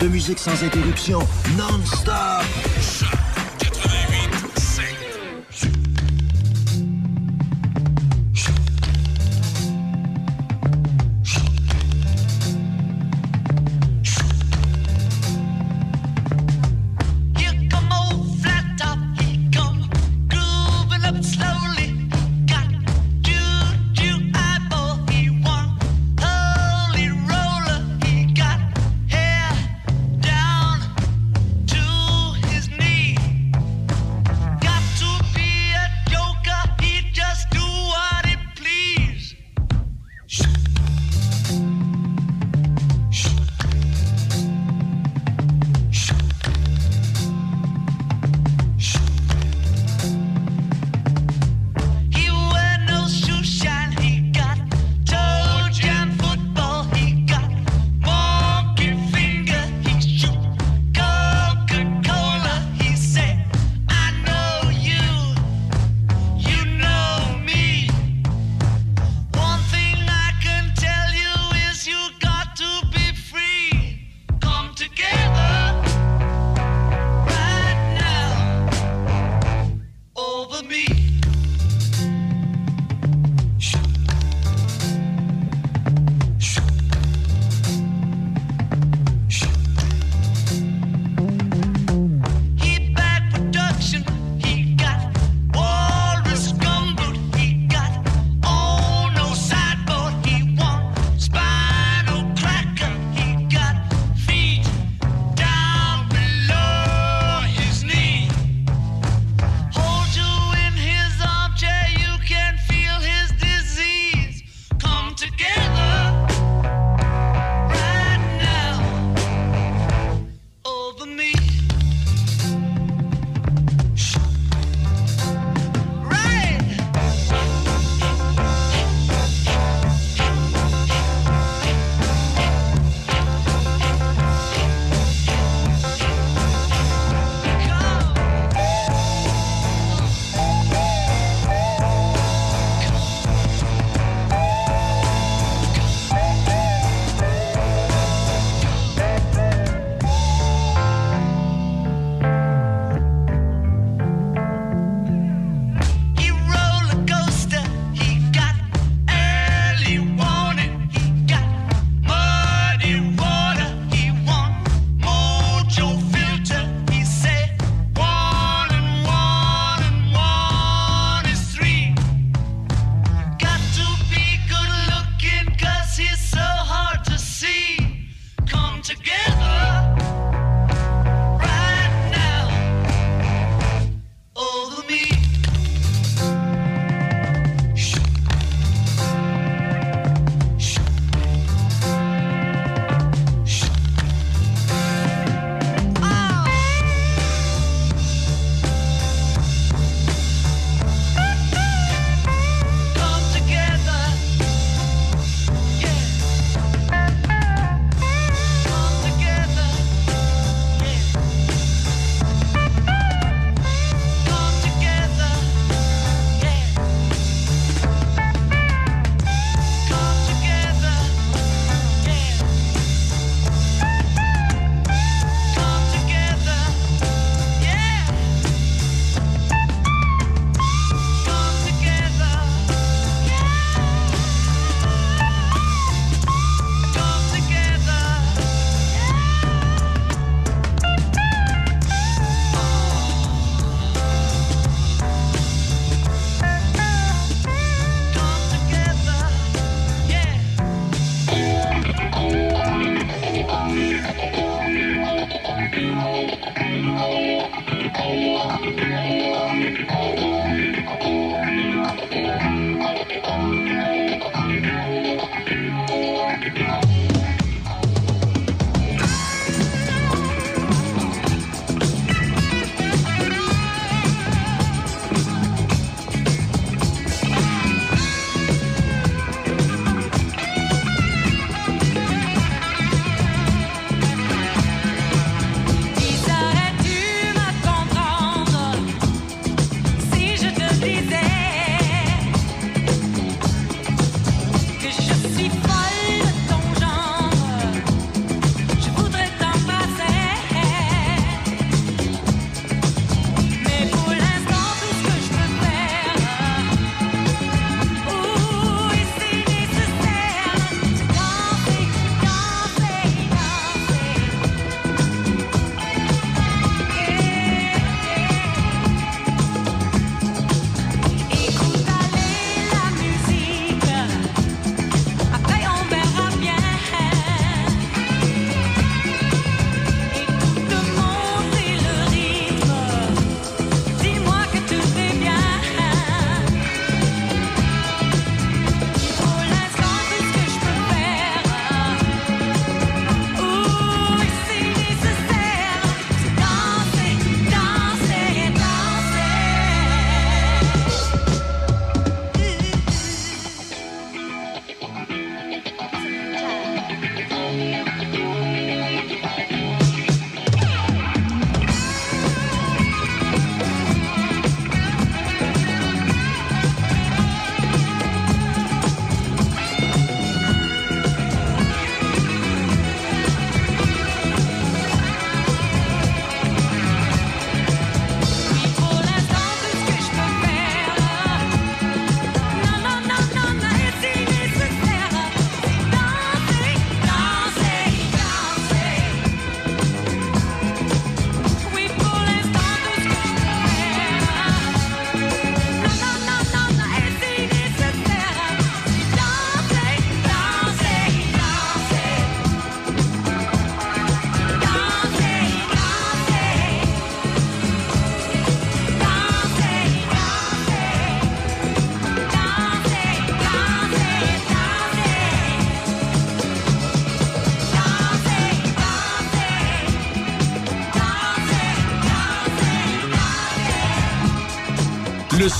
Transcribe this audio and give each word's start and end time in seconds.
De 0.00 0.08
musique 0.08 0.38
sans 0.38 0.64
interruption, 0.64 1.18
non-stop. 1.58 3.29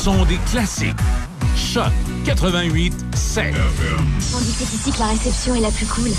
Le 0.00 0.04
son 0.04 0.24
des 0.24 0.38
classiques. 0.50 0.96
Choc 1.54 1.92
88 2.24 2.94
7. 3.14 3.54
On 4.34 4.40
dit 4.40 4.52
que 4.52 4.64
c'est 4.64 4.74
ici 4.74 4.92
que 4.92 4.98
la 4.98 5.08
réception 5.08 5.54
est 5.54 5.60
la 5.60 5.70
plus 5.70 5.84
cool. 5.84 6.10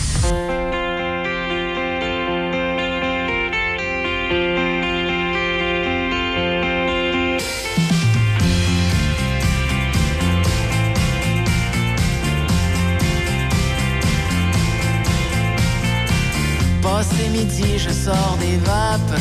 Passé 16.83 17.29
midi, 17.31 17.79
je 17.79 17.89
sors 17.89 18.37
des 18.39 18.57
vapes. 18.57 19.19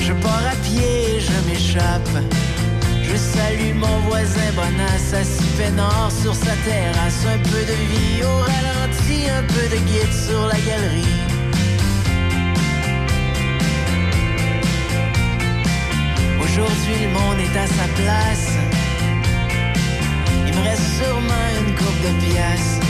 Je 0.00 0.12
pars 0.12 0.42
à 0.46 0.56
pied, 0.56 1.20
je 1.20 1.50
m'échappe. 1.50 2.10
Je 3.06 3.16
salue 3.16 3.74
mon 3.74 3.98
voisin 4.08 4.50
Bonas, 4.56 5.12
assis 5.20 5.50
peinard 5.58 6.10
sur 6.10 6.34
sa 6.34 6.54
terrasse. 6.64 7.26
Un 7.26 7.38
peu 7.38 7.60
de 7.70 7.76
vie 7.90 8.22
au 8.24 8.36
ralenti, 8.38 9.28
un 9.28 9.42
peu 9.42 9.64
de 9.68 9.80
guide 9.88 10.12
sur 10.12 10.46
la 10.46 10.58
galerie. 10.68 11.14
Aujourd'hui, 16.42 16.96
le 17.04 17.10
monde 17.10 17.40
est 17.40 17.58
à 17.58 17.66
sa 17.66 17.86
place. 18.00 18.48
Il 20.46 20.54
me 20.54 20.62
reste 20.62 20.88
sûrement 20.98 21.46
une 21.60 21.74
coupe 21.74 22.00
de 22.06 22.12
pièces. 22.24 22.80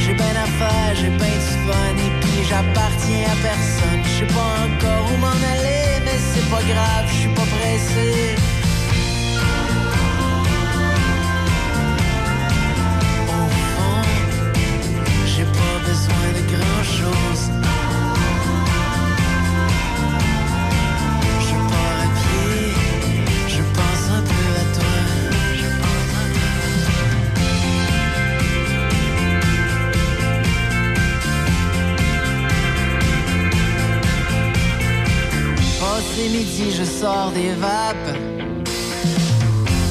J'ai 0.00 0.14
ben 0.14 0.36
à 0.42 0.46
faire, 0.46 0.94
j'ai 0.94 1.10
ben 1.10 1.36
du 1.44 1.52
fun 1.66 1.94
et 2.06 2.12
puis 2.20 2.44
j'appartiens 2.48 3.26
à 3.30 3.36
personne. 3.42 4.02
Je 4.04 4.18
sais 4.20 4.32
pas 4.32 4.52
encore 4.66 5.12
où 5.12 5.16
m'en 5.18 5.38
aller, 5.54 6.00
mais 6.04 6.18
c'est 6.32 6.48
pas 6.50 6.62
grave, 6.62 7.06
je 7.08 7.14
suis 7.20 7.28
pas 7.28 7.46
pressé. 7.56 8.47
Besoin 15.88 16.28
de 16.36 16.42
grand 16.54 16.84
chose. 16.98 17.44
Je 21.46 21.56
pars 21.70 21.98
à 22.04 22.08
pied, 22.18 22.56
je 23.54 23.62
pense 23.76 24.04
un 24.18 24.22
peu 24.30 24.46
à 24.62 24.64
toi. 24.76 24.96
Je 25.60 25.68
pense 25.80 26.10
un 26.22 26.28
peu 26.34 26.48
à 26.66 26.70
toi. 26.84 27.00
Passé 35.80 36.24
midi, 36.36 36.66
je 36.78 36.84
sors 36.84 37.30
des 37.32 37.52
vapes. 37.62 38.12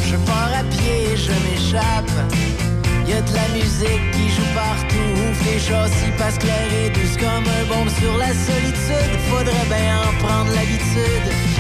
Je 0.10 0.16
pars 0.28 0.54
à 0.62 0.64
pied, 0.74 1.02
je 1.26 1.34
m'échappe. 1.44 2.16
Y 3.08 3.14
a 3.14 3.22
de 3.22 3.34
la 3.34 3.48
musique 3.50 4.12
qui 4.12 4.30
joue 4.30 4.54
partout. 4.54 4.98
Ouf, 5.30 5.46
les 5.46 5.60
châssis 5.60 6.12
passent 6.18 6.38
clair 6.38 6.68
et 6.74 6.90
douce 6.90 7.16
comme 7.16 7.46
un 7.48 7.66
bombe 7.74 7.90
sur 7.90 8.18
la 8.18 8.34
solitude. 8.34 9.20
Faudrait 9.30 9.68
bien 9.70 10.02
en 10.02 10.14
prendre 10.26 10.52
l'habitude. 10.54 11.57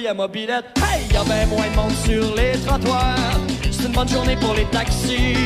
Couilles 0.00 0.08
à 0.08 0.14
mobilette. 0.14 0.64
Hey, 0.76 1.06
y 1.12 1.16
a 1.16 1.24
ben 1.24 1.48
moins 1.48 1.68
de 1.68 1.76
monde 1.76 1.92
sur 2.04 2.34
les 2.34 2.52
trottoirs. 2.64 3.16
C'est 3.70 3.86
une 3.86 3.92
bonne 3.92 4.08
journée 4.08 4.36
pour 4.36 4.54
les 4.54 4.64
taxis. 4.66 5.36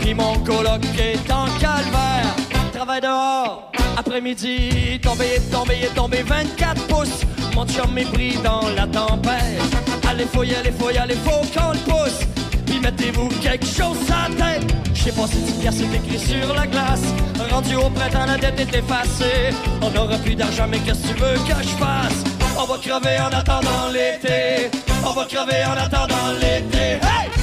Puis 0.00 0.14
mon 0.14 0.38
coloc 0.40 0.82
est 0.98 1.30
en 1.30 1.46
calvaire. 1.58 2.34
Travail 2.72 3.00
dehors, 3.00 3.70
après-midi. 3.96 5.00
Tombé, 5.02 5.40
tombé, 5.50 5.88
tombé 5.94 6.22
24 6.22 6.86
pouces. 6.86 7.22
Mon 7.54 7.66
chum 7.66 7.98
est 7.98 8.10
pris 8.12 8.36
dans 8.42 8.68
la 8.76 8.86
tempête. 8.86 9.60
Allez, 10.08 10.24
aller, 10.54 10.72
faut 10.78 10.90
y 10.90 10.96
aller, 10.98 11.16
faut 11.16 11.60
qu'on 11.60 11.72
le 11.72 11.78
pousse. 11.78 12.20
Puis 12.66 12.78
mettez-vous 12.80 13.28
quelque 13.40 13.66
chose 13.66 13.98
à 14.10 14.28
tête. 14.30 14.74
Je 14.94 15.02
sais 15.02 15.12
pas 15.12 15.26
si 15.26 15.36
tu 15.36 15.68
c'est 15.70 15.96
écrit 15.96 16.18
sur 16.18 16.54
la 16.54 16.66
glace. 16.66 17.02
Rendu 17.50 17.74
au 17.76 17.90
printemps, 17.90 18.26
la 18.26 18.38
dette 18.38 18.60
est 18.60 18.78
effacée. 18.78 19.54
On 19.82 19.90
n'aura 19.90 20.16
plus 20.18 20.34
d'argent, 20.34 20.66
mais 20.68 20.78
qu'est-ce 20.78 21.08
que 21.08 21.08
tu 21.08 21.20
veux 21.20 21.34
que 21.34 21.62
je 21.62 21.76
fasse? 21.76 22.31
On 22.62 22.64
va 22.64 22.78
crever 22.78 23.18
en 23.18 23.36
attendant 23.36 23.90
l'été. 23.92 24.70
On 25.04 25.10
va 25.10 25.24
crever 25.24 25.64
en 25.64 25.72
attendant 25.72 26.30
l'été. 26.40 27.00
Hey! 27.02 27.42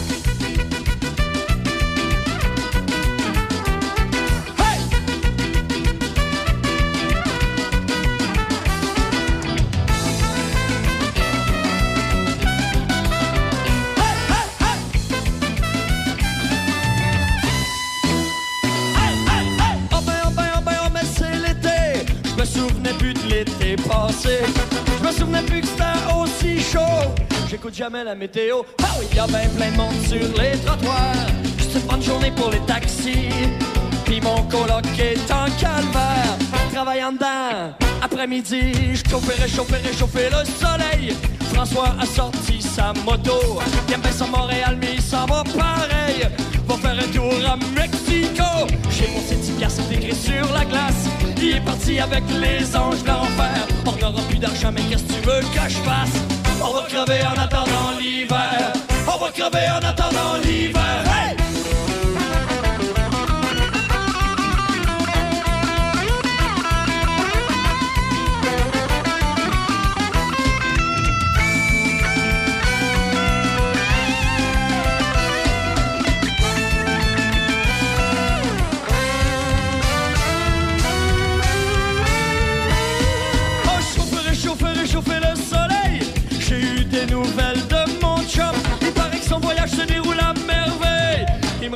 Passé. 23.87 24.58
Que 25.47 26.21
aussi 26.21 26.59
chaud. 26.61 27.13
J'écoute 27.49 27.73
jamais 27.73 28.03
la 28.03 28.13
météo. 28.13 28.57
Ah 28.83 28.87
oui, 28.99 29.05
y 29.15 29.19
a 29.19 29.25
plein 29.25 29.71
de 29.71 29.77
monde 29.77 29.95
sur 30.05 30.19
les 30.41 30.57
trottoirs. 30.59 31.27
C'est 31.57 31.79
une 31.79 31.87
bonne 31.87 32.01
journée 32.01 32.31
pour 32.31 32.51
les 32.51 32.59
taxis. 32.61 33.29
Puis 34.05 34.19
mon 34.21 34.43
coloc 34.43 34.85
est 34.99 35.31
en 35.31 35.45
calvaire. 35.57 36.37
Travaillant 36.73 37.13
dedans, 37.13 37.73
après-midi, 38.01 38.73
je 38.93 39.09
chauffais, 39.09 39.41
réchauffais, 39.41 39.77
réchauffais 39.77 40.29
le 40.29 40.45
soleil. 40.45 41.15
François 41.53 41.95
a 41.99 42.05
sorti 42.05 42.61
sa 42.61 42.93
moto. 43.05 43.59
Il 43.87 43.93
aime 43.93 44.01
bien 44.01 44.11
son 44.11 44.27
Montréal, 44.27 44.77
mais 44.79 44.95
il 44.95 45.01
s'en 45.01 45.25
va 45.25 45.43
pareil. 45.43 46.27
Va 46.67 46.75
faire 46.75 46.99
un 46.99 47.11
tour 47.13 47.33
à 47.49 47.55
Mexico. 47.55 48.43
J'ai 48.91 49.07
mon 49.07 49.21
10 49.21 49.51
piastres 49.51 49.91
écrit 49.91 50.15
sur 50.15 50.53
la 50.53 50.65
glace. 50.65 51.08
Il 51.41 51.55
est 51.55 51.61
parti 51.61 51.99
avec 51.99 52.23
les 52.29 52.75
anges 52.75 53.01
de 53.01 53.07
l'enfer? 53.07 53.67
On 53.85 53.93
n'aura 53.93 54.21
plus 54.23 54.37
d'argent, 54.37 54.71
mais 54.73 54.81
qu'est-ce 54.81 55.03
que 55.03 55.13
tu 55.13 55.21
veux 55.21 55.39
que 55.39 55.69
je 55.69 55.77
fasse? 55.77 56.21
On 56.61 56.73
va 56.73 56.81
crever 56.81 57.21
en 57.25 57.41
attendant 57.41 57.97
l'hiver. 57.99 58.73
On 59.07 59.17
va 59.17 59.31
crever 59.31 59.67
en 59.71 59.87
attendant 59.87 60.35
l'hiver. 60.43 61.38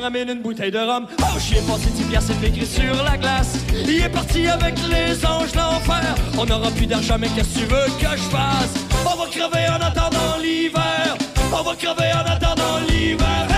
Ramène 0.03 0.29
une 0.29 0.41
bouteille 0.41 0.71
de 0.71 0.79
rhum. 0.79 1.07
Oh, 1.21 1.39
j'y 1.39 1.53
ai 1.53 1.61
passé 1.61 1.87
10 1.95 2.03
piastres, 2.03 2.33
c'est 2.39 2.47
écrit 2.47 2.65
sur 2.65 3.03
la 3.03 3.15
glace. 3.15 3.55
Il 3.73 4.03
est 4.03 4.09
parti 4.09 4.47
avec 4.47 4.75
les 4.89 5.25
anges 5.25 5.55
l'enfer. 5.55 6.13
On 6.37 6.45
n'aura 6.45 6.69
plus 6.71 6.85
d'argent, 6.85 7.15
mais 7.17 7.29
qu'est-ce 7.29 7.53
que 7.53 7.59
tu 7.59 7.65
veux 7.65 7.85
que 7.99 8.17
je 8.17 8.29
fasse? 8.29 8.73
On 9.05 9.17
va 9.17 9.27
crever 9.29 9.65
en 9.69 9.81
attendant 9.81 10.37
l'hiver. 10.41 11.15
On 11.53 11.63
va 11.63 11.75
crever 11.75 12.11
en 12.13 12.29
attendant 12.29 12.79
l'hiver. 12.89 13.52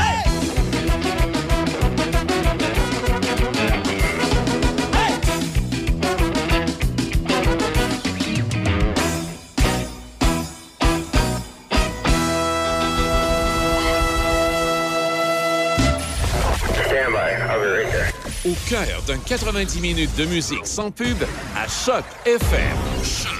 Au 18.45 18.53
cœur 18.69 19.01
d'un 19.07 19.17
90 19.17 19.81
minutes 19.81 20.15
de 20.17 20.25
musique 20.25 20.67
sans 20.67 20.91
pub 20.91 21.17
à 21.55 21.67
Choc 21.67 22.03
FM. 22.27 22.77
Choc 23.03 23.31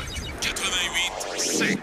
88 0.42 1.40
7. 1.40 1.78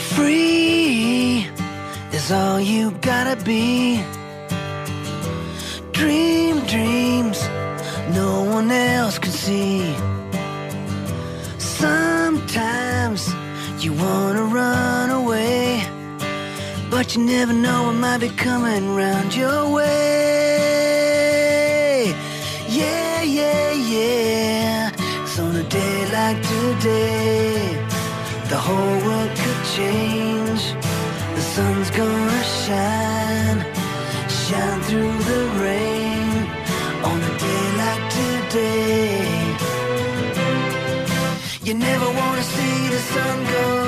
Free 0.00 1.46
is 2.12 2.32
all 2.32 2.60
you 2.60 2.90
gotta 3.02 3.36
be. 3.44 4.00
Dream 5.92 6.39
see. 9.50 9.82
Sometimes 11.82 13.20
you 13.84 13.90
wanna 14.04 14.44
run 14.60 15.08
away, 15.22 15.60
but 16.92 17.04
you 17.12 17.20
never 17.36 17.54
know 17.64 17.78
what 17.86 17.96
might 18.06 18.20
be 18.26 18.30
coming 18.46 18.84
round 19.00 19.28
your 19.42 19.60
way. 19.78 20.10
Yeah, 22.80 23.16
yeah, 23.38 23.70
yeah. 23.94 24.90
It's 25.22 25.36
on 25.44 25.52
a 25.64 25.66
day 25.78 25.96
like 26.18 26.38
today. 26.54 27.58
The 28.52 28.58
whole 28.66 28.96
world 29.06 29.32
could 29.40 29.62
change. 29.76 30.62
The 31.36 31.44
sun's 31.54 31.90
gonna 32.00 32.42
shine, 32.62 33.09
You 41.70 41.76
never 41.76 42.10
wanna 42.10 42.42
see 42.42 42.88
the 42.88 42.98
sun 42.98 43.44
go 43.44 43.79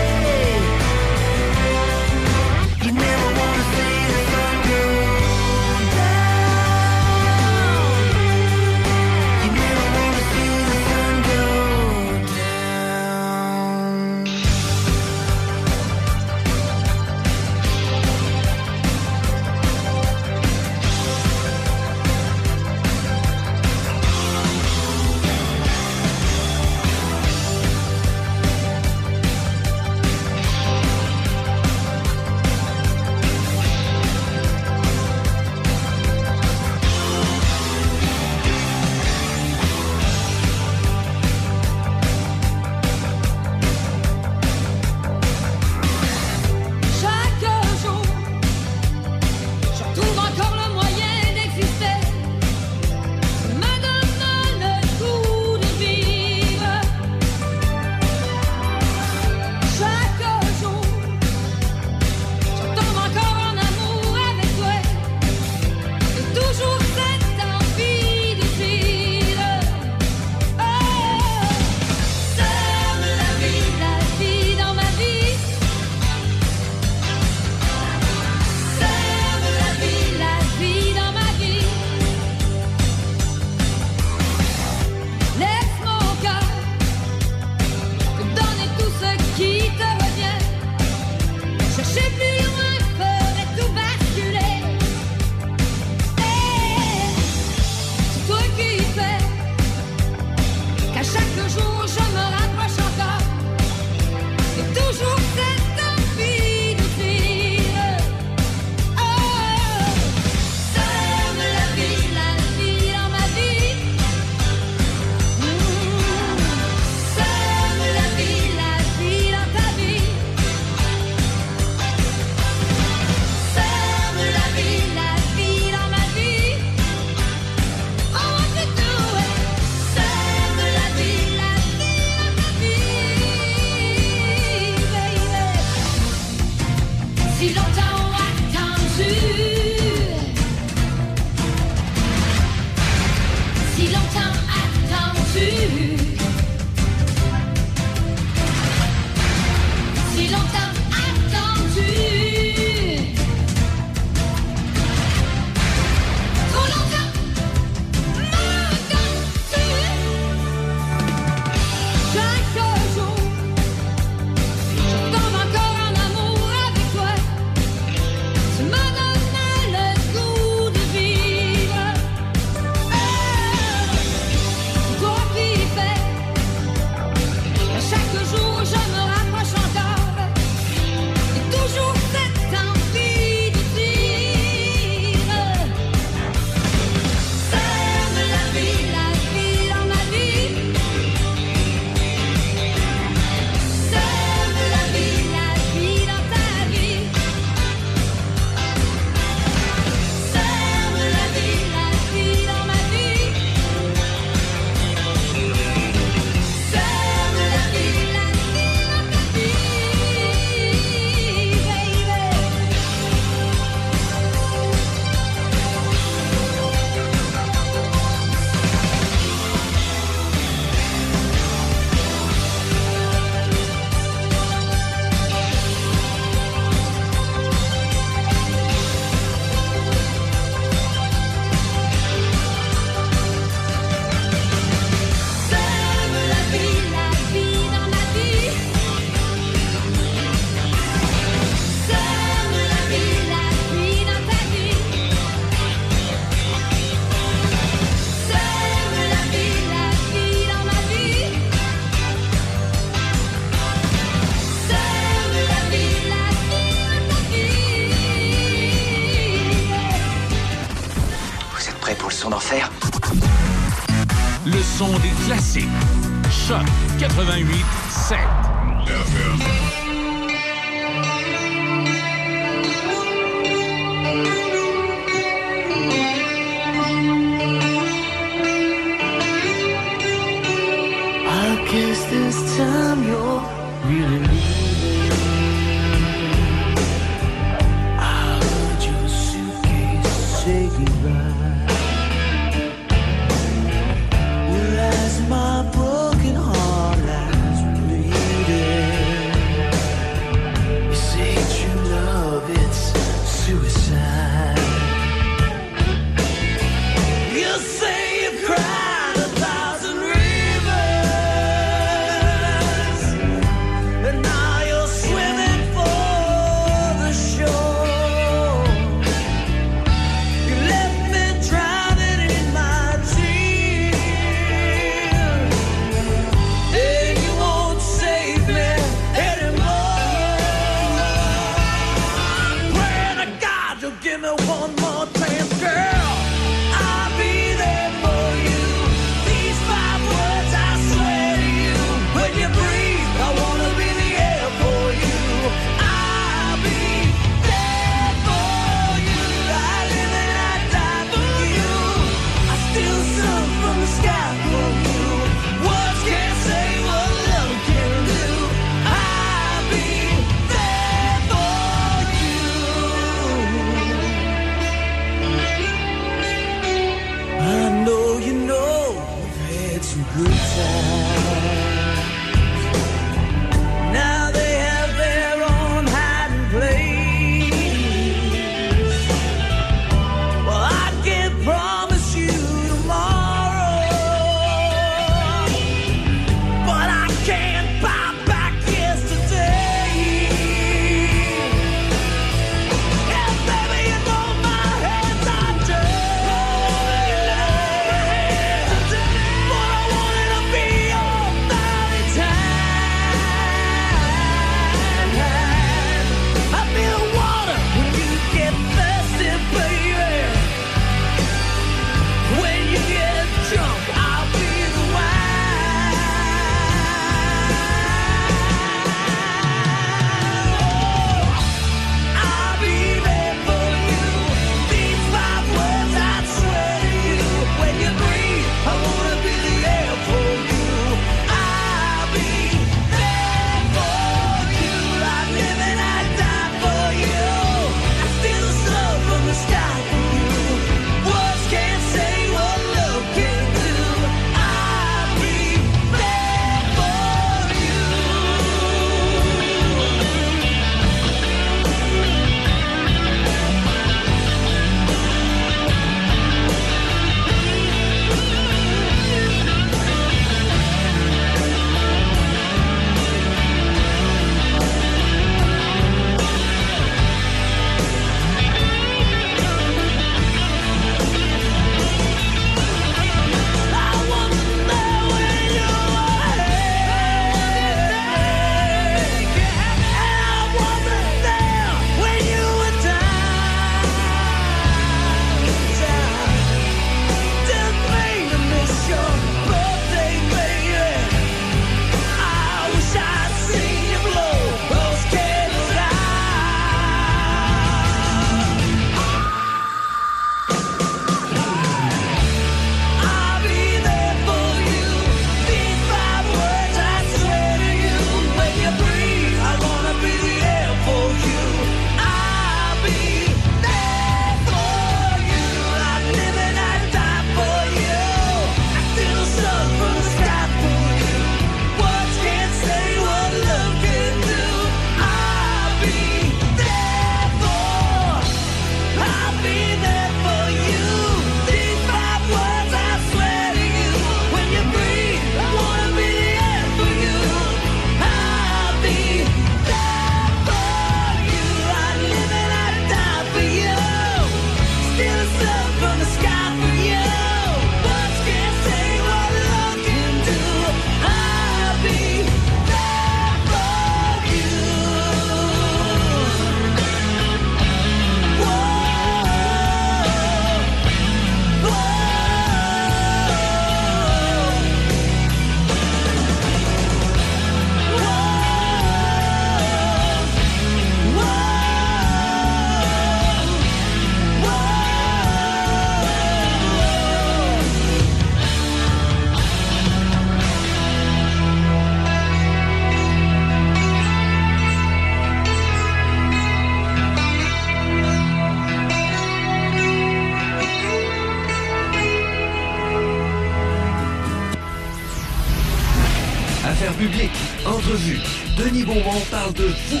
public, 597.00 597.30
entrevue. 597.64 598.20
Denis 598.58 598.84
Beaumont 598.84 599.24
parle 599.30 599.54
de 599.54 599.68
vous. 599.88 600.00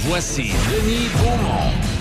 Voici 0.00 0.50
Denis 0.68 1.08
Beaumont. 1.16 1.97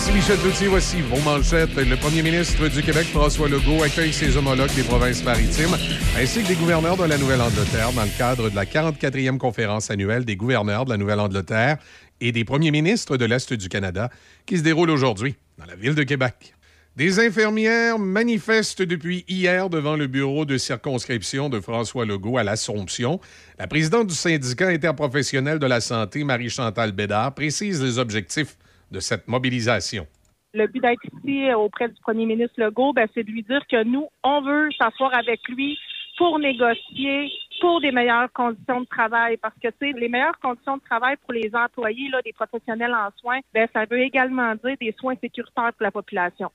Ici 0.00 0.12
Michel 0.12 0.38
Cloutier, 0.38 0.68
voici 0.68 1.02
vos 1.02 1.20
manchettes. 1.20 1.76
Le 1.76 1.94
premier 1.94 2.22
ministre 2.22 2.68
du 2.68 2.82
Québec, 2.82 3.04
François 3.08 3.50
Legault, 3.50 3.82
accueille 3.82 4.14
ses 4.14 4.34
homologues 4.34 4.74
des 4.74 4.82
provinces 4.82 5.22
maritimes 5.22 5.76
ainsi 6.18 6.42
que 6.42 6.48
des 6.48 6.54
gouverneurs 6.54 6.96
de 6.96 7.04
la 7.04 7.18
Nouvelle-Angleterre 7.18 7.92
dans 7.92 8.04
le 8.04 8.16
cadre 8.16 8.48
de 8.48 8.56
la 8.56 8.64
44e 8.64 9.36
conférence 9.36 9.90
annuelle 9.90 10.24
des 10.24 10.36
gouverneurs 10.36 10.86
de 10.86 10.90
la 10.90 10.96
Nouvelle-Angleterre 10.96 11.76
et 12.22 12.32
des 12.32 12.46
premiers 12.46 12.70
ministres 12.70 13.18
de 13.18 13.26
l'Est 13.26 13.52
du 13.52 13.68
Canada 13.68 14.08
qui 14.46 14.56
se 14.56 14.62
déroule 14.62 14.88
aujourd'hui 14.88 15.36
dans 15.58 15.66
la 15.66 15.74
ville 15.74 15.94
de 15.94 16.02
Québec. 16.02 16.54
Des 16.96 17.20
infirmières 17.20 17.98
manifestent 17.98 18.80
depuis 18.80 19.26
hier 19.28 19.68
devant 19.68 19.96
le 19.96 20.06
bureau 20.06 20.46
de 20.46 20.56
circonscription 20.56 21.50
de 21.50 21.60
François 21.60 22.06
Legault 22.06 22.38
à 22.38 22.42
l'Assomption. 22.42 23.20
La 23.58 23.66
présidente 23.66 24.06
du 24.06 24.14
syndicat 24.14 24.68
interprofessionnel 24.68 25.58
de 25.58 25.66
la 25.66 25.82
santé, 25.82 26.24
Marie-Chantal 26.24 26.92
Bédard, 26.92 27.34
précise 27.34 27.82
les 27.82 27.98
objectifs 27.98 28.56
de 28.90 29.00
cette 29.00 29.28
mobilisation. 29.28 30.06
Le 30.52 30.66
but 30.66 30.80
d'être 30.80 31.00
ici 31.04 31.48
euh, 31.48 31.56
auprès 31.56 31.88
du 31.88 31.94
premier 32.00 32.26
ministre 32.26 32.54
Legault, 32.58 32.92
ben, 32.92 33.06
c'est 33.14 33.22
de 33.22 33.30
lui 33.30 33.42
dire 33.42 33.62
que 33.70 33.84
nous, 33.84 34.08
on 34.24 34.42
veut 34.42 34.68
s'asseoir 34.76 35.14
avec 35.14 35.40
lui 35.48 35.78
pour 36.18 36.38
négocier 36.38 37.30
pour 37.60 37.80
des 37.80 37.92
meilleures 37.92 38.32
conditions 38.32 38.80
de 38.80 38.86
travail. 38.86 39.36
Parce 39.36 39.54
que, 39.62 39.68
tu 39.68 39.92
sais, 39.92 39.98
les 39.98 40.08
meilleures 40.08 40.38
conditions 40.42 40.76
de 40.78 40.82
travail 40.82 41.16
pour 41.22 41.32
les 41.32 41.50
employés, 41.54 42.08
là, 42.10 42.20
des 42.24 42.32
professionnels 42.32 42.92
en 42.92 43.10
soins, 43.20 43.40
ben, 43.54 43.68
ça 43.72 43.84
veut 43.88 44.00
également 44.00 44.54
dire 44.56 44.76
des 44.80 44.94
soins 44.98 45.14
sécuritaires 45.20 45.72
pour 45.72 45.84
la 45.84 45.90
population. 45.92 46.50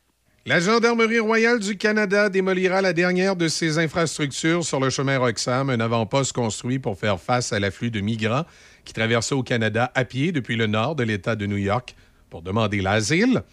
La 0.47 0.59
Gendarmerie 0.59 1.19
royale 1.19 1.59
du 1.59 1.75
Canada 1.75 2.29
démolira 2.29 2.79
la 2.79 2.93
dernière 2.93 3.35
de 3.35 3.47
ses 3.47 3.79
infrastructures 3.79 4.63
sur 4.63 4.79
le 4.79 4.91
chemin 4.91 5.17
Roxham, 5.17 5.71
un 5.71 5.79
avant-poste 5.79 6.33
construit 6.33 6.77
pour 6.77 6.99
faire 6.99 7.19
face 7.19 7.51
à 7.51 7.59
l'afflux 7.59 7.89
de 7.89 7.99
migrants 7.99 8.43
qui 8.83 8.93
traversaient 8.93 9.33
au 9.33 9.41
Canada 9.41 9.91
à 9.95 10.05
pied 10.05 10.31
depuis 10.31 10.55
le 10.55 10.67
nord 10.67 10.95
de 10.95 11.03
l'État 11.03 11.35
de 11.35 11.47
New 11.47 11.57
York 11.57 11.95
pour 12.35 12.41
demander 12.41 12.81
l'asile. 12.81 13.43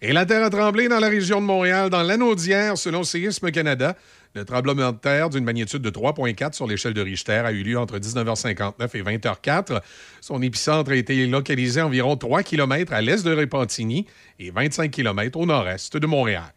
Et 0.00 0.14
la 0.14 0.24
terre 0.24 0.42
a 0.42 0.48
tremblé 0.48 0.88
dans 0.88 1.00
la 1.00 1.10
région 1.10 1.42
de 1.42 1.44
Montréal, 1.44 1.90
dans 1.90 2.02
l'anneau 2.02 2.34
d'hier, 2.34 2.78
selon 2.78 3.04
Séisme 3.04 3.50
Canada. 3.50 3.94
Le 4.34 4.46
tremblement 4.46 4.90
de 4.90 4.96
terre 4.96 5.28
d'une 5.28 5.44
magnitude 5.44 5.82
de 5.82 5.90
3,4 5.90 6.54
sur 6.54 6.66
l'échelle 6.66 6.94
de 6.94 7.02
Richter 7.02 7.42
a 7.44 7.52
eu 7.52 7.62
lieu 7.62 7.78
entre 7.78 7.98
19h59 7.98 8.72
et 8.94 9.02
20h04. 9.02 9.82
Son 10.22 10.40
épicentre 10.40 10.92
a 10.92 10.94
été 10.94 11.26
localisé 11.26 11.80
à 11.80 11.86
environ 11.86 12.16
3 12.16 12.42
km 12.42 12.94
à 12.94 13.02
l'est 13.02 13.22
de 13.22 13.36
Repentigny 13.36 14.06
et 14.38 14.50
25 14.50 14.90
km 14.90 15.38
au 15.38 15.44
nord-est 15.44 15.98
de 15.98 16.06
Montréal. 16.06 16.54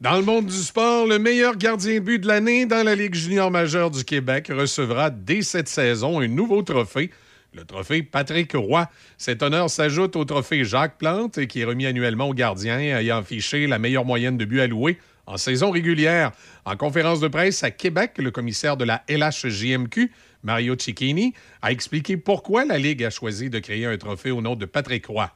Dans 0.00 0.16
le 0.16 0.22
monde 0.22 0.46
du 0.46 0.56
sport, 0.56 1.06
le 1.06 1.18
meilleur 1.18 1.54
gardien 1.58 1.96
de 1.96 2.00
but 2.00 2.18
de 2.18 2.28
l'année 2.28 2.64
dans 2.64 2.82
la 2.82 2.94
Ligue 2.94 3.14
junior 3.14 3.50
majeure 3.50 3.90
du 3.90 4.04
Québec 4.04 4.50
recevra 4.50 5.10
dès 5.10 5.42
cette 5.42 5.68
saison 5.68 6.18
un 6.18 6.28
nouveau 6.28 6.62
trophée 6.62 7.10
le 7.52 7.64
trophée 7.64 8.02
Patrick 8.02 8.52
Roy. 8.54 8.88
Cet 9.18 9.42
honneur 9.42 9.70
s'ajoute 9.70 10.16
au 10.16 10.24
trophée 10.24 10.64
Jacques 10.64 10.98
Plante, 10.98 11.46
qui 11.46 11.60
est 11.60 11.64
remis 11.64 11.86
annuellement 11.86 12.28
aux 12.28 12.34
gardiens 12.34 12.78
ayant 12.78 13.22
fiché 13.22 13.66
la 13.66 13.78
meilleure 13.78 14.04
moyenne 14.04 14.36
de 14.36 14.44
buts 14.44 14.60
alloués 14.60 14.98
en 15.26 15.36
saison 15.36 15.70
régulière. 15.70 16.32
En 16.64 16.76
conférence 16.76 17.20
de 17.20 17.28
presse 17.28 17.62
à 17.62 17.70
Québec, 17.70 18.12
le 18.18 18.30
commissaire 18.30 18.76
de 18.76 18.84
la 18.84 19.02
LHJMQ, 19.08 20.10
Mario 20.42 20.76
Cicchini, 20.78 21.34
a 21.62 21.72
expliqué 21.72 22.16
pourquoi 22.16 22.64
la 22.64 22.78
Ligue 22.78 23.04
a 23.04 23.10
choisi 23.10 23.50
de 23.50 23.58
créer 23.58 23.86
un 23.86 23.96
trophée 23.96 24.30
au 24.30 24.40
nom 24.40 24.56
de 24.56 24.66
Patrick 24.66 25.06
Roy. 25.06 25.30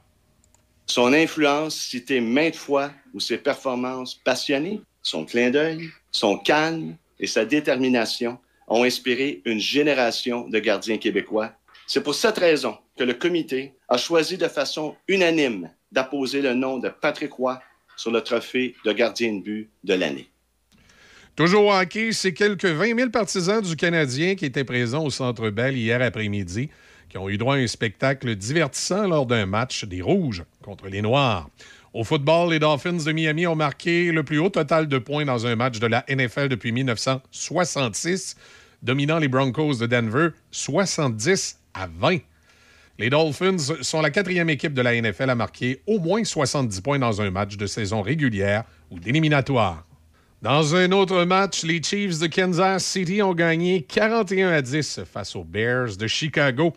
Son 0.87 1.13
influence 1.13 1.75
citée 1.75 2.21
maintes 2.21 2.55
fois 2.55 2.91
ou 3.13 3.19
ses 3.19 3.37
performances 3.37 4.15
passionnées, 4.15 4.81
son 5.01 5.25
clin 5.25 5.49
d'œil, 5.49 5.89
son 6.11 6.37
calme 6.37 6.95
et 7.19 7.27
sa 7.27 7.45
détermination 7.45 8.37
ont 8.67 8.83
inspiré 8.83 9.41
une 9.45 9.59
génération 9.59 10.47
de 10.47 10.59
gardiens 10.59 10.97
québécois 10.97 11.53
c'est 11.87 12.01
pour 12.01 12.15
cette 12.15 12.37
raison 12.37 12.77
que 12.97 13.03
le 13.03 13.13
comité 13.13 13.73
a 13.87 13.97
choisi 13.97 14.37
de 14.37 14.47
façon 14.47 14.95
unanime 15.07 15.69
d'apposer 15.91 16.41
le 16.41 16.53
nom 16.53 16.79
de 16.79 16.89
Patrick 16.89 17.33
Roy 17.33 17.59
sur 17.95 18.11
le 18.11 18.21
trophée 18.21 18.75
de 18.85 18.91
gardien 18.91 19.33
de 19.33 19.41
but 19.41 19.69
de 19.83 19.93
l'année. 19.93 20.29
Toujours 21.35 21.65
au 21.65 21.73
hockey, 21.73 22.11
c'est 22.11 22.33
quelques 22.33 22.65
20 22.65 22.97
000 22.97 23.09
partisans 23.09 23.61
du 23.61 23.75
Canadien 23.75 24.35
qui 24.35 24.45
étaient 24.45 24.63
présents 24.63 25.03
au 25.03 25.09
Centre 25.09 25.49
Bell 25.49 25.77
hier 25.77 26.01
après-midi, 26.01 26.69
qui 27.09 27.17
ont 27.17 27.29
eu 27.29 27.37
droit 27.37 27.55
à 27.55 27.59
un 27.59 27.67
spectacle 27.67 28.35
divertissant 28.35 29.07
lors 29.07 29.25
d'un 29.25 29.45
match 29.45 29.83
des 29.83 30.01
Rouges 30.01 30.43
contre 30.63 30.87
les 30.87 31.01
Noirs. 31.01 31.49
Au 31.93 32.03
football, 32.03 32.51
les 32.51 32.59
Dolphins 32.59 33.03
de 33.05 33.11
Miami 33.11 33.47
ont 33.47 33.55
marqué 33.55 34.11
le 34.11 34.23
plus 34.23 34.39
haut 34.39 34.49
total 34.49 34.87
de 34.87 34.97
points 34.97 35.25
dans 35.25 35.45
un 35.45 35.55
match 35.55 35.79
de 35.79 35.87
la 35.87 36.03
NFL 36.09 36.49
depuis 36.49 36.71
1966, 36.71 38.35
dominant 38.81 39.19
les 39.19 39.27
Broncos 39.27 39.75
de 39.75 39.85
Denver 39.85 40.29
70 40.51 41.59
à 41.75 41.87
20. 41.87 42.17
Les 42.97 43.09
Dolphins 43.09 43.57
sont 43.81 44.01
la 44.01 44.09
quatrième 44.09 44.49
équipe 44.49 44.73
de 44.73 44.81
la 44.81 44.99
NFL 44.99 45.29
à 45.29 45.35
marquer 45.35 45.81
au 45.85 45.99
moins 45.99 46.23
70 46.23 46.81
points 46.81 46.99
dans 46.99 47.21
un 47.21 47.29
match 47.29 47.57
de 47.57 47.67
saison 47.67 48.01
régulière 48.01 48.63
ou 48.89 48.99
d'éliminatoire. 48.99 49.85
Dans 50.41 50.75
un 50.75 50.91
autre 50.91 51.23
match, 51.25 51.63
les 51.63 51.81
Chiefs 51.81 52.19
de 52.19 52.27
Kansas 52.27 52.85
City 52.85 53.21
ont 53.21 53.33
gagné 53.33 53.81
41 53.81 54.51
à 54.51 54.61
10 54.61 55.01
face 55.11 55.35
aux 55.35 55.43
Bears 55.43 55.97
de 55.97 56.07
Chicago. 56.07 56.73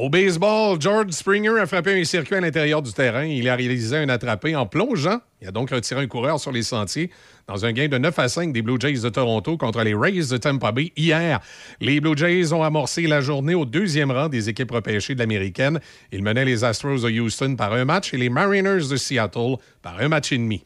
Au 0.00 0.08
baseball, 0.08 0.80
George 0.80 1.10
Springer 1.10 1.58
a 1.58 1.66
frappé 1.66 2.00
un 2.00 2.04
circuit 2.04 2.36
à 2.36 2.40
l'intérieur 2.40 2.82
du 2.82 2.92
terrain. 2.92 3.24
Il 3.24 3.48
a 3.48 3.56
réalisé 3.56 3.96
un 3.96 4.08
attrapé 4.08 4.54
en 4.54 4.64
plongeant. 4.64 5.18
Il 5.42 5.48
a 5.48 5.50
donc 5.50 5.70
retiré 5.70 6.00
un 6.00 6.06
coureur 6.06 6.38
sur 6.38 6.52
les 6.52 6.62
sentiers 6.62 7.10
dans 7.48 7.64
un 7.64 7.72
gain 7.72 7.88
de 7.88 7.98
9 7.98 8.16
à 8.16 8.28
5 8.28 8.52
des 8.52 8.62
Blue 8.62 8.76
Jays 8.78 9.00
de 9.00 9.08
Toronto 9.08 9.56
contre 9.56 9.82
les 9.82 9.94
Rays 9.94 10.28
de 10.30 10.36
Tampa 10.36 10.70
Bay 10.70 10.92
hier. 10.96 11.40
Les 11.80 12.00
Blue 12.00 12.16
Jays 12.16 12.52
ont 12.52 12.62
amorcé 12.62 13.08
la 13.08 13.20
journée 13.20 13.56
au 13.56 13.64
deuxième 13.64 14.12
rang 14.12 14.28
des 14.28 14.48
équipes 14.48 14.70
repêchées 14.70 15.16
de 15.16 15.18
l'américaine. 15.18 15.80
Ils 16.12 16.22
menaient 16.22 16.44
les 16.44 16.62
Astros 16.62 17.02
de 17.02 17.10
Houston 17.10 17.56
par 17.56 17.72
un 17.72 17.84
match 17.84 18.14
et 18.14 18.18
les 18.18 18.30
Mariners 18.30 18.88
de 18.88 18.96
Seattle 18.96 19.56
par 19.82 19.98
un 19.98 20.06
match 20.06 20.30
et 20.30 20.38
demi. 20.38 20.64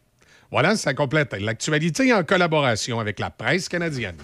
Voilà, 0.50 0.76
ça 0.76 0.92
complète 0.92 1.32
l'actualité 1.40 2.12
en 2.12 2.22
collaboration 2.22 3.00
avec 3.00 3.18
la 3.18 3.30
presse 3.30 3.70
canadienne. 3.70 4.16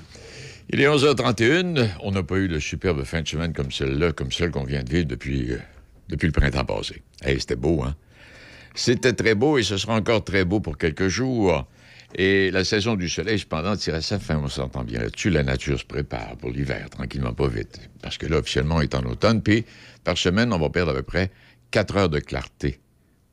Il 0.71 0.83
est 0.83 0.87
11h31. 0.87 1.89
On 2.03 2.11
n'a 2.11 2.23
pas 2.23 2.37
eu 2.37 2.47
de 2.47 2.59
superbe 2.59 3.03
fin 3.05 3.23
de 3.23 3.29
semaine 3.29 3.55
comme 3.55 3.73
celle-là, 3.73 4.13
comme 4.13 4.31
celle 4.31 4.51
qu'on 4.51 4.65
vient 4.65 4.83
de 4.83 4.91
vivre 4.91 5.07
depuis, 5.07 5.53
euh, 5.53 5.59
depuis 6.11 6.27
le 6.27 6.33
printemps 6.33 6.67
passé. 6.67 7.03
Hey, 7.23 7.41
c'était 7.41 7.57
beau, 7.57 7.83
hein? 7.83 7.97
C'était 8.75 9.15
très 9.15 9.35
beau 9.35 9.57
et 9.57 9.63
ce 9.63 9.79
sera 9.79 9.95
encore 9.95 10.23
très 10.25 10.45
beau 10.45 10.61
pour 10.61 10.77
quelques 10.77 11.09
jours. 11.09 11.67
Et 12.15 12.51
la 12.51 12.65
saison 12.65 12.97
du 12.97 13.09
soleil, 13.09 13.39
cependant, 13.39 13.77
tire 13.77 13.95
à 13.95 14.03
sa 14.03 14.19
fin, 14.19 14.37
on 14.37 14.49
s'entend 14.49 14.85
bien 14.85 15.01
là-dessus. 15.01 15.31
La 15.31 15.43
nature 15.43 15.81
se 15.81 15.87
prépare 15.87 16.37
pour 16.37 16.51
l'hiver, 16.51 16.91
tranquillement, 16.91 17.33
pas 17.33 17.49
vite. 17.49 17.89
Parce 18.03 18.19
que 18.19 18.27
là, 18.27 18.37
officiellement, 18.37 18.77
on 18.77 18.81
est 18.83 18.95
en 18.95 19.05
automne, 19.05 19.43
puis 19.43 19.65
par 20.05 20.19
semaine, 20.19 20.53
on 20.53 20.59
va 20.59 20.69
perdre 20.69 20.93
à 20.93 20.95
peu 20.95 21.03
près 21.03 21.31
4 21.71 21.97
heures 21.97 22.09
de 22.11 22.21
clarté 22.21 22.79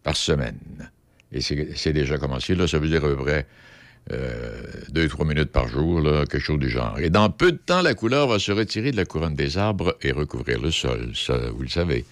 par 0.04 0.16
semaine. 0.16 0.90
Et 1.34 1.42
c'est 1.42 1.94
déjà 1.94 2.18
commencé. 2.18 2.56
Là, 2.56 2.66
ça 2.66 2.80
veut 2.80 2.88
dire 2.88 3.04
à 3.04 3.10
peu 3.10 3.18
près 3.18 3.46
euh, 4.12 4.62
deux, 4.90 5.08
trois 5.08 5.26
minutes 5.26 5.52
par 5.52 5.68
jour, 5.68 6.02
quelque 6.30 6.40
chose 6.40 6.60
du 6.60 6.70
genre. 6.70 7.00
Et 7.00 7.10
dans 7.10 7.30
peu 7.30 7.52
de 7.52 7.58
temps, 7.58 7.82
la 7.82 7.94
couleur 7.94 8.28
va 8.28 8.40
se 8.40 8.52
retirer 8.52 8.92
de 8.92 8.98
la 8.98 9.06
couronne 9.06 9.36
des 9.36 9.58
arbres 9.58 9.98
et 10.02 10.12
recouvrir 10.12 10.62
le 10.62 10.72
sol, 10.72 11.12
ça, 11.16 11.38
vous 11.38 11.64
le 11.64 11.70
savez. 11.70 12.06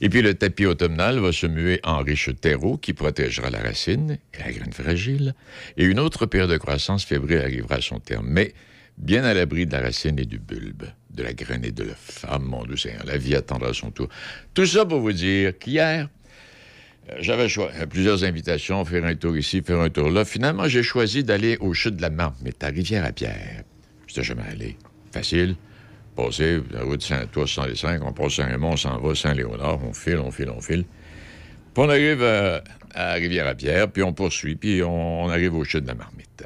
Et 0.00 0.08
puis 0.08 0.22
le 0.22 0.34
tapis 0.34 0.66
automnal 0.66 1.18
va 1.18 1.32
se 1.32 1.46
muer 1.46 1.80
en 1.84 1.98
riche 1.98 2.30
terreau 2.40 2.76
qui 2.76 2.92
protégera 2.92 3.50
la 3.50 3.60
racine 3.60 4.18
et 4.34 4.38
la 4.38 4.52
graine 4.52 4.72
fragile. 4.72 5.34
Et 5.76 5.84
une 5.84 6.00
autre 6.00 6.26
période 6.26 6.50
de 6.50 6.56
croissance 6.56 7.04
fébrile 7.04 7.38
arrivera 7.38 7.76
à 7.76 7.80
son 7.80 8.00
terme, 8.00 8.26
mais 8.28 8.54
bien 8.98 9.24
à 9.24 9.34
l'abri 9.34 9.66
de 9.66 9.72
la 9.72 9.80
racine 9.80 10.18
et 10.18 10.24
du 10.24 10.38
bulbe, 10.38 10.84
de 11.10 11.22
la 11.22 11.32
graine 11.32 11.64
et 11.64 11.72
de 11.72 11.84
l'œuf. 11.84 12.24
Ah, 12.28 12.38
mon 12.38 12.64
Dieu 12.64 12.76
Seigneur, 12.76 13.04
la 13.04 13.16
vie 13.16 13.34
attendra 13.34 13.72
son 13.72 13.90
tour. 13.90 14.08
Tout 14.52 14.66
ça 14.66 14.84
pour 14.84 15.00
vous 15.00 15.12
dire 15.12 15.58
qu'hier, 15.58 16.08
j'avais 17.20 17.46
euh, 17.58 17.86
plusieurs 17.86 18.24
invitations, 18.24 18.84
faire 18.84 19.04
un 19.04 19.14
tour 19.14 19.36
ici, 19.36 19.62
faire 19.62 19.80
un 19.80 19.90
tour 19.90 20.10
là. 20.10 20.24
Finalement, 20.24 20.68
j'ai 20.68 20.82
choisi 20.82 21.22
d'aller 21.22 21.56
au 21.60 21.74
chute 21.74 21.96
de 21.96 22.02
la 22.02 22.10
Marne, 22.10 22.34
mais 22.42 22.52
à 22.62 22.68
Rivière-à-Pierre. 22.68 23.64
Je 24.06 24.22
jamais 24.22 24.42
allé. 24.50 24.76
Facile. 25.12 25.56
Passer 26.16 26.60
la 26.70 26.82
route 26.82 27.02
Saint-Toi-65, 27.02 28.00
on 28.02 28.12
passe 28.12 28.34
Saint-Raymond, 28.34 28.72
on 28.72 28.76
s'en 28.76 29.00
va, 29.00 29.14
Saint-Léonard, 29.16 29.82
on 29.84 29.92
file, 29.92 30.18
on 30.18 30.30
file, 30.30 30.50
on 30.50 30.60
file. 30.60 30.84
Puis 31.74 31.82
on 31.82 31.88
arrive 31.88 32.22
à, 32.22 33.14
Rivière-à-Pierre, 33.14 33.90
puis 33.90 34.04
on 34.04 34.12
poursuit, 34.12 34.54
puis 34.54 34.82
on, 34.84 35.28
arrive 35.28 35.56
au 35.56 35.64
chute 35.64 35.82
de 35.82 35.88
la 35.88 35.94
Marmite. 35.94 36.44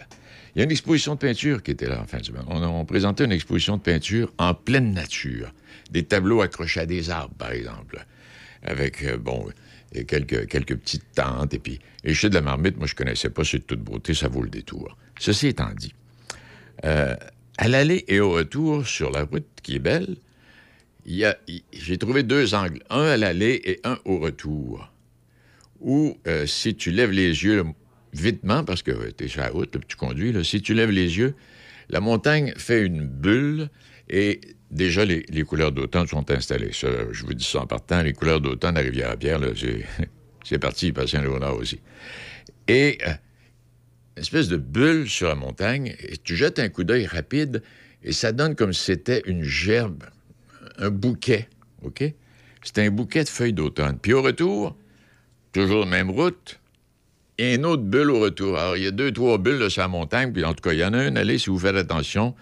Il 0.55 0.61
y 0.61 0.63
a 0.63 0.65
une 0.65 0.71
exposition 0.71 1.15
de 1.15 1.19
peinture 1.19 1.63
qui 1.63 1.73
était 1.73 1.87
là 1.87 2.01
en 2.01 2.07
fin 2.07 2.19
de 2.19 2.25
On, 2.49 2.63
on 2.63 2.85
présentait 2.87 3.27
une 3.27 3.33
exposition 3.33 3.77
de 3.77 3.83
peinture 3.83 4.33
en 4.39 4.55
pleine 4.55 4.95
nature. 4.95 5.53
Des 5.91 6.05
tableaux 6.05 6.41
accrochés 6.41 6.81
à 6.81 6.87
des 6.87 7.11
arbres, 7.11 7.35
par 7.37 7.53
exemple. 7.53 8.05
Avec, 8.63 9.05
euh, 9.05 9.19
bon, 9.19 9.49
et 9.93 10.05
quelques, 10.05 10.47
quelques 10.49 10.77
petites 10.77 11.13
tentes. 11.15 11.55
Et 11.55 11.59
puis, 11.59 11.79
et 12.05 12.15
chez 12.15 12.29
de 12.29 12.35
la 12.35 12.41
marmite, 12.41 12.77
moi, 12.77 12.87
je 12.87 12.95
connaissais 12.95 13.31
pas, 13.31 13.45
c'est 13.45 13.59
de 13.59 13.65
toute 13.65 13.81
beauté, 13.81 14.15
ça 14.15 14.29
vaut 14.29 14.43
le 14.43 14.51
détour. 14.51 14.97
Ceci 15.19 15.49
étant 15.49 15.71
dit, 15.75 15.95
euh, 16.85 17.15
à 17.57 17.69
l'aller 17.69 18.05
et 18.09 18.21
au 18.21 18.31
retour 18.31 18.87
sur 18.87 19.11
la 19.11 19.25
route 19.25 19.47
qui 19.63 19.77
est 19.77 19.81
belle, 19.81 20.17
j'ai 21.07 21.99
trouvé 21.99 22.23
deux 22.23 22.55
angles, 22.55 22.83
un 22.91 23.05
à 23.05 23.17
l'aller 23.17 23.61
et 23.65 23.81
un 23.85 23.99
au 24.05 24.19
retour. 24.19 24.93
Où, 25.81 26.19
euh, 26.27 26.47
si 26.47 26.75
tu 26.75 26.91
lèves 26.91 27.13
les 27.13 27.45
yeux 27.45 27.65
vitement, 28.13 28.65
parce 28.65 28.83
que 28.83 29.11
tu 29.13 29.25
es 29.25 29.29
sur 29.29 29.41
la 29.41 29.49
route, 29.49 29.77
tu 29.87 29.97
conduis, 29.97 30.33
là, 30.33 30.45
si 30.45 30.61
tu 30.61 30.75
lèves 30.75 30.91
les 30.91 31.19
yeux, 31.19 31.35
la 31.89 32.01
montagne 32.01 32.53
fait 32.57 32.85
une 32.85 33.07
bulle 33.07 33.71
et 34.09 34.41
déjà 34.71 35.05
les, 35.05 35.43
couleurs 35.45 35.73
d'automne 35.73 36.07
sont 36.07 36.31
installées. 36.31 36.73
Je 36.73 37.25
vous 37.25 37.35
dis 37.35 37.45
ça 37.45 37.61
en 37.61 37.67
partant, 37.67 38.03
les 38.03 38.13
couleurs 38.13 38.41
d'automne 38.41 38.77
à 38.77 38.81
Rivière-à-Pierre, 38.81 39.41
c'est, 40.45 40.59
parti, 40.59 40.89
il 40.89 40.95
passe 40.95 41.15
un 41.15 41.23
léonard 41.23 41.57
aussi. 41.57 41.81
Et 42.67 42.99
euh, 43.07 43.13
une 44.17 44.23
espèce 44.23 44.49
de 44.49 44.57
bulle 44.57 45.09
sur 45.09 45.29
la 45.29 45.35
montagne, 45.35 45.95
tu 46.25 46.37
jettes 46.37 46.59
un 46.59 46.69
coup 46.69 46.85
d'œil 46.85 47.07
rapide, 47.07 47.63
et 48.03 48.13
ça 48.13 48.33
donne 48.33 48.55
comme 48.55 48.73
si 48.73 48.85
c'était 48.85 49.23
une 49.27 49.43
gerbe, 49.43 50.05
un 50.79 50.91
bouquet, 50.91 51.49
OK? 51.83 52.05
C'est 52.63 52.79
un 52.79 52.91
bouquet 52.91 53.25
de 53.25 53.29
feuilles 53.29 53.53
d'automne. 53.53 53.99
Puis 53.99 54.13
au 54.13 54.23
retour, 54.23 54.77
toujours 55.53 55.81
la 55.81 55.91
même 55.91 56.11
route, 56.11 56.61
et 57.39 57.55
une 57.55 57.65
autre 57.65 57.85
bulle 57.85 58.11
au 58.11 58.19
retour. 58.19 58.59
Alors, 58.59 58.77
il 58.77 58.83
y 58.83 58.87
a 58.87 58.91
deux, 58.91 59.13
trois 59.13 59.39
bulles 59.39 59.71
sur 59.71 59.83
la 59.83 59.89
montagne, 59.89 60.33
puis 60.33 60.45
en 60.45 60.55
tout 60.55 60.63
cas, 60.63 60.73
il 60.73 60.81
y 60.81 60.85
en 60.85 60.93
a 60.93 61.07
une, 61.07 61.17
allez, 61.17 61.39
si 61.39 61.51
vous 61.51 61.59
faites 61.59 61.77
attention, 61.77 62.35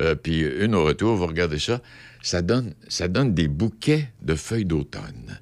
euh, 0.00 0.14
puis 0.14 0.40
une 0.40 0.74
au 0.74 0.84
retour, 0.84 1.16
vous 1.16 1.26
regardez 1.26 1.58
ça, 1.58 1.80
ça 2.22 2.42
donne, 2.42 2.74
ça 2.88 3.08
donne 3.08 3.34
des 3.34 3.48
bouquets 3.48 4.08
de 4.22 4.34
feuilles 4.34 4.64
d'automne. 4.64 5.40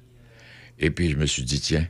Et 0.79 0.89
puis, 0.89 1.09
je 1.11 1.17
me 1.17 1.25
suis 1.25 1.43
dit, 1.43 1.59
tiens, 1.59 1.87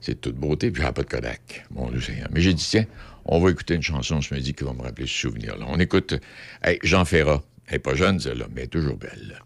c'est 0.00 0.20
toute 0.20 0.36
beauté, 0.36 0.70
puis 0.70 0.82
j'avais 0.82 0.94
pas 0.94 1.02
de 1.02 1.08
Kodak, 1.08 1.66
mon 1.70 1.90
Dieu 1.90 2.00
Seigneur. 2.00 2.28
Mais 2.32 2.40
j'ai 2.40 2.54
dit, 2.54 2.66
tiens, 2.68 2.86
on 3.24 3.40
va 3.40 3.50
écouter 3.50 3.74
une 3.74 3.82
chanson, 3.82 4.20
je 4.20 4.34
me 4.34 4.40
dis, 4.40 4.54
qui 4.54 4.64
va 4.64 4.72
me 4.72 4.82
rappeler 4.82 5.06
ce 5.06 5.14
souvenir-là. 5.14 5.66
On 5.68 5.78
écoute, 5.78 6.14
hey, 6.62 6.78
Jean 6.82 7.04
Ferrat. 7.04 7.42
Elle 7.66 7.74
n'est 7.74 7.78
pas 7.80 7.94
jeune, 7.94 8.18
celle-là, 8.18 8.46
mais 8.54 8.66
toujours 8.66 8.96
belle. 8.96 9.42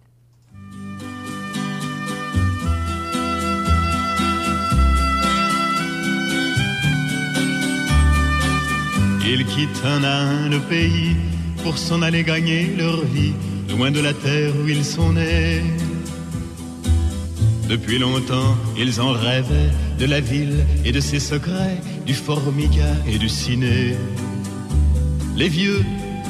Ils 9.34 9.46
quittent 9.46 9.84
un 9.84 10.04
un 10.04 10.60
pays 10.68 11.16
pour 11.62 11.78
s'en 11.78 12.02
aller 12.02 12.24
gagner 12.24 12.74
leur 12.76 13.04
vie, 13.04 13.34
loin 13.68 13.90
de 13.90 14.00
la 14.00 14.12
terre 14.12 14.52
où 14.62 14.68
ils 14.68 14.84
sont 14.84 15.12
nés. 15.12 15.62
Depuis 17.68 17.98
longtemps, 17.98 18.56
ils 18.76 19.00
en 19.00 19.12
rêvaient 19.12 19.70
de 19.98 20.06
la 20.06 20.20
ville 20.20 20.64
et 20.84 20.92
de 20.92 21.00
ses 21.00 21.20
secrets, 21.20 21.80
du 22.04 22.14
formica 22.14 22.90
et 23.06 23.18
du 23.18 23.28
ciné. 23.28 23.96
Les 25.36 25.48
vieux, 25.48 25.82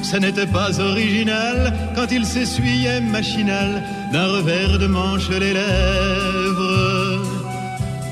ça 0.02 0.18
n'était 0.18 0.46
pas 0.46 0.80
original 0.80 1.72
quand 1.94 2.12
ils 2.12 2.26
s'essuyaient 2.26 3.00
machinal 3.00 3.82
d'un 4.12 4.26
revers 4.26 4.78
de 4.78 4.86
manche 4.86 5.28
les 5.30 5.54
lèvres. 5.54 7.22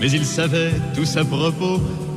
Mais 0.01 0.11
ils 0.11 0.25
savaient 0.25 0.73
tous 0.95 1.17
à 1.17 1.25
propos 1.25 1.81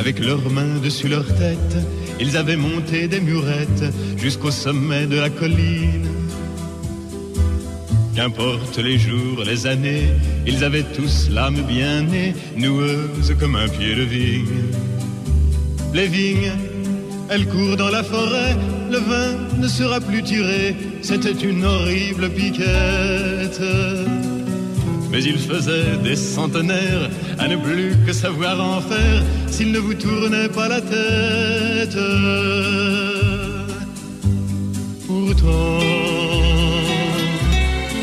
Avec 0.00 0.18
leurs 0.18 0.50
mains 0.50 0.78
dessus 0.82 1.08
leur 1.08 1.26
tête, 1.26 1.76
ils 2.18 2.38
avaient 2.38 2.56
monté 2.56 3.06
des 3.06 3.20
murettes 3.20 3.84
jusqu'au 4.16 4.50
sommet 4.50 5.06
de 5.06 5.16
la 5.16 5.28
colline. 5.28 6.08
Qu'importe 8.16 8.78
les 8.78 8.98
jours, 8.98 9.44
les 9.46 9.66
années, 9.66 10.08
ils 10.46 10.64
avaient 10.64 10.86
tous 10.96 11.28
l'âme 11.30 11.60
bien 11.68 12.02
née, 12.02 12.34
noueuse 12.56 13.34
comme 13.38 13.56
un 13.56 13.68
pied 13.68 13.94
de 13.94 14.02
vigne. 14.02 14.72
Les 15.92 16.08
vignes, 16.08 16.52
elles 17.28 17.46
courent 17.46 17.76
dans 17.76 17.90
la 17.90 18.02
forêt, 18.02 18.56
le 18.90 18.98
vin 18.98 19.36
ne 19.58 19.68
sera 19.68 20.00
plus 20.00 20.22
tiré, 20.22 20.76
c'était 21.02 21.32
une 21.32 21.62
horrible 21.62 22.30
piquette. 22.30 23.60
Mais 25.10 25.22
il 25.24 25.38
faisait 25.38 25.96
des 26.04 26.16
centenaires 26.16 27.10
à 27.38 27.48
ne 27.48 27.56
plus 27.56 27.96
que 28.06 28.12
savoir 28.12 28.60
en 28.60 28.80
faire 28.80 29.22
s'il 29.48 29.72
ne 29.72 29.78
vous 29.78 29.94
tournait 29.94 30.48
pas 30.48 30.68
la 30.68 30.80
tête. 30.80 31.98
Pourtant, 35.06 35.80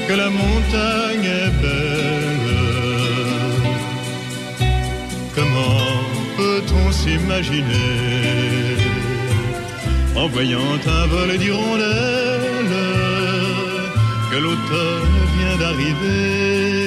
que 0.08 0.14
la 0.14 0.30
montagne 0.30 1.30
est 1.44 1.54
belle, 1.62 2.48
comment 5.36 5.88
peut-on 6.36 6.92
s'imaginer 6.92 7.94
en 10.16 10.28
voyant 10.28 10.80
un 10.88 11.06
vol 11.08 11.38
d'hirondelles 11.38 12.78
que 14.30 14.38
l'automne 14.38 15.18
vient 15.38 15.58
d'arriver? 15.58 16.87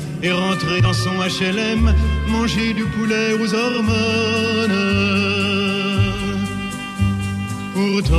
et 0.23 0.31
rentrer 0.31 0.81
dans 0.81 0.93
son 0.93 1.15
HLM, 1.19 1.93
manger 2.27 2.73
du 2.73 2.85
poulet 2.85 3.33
aux 3.33 3.53
hormones. 3.53 4.79
Pourtant, 7.73 8.11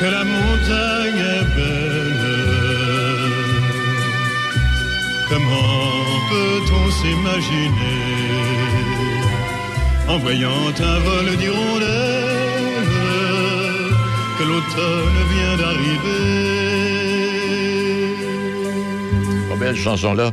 que 0.00 0.06
la 0.16 0.24
montagne 0.24 1.22
est 1.36 1.48
belle, 1.56 2.22
comment 5.28 5.90
peut-on 6.30 6.90
s'imaginer 6.98 8.00
en 10.08 10.18
voyant 10.18 10.72
un 10.78 10.98
vol 11.06 11.36
d'hirondelles 11.36 12.90
que 14.38 14.44
l'automne 14.44 15.20
vient 15.32 15.56
d'arriver? 15.56 16.71
Belle 19.62 19.76
chanson-là, 19.76 20.32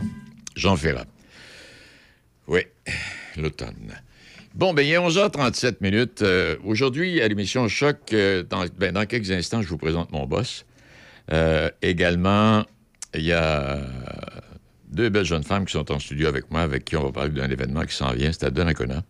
Jean 0.55 0.75
Ferrat. 0.75 1.05
Oui, 2.47 2.61
l'automne. 3.37 3.93
Bon, 4.55 4.73
ben 4.73 4.81
il 4.81 4.91
est 4.91 4.97
11h37 4.97 5.75
minutes. 5.81 6.23
Euh, 6.23 6.55
Aujourd'hui, 6.65 7.21
à 7.21 7.27
l'émission 7.27 7.67
Choc, 7.67 8.11
euh, 8.13 8.41
dans, 8.41 8.65
ben, 8.79 8.91
dans 8.91 9.05
quelques 9.05 9.29
instants, 9.29 9.61
je 9.61 9.67
vous 9.67 9.77
présente 9.77 10.11
mon 10.11 10.25
boss. 10.25 10.65
Euh, 11.31 11.69
également, 11.83 12.65
il 13.13 13.21
y 13.21 13.31
a 13.31 13.77
deux 14.89 15.09
belles 15.09 15.25
jeunes 15.25 15.43
femmes 15.43 15.65
qui 15.65 15.73
sont 15.73 15.91
en 15.91 15.99
studio 15.99 16.27
avec 16.27 16.49
moi, 16.49 16.61
avec 16.61 16.85
qui 16.85 16.95
on 16.97 17.03
va 17.03 17.11
parler 17.11 17.29
d'un 17.29 17.51
événement 17.51 17.83
qui 17.83 17.95
s'en 17.95 18.11
vient. 18.13 18.31
C'est 18.31 18.45
à 18.45 18.49
Donnacona. 18.49 19.03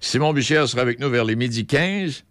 Simon 0.00 0.32
Bussière 0.32 0.66
sera 0.68 0.80
avec 0.80 1.00
nous 1.00 1.10
vers 1.10 1.26
les 1.26 1.36
midi 1.36 1.66
15. 1.66 2.24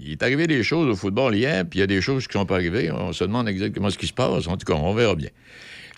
Il 0.00 0.10
est 0.10 0.22
arrivé 0.24 0.48
des 0.48 0.64
choses 0.64 0.88
au 0.88 0.96
football 0.96 1.36
hier, 1.36 1.64
puis 1.64 1.78
il 1.78 1.80
y 1.80 1.84
a 1.84 1.86
des 1.86 2.00
choses 2.00 2.26
qui 2.26 2.36
ne 2.36 2.42
sont 2.42 2.46
pas 2.46 2.56
arrivées. 2.56 2.90
On 2.90 3.12
se 3.12 3.22
demande 3.22 3.48
exactement 3.48 3.90
ce 3.90 3.98
qui 3.98 4.08
se 4.08 4.12
passe. 4.12 4.48
En 4.48 4.56
tout 4.56 4.66
cas, 4.66 4.74
on 4.74 4.92
verra 4.92 5.14
bien. 5.14 5.30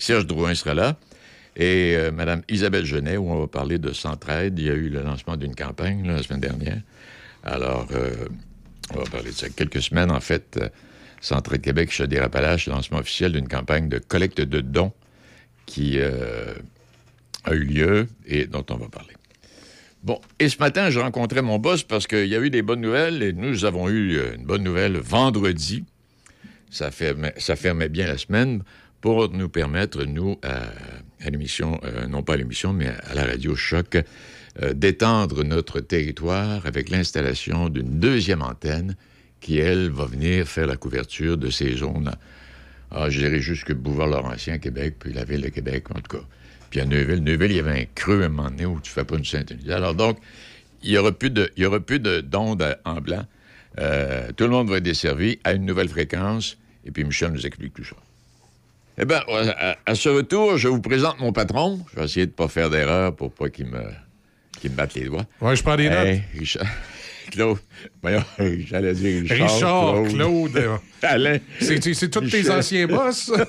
Serge 0.01 0.25
Drouin 0.25 0.55
sera 0.55 0.73
là. 0.73 0.97
Et 1.55 1.93
euh, 1.95 2.11
Mme 2.11 2.41
Isabelle 2.49 2.85
Genet, 2.85 3.17
où 3.17 3.29
on 3.29 3.39
va 3.41 3.47
parler 3.47 3.77
de 3.77 3.93
Centraide. 3.93 4.57
Il 4.57 4.65
y 4.65 4.69
a 4.69 4.73
eu 4.73 4.89
le 4.89 5.03
lancement 5.03 5.37
d'une 5.37 5.53
campagne 5.53 6.07
la 6.07 6.23
semaine 6.23 6.39
dernière. 6.39 6.81
Alors, 7.43 7.87
euh, 7.93 8.27
on 8.95 8.97
va 8.97 9.03
parler 9.03 9.29
de 9.29 9.35
ça. 9.35 9.47
Quelques 9.49 9.81
semaines, 9.81 10.09
en 10.09 10.19
fait, 10.19 10.57
euh, 10.59 10.69
Centraide 11.21 11.61
Québec, 11.61 11.91
Chaudière-Appalaches, 11.91 12.65
le 12.65 12.73
lancement 12.73 12.97
officiel 12.97 13.33
d'une 13.33 13.47
campagne 13.47 13.89
de 13.89 13.99
collecte 13.99 14.41
de 14.41 14.59
dons 14.59 14.91
qui 15.67 15.99
a 16.01 17.53
eu 17.53 17.63
lieu 17.63 18.07
et 18.25 18.45
dont 18.45 18.65
on 18.71 18.75
va 18.75 18.89
parler. 18.89 19.13
Bon, 20.03 20.19
et 20.39 20.49
ce 20.49 20.57
matin, 20.57 20.89
je 20.89 20.99
rencontrais 20.99 21.43
mon 21.43 21.59
boss 21.59 21.83
parce 21.83 22.07
qu'il 22.07 22.25
y 22.25 22.35
a 22.35 22.39
eu 22.39 22.49
des 22.49 22.63
bonnes 22.63 22.81
nouvelles 22.81 23.21
et 23.21 23.33
nous 23.33 23.63
avons 23.65 23.87
eu 23.87 24.19
une 24.33 24.43
bonne 24.43 24.63
nouvelle 24.63 24.97
vendredi. 24.97 25.85
Ça 26.71 26.89
fermait 26.91 27.89
bien 27.89 28.07
la 28.07 28.17
semaine 28.17 28.63
pour 29.01 29.29
nous 29.29 29.49
permettre, 29.49 30.03
nous, 30.03 30.37
à, 30.43 31.29
l'émission, 31.29 31.79
euh, 31.83 32.07
non 32.07 32.23
pas 32.23 32.33
à 32.33 32.37
l'émission, 32.37 32.71
mais 32.71 32.87
à 32.87 33.15
la 33.15 33.25
radio 33.25 33.55
Choc, 33.55 33.97
euh, 34.61 34.73
d'étendre 34.73 35.43
notre 35.43 35.79
territoire 35.79 36.65
avec 36.65 36.89
l'installation 36.89 37.69
d'une 37.69 37.99
deuxième 37.99 38.41
antenne 38.41 38.95
qui, 39.39 39.57
elle, 39.57 39.89
va 39.89 40.05
venir 40.05 40.47
faire 40.47 40.67
la 40.67 40.77
couverture 40.77 41.37
de 41.37 41.49
ces 41.49 41.75
zones. 41.75 42.11
Ah, 42.91 43.09
je 43.09 43.19
dirais 43.19 43.39
jusque 43.39 43.73
Bouvard-Laurentien, 43.73 44.59
Québec, 44.59 44.97
puis 44.99 45.13
la 45.13 45.23
ville 45.23 45.41
de 45.41 45.49
Québec, 45.49 45.85
en 45.95 45.99
tout 45.99 46.17
cas. 46.17 46.23
Puis 46.69 46.79
à 46.79 46.85
Neuville, 46.85 47.23
Neuville, 47.23 47.51
il 47.51 47.57
y 47.57 47.59
avait 47.59 47.81
un 47.81 47.85
creux 47.95 48.21
à 48.21 48.25
un 48.25 48.29
moment 48.29 48.49
donné 48.49 48.65
où 48.65 48.79
tu 48.79 48.91
fais 48.91 49.03
pas 49.03 49.17
une 49.17 49.25
syntonie. 49.25 49.71
Alors 49.71 49.95
donc, 49.95 50.19
il 50.83 50.91
n'y 50.91 50.97
aura 50.97 51.11
plus 51.11 51.29
de- 51.31 52.21
d'ondes 52.21 52.77
en 52.85 53.01
blanc. 53.01 53.25
Euh, 53.79 54.31
tout 54.35 54.43
le 54.43 54.49
monde 54.49 54.69
va 54.69 54.77
être 54.77 54.83
desservi 54.83 55.39
à 55.43 55.53
une 55.53 55.65
nouvelle 55.65 55.89
fréquence. 55.89 56.57
Et 56.85 56.91
puis 56.91 57.03
Michel 57.03 57.31
nous 57.31 57.45
explique 57.45 57.73
tout 57.73 57.83
ça. 57.83 57.95
Eh 58.97 59.05
bien, 59.05 59.21
à, 59.27 59.77
à 59.85 59.95
ce 59.95 60.09
retour, 60.09 60.57
je 60.57 60.67
vous 60.67 60.81
présente 60.81 61.19
mon 61.19 61.31
patron. 61.31 61.79
Je 61.93 61.99
vais 61.99 62.05
essayer 62.05 62.25
de 62.25 62.31
ne 62.31 62.35
pas 62.35 62.47
faire 62.47 62.69
d'erreur 62.69 63.15
pour 63.15 63.31
pas 63.31 63.49
qu'il 63.49 63.65
me, 63.67 63.81
me 64.63 64.69
batte 64.69 64.93
les 64.95 65.05
doigts. 65.05 65.25
Ouais, 65.39 65.55
je 65.55 65.63
prends 65.63 65.75
des 65.77 65.89
notes. 65.89 66.05
Hey, 66.05 66.21
Richard. 66.37 66.65
Claude. 67.31 67.59
J'allais 68.67 68.93
dire 68.93 69.21
Richard. 69.21 69.53
Richard, 69.53 70.03
Claude. 70.09 70.57
euh, 70.57 70.77
Alain. 71.01 71.37
C'est 71.61 72.09
tous 72.09 72.29
tes 72.29 72.49
anciens 72.49 72.87
boss? 72.87 73.31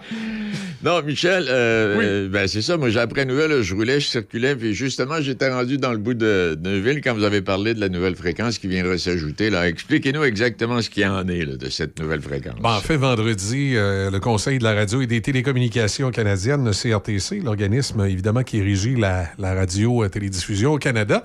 Non, 0.84 1.00
Michel, 1.02 1.46
euh, 1.48 1.96
euh, 2.00 2.28
ben, 2.28 2.48
c'est 2.48 2.60
ça. 2.60 2.76
Moi, 2.76 2.90
j'ai 2.90 2.98
appris 2.98 3.20
la 3.20 3.26
nouvelle, 3.26 3.62
je 3.62 3.72
roulais, 3.72 4.00
je 4.00 4.08
circulais, 4.08 4.56
puis 4.56 4.74
justement, 4.74 5.20
j'étais 5.20 5.48
rendu 5.48 5.78
dans 5.78 5.92
le 5.92 5.98
bout 5.98 6.14
de 6.14 6.58
Neuville 6.60 7.00
quand 7.00 7.14
vous 7.14 7.22
avez 7.22 7.40
parlé 7.40 7.72
de 7.72 7.78
la 7.78 7.88
nouvelle 7.88 8.16
fréquence 8.16 8.58
qui 8.58 8.66
viendrait 8.66 8.98
s'ajouter. 8.98 9.48
Là, 9.48 9.68
expliquez-nous 9.68 10.24
exactement 10.24 10.82
ce 10.82 10.90
qu'il 10.90 11.04
y 11.04 11.06
en 11.06 11.28
est 11.28 11.44
là, 11.44 11.56
de 11.56 11.68
cette 11.68 12.00
nouvelle 12.00 12.20
fréquence. 12.20 12.56
Bon, 12.60 12.70
en 12.70 12.80
fait, 12.80 12.96
vendredi, 12.96 13.74
euh, 13.76 14.10
le 14.10 14.18
Conseil 14.18 14.58
de 14.58 14.64
la 14.64 14.74
radio 14.74 15.00
et 15.00 15.06
des 15.06 15.20
télécommunications 15.20 16.10
canadiennes, 16.10 16.64
le 16.64 16.72
CRTC, 16.72 17.40
l'organisme 17.44 18.04
évidemment 18.04 18.42
qui 18.42 18.60
régit 18.60 18.96
la, 18.96 19.28
la 19.38 19.54
radio-télédiffusion 19.54 20.72
au 20.72 20.78
Canada, 20.78 21.22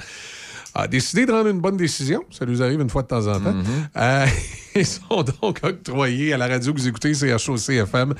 a 0.83 0.87
décidé 0.87 1.25
de 1.25 1.31
rendre 1.31 1.47
une 1.49 1.59
bonne 1.59 1.77
décision. 1.77 2.23
Ça 2.29 2.45
nous 2.45 2.61
arrive 2.61 2.79
une 2.81 2.89
fois 2.89 3.01
de 3.03 3.07
temps 3.07 3.27
en 3.27 3.39
temps. 3.39 3.55
Euh, 3.97 4.25
ils 4.75 4.85
sont 4.85 5.23
donc 5.41 5.59
octroyés 5.63 6.33
à 6.33 6.37
la 6.37 6.47
radio 6.47 6.73
que 6.73 6.79
vous 6.79 6.87
écoutez, 6.87 7.13
CHOC 7.13 7.69
FM, 7.69 8.13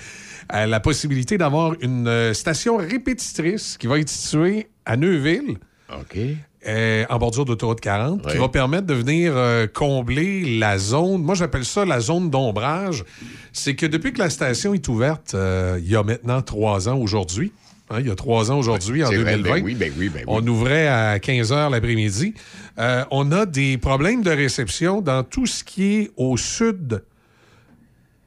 euh, 0.54 0.66
la 0.66 0.80
possibilité 0.80 1.38
d'avoir 1.38 1.74
une 1.82 2.08
euh, 2.08 2.34
station 2.34 2.78
répétitrice 2.78 3.78
qui 3.78 3.88
va 3.88 4.00
être 4.00 4.10
située 4.10 4.68
à 4.86 4.98
Neuville. 4.98 5.58
OK. 5.94 6.18
euh, 6.68 7.06
en 7.10 7.18
bordure 7.18 7.46
d'autoroute 7.46 7.80
40, 7.80 8.28
qui 8.30 8.38
va 8.38 8.50
permettre 8.50 8.88
de 8.88 8.94
venir 8.94 9.32
euh, 9.36 9.68
combler 9.68 10.58
la 10.60 10.78
zone. 10.78 11.22
Moi, 11.22 11.36
j'appelle 11.36 11.64
ça 11.64 11.86
la 11.86 12.00
zone 12.02 12.30
d'ombrage. 12.30 13.06
C'est 13.54 13.76
que 13.76 13.86
depuis 13.86 14.12
que 14.12 14.20
la 14.20 14.30
station 14.30 14.74
est 14.74 14.86
ouverte, 14.90 15.34
euh, 15.34 15.80
il 15.82 15.90
y 15.90 15.96
a 15.96 16.04
maintenant 16.04 16.42
trois 16.42 16.90
ans 16.90 16.98
aujourd'hui, 16.98 17.54
hein, 17.90 17.98
il 18.00 18.08
y 18.08 18.12
a 18.12 18.16
trois 18.16 18.52
ans 18.52 18.58
aujourd'hui, 18.60 19.04
en 19.04 19.10
C'est 19.10 19.18
vrai, 19.18 19.34
2020, 19.38 19.54
ben 19.56 19.64
oui, 19.64 19.76
ben 19.76 19.94
oui, 19.98 20.10
ben 20.10 20.20
oui. 20.20 20.24
on 20.28 20.46
ouvrait 20.48 20.88
à 20.88 21.20
15 21.20 21.52
h 21.52 21.70
l'après-midi. 21.72 22.34
Euh, 22.80 23.04
on 23.12 23.32
a 23.32 23.46
des 23.46 23.78
problèmes 23.78 24.22
de 24.24 24.32
réception 24.32 25.02
dans 25.02 25.24
tout 25.24 25.46
ce 25.46 25.64
qui 25.64 25.84
est 25.96 26.12
au 26.18 26.38
sud 26.38 27.04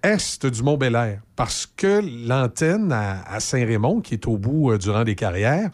est 0.02 0.46
du 0.46 0.62
mont 0.62 0.76
bel 0.78 1.20
parce 1.36 1.66
que 1.76 2.00
l'antenne 2.26 2.90
à, 2.92 3.22
à 3.30 3.40
Saint-Raymond, 3.40 4.00
qui 4.00 4.14
est 4.14 4.26
au 4.26 4.36
bout 4.38 4.72
euh, 4.72 4.78
du 4.78 4.88
rang 4.90 5.04
des 5.04 5.14
carrières, 5.14 5.70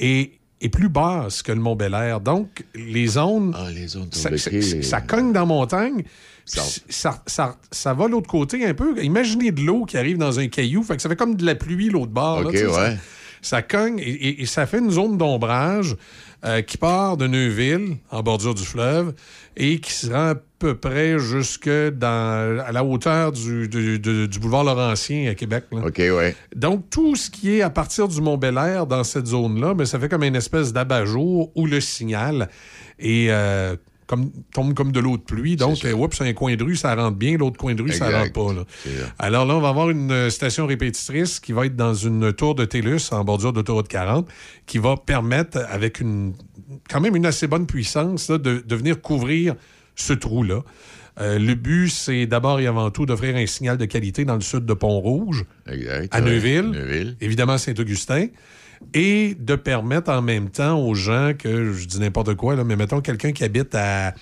est, 0.00 0.32
est 0.60 0.68
plus 0.68 0.88
basse 0.88 1.42
que 1.42 1.52
le 1.52 1.60
mont 1.60 1.76
bel 1.76 1.94
Donc, 2.24 2.64
les 2.74 3.06
zones, 3.06 3.54
Ah, 3.56 3.70
les 3.72 3.86
zones 3.86 4.08
ça, 4.10 4.30
tombées, 4.30 4.38
ça- 4.38 4.50
les- 4.50 4.82
ça 4.82 5.00
cogne 5.00 5.32
dans 5.32 5.40
la 5.40 5.46
montagne. 5.46 6.02
Ça- 6.44 6.62
Ça, 6.88 7.22
ça, 7.26 7.56
ça 7.70 7.94
va 7.94 8.08
l'autre 8.08 8.28
côté 8.28 8.64
un 8.66 8.74
peu. 8.74 9.02
Imaginez 9.02 9.52
de 9.52 9.62
l'eau 9.62 9.84
qui 9.84 9.96
arrive 9.96 10.18
dans 10.18 10.38
un 10.38 10.48
caillou. 10.48 10.82
Fait 10.82 10.96
que 10.96 11.02
ça 11.02 11.08
fait 11.08 11.16
comme 11.16 11.36
de 11.36 11.46
la 11.46 11.54
pluie 11.54 11.88
l'autre 11.88 12.12
bord. 12.12 12.42
là, 12.42 12.50
ça- 12.72 12.82
ouais. 12.90 12.96
ça 13.40 13.62
cogne 13.62 13.98
et, 13.98 14.02
et- 14.10 14.42
et 14.42 14.46
ça 14.46 14.66
fait 14.66 14.78
une 14.78 14.90
zone 14.90 15.16
d'ombrage 15.18 15.96
euh, 16.44 16.60
qui 16.60 16.76
part 16.76 17.16
de 17.16 17.28
Neuville, 17.28 17.98
en 18.10 18.20
bordure 18.24 18.54
du 18.54 18.64
fleuve, 18.64 19.14
et 19.56 19.78
qui 19.78 19.92
se 19.92 20.10
rend 20.10 20.30
à 20.30 20.34
peu 20.58 20.74
près 20.76 21.16
jusque 21.20 21.68
dans, 21.68 22.58
à 22.66 22.72
la 22.72 22.82
hauteur 22.84 23.30
du, 23.30 23.68
du- 23.68 24.00
du- 24.00 24.26
du 24.26 24.38
boulevard 24.40 24.64
Laurentien 24.64 25.30
à 25.30 25.34
Québec. 25.36 25.64
là. 25.70 25.82
OK, 25.86 25.98
ouais. 25.98 26.34
Donc, 26.56 26.90
tout 26.90 27.14
ce 27.14 27.30
qui 27.30 27.52
est 27.56 27.62
à 27.62 27.70
partir 27.70 28.08
du 28.08 28.20
mont 28.20 28.36
bel 28.38 28.54
dans 28.88 29.04
cette 29.04 29.26
zone-là, 29.28 29.74
mais 29.76 29.86
ça 29.86 30.00
fait 30.00 30.08
comme 30.08 30.24
une 30.24 30.34
espèce 30.34 30.72
d'abat-jour 30.72 31.52
où 31.54 31.66
le 31.66 31.80
signal 31.80 32.48
est, 32.98 33.28
euh, 33.30 33.76
comme, 34.12 34.30
tombe 34.52 34.74
comme 34.74 34.92
de 34.92 35.00
l'eau 35.00 35.16
de 35.16 35.22
pluie. 35.22 35.56
Donc, 35.56 35.84
euh, 35.86 35.92
oups, 35.94 36.20
un 36.20 36.32
coin 36.34 36.54
de 36.54 36.62
rue, 36.62 36.76
ça 36.76 36.94
rentre 36.94 37.16
bien, 37.16 37.38
l'autre 37.38 37.56
coin 37.56 37.74
de 37.74 37.82
rue, 37.82 37.92
ça 37.92 38.06
Exact. 38.06 38.18
rentre 38.18 38.32
pas. 38.32 38.52
là. 38.52 38.64
Ça. 38.84 38.90
Alors 39.18 39.46
là, 39.46 39.54
on 39.56 39.60
va 39.60 39.70
avoir 39.70 39.88
une 39.88 40.10
euh, 40.10 40.28
station 40.28 40.66
répétitrice 40.66 41.40
qui 41.40 41.52
va 41.52 41.64
être 41.64 41.76
dans 41.76 41.94
une 41.94 42.32
tour 42.34 42.54
de 42.54 42.66
TELUS 42.66 43.00
en 43.12 43.24
bordure 43.24 43.54
d'autoroute 43.54 43.88
40 43.88 44.28
qui 44.66 44.76
va 44.78 44.96
permettre, 44.96 45.58
avec 45.70 46.00
une 46.00 46.34
quand 46.90 47.00
même 47.00 47.16
une 47.16 47.26
assez 47.26 47.46
bonne 47.46 47.66
puissance, 47.66 48.28
là, 48.28 48.36
de, 48.38 48.62
de 48.66 48.76
venir 48.76 49.00
couvrir 49.00 49.54
ce 49.96 50.12
trou-là. 50.12 50.60
Euh, 51.20 51.38
le 51.38 51.54
but, 51.54 51.88
c'est 51.90 52.26
d'abord 52.26 52.60
et 52.60 52.66
avant 52.66 52.90
tout 52.90 53.04
d'offrir 53.06 53.36
un 53.36 53.46
signal 53.46 53.76
de 53.76 53.84
qualité 53.84 54.24
dans 54.24 54.34
le 54.34 54.40
sud 54.40 54.64
de 54.64 54.72
Pont-Rouge, 54.74 55.44
à. 56.10 56.20
Neuville, 56.20 56.70
Neuville. 56.70 57.16
évidemment 57.20 57.58
Saint-Augustin, 57.58 58.26
et 58.94 59.36
de 59.38 59.54
permettre 59.56 60.10
en 60.10 60.22
même 60.22 60.50
temps 60.50 60.78
aux 60.80 60.94
gens 60.94 61.32
que, 61.38 61.72
je 61.72 61.86
dis 61.86 62.00
n'importe 62.00 62.34
quoi, 62.34 62.56
là, 62.56 62.64
mais 62.64 62.76
mettons 62.76 63.00
quelqu'un 63.00 63.32
qui 63.32 63.44
habite 63.44 63.74
à, 63.74 64.14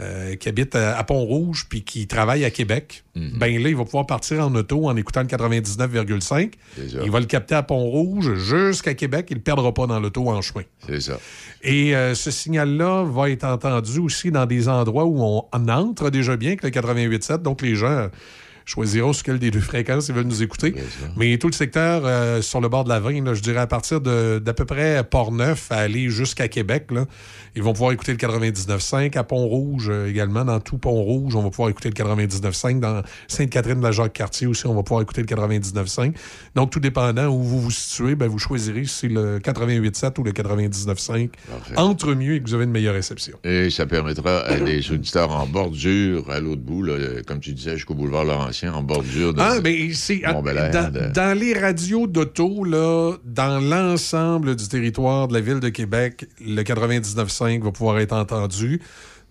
euh, 0.00 0.34
qui 0.36 0.48
habite 0.48 0.74
à, 0.76 0.96
à 0.98 1.04
Pont-Rouge 1.04 1.66
puis 1.68 1.82
qui 1.82 2.06
travaille 2.06 2.44
à 2.44 2.50
Québec, 2.50 3.04
Mhm. 3.16 3.38
ben 3.38 3.62
là, 3.62 3.68
il 3.68 3.76
va 3.76 3.84
pouvoir 3.84 4.06
partir 4.06 4.40
en 4.46 4.54
auto 4.54 4.86
en 4.88 4.96
écoutant 4.96 5.20
le 5.22 5.26
99,5. 5.26 6.52
C'est 6.76 6.90
ça. 6.90 6.98
Il 7.04 7.10
va 7.10 7.18
le 7.20 7.26
capter 7.26 7.54
à 7.56 7.62
Pont-Rouge 7.62 8.34
jusqu'à 8.36 8.94
Québec. 8.94 9.26
Il 9.30 9.34
ne 9.34 9.38
le 9.38 9.42
perdra 9.42 9.74
pas 9.74 9.86
dans 9.86 9.98
l'auto 9.98 10.28
en 10.28 10.40
chemin. 10.42 10.62
C'est 10.86 11.00
ça. 11.00 11.18
Et 11.62 11.94
euh, 11.96 12.14
ce 12.14 12.30
signal-là 12.30 13.04
va 13.04 13.30
être 13.30 13.44
entendu 13.44 13.98
aussi 13.98 14.30
dans 14.30 14.46
des 14.46 14.68
endroits 14.68 15.04
où 15.06 15.20
on, 15.22 15.44
on 15.52 15.68
entre 15.68 16.10
déjà 16.10 16.36
bien 16.36 16.50
avec 16.50 16.62
le 16.62 16.70
88.7. 16.70 17.42
Donc, 17.42 17.62
les 17.62 17.74
gens 17.74 18.08
choisiront 18.70 19.12
sur 19.12 19.24
quelle 19.24 19.38
des 19.38 19.50
deux 19.50 19.60
fréquences 19.60 20.08
ils 20.08 20.14
veulent 20.14 20.26
nous 20.26 20.42
écouter. 20.42 20.74
Mais 21.16 21.36
tout 21.38 21.48
le 21.48 21.52
secteur 21.52 22.02
euh, 22.04 22.40
sur 22.40 22.60
le 22.60 22.68
bord 22.68 22.84
de 22.84 22.88
la 22.88 23.00
Vigne, 23.00 23.24
là, 23.24 23.34
je 23.34 23.42
dirais 23.42 23.60
à 23.60 23.66
partir 23.66 24.00
d'à 24.00 24.54
peu 24.54 24.64
près 24.64 25.02
Port-Neuf 25.04 25.72
à 25.72 25.78
aller 25.78 26.08
jusqu'à 26.08 26.48
Québec, 26.48 26.86
là, 26.90 27.06
ils 27.56 27.62
vont 27.62 27.72
pouvoir 27.72 27.90
écouter 27.92 28.12
le 28.12 28.18
99.5 28.18 29.18
à 29.18 29.24
Pont-Rouge 29.24 29.88
euh, 29.90 30.08
également. 30.08 30.44
Dans 30.44 30.60
tout 30.60 30.78
Pont-Rouge, 30.78 31.34
on 31.34 31.42
va 31.42 31.50
pouvoir 31.50 31.68
écouter 31.68 31.90
le 31.90 31.94
99.5. 31.94 32.78
Dans 32.78 33.02
Sainte-Catherine 33.26 33.78
de 33.78 33.82
la 33.82 33.90
Jacques-Cartier 33.90 34.46
aussi, 34.46 34.66
on 34.66 34.74
va 34.74 34.84
pouvoir 34.84 35.02
écouter 35.02 35.22
le 35.22 35.26
99.5. 35.26 36.14
Donc, 36.54 36.70
tout 36.70 36.78
dépendant 36.78 37.26
où 37.26 37.42
vous 37.42 37.60
vous 37.60 37.70
situez, 37.72 38.14
ben, 38.14 38.28
vous 38.28 38.38
choisirez 38.38 38.84
si 38.84 39.08
le 39.08 39.40
88.7 39.40 40.20
ou 40.20 40.22
le 40.22 40.30
99.5. 40.30 41.30
Parfait. 41.50 41.74
Entre 41.76 42.14
mieux 42.14 42.34
et 42.34 42.40
que 42.40 42.46
vous 42.46 42.54
avez 42.54 42.64
une 42.64 42.70
meilleure 42.70 42.94
réception. 42.94 43.36
Et 43.42 43.70
ça 43.70 43.86
permettra 43.86 44.42
à 44.42 44.60
des 44.60 44.92
auditeurs 44.92 45.32
en 45.32 45.46
bordure, 45.46 46.30
à 46.30 46.38
l'autre 46.38 46.62
bout, 46.62 46.84
là, 46.84 47.22
comme 47.26 47.40
tu 47.40 47.52
disais, 47.52 47.74
jusqu'au 47.74 47.94
boulevard 47.94 48.24
En 48.68 48.82
bordure 48.82 49.34
de. 49.34 49.40
Ah, 49.40 49.54
c'est. 49.94 50.22
Mont-Bel-Air, 50.26 50.70
dans, 50.70 50.90
de- 50.92 51.12
dans 51.12 51.38
les 51.38 51.58
radios 51.58 52.06
d'auto, 52.06 52.64
là, 52.64 53.14
dans 53.24 53.60
l'ensemble 53.60 54.56
du 54.56 54.68
territoire 54.68 55.28
de 55.28 55.34
la 55.34 55.40
ville 55.40 55.60
de 55.60 55.68
Québec, 55.68 56.26
le 56.44 56.62
99.5 56.62 57.62
va 57.62 57.70
pouvoir 57.72 57.98
être 57.98 58.12
entendu. 58.12 58.80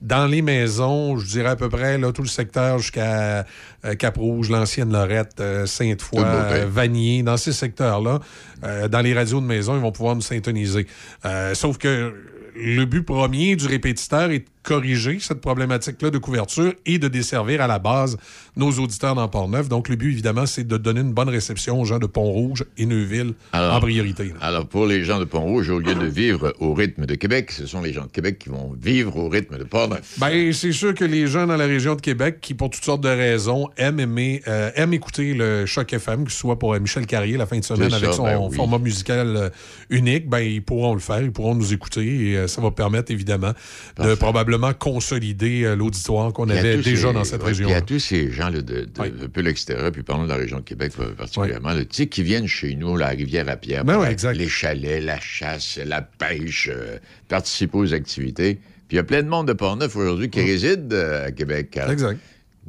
Dans 0.02 0.28
les 0.28 0.42
maisons, 0.42 1.18
je 1.18 1.28
dirais 1.28 1.50
à 1.50 1.56
peu 1.58 1.68
près 1.68 1.98
là, 1.98 2.14
tout 2.14 2.22
le 2.22 2.30
secteur 2.30 2.80
jusqu'à 2.80 3.46
euh, 3.84 3.96
Cap-Rouge, 3.96 4.50
l'ancienne 4.50 4.94
Lorette, 4.94 5.42
euh, 5.42 5.66
Sainte-Foy, 5.66 6.20
euh, 6.24 6.66
Vanier, 6.70 7.22
dans 7.22 7.36
ces 7.36 7.52
secteurs-là, 7.52 8.20
euh, 8.64 8.88
dans 8.88 9.02
les 9.02 9.14
radios 9.14 9.42
de 9.42 9.46
maison, 9.46 9.76
ils 9.76 9.82
vont 9.82 9.92
pouvoir 9.92 10.16
nous 10.16 10.22
syntoniser. 10.22 10.88
Euh, 11.26 11.54
sauf 11.54 11.78
que 11.78 12.14
le 12.56 12.86
but 12.86 13.04
premier 13.04 13.58
du 13.58 13.68
répétiteur 13.68 14.32
est 14.32 14.46
corriger 14.64 15.18
cette 15.20 15.41
problématique-là 15.41 16.10
de 16.10 16.18
couverture 16.18 16.74
et 16.86 16.99
de 16.99 17.07
desservir 17.07 17.62
à 17.62 17.68
la 17.68 17.80
base 17.80 18.18
nos 18.55 18.72
auditeurs 18.72 19.16
dans 19.16 19.28
Port-Neuf. 19.28 19.70
Donc, 19.70 19.88
le 19.89 19.95
but, 19.95 20.12
évidemment, 20.12 20.45
c'est 20.45 20.68
de 20.68 20.78
donner 20.78 20.99
une 21.01 21.14
bonne 21.14 21.30
réception 21.30 21.80
aux 21.80 21.86
gens 21.86 21.99
de 21.99 22.05
Pont-Rouge 22.07 22.66
et 22.78 22.86
Neuville 22.86 23.34
Alors- 23.53 23.76
en 23.76 23.80
priorité. 23.80 24.26
là. 24.26 24.34
Alors, 24.41 24.68
pour 24.68 24.86
les 24.86 25.03
gens 25.03 25.20
de 25.20 25.26
Pont-Rouge, 25.26 25.70
au 25.70 25.80
lieu 25.80 25.95
de 25.95 26.05
vivre 26.05 26.53
au 26.60 26.74
rythme 26.74 27.05
de 27.05 27.16
Québec, 27.16 27.51
ce 27.51 27.66
sont 27.66 27.82
les 27.82 27.93
gens 27.93 28.03
de 28.03 28.12
Québec 28.12 28.38
qui 28.39 28.49
vont 28.49 28.76
vivre 28.80 29.16
au 29.18 29.30
rythme 29.30 29.57
de 29.57 29.64
Port-Neuf. 29.64 30.16
Ben, 30.20 30.51
c'est 30.53 30.72
sûr 30.74 30.93
que 30.93 31.05
les 31.05 31.28
gens 31.28 31.47
dans 31.47 31.57
la 31.57 31.66
région 31.66 31.95
de 31.95 32.01
Québec, 32.01 32.39
qui 32.41 32.53
pour 32.53 32.70
toutes 32.70 32.84
sortes 32.84 33.01
de 33.01 33.10
raisons 33.10 33.70
aiment, 33.78 33.99
aimer, 33.99 34.41
euh, 34.47 34.72
aiment 34.76 34.93
écouter 34.93 35.34
le 35.34 35.66
Choc 35.66 35.93
FM, 35.93 36.26
que 36.26 36.32
ce 36.32 36.38
soit 36.38 36.60
pour 36.60 36.74
euh, 36.74 36.80
Michel 36.80 37.05
Carrier 37.05 37.38
la 37.38 37.45
fin 37.45 37.57
de 37.60 37.64
semaine 37.64 37.93
avec 37.93 38.10
ça, 38.10 38.14
son 38.14 38.24
ben 38.24 38.38
oui. 38.41 38.55
format 38.55 38.78
musical 38.78 39.36
euh, 39.36 39.49
unique, 39.89 40.30
ben, 40.30 40.39
ils 40.39 40.62
pourront 40.64 40.93
le 40.93 40.99
faire, 40.99 41.22
ils 41.22 41.32
pourront 41.32 41.55
nous 41.55 41.74
écouter 41.74 42.32
et 42.32 42.38
euh, 42.38 42.47
ça 42.47 42.62
va 42.62 42.72
permettre 42.72 43.12
évidemment 43.12 43.49
de 43.51 43.53
Parfait. 43.95 44.16
Probablement 44.50 44.74
consolider 44.74 45.64
euh, 45.64 45.76
l'auditoire 45.76 46.34
qu'on 46.34 46.50
avait 46.50 46.78
déjà 46.78 47.08
ces- 47.10 47.14
dans 47.14 47.24
cette 47.24 47.41
ouais, 47.41 47.50
région. 47.50 47.68
puis 47.68 47.76
à 47.76 47.82
tous 47.82 48.00
ces 48.00 48.32
gens 48.32 48.50
là, 48.50 48.62
de, 48.62 48.88
Oui. 49.00 49.10
peu 49.32 49.41
l'extérieur, 49.41 49.91
puis 49.91 50.04
parlons 50.04 50.24
de 50.24 50.30
la 50.30 50.36
région 50.36 50.58
de 50.58 50.64
Québec 50.64 50.93
particulièrement, 51.18 51.70
là, 51.70 51.82
tu 51.82 51.88
sais, 51.91 52.08
qui 52.08 52.24
viennent 52.24 52.47
chez 52.47 52.76
nous, 52.76 52.97
la 52.97 53.08
rivière 53.10 53.47
à 53.50 53.56
pierre, 53.56 53.86
Ben 53.86 53.97
ouais, 54.00 54.16
les 54.34 54.47
chalets, 54.50 55.04
la 55.04 55.20
chasse, 55.20 55.80
la 55.86 56.02
pêche, 56.02 56.70
euh, 56.72 56.97
participer 57.28 57.78
aux 57.78 57.93
activités. 57.93 58.56
Puis 58.88 58.95
il 58.95 58.97
y 58.97 59.00
a 59.00 59.04
plein 59.04 59.22
de 59.22 59.28
monde 59.30 59.47
de 59.47 59.54
Port-Neuf 59.54 59.95
aujourd'hui 59.95 60.30
qui 60.30 60.41
réside 60.41 60.91
euh, 60.93 61.28
à 61.28 61.32
Québec. 61.32 61.80
Exact. 61.89 62.20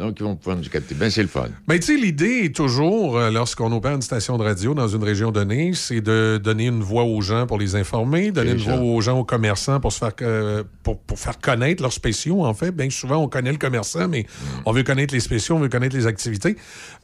Donc, 0.01 0.19
ils 0.19 0.23
vont 0.23 0.35
pouvoir 0.35 0.57
nous 0.57 0.69
capter. 0.69 0.95
Ben, 0.95 1.11
c'est 1.11 1.21
le 1.21 1.29
fun. 1.29 1.49
Ben, 1.69 1.79
tu 1.79 1.87
sais, 1.87 1.97
l'idée 1.97 2.45
est 2.47 2.57
toujours, 2.57 3.19
euh, 3.19 3.31
lorsqu'on 3.31 3.71
opère 3.71 3.93
une 3.93 4.01
station 4.01 4.39
de 4.39 4.43
radio 4.43 4.73
dans 4.73 4.89
une 4.89 5.05
région 5.05 5.31
donnée, 5.31 5.73
c'est 5.75 6.01
de 6.01 6.41
donner 6.43 6.67
une 6.69 6.81
voix 6.83 7.05
aux 7.05 7.21
gens 7.21 7.47
pour 7.47 7.59
les 7.59 7.77
informer, 7.77 8.33
donner 8.33 8.53
une 8.53 8.57
voix 8.57 8.77
aux 8.81 9.01
gens, 9.03 9.19
aux 9.19 9.25
commerçants 9.25 9.79
pour 9.79 9.93
se 9.93 9.99
faire, 9.99 10.13
euh, 10.23 10.65
pour, 10.83 10.99
pour 11.01 11.19
faire 11.19 11.39
connaître 11.39 11.83
leurs 11.83 11.93
spéciaux, 11.93 12.47
en 12.47 12.55
fait. 12.55 12.71
Bien 12.71 12.89
souvent, 12.89 13.19
on 13.19 13.29
connaît 13.29 13.53
le 13.53 13.59
commerçant, 13.59 14.09
mais 14.09 14.23
Mm. 14.23 14.63
on 14.65 14.73
veut 14.73 14.83
connaître 14.85 15.13
les 15.13 15.21
spéciaux, 15.21 15.57
on 15.57 15.61
veut 15.61 15.69
connaître 15.69 15.95
les 15.95 16.07
activités. 16.07 16.57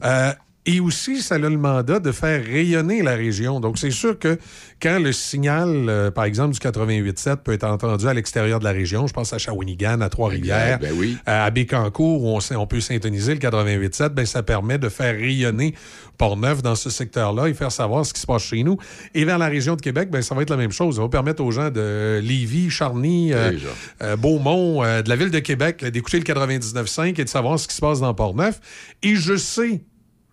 Euh, 0.03 0.31
et 0.67 0.79
aussi, 0.79 1.21
ça 1.21 1.35
a 1.35 1.37
le 1.39 1.49
mandat 1.49 1.99
de 1.99 2.11
faire 2.11 2.43
rayonner 2.43 3.01
la 3.01 3.15
région. 3.15 3.59
Donc, 3.59 3.77
c'est 3.77 3.89
sûr 3.89 4.19
que 4.19 4.37
quand 4.81 4.99
le 4.99 5.11
signal, 5.11 5.69
euh, 5.87 6.11
par 6.11 6.25
exemple, 6.25 6.53
du 6.53 6.59
88.7 6.59 7.37
peut 7.37 7.53
être 7.53 7.63
entendu 7.63 8.07
à 8.07 8.13
l'extérieur 8.13 8.59
de 8.59 8.65
la 8.65 8.71
région, 8.71 9.07
je 9.07 9.13
pense 9.13 9.33
à 9.33 9.37
Shawinigan, 9.37 10.01
à 10.01 10.09
Trois-Rivières, 10.09 10.79
Ben 10.79 10.93
oui. 10.95 11.17
euh, 11.27 11.45
à 11.47 11.49
Bécancour, 11.49 12.23
où 12.23 12.37
on, 12.55 12.67
peut 12.67 12.81
syntoniser 12.81 13.33
le 13.33 13.39
88.7, 13.39 14.09
ben, 14.09 14.25
ça 14.25 14.43
permet 14.43 14.77
de 14.77 14.89
faire 14.89 15.15
rayonner 15.15 15.73
Port-Neuf 16.17 16.61
dans 16.61 16.75
ce 16.75 16.89
secteur-là 16.89 17.47
et 17.47 17.53
faire 17.53 17.71
savoir 17.71 18.05
ce 18.05 18.13
qui 18.13 18.19
se 18.19 18.27
passe 18.27 18.43
chez 18.43 18.63
nous. 18.63 18.77
Et 19.13 19.23
vers 19.23 19.37
la 19.37 19.47
région 19.47 19.75
de 19.75 19.81
Québec, 19.81 20.09
ben, 20.09 20.21
ça 20.21 20.35
va 20.35 20.41
être 20.41 20.49
la 20.49 20.57
même 20.57 20.71
chose. 20.71 20.95
Ça 20.95 21.01
va 21.01 21.09
permettre 21.09 21.43
aux 21.43 21.51
gens 21.51 21.69
de 21.69 22.19
Lévis, 22.21 22.69
Charny, 22.69 23.33
euh, 23.33 23.53
euh, 24.01 24.15
Beaumont, 24.15 24.83
euh, 24.83 25.01
de 25.01 25.09
la 25.09 25.15
ville 25.15 25.31
de 25.31 25.39
Québec, 25.39 25.85
d'écouter 25.85 26.17
le 26.19 26.25
99.5 26.25 27.19
et 27.19 27.23
de 27.23 27.29
savoir 27.29 27.59
ce 27.59 27.67
qui 27.67 27.75
se 27.75 27.81
passe 27.81 27.99
dans 27.99 28.13
Port-Neuf. 28.13 28.59
Et 29.03 29.15
je 29.15 29.35
sais, 29.35 29.81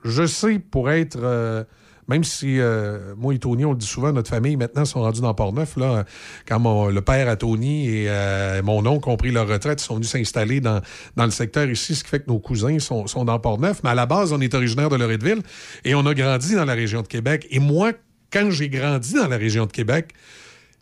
je 0.04 0.26
sais 0.26 0.58
pour 0.58 0.90
être... 0.90 1.18
euh, 1.22 1.64
même 2.06 2.22
si 2.22 2.60
euh, 2.60 3.14
moi 3.16 3.32
et 3.32 3.38
Tony, 3.38 3.64
on 3.64 3.70
le 3.70 3.78
dit 3.78 3.86
souvent, 3.86 4.12
notre 4.12 4.28
famille 4.28 4.56
maintenant 4.58 4.84
sont 4.84 5.00
rendus 5.00 5.22
dans 5.22 5.32
Port-Neuf. 5.32 5.78
Là, 5.78 6.04
quand 6.46 6.60
mon- 6.60 6.88
le 6.88 7.00
père 7.00 7.30
à 7.30 7.36
Tony 7.36 7.88
et 7.88 8.10
euh, 8.10 8.62
mon 8.62 8.84
oncle 8.84 9.08
ont 9.08 9.16
pris 9.16 9.30
leur 9.30 9.48
retraite, 9.48 9.80
ils 9.80 9.84
sont 9.86 9.94
venus 9.94 10.10
s'installer 10.10 10.60
dans, 10.60 10.82
dans 11.16 11.24
le 11.24 11.30
secteur 11.30 11.66
ici, 11.70 11.94
ce 11.94 12.04
qui 12.04 12.10
fait 12.10 12.20
que 12.20 12.30
nos 12.30 12.38
cousins 12.38 12.78
sont, 12.78 13.06
sont 13.06 13.24
dans 13.24 13.38
Port-Neuf. 13.38 13.80
Mais 13.84 13.88
à 13.88 13.94
la 13.94 14.04
base, 14.04 14.34
on 14.34 14.40
est 14.42 14.52
originaire 14.52 14.90
de 14.90 14.96
Loretteville 14.96 15.40
et 15.84 15.94
on 15.94 16.04
a 16.04 16.12
grandi 16.12 16.54
dans 16.54 16.66
la 16.66 16.74
région 16.74 17.00
de 17.00 17.08
Québec. 17.08 17.46
Et 17.50 17.58
moi, 17.58 17.92
quand 18.30 18.50
j'ai 18.50 18.68
grandi 18.68 19.14
dans 19.14 19.28
la 19.28 19.38
région 19.38 19.64
de 19.64 19.72
Québec, 19.72 20.10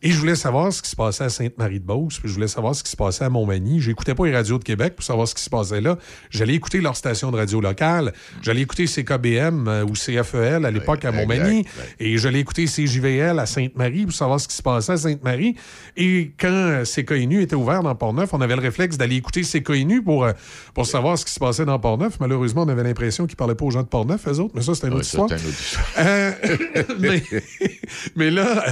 et 0.03 0.11
je 0.11 0.19
voulais 0.19 0.35
savoir 0.35 0.73
ce 0.73 0.83
qui 0.83 0.91
se 0.91 0.97
passait 0.97 1.25
à 1.25 1.29
Sainte-Marie-de-Beauce, 1.29 2.19
puis 2.19 2.29
je 2.29 2.35
voulais 2.35 2.49
savoir 2.49 2.75
ce 2.75 2.83
qui 2.83 2.91
se 2.91 2.97
passait 2.97 3.25
à 3.25 3.29
Montmagny. 3.31 3.81
J'écoutais 3.81 4.15
pas 4.15 4.27
les 4.27 4.35
radios 4.35 4.59
de 4.59 4.65
Québec 4.65 4.95
pour 4.97 5.05
savoir 5.05 5.29
ce 5.29 5.35
qui 5.35 5.43
se 5.43 5.51
passait 5.51 5.81
là. 5.81 5.97
J'allais 6.31 6.55
écouter 6.55 6.81
leur 6.81 6.97
station 6.97 7.31
de 7.31 7.37
radio 7.37 7.61
locale. 7.61 8.13
J'allais 8.43 8.63
écouter 8.63 8.87
CKBM 8.87 9.69
euh, 9.69 9.85
ou 9.85 9.93
CFEL 9.93 10.65
à 10.67 10.71
l'époque 10.71 11.05
à 11.05 11.13
Montmagny. 11.13 11.61
exact. 11.61 11.97
Et 12.01 12.19
j'allais 12.19 12.41
écouter 12.41 12.65
CJVL 12.67 13.39
à 13.39 13.47
Sainte-Marie 13.47 14.05
pour 14.07 14.15
savoir 14.15 14.41
ce 14.41 14.49
qui 14.49 14.57
se 14.57 14.63
passait 14.63 14.93
à 14.93 14.97
Sainte-Marie. 14.97 15.57
Et 15.97 16.33
quand 16.39 16.49
euh, 16.51 16.85
CKNU 16.85 17.43
était 17.43 17.55
ouvert 17.55 17.83
dans 17.83 17.95
Port-Neuf, 17.95 18.31
on 18.33 18.41
avait 18.41 18.57
le 18.57 18.63
réflexe 18.63 18.97
d'aller 18.97 19.17
écouter 19.17 19.43
CKNU 19.43 20.03
pour, 20.03 20.25
euh, 20.25 20.33
pour 20.75 20.87
savoir 20.87 21.17
ce 21.19 21.25
qui 21.25 21.33
se 21.33 21.39
passait 21.41 21.65
dans 21.65 21.79
Port-Neuf. 21.79 22.19
Malheureusement, 22.21 22.63
on 22.63 22.69
avait 22.69 22.83
l'impression 22.83 23.27
qu'ils 23.27 23.37
parlaient 23.37 23.55
pas 23.55 23.65
aux 23.67 23.71
gens 23.71 23.83
de 23.83 23.89
Port-Neuf, 23.89 24.27
eux 24.27 24.41
autres, 24.41 24.53
mais 24.55 24.63
ça, 24.63 24.75
c'était 24.75 24.89
une 24.89 24.95
Ouais, 24.95 24.99
autre 25.01 25.07
histoire. 25.07 25.29
une 25.31 25.37
autre 25.37 25.47
histoire. 25.49 25.85
Euh, 25.99 26.33
mais, 26.99 27.23
mais 28.17 28.31
là, 28.31 28.65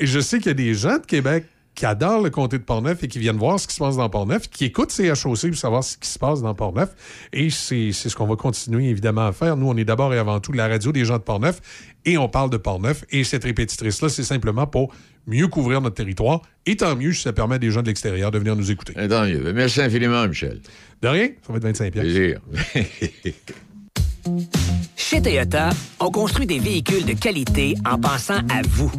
je 0.00 0.20
sais 0.20 0.38
qu'il 0.38 0.49
y 0.50 0.68
a 0.68 0.72
des 0.72 0.74
gens 0.74 0.98
de 0.98 1.06
Québec 1.06 1.44
qui 1.74 1.86
adorent 1.86 2.22
le 2.22 2.30
comté 2.30 2.58
de 2.58 2.62
Portneuf 2.62 3.02
et 3.02 3.08
qui 3.08 3.18
viennent 3.18 3.38
voir 3.38 3.58
ce 3.58 3.66
qui 3.66 3.74
se 3.74 3.78
passe 3.78 3.96
dans 3.96 4.08
Portneuf, 4.10 4.50
qui 4.50 4.66
écoutent 4.66 4.92
CHOC 4.92 5.48
pour 5.48 5.56
savoir 5.56 5.84
ce 5.84 5.96
qui 5.96 6.08
se 6.08 6.18
passe 6.18 6.42
dans 6.42 6.54
Portneuf. 6.54 6.90
Et 7.32 7.48
c'est 7.48 7.92
ce 7.92 8.14
qu'on 8.14 8.26
va 8.26 8.36
continuer 8.36 8.88
évidemment 8.90 9.26
à 9.26 9.32
faire. 9.32 9.56
Nous, 9.56 9.66
on 9.66 9.76
est 9.76 9.84
d'abord 9.84 10.12
et 10.12 10.18
avant 10.18 10.40
tout 10.40 10.52
la 10.52 10.68
radio 10.68 10.92
des 10.92 11.04
gens 11.04 11.16
de 11.16 11.22
Portneuf 11.22 11.60
et 12.04 12.18
on 12.18 12.28
parle 12.28 12.50
de 12.50 12.56
Portneuf. 12.56 13.04
Et 13.10 13.24
cette 13.24 13.44
répétitrice-là, 13.44 14.08
c'est 14.08 14.24
simplement 14.24 14.66
pour 14.66 14.92
mieux 15.26 15.48
couvrir 15.48 15.80
notre 15.80 15.96
territoire. 15.96 16.42
Et 16.66 16.76
tant 16.76 16.96
mieux 16.96 17.12
si 17.12 17.22
ça 17.22 17.32
permet 17.32 17.54
à 17.54 17.58
des 17.58 17.70
gens 17.70 17.82
de 17.82 17.86
l'extérieur 17.86 18.30
de 18.30 18.38
venir 18.38 18.56
nous 18.56 18.70
écouter. 18.70 18.92
Eh, 18.98 19.08
Tant 19.08 19.24
mieux. 19.24 19.52
Merci 19.52 19.80
infiniment, 19.80 20.26
Michel. 20.26 20.60
De 21.00 21.08
rien, 21.08 21.28
ça 21.46 21.52
va 21.52 21.56
être 21.56 21.64
25 21.64 21.92
piastres. 21.92 22.40
Chez 24.96 25.20
Toyota, 25.20 25.70
on 25.98 26.10
construit 26.10 26.46
des 26.46 26.58
véhicules 26.58 27.04
de 27.04 27.14
qualité 27.14 27.74
en 27.90 27.98
pensant 27.98 28.38
à 28.48 28.62
vous. 28.68 28.90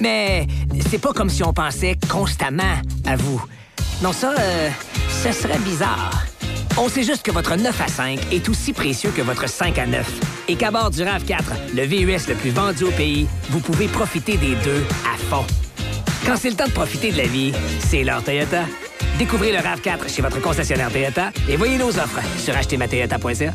Mais 0.00 0.46
c'est 0.90 0.98
pas 0.98 1.12
comme 1.12 1.30
si 1.30 1.42
on 1.42 1.52
pensait 1.52 1.96
constamment 2.10 2.76
à 3.06 3.16
vous. 3.16 3.42
Non, 4.02 4.12
ça, 4.12 4.34
euh, 4.38 4.70
ce 5.08 5.32
serait 5.32 5.58
bizarre. 5.60 6.26
On 6.78 6.90
sait 6.90 7.04
juste 7.04 7.22
que 7.22 7.30
votre 7.30 7.56
9 7.56 7.80
à 7.80 7.88
5 7.88 8.32
est 8.32 8.48
aussi 8.50 8.74
précieux 8.74 9.10
que 9.10 9.22
votre 9.22 9.48
5 9.48 9.78
à 9.78 9.86
9. 9.86 10.20
Et 10.48 10.56
qu'à 10.56 10.70
bord 10.70 10.90
du 10.90 11.00
RAV4, 11.00 11.74
le 11.74 11.82
VUS 11.84 12.28
le 12.28 12.34
plus 12.34 12.50
vendu 12.50 12.84
au 12.84 12.90
pays, 12.90 13.26
vous 13.48 13.60
pouvez 13.60 13.88
profiter 13.88 14.36
des 14.36 14.54
deux 14.56 14.84
à 15.10 15.16
fond. 15.16 15.46
Quand 16.26 16.36
c'est 16.36 16.50
le 16.50 16.56
temps 16.56 16.66
de 16.66 16.72
profiter 16.72 17.12
de 17.12 17.16
la 17.16 17.26
vie, 17.26 17.52
c'est 17.80 18.04
l'heure 18.04 18.22
Toyota. 18.22 18.64
Découvrez 19.18 19.52
le 19.52 19.58
RAV4 19.58 20.14
chez 20.14 20.20
votre 20.20 20.40
concessionnaire 20.42 20.90
Toyota 20.90 21.30
et 21.48 21.56
voyez 21.56 21.78
nos 21.78 21.88
offres 21.88 22.20
sur 22.38 22.54
achetermatoyota.ca. 22.54 23.54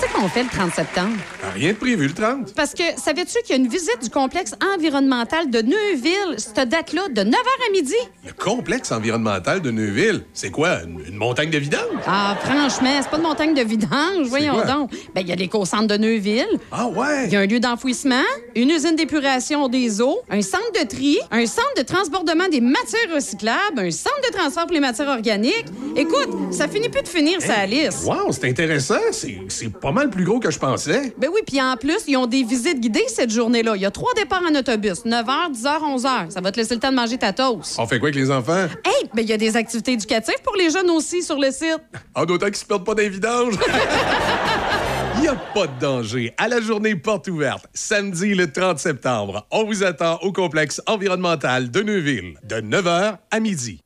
qu'est-ce 0.00 0.12
qu'on 0.12 0.28
fait 0.28 0.42
le 0.42 0.48
30 0.48 0.72
septembre? 0.72 1.16
Rien 1.54 1.72
de 1.72 1.76
prévu 1.76 2.06
le 2.08 2.14
30. 2.14 2.54
Parce 2.54 2.72
que 2.72 2.82
savais-tu 2.96 3.38
qu'il 3.42 3.50
y 3.50 3.52
a 3.52 3.56
une 3.62 3.68
visite 3.68 3.98
du 4.02 4.08
complexe 4.08 4.54
environnemental 4.74 5.50
de 5.50 5.60
Neuville, 5.60 6.36
cette 6.38 6.68
date-là, 6.68 7.08
de 7.10 7.22
9h 7.22 7.34
à 7.34 7.72
midi? 7.72 7.94
Le 8.26 8.32
complexe 8.32 8.90
environnemental 8.90 9.60
de 9.60 9.70
Neuville, 9.70 10.22
c'est 10.32 10.50
quoi? 10.50 10.82
Une, 10.84 11.00
une 11.06 11.16
montagne 11.16 11.50
de 11.50 11.58
vidange? 11.58 11.82
Ah, 12.06 12.36
franchement, 12.42 13.00
c'est 13.02 13.10
pas 13.10 13.18
de 13.18 13.22
montagne 13.22 13.54
de 13.54 13.62
vidange, 13.62 14.28
voyons 14.28 14.54
quoi? 14.54 14.64
donc. 14.64 14.90
Ben, 15.14 15.20
il 15.20 15.28
y 15.28 15.32
a 15.32 15.36
l'éco-centre 15.36 15.88
de 15.88 15.96
Neuville. 15.98 16.58
Ah 16.70 16.86
ouais? 16.86 17.26
Il 17.26 17.32
y 17.32 17.36
a 17.36 17.40
un 17.40 17.46
lieu 17.46 17.60
d'enfouissement, 17.60 18.22
une 18.54 18.70
usine 18.70 18.96
d'épuration 18.96 19.68
des 19.68 20.00
eaux, 20.00 20.20
un 20.30 20.40
centre 20.40 20.72
de 20.80 20.86
tri, 20.88 21.18
un 21.30 21.44
centre 21.44 21.74
de 21.76 21.82
transbordement 21.82 22.48
des 22.48 22.62
matières 22.62 23.14
recyclables, 23.14 23.78
un 23.78 23.90
centre 23.90 24.20
de 24.26 24.34
transfert 24.34 24.64
pour 24.64 24.72
les 24.74 24.80
matières 24.80 25.08
organiques. 25.08 25.66
Écoute, 25.96 26.30
ça 26.50 26.66
finit 26.66 26.88
plus 26.88 27.02
de 27.02 27.08
finir 27.08 27.42
sa 27.42 27.66
liste. 27.66 28.04
Wow, 28.06 28.32
c'est 28.32 28.48
intéressant. 28.48 28.94
C'est 29.10 29.81
pas 29.82 29.90
mal 29.90 30.10
plus 30.10 30.24
gros 30.24 30.38
que 30.38 30.50
je 30.50 30.60
pensais. 30.60 31.12
Ben 31.18 31.28
oui, 31.34 31.40
puis 31.44 31.60
en 31.60 31.76
plus, 31.76 32.04
ils 32.06 32.16
ont 32.16 32.28
des 32.28 32.44
visites 32.44 32.78
guidées 32.78 33.04
cette 33.08 33.32
journée-là. 33.32 33.74
Il 33.74 33.82
y 33.82 33.84
a 33.84 33.90
trois 33.90 34.14
départs 34.14 34.42
en 34.48 34.54
autobus, 34.54 35.04
9h, 35.04 35.52
10h, 35.52 35.98
11h. 35.98 36.30
Ça 36.30 36.40
va 36.40 36.52
te 36.52 36.60
laisser 36.60 36.74
le 36.74 36.80
temps 36.80 36.92
de 36.92 36.96
manger 36.96 37.18
ta 37.18 37.32
toast. 37.32 37.74
On 37.78 37.86
fait 37.86 37.98
quoi 37.98 38.08
avec 38.08 38.14
les 38.14 38.30
enfants? 38.30 38.68
Hey, 38.84 39.10
ben 39.12 39.22
il 39.22 39.28
y 39.28 39.32
a 39.32 39.36
des 39.36 39.56
activités 39.56 39.92
éducatives 39.92 40.40
pour 40.44 40.54
les 40.54 40.70
jeunes 40.70 40.88
aussi 40.90 41.22
sur 41.22 41.36
le 41.36 41.50
site. 41.50 41.80
En 42.14 42.24
d'autant 42.24 42.46
qu'ils 42.46 42.56
se 42.56 42.64
perdent 42.64 42.84
pas 42.84 42.94
d'un 42.94 43.08
vidange. 43.08 43.54
Il 45.16 45.20
n'y 45.22 45.28
a 45.28 45.34
pas 45.34 45.66
de 45.66 45.78
danger. 45.80 46.32
À 46.38 46.48
la 46.48 46.60
journée 46.60 46.96
porte 46.96 47.28
ouverte, 47.28 47.66
samedi 47.74 48.34
le 48.34 48.50
30 48.50 48.78
septembre, 48.78 49.46
on 49.50 49.64
vous 49.64 49.84
attend 49.84 50.18
au 50.22 50.32
complexe 50.32 50.80
environnemental 50.86 51.70
de 51.70 51.82
Neuville, 51.82 52.34
de 52.44 52.56
9h 52.56 53.18
à 53.30 53.40
midi. 53.40 53.82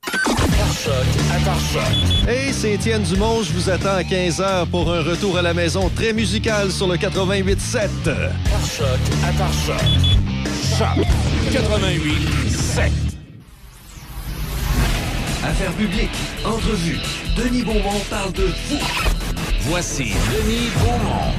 Hey, 2.28 2.52
c'est 2.52 2.72
Étienne 2.72 3.02
Dumont. 3.02 3.42
Je 3.42 3.52
vous 3.52 3.70
attends 3.70 3.94
à 3.96 4.02
15h 4.02 4.66
pour 4.66 4.92
un 4.92 5.02
retour 5.02 5.38
à 5.38 5.42
la 5.42 5.54
maison 5.54 5.88
très 5.88 6.12
musical 6.12 6.70
sur 6.72 6.88
le 6.88 6.96
88.7. 6.96 7.88
Choc 8.76 8.86
à 9.24 9.32
Choc. 9.66 9.76
Choc 10.78 11.06
88 11.52 12.50
7. 12.50 12.92
Affaires 15.44 15.72
publiques, 15.72 16.10
entrevue. 16.44 16.98
Denis 17.36 17.62
Beaumont 17.62 18.00
parle 18.10 18.32
de 18.32 18.46
vous. 18.68 18.78
Voici 19.60 20.14
Denis 20.32 20.70
Beaumont. 20.80 21.32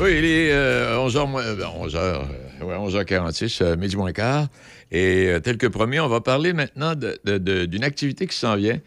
Oui, 0.00 0.14
il 0.18 0.24
est 0.24 0.52
euh, 0.52 0.96
11h, 0.98 1.28
moins, 1.28 1.42
euh, 1.42 1.56
11h, 1.82 1.96
euh, 1.96 2.18
ouais, 2.62 2.74
11h46, 2.74 3.62
euh, 3.62 3.76
midi 3.76 3.96
moins 3.96 4.12
quart. 4.12 4.48
Et 4.90 5.26
euh, 5.28 5.40
tel 5.40 5.58
que 5.58 5.66
promis, 5.66 5.98
on 6.00 6.08
va 6.08 6.20
parler 6.20 6.52
maintenant 6.52 6.94
d'une 6.94 7.84
activité 7.84 8.26
qui 8.26 8.36
s'en 8.36 8.56
vient. 8.56 8.78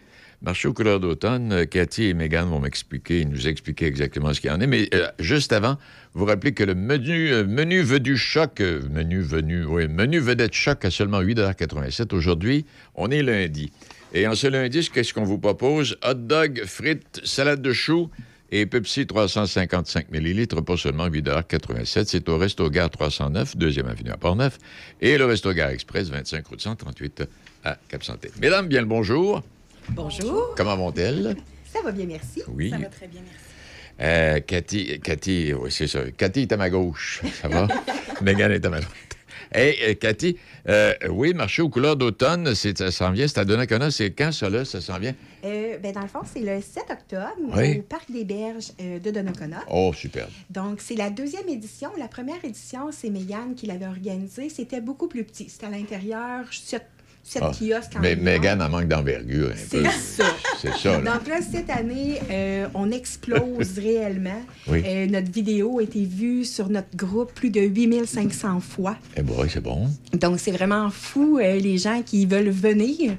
Marché 0.41 0.70
aux 0.70 0.74
couleurs 0.74 1.01
d'automne. 1.01 1.51
Euh, 1.51 1.65
Cathy 1.65 2.05
et 2.05 2.13
Megan 2.13 2.47
vont 2.47 2.59
m'expliquer, 2.59 3.26
nous 3.26 3.47
expliquer 3.47 3.88
exactement 3.88 4.34
ce 4.34 4.39
qu'il 4.39 4.49
en 4.51 4.61
est. 4.61 4.67
Mais 4.67 4.89
juste 5.20 5.51
avant, 5.51 5.78
vous 6.13 6.26
rappelez 6.26 6.53
que 6.53 6.63
le 6.63 6.76
menu, 6.76 7.32
euh, 7.32 7.45
menu 7.45 7.82
venu 7.82 8.15
choc, 8.15 8.61
menu 8.61 9.20
venu, 9.20 9.65
oui, 9.65 9.89
menu 9.89 10.20
vedette 10.20 10.53
choc 10.53 10.86
à 10.86 10.91
seulement 10.91 11.22
8,87 11.22 12.15
Aujourd'hui, 12.15 12.65
on 12.95 13.11
est 13.11 13.22
lundi. 13.22 13.74
Et 14.13 14.28
en 14.28 14.36
ce 14.36 14.47
lundi, 14.47 14.89
qu'est-ce 14.93 15.13
qu'on 15.13 15.26
vous 15.26 15.39
propose? 15.39 15.97
Hot 16.07 16.13
dog, 16.13 16.63
frites, 16.65 17.20
salade 17.26 17.61
de 17.61 17.74
choux 17.74 18.09
et 18.52 18.66
Pepsi 18.66 19.06
355 19.06 20.08
ml, 20.12 20.47
pas 20.64 20.78
seulement 20.78 21.08
8,87 21.08 22.06
C'est 22.08 22.30
au 22.30 22.38
Resto 22.38 22.70
Gare 22.70 22.89
309, 22.89 23.56
2e 23.56 23.88
Avenue 23.88 24.12
à 24.12 24.18
Portneuf, 24.18 24.58
et 25.02 25.18
le 25.18 25.26
Resto 25.26 25.54
Gare 25.54 25.70
Express 25.70 26.10
25 26.10 26.47
route 26.47 26.62
138 26.62 27.24
à 27.64 27.78
Cap-Santé. 27.88 28.32
Mesdames, 28.41 28.68
bien 28.68 28.82
le 28.82 28.88
bonjour. 28.88 29.43
Bonjour. 29.89 30.54
Comment 30.56 30.78
vont-elles? 30.78 31.36
Ça 31.72 31.82
va 31.84 31.91
bien, 31.91 32.06
merci. 32.06 32.41
Oui. 32.47 32.70
Ça 32.70 32.78
va 32.78 32.86
très 32.86 33.08
bien, 33.08 33.22
merci. 33.24 33.45
Euh, 34.02 34.39
Cathy, 34.39 35.00
Cathy, 35.02 35.54
oui, 35.54 35.72
c'est 35.72 35.88
ça. 35.88 36.00
Cathy 36.12 36.41
est 36.41 36.52
à 36.52 36.58
ma 36.58 36.70
gauche. 36.70 37.22
Ça 37.41 37.47
va? 37.47 37.68
Megan 38.22 38.52
est 38.52 38.66
à 38.66 38.70
ma 38.70 38.80
droite. 38.80 39.09
Hey, 39.52 39.76
euh, 39.82 39.93
Cathy, 39.95 40.38
euh, 40.68 40.93
oui, 41.10 41.34
marché 41.34 41.62
aux 41.62 41.70
couleurs 41.70 41.95
d'automne, 41.95 42.54
ça 42.54 42.91
s'en 42.91 43.12
vient, 43.12 43.28
c'est 43.28 43.39
à 43.39 43.45
Donnacona. 43.45 43.89
C'est 43.89 44.12
quand 44.12 44.32
ça, 44.32 44.50
là, 44.50 44.64
ça 44.66 44.80
s'en 44.80 45.00
vient? 45.00 45.16
Euh, 45.43 45.78
ben, 45.80 45.91
dans 45.91 46.02
le 46.02 46.08
fond, 46.08 46.20
c'est 46.24 46.41
le 46.41 46.62
7 46.62 46.84
octobre 46.91 47.56
Oui. 47.56 47.80
au 47.80 47.82
Parc 47.82 48.12
des 48.12 48.26
Berges 48.26 48.72
euh, 48.82 49.00
de 49.00 49.10
Donnacona. 49.12 49.64
Oh, 49.72 49.91
superbe. 49.93 50.30
Donc, 50.50 50.82
c'est 50.82 50.95
la 50.95 51.10
deuxième 51.10 51.47
édition. 51.50 51.89
La 51.97 52.08
première 52.08 52.43
édition, 52.43 52.89
c'est 52.91 53.10
Mégane 53.10 53.56
qui 53.56 53.66
l'avait 53.66 53.88
organisée. 53.88 54.50
C'était 54.50 54.82
beaucoup 54.82 55.08
plus 55.08 55.24
petit. 55.24 55.50
C'était 55.50 55.66
à 55.66 55.70
l'intérieur. 55.72 56.45
Je- 56.52 56.78
sept 57.24 57.43
Ah, 57.45 57.51
kiosques 57.51 57.95
en 57.95 57.99
Mais. 58.01 58.15
Megan 58.15 58.61
en 58.61 58.70
manque 58.70 58.88
d'envergure 58.88 59.49
un 59.51 59.55
C'est 59.55 59.84
peu. 59.84 59.89
ça. 59.89 60.24
C'est 60.61 60.74
ça, 60.74 60.99
là. 60.99 61.13
Donc 61.13 61.28
là, 61.28 61.39
cette 61.41 61.70
année, 61.70 62.20
euh, 62.32 62.67
on 62.74 62.89
explose 62.91 63.78
réellement. 63.78 64.41
Oui. 64.67 64.82
Euh, 64.86 65.05
notre 65.07 65.32
vidéo 65.32 65.80
a 65.80 65.84
été 65.84 66.03
vue 66.05 66.43
sur 66.43 66.70
notre 66.70 66.95
groupe 66.95 67.32
plus 67.34 67.49
de 67.51 67.61
8500 67.61 68.59
fois. 68.61 68.97
Eh 69.15 69.22
boy, 69.22 69.47
c'est 69.49 69.61
bon. 69.61 69.88
Donc, 70.13 70.39
c'est 70.39 70.51
vraiment 70.51 70.89
fou, 70.89 71.38
euh, 71.38 71.59
les 71.59 71.78
gens 71.78 72.01
qui 72.03 72.26
veulent 72.26 72.49
venir. 72.49 73.11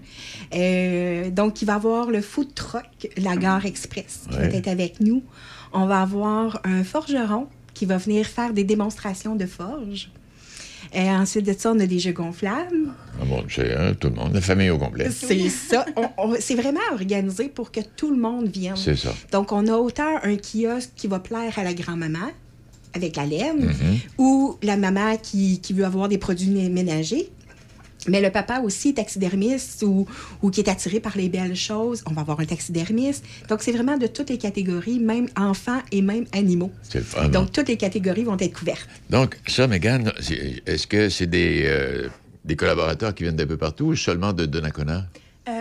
Donc, 1.33 1.63
il 1.63 1.67
va 1.67 1.73
y 1.75 1.77
avoir 1.77 2.11
le 2.11 2.21
food 2.21 2.55
truck, 2.55 2.85
la 3.17 3.37
gare 3.37 3.65
express, 3.67 4.25
qui 4.31 4.37
Ouais. 4.37 4.49
va 4.49 4.57
être 4.57 4.69
avec 4.69 5.01
nous. 5.01 5.23
On 5.73 5.87
va 5.87 6.03
avoir 6.03 6.61
un 6.65 6.83
forgeron 6.85 7.47
qui 7.75 7.87
va 7.87 7.97
venir 7.97 8.27
faire 8.27 8.53
des 8.53 8.65
démonstrations 8.65 9.37
de 9.37 9.47
forge. 9.47 10.11
Et 10.93 11.09
ensuite 11.09 11.47
de 11.47 11.55
ça, 11.57 11.73
on 11.73 11.79
a 11.79 11.87
des 11.87 11.99
jeux 12.01 12.13
gonflables. 12.13 12.89
Ah 13.21 13.25
bon, 13.25 13.45
c'est 13.49 13.75
hein, 13.77 13.95
tout 13.99 14.09
le 14.09 14.15
monde, 14.17 14.35
la 14.35 14.41
famille 14.41 14.71
au 14.71 14.79
complet. 14.79 15.09
C'est 15.11 15.49
ça. 15.49 15.85
C'est 16.41 16.55
vraiment 16.57 16.81
organisé 16.93 17.49
pour 17.49 17.71
que 17.71 17.81
tout 17.97 18.11
le 18.11 18.17
monde 18.21 18.49
vienne. 18.49 18.77
C'est 18.77 18.97
ça. 18.97 19.15
Donc, 19.31 19.53
on 19.53 19.67
a 19.69 19.77
autant 19.77 20.17
un 20.23 20.37
kiosque 20.37 20.91
qui 20.97 21.07
va 21.07 21.21
plaire 21.21 21.59
à 21.59 21.63
la 21.65 21.75
grand-maman 21.75 22.31
avec 22.93 23.15
la 23.17 23.25
laine 23.27 23.67
Mhm. 23.67 23.99
ou 24.19 24.57
la 24.63 24.77
maman 24.77 25.17
qui, 25.17 25.61
qui 25.61 25.73
veut 25.75 25.85
avoir 25.85 26.09
des 26.09 26.19
produits 26.19 26.49
mé- 26.51 26.71
ménagers. 26.71 27.29
Mais 28.09 28.21
le 28.21 28.31
papa 28.31 28.61
aussi, 28.61 28.95
taxidermiste 28.95 29.83
ou, 29.83 30.07
ou 30.43 30.51
qui 30.51 30.61
est 30.61 30.69
attiré 30.69 31.01
par 31.01 31.17
les 31.17 31.29
belles 31.29 31.57
choses, 31.57 32.03
on 32.07 32.13
va 32.13 32.23
avoir 32.23 32.41
un 32.41 32.47
taxidermiste. 32.47 33.25
Donc, 33.49 33.63
c'est 33.63 33.73
vraiment 33.73 33.97
de 33.97 34.07
toutes 34.07 34.31
les 34.31 34.39
catégories, 34.39 34.99
même 34.99 35.29
enfants 35.37 35.81
et 35.93 36.03
même 36.03 36.25
animaux. 36.33 36.71
C'est 36.83 37.05
fun. 37.05 37.29
Donc, 37.29 37.53
toutes 37.53 37.69
les 37.69 37.77
catégories 37.77 38.25
vont 38.25 38.37
être 38.39 38.59
couvertes. 38.59 38.89
Donc, 39.11 39.39
ça, 39.47 39.67
Megan, 39.67 40.13
est-ce 40.67 40.87
que 40.87 41.09
c'est 41.09 41.27
des, 41.27 41.63
euh, 41.65 42.09
des 42.45 42.57
collaborateurs 42.57 43.15
qui 43.15 43.25
viennent 43.25 43.37
d'un 43.37 43.47
peu 43.47 43.57
partout 43.57 43.87
ou 43.87 43.97
seulement 43.97 44.33
de 44.33 44.47
Donnacona? 44.47 45.07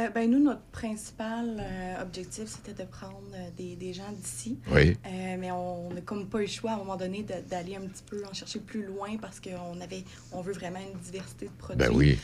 Euh, 0.09 0.13
ben, 0.13 0.29
nous, 0.29 0.39
notre 0.39 0.61
principal 0.71 1.57
euh, 1.59 2.01
objectif, 2.01 2.45
c'était 2.47 2.83
de 2.83 2.87
prendre 2.87 3.15
euh, 3.33 3.49
des, 3.57 3.75
des 3.75 3.93
gens 3.93 4.11
d'ici. 4.11 4.59
Oui. 4.71 4.97
Euh, 5.05 5.35
mais 5.37 5.51
on 5.51 5.91
n'a 5.91 6.01
comme 6.01 6.27
pas 6.27 6.39
eu 6.39 6.43
le 6.43 6.47
choix 6.47 6.71
à 6.71 6.73
un 6.75 6.77
moment 6.77 6.97
donné 6.97 7.23
d'aller 7.49 7.75
un 7.75 7.81
petit 7.81 8.03
peu 8.03 8.23
en 8.29 8.33
chercher 8.33 8.59
plus 8.59 8.83
loin 8.85 9.17
parce 9.17 9.39
qu'on 9.39 9.79
avait, 9.81 10.03
on 10.31 10.41
veut 10.41 10.53
vraiment 10.53 10.79
une 10.79 10.99
diversité 10.99 11.45
de 11.45 11.51
produits. 11.51 11.87
Ben 11.87 11.93
oui. 11.93 12.17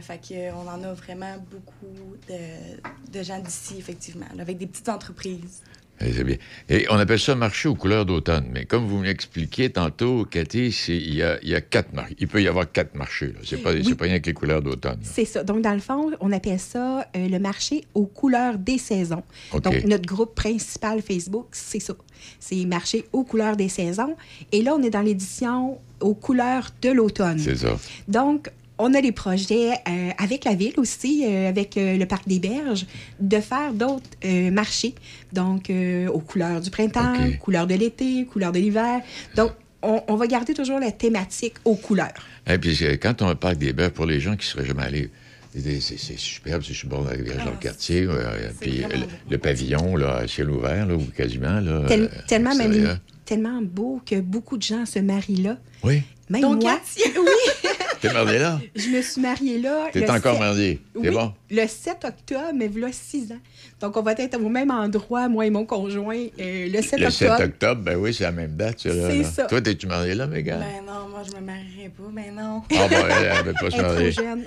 Fait 0.00 0.20
qu'on 0.26 0.68
en 0.68 0.82
a 0.82 0.92
vraiment 0.94 1.36
beaucoup 1.50 2.16
de, 2.28 3.12
de 3.12 3.22
gens 3.22 3.40
d'ici, 3.40 3.76
effectivement, 3.78 4.26
là, 4.34 4.42
avec 4.42 4.58
des 4.58 4.66
petites 4.66 4.88
entreprises. 4.88 5.62
Eh. 6.02 6.38
Et 6.68 6.86
on 6.90 6.94
appelle 6.96 7.18
ça 7.20 7.34
marché 7.34 7.68
aux 7.68 7.74
couleurs 7.74 8.06
d'automne. 8.06 8.46
Mais 8.52 8.64
comme 8.64 8.86
vous 8.86 8.98
me 8.98 9.04
l'expliquiez 9.04 9.70
tantôt, 9.70 10.24
Cathy, 10.24 10.68
il 10.88 11.14
y 11.14 11.22
a, 11.22 11.38
il 11.42 11.48
y 11.48 11.54
a 11.54 11.60
quatre 11.60 11.92
marchés. 11.92 12.16
Il 12.18 12.28
peut 12.28 12.42
y 12.42 12.48
avoir 12.48 12.70
quatre 12.70 12.94
marchés. 12.94 13.26
là. 13.28 13.40
C'est 13.44 13.58
pas, 13.62 13.72
Oui. 13.72 13.94
pas 13.94 14.04
rien 14.04 14.18
que 14.20 14.26
les 14.26 14.32
couleurs 14.32 14.62
d'automne. 14.62 15.00
C'est 15.02 15.24
ça. 15.26 15.44
Donc, 15.44 15.60
dans 15.62 15.74
le 15.74 15.80
fond, 15.80 16.10
on 16.20 16.32
appelle 16.32 16.58
ça 16.58 17.06
euh, 17.16 17.28
le 17.28 17.38
marché 17.38 17.84
aux 17.94 18.06
couleurs 18.06 18.56
des 18.58 18.78
saisons. 18.78 19.22
Donc, 19.62 19.84
notre 19.84 20.06
groupe 20.06 20.34
principal 20.34 21.02
Facebook, 21.02 21.48
c'est 21.52 21.80
ça. 21.80 21.94
C'est 22.38 22.64
marché 22.64 23.04
aux 23.12 23.24
couleurs 23.24 23.56
des 23.56 23.68
saisons. 23.68 24.16
Et 24.52 24.62
là, 24.62 24.74
on 24.74 24.82
est 24.82 24.90
dans 24.90 25.02
l'édition 25.02 25.78
aux 26.00 26.14
couleurs 26.14 26.70
de 26.80 26.90
l'automne. 26.90 27.38
C'est 27.38 27.56
ça. 27.56 27.76
Donc, 28.08 28.50
on 28.82 28.94
a 28.94 29.00
des 29.02 29.12
projets 29.12 29.70
euh, 29.88 30.10
avec 30.18 30.44
la 30.44 30.54
ville 30.54 30.74
aussi, 30.78 31.24
euh, 31.26 31.48
avec 31.48 31.76
euh, 31.76 31.96
le 31.96 32.06
Parc 32.06 32.26
des 32.26 32.38
Berges, 32.38 32.86
de 33.20 33.38
faire 33.40 33.72
d'autres 33.72 34.04
euh, 34.24 34.50
marchés. 34.50 34.94
Donc, 35.32 35.70
euh, 35.70 36.08
aux 36.08 36.20
couleurs 36.20 36.60
du 36.60 36.70
printemps, 36.70 37.14
OK. 37.14 37.38
couleurs 37.38 37.66
de 37.66 37.74
l'été, 37.74 38.24
couleurs 38.24 38.52
de 38.52 38.58
l'hiver. 38.58 39.00
Donc, 39.36 39.52
on, 39.82 40.02
on 40.08 40.16
va 40.16 40.26
garder 40.26 40.54
toujours 40.54 40.78
la 40.80 40.92
thématique 40.92 41.54
aux 41.64 41.74
couleurs. 41.76 42.12
Et 42.46 42.58
puis, 42.58 42.74
c'est- 42.76 42.98
quand 42.98 43.22
on 43.22 43.26
a 43.26 43.30
le 43.30 43.36
parc 43.36 43.56
des 43.58 43.72
Bœufs, 43.72 43.90
pour 43.90 44.06
les 44.06 44.20
gens 44.20 44.32
qui 44.32 44.46
ne 44.46 44.50
seraient 44.52 44.66
jamais 44.66 44.82
allés, 44.82 45.10
c'est 45.54 46.16
superbe, 46.16 46.62
c'est 46.64 46.74
rivière 47.08 47.44
dans 47.44 47.50
le 47.50 47.56
quartier. 47.56 48.02
euh, 48.08 48.50
puis 48.60 48.78
le, 48.78 49.06
le 49.30 49.38
pavillon, 49.38 49.96
là, 49.96 50.16
à 50.16 50.28
ciel 50.28 50.48
ouvert, 50.50 50.86
là, 50.86 50.94
ou 50.94 51.04
quasiment. 51.16 51.58
Là, 51.60 51.84
Tel- 51.88 52.10
tellement, 52.28 52.54
magni- 52.54 52.86
tellement 53.24 53.60
beau 53.62 54.00
que 54.06 54.20
beaucoup 54.20 54.56
de 54.56 54.62
gens 54.62 54.86
se 54.86 54.98
marient 55.00 55.42
là. 55.42 55.56
Oui. 55.82 56.02
Même 56.28 56.42
Ton 56.42 56.54
moi. 56.54 56.60
quartier. 56.74 57.04
Oui, 57.18 57.59
T'es 58.00 58.12
marié 58.12 58.38
là? 58.38 58.60
je 58.74 58.88
me 58.88 59.02
suis 59.02 59.20
mariée 59.20 59.60
là. 59.60 59.88
T'es 59.92 60.00
le 60.00 60.10
encore 60.10 60.32
sept- 60.34 60.40
marié. 60.40 60.80
C'est 60.94 61.00
Oui, 61.08 61.10
bon? 61.14 61.32
le 61.50 61.66
7 61.66 62.04
octobre, 62.04 62.52
mais 62.54 62.68
voilà 62.68 62.92
6 62.92 63.32
ans. 63.32 63.38
Donc, 63.80 63.96
on 63.96 64.02
va 64.02 64.12
être 64.12 64.36
au 64.40 64.48
même 64.48 64.70
endroit, 64.70 65.28
moi 65.28 65.46
et 65.46 65.50
mon 65.50 65.64
conjoint, 65.64 66.26
euh, 66.38 66.68
le 66.68 66.82
7 66.82 67.00
Le 67.00 67.06
octobre. 67.06 67.36
7 67.38 67.46
octobre, 67.46 67.82
ben 67.82 67.96
oui, 67.96 68.12
c'est 68.14 68.24
la 68.24 68.32
même 68.32 68.56
date. 68.56 68.78
C'est 68.80 69.24
ça. 69.24 69.44
Toi, 69.44 69.60
t'es-tu 69.60 69.86
marié 69.86 70.14
là, 70.14 70.26
Mégane? 70.26 70.60
Ben 70.60 70.84
non, 70.86 71.08
moi, 71.08 71.22
je 71.28 71.34
me 71.36 71.40
marierai 71.44 71.88
pas, 71.88 72.02
ben 72.12 72.34
non. 72.34 72.62
Ah, 72.78 72.88
ben, 72.88 73.04
elle, 73.10 73.32
elle 73.38 73.44
veut 73.46 73.52
pas 73.54 73.70
se 73.70 73.76
Elle 73.76 73.80
est 73.80 73.88
marier. 73.88 74.12
trop 74.12 74.24
jeune. 74.24 74.44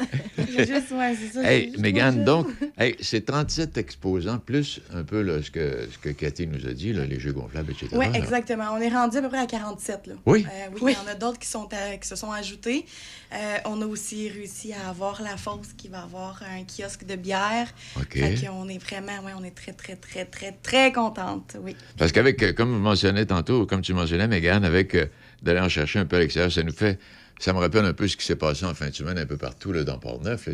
Juste, 0.58 0.92
ouais, 0.92 1.16
c'est 1.20 1.34
ça. 1.42 1.52
Hey, 1.52 1.74
Mégane, 1.80 2.24
donc, 2.24 2.48
hey, 2.78 2.96
c'est 3.02 3.26
37 3.26 3.78
exposants, 3.78 4.38
plus 4.40 4.82
un 4.94 5.04
peu 5.04 5.22
là, 5.22 5.42
ce, 5.42 5.50
que, 5.52 5.88
ce 5.92 5.98
que 5.98 6.10
Cathy 6.10 6.46
nous 6.48 6.68
a 6.68 6.74
dit, 6.74 6.94
là, 6.94 7.06
les 7.06 7.20
jeux 7.20 7.34
gonflables, 7.34 7.72
etc. 7.72 7.88
Oui, 7.94 8.06
là. 8.12 8.18
exactement. 8.18 8.66
On 8.74 8.78
est 8.82 8.90
rendu 8.90 9.18
à 9.18 9.22
peu 9.22 9.30
près 9.30 9.40
à 9.40 9.46
47. 9.48 10.08
Là. 10.08 10.14
Oui. 10.26 10.46
Euh, 10.48 10.70
oui, 10.82 10.96
il 11.00 11.04
y 11.04 11.10
en 11.10 11.12
a 11.12 11.16
d'autres 11.16 11.40
qui, 11.40 11.48
sont 11.48 11.68
à- 11.72 11.98
qui 11.98 12.08
se 12.08 12.16
sont 12.16 12.32
ajoutés. 12.32 12.86
Euh, 13.34 13.36
on 13.66 13.82
a 13.82 13.86
aussi 13.86 14.30
réussi 14.30 14.74
à 14.74 14.90
avoir 14.90 15.22
la 15.22 15.38
fosse 15.38 15.74
qui 15.78 15.88
va 15.88 16.04
avoir 16.04 16.42
un 16.44 16.64
kiosque 16.64 17.06
de 17.06 17.16
bière. 17.16 17.68
OK. 17.98 18.14
Fait 18.14 18.36
qu'on 18.46 18.68
est 18.68 18.78
vraiment, 18.78 19.20
ouais, 19.24 19.34
on 19.38 19.44
est 19.44 19.56
très, 19.56 19.74
très, 19.74 19.96
très, 19.96 20.26
très, 20.26 20.52
très 20.52 20.92
contente. 20.92 21.58
Oui. 21.62 21.76
Parce 21.98 22.12
qu'avec, 22.12 22.42
euh, 22.44 22.54
comme 22.54 22.72
vous 22.72 22.80
mentionnez 22.80 23.26
tantôt, 23.26 23.66
comme 23.66 23.82
tu 23.82 23.94
mentionnais, 23.94 24.28
Mégane, 24.28 24.66
avec 24.66 24.96
euh, 24.96 25.06
d'aller 25.42 25.60
en 25.60 25.70
chercher 25.70 26.00
un 26.00 26.06
peu 26.06 26.18
à 26.18 26.20
l'extérieur, 26.20 26.52
ça 26.52 26.64
nous 26.64 26.74
fait. 26.74 27.00
Ça 27.40 27.52
me 27.52 27.60
rappelle 27.60 27.86
un 27.86 27.94
peu 27.94 28.08
ce 28.08 28.16
qui 28.16 28.26
s'est 28.26 28.36
passé 28.36 28.66
en 28.66 28.74
fin 28.74 28.90
de 28.90 28.96
semaine 28.96 29.18
un 29.18 29.26
peu 29.26 29.38
partout 29.38 29.74
là, 29.74 29.84
dans 29.84 29.98
Port-Neuf. 29.98 30.48
là, 30.48 30.54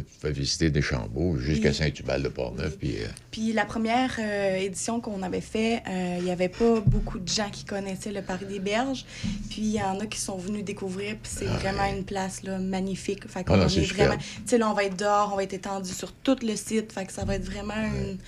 Tu 0.00 0.20
fais 0.20 0.32
visiter 0.32 0.70
des 0.70 0.82
chambeaux 0.82 1.36
jusqu'à 1.38 1.68
Oui. 1.70 1.74
Saint-Hubert 1.74 2.20
de 2.20 2.28
Port-Neuf. 2.28 2.76
Puis, 2.78 2.96
euh, 3.00 3.06
Puis 3.30 3.52
la 3.52 3.64
première 3.64 4.16
euh, 4.18 4.56
édition 4.56 5.00
qu'on 5.00 5.22
avait 5.22 5.40
fait, 5.40 5.82
euh, 5.88 6.16
il 6.18 6.24
n'y 6.24 6.30
avait 6.30 6.48
pas 6.48 6.80
beaucoup 6.86 7.18
de 7.18 7.28
gens 7.28 7.48
qui 7.50 7.64
connaissaient 7.64 8.12
le 8.12 8.22
Paris 8.22 8.46
des 8.46 8.58
Berges. 8.60 9.04
Puis 9.50 9.62
il 9.62 9.72
y 9.72 9.82
en 9.82 9.98
a 10.00 10.06
qui 10.06 10.18
sont 10.18 10.36
venus 10.36 10.64
découvrir, 10.64 11.16
puis 11.22 11.32
c'est 11.34 11.44
vraiment 11.46 11.86
une 11.96 12.04
place 12.04 12.42
là, 12.42 12.58
magnifique. 12.58 13.26
Fait 13.28 13.44
qu'on 13.44 13.60
Ah 13.60 13.64
est, 13.66 13.80
vraiment... 13.94 14.16
Tu 14.18 14.24
sais, 14.46 14.58
là, 14.58 14.70
on 14.70 14.74
va 14.74 14.84
être 14.84 14.96
dehors, 14.98 15.30
on 15.32 15.36
va 15.36 15.42
être 15.42 15.54
étendu 15.54 15.90
sur 15.92 16.12
tout 16.12 16.36
le 16.42 16.56
site. 16.56 16.92
Fait 16.92 17.04
que 17.06 17.12
ça 17.12 17.24
va 17.24 17.34
être 17.36 17.44
vraiment 17.44 17.74
une, 17.74 18.18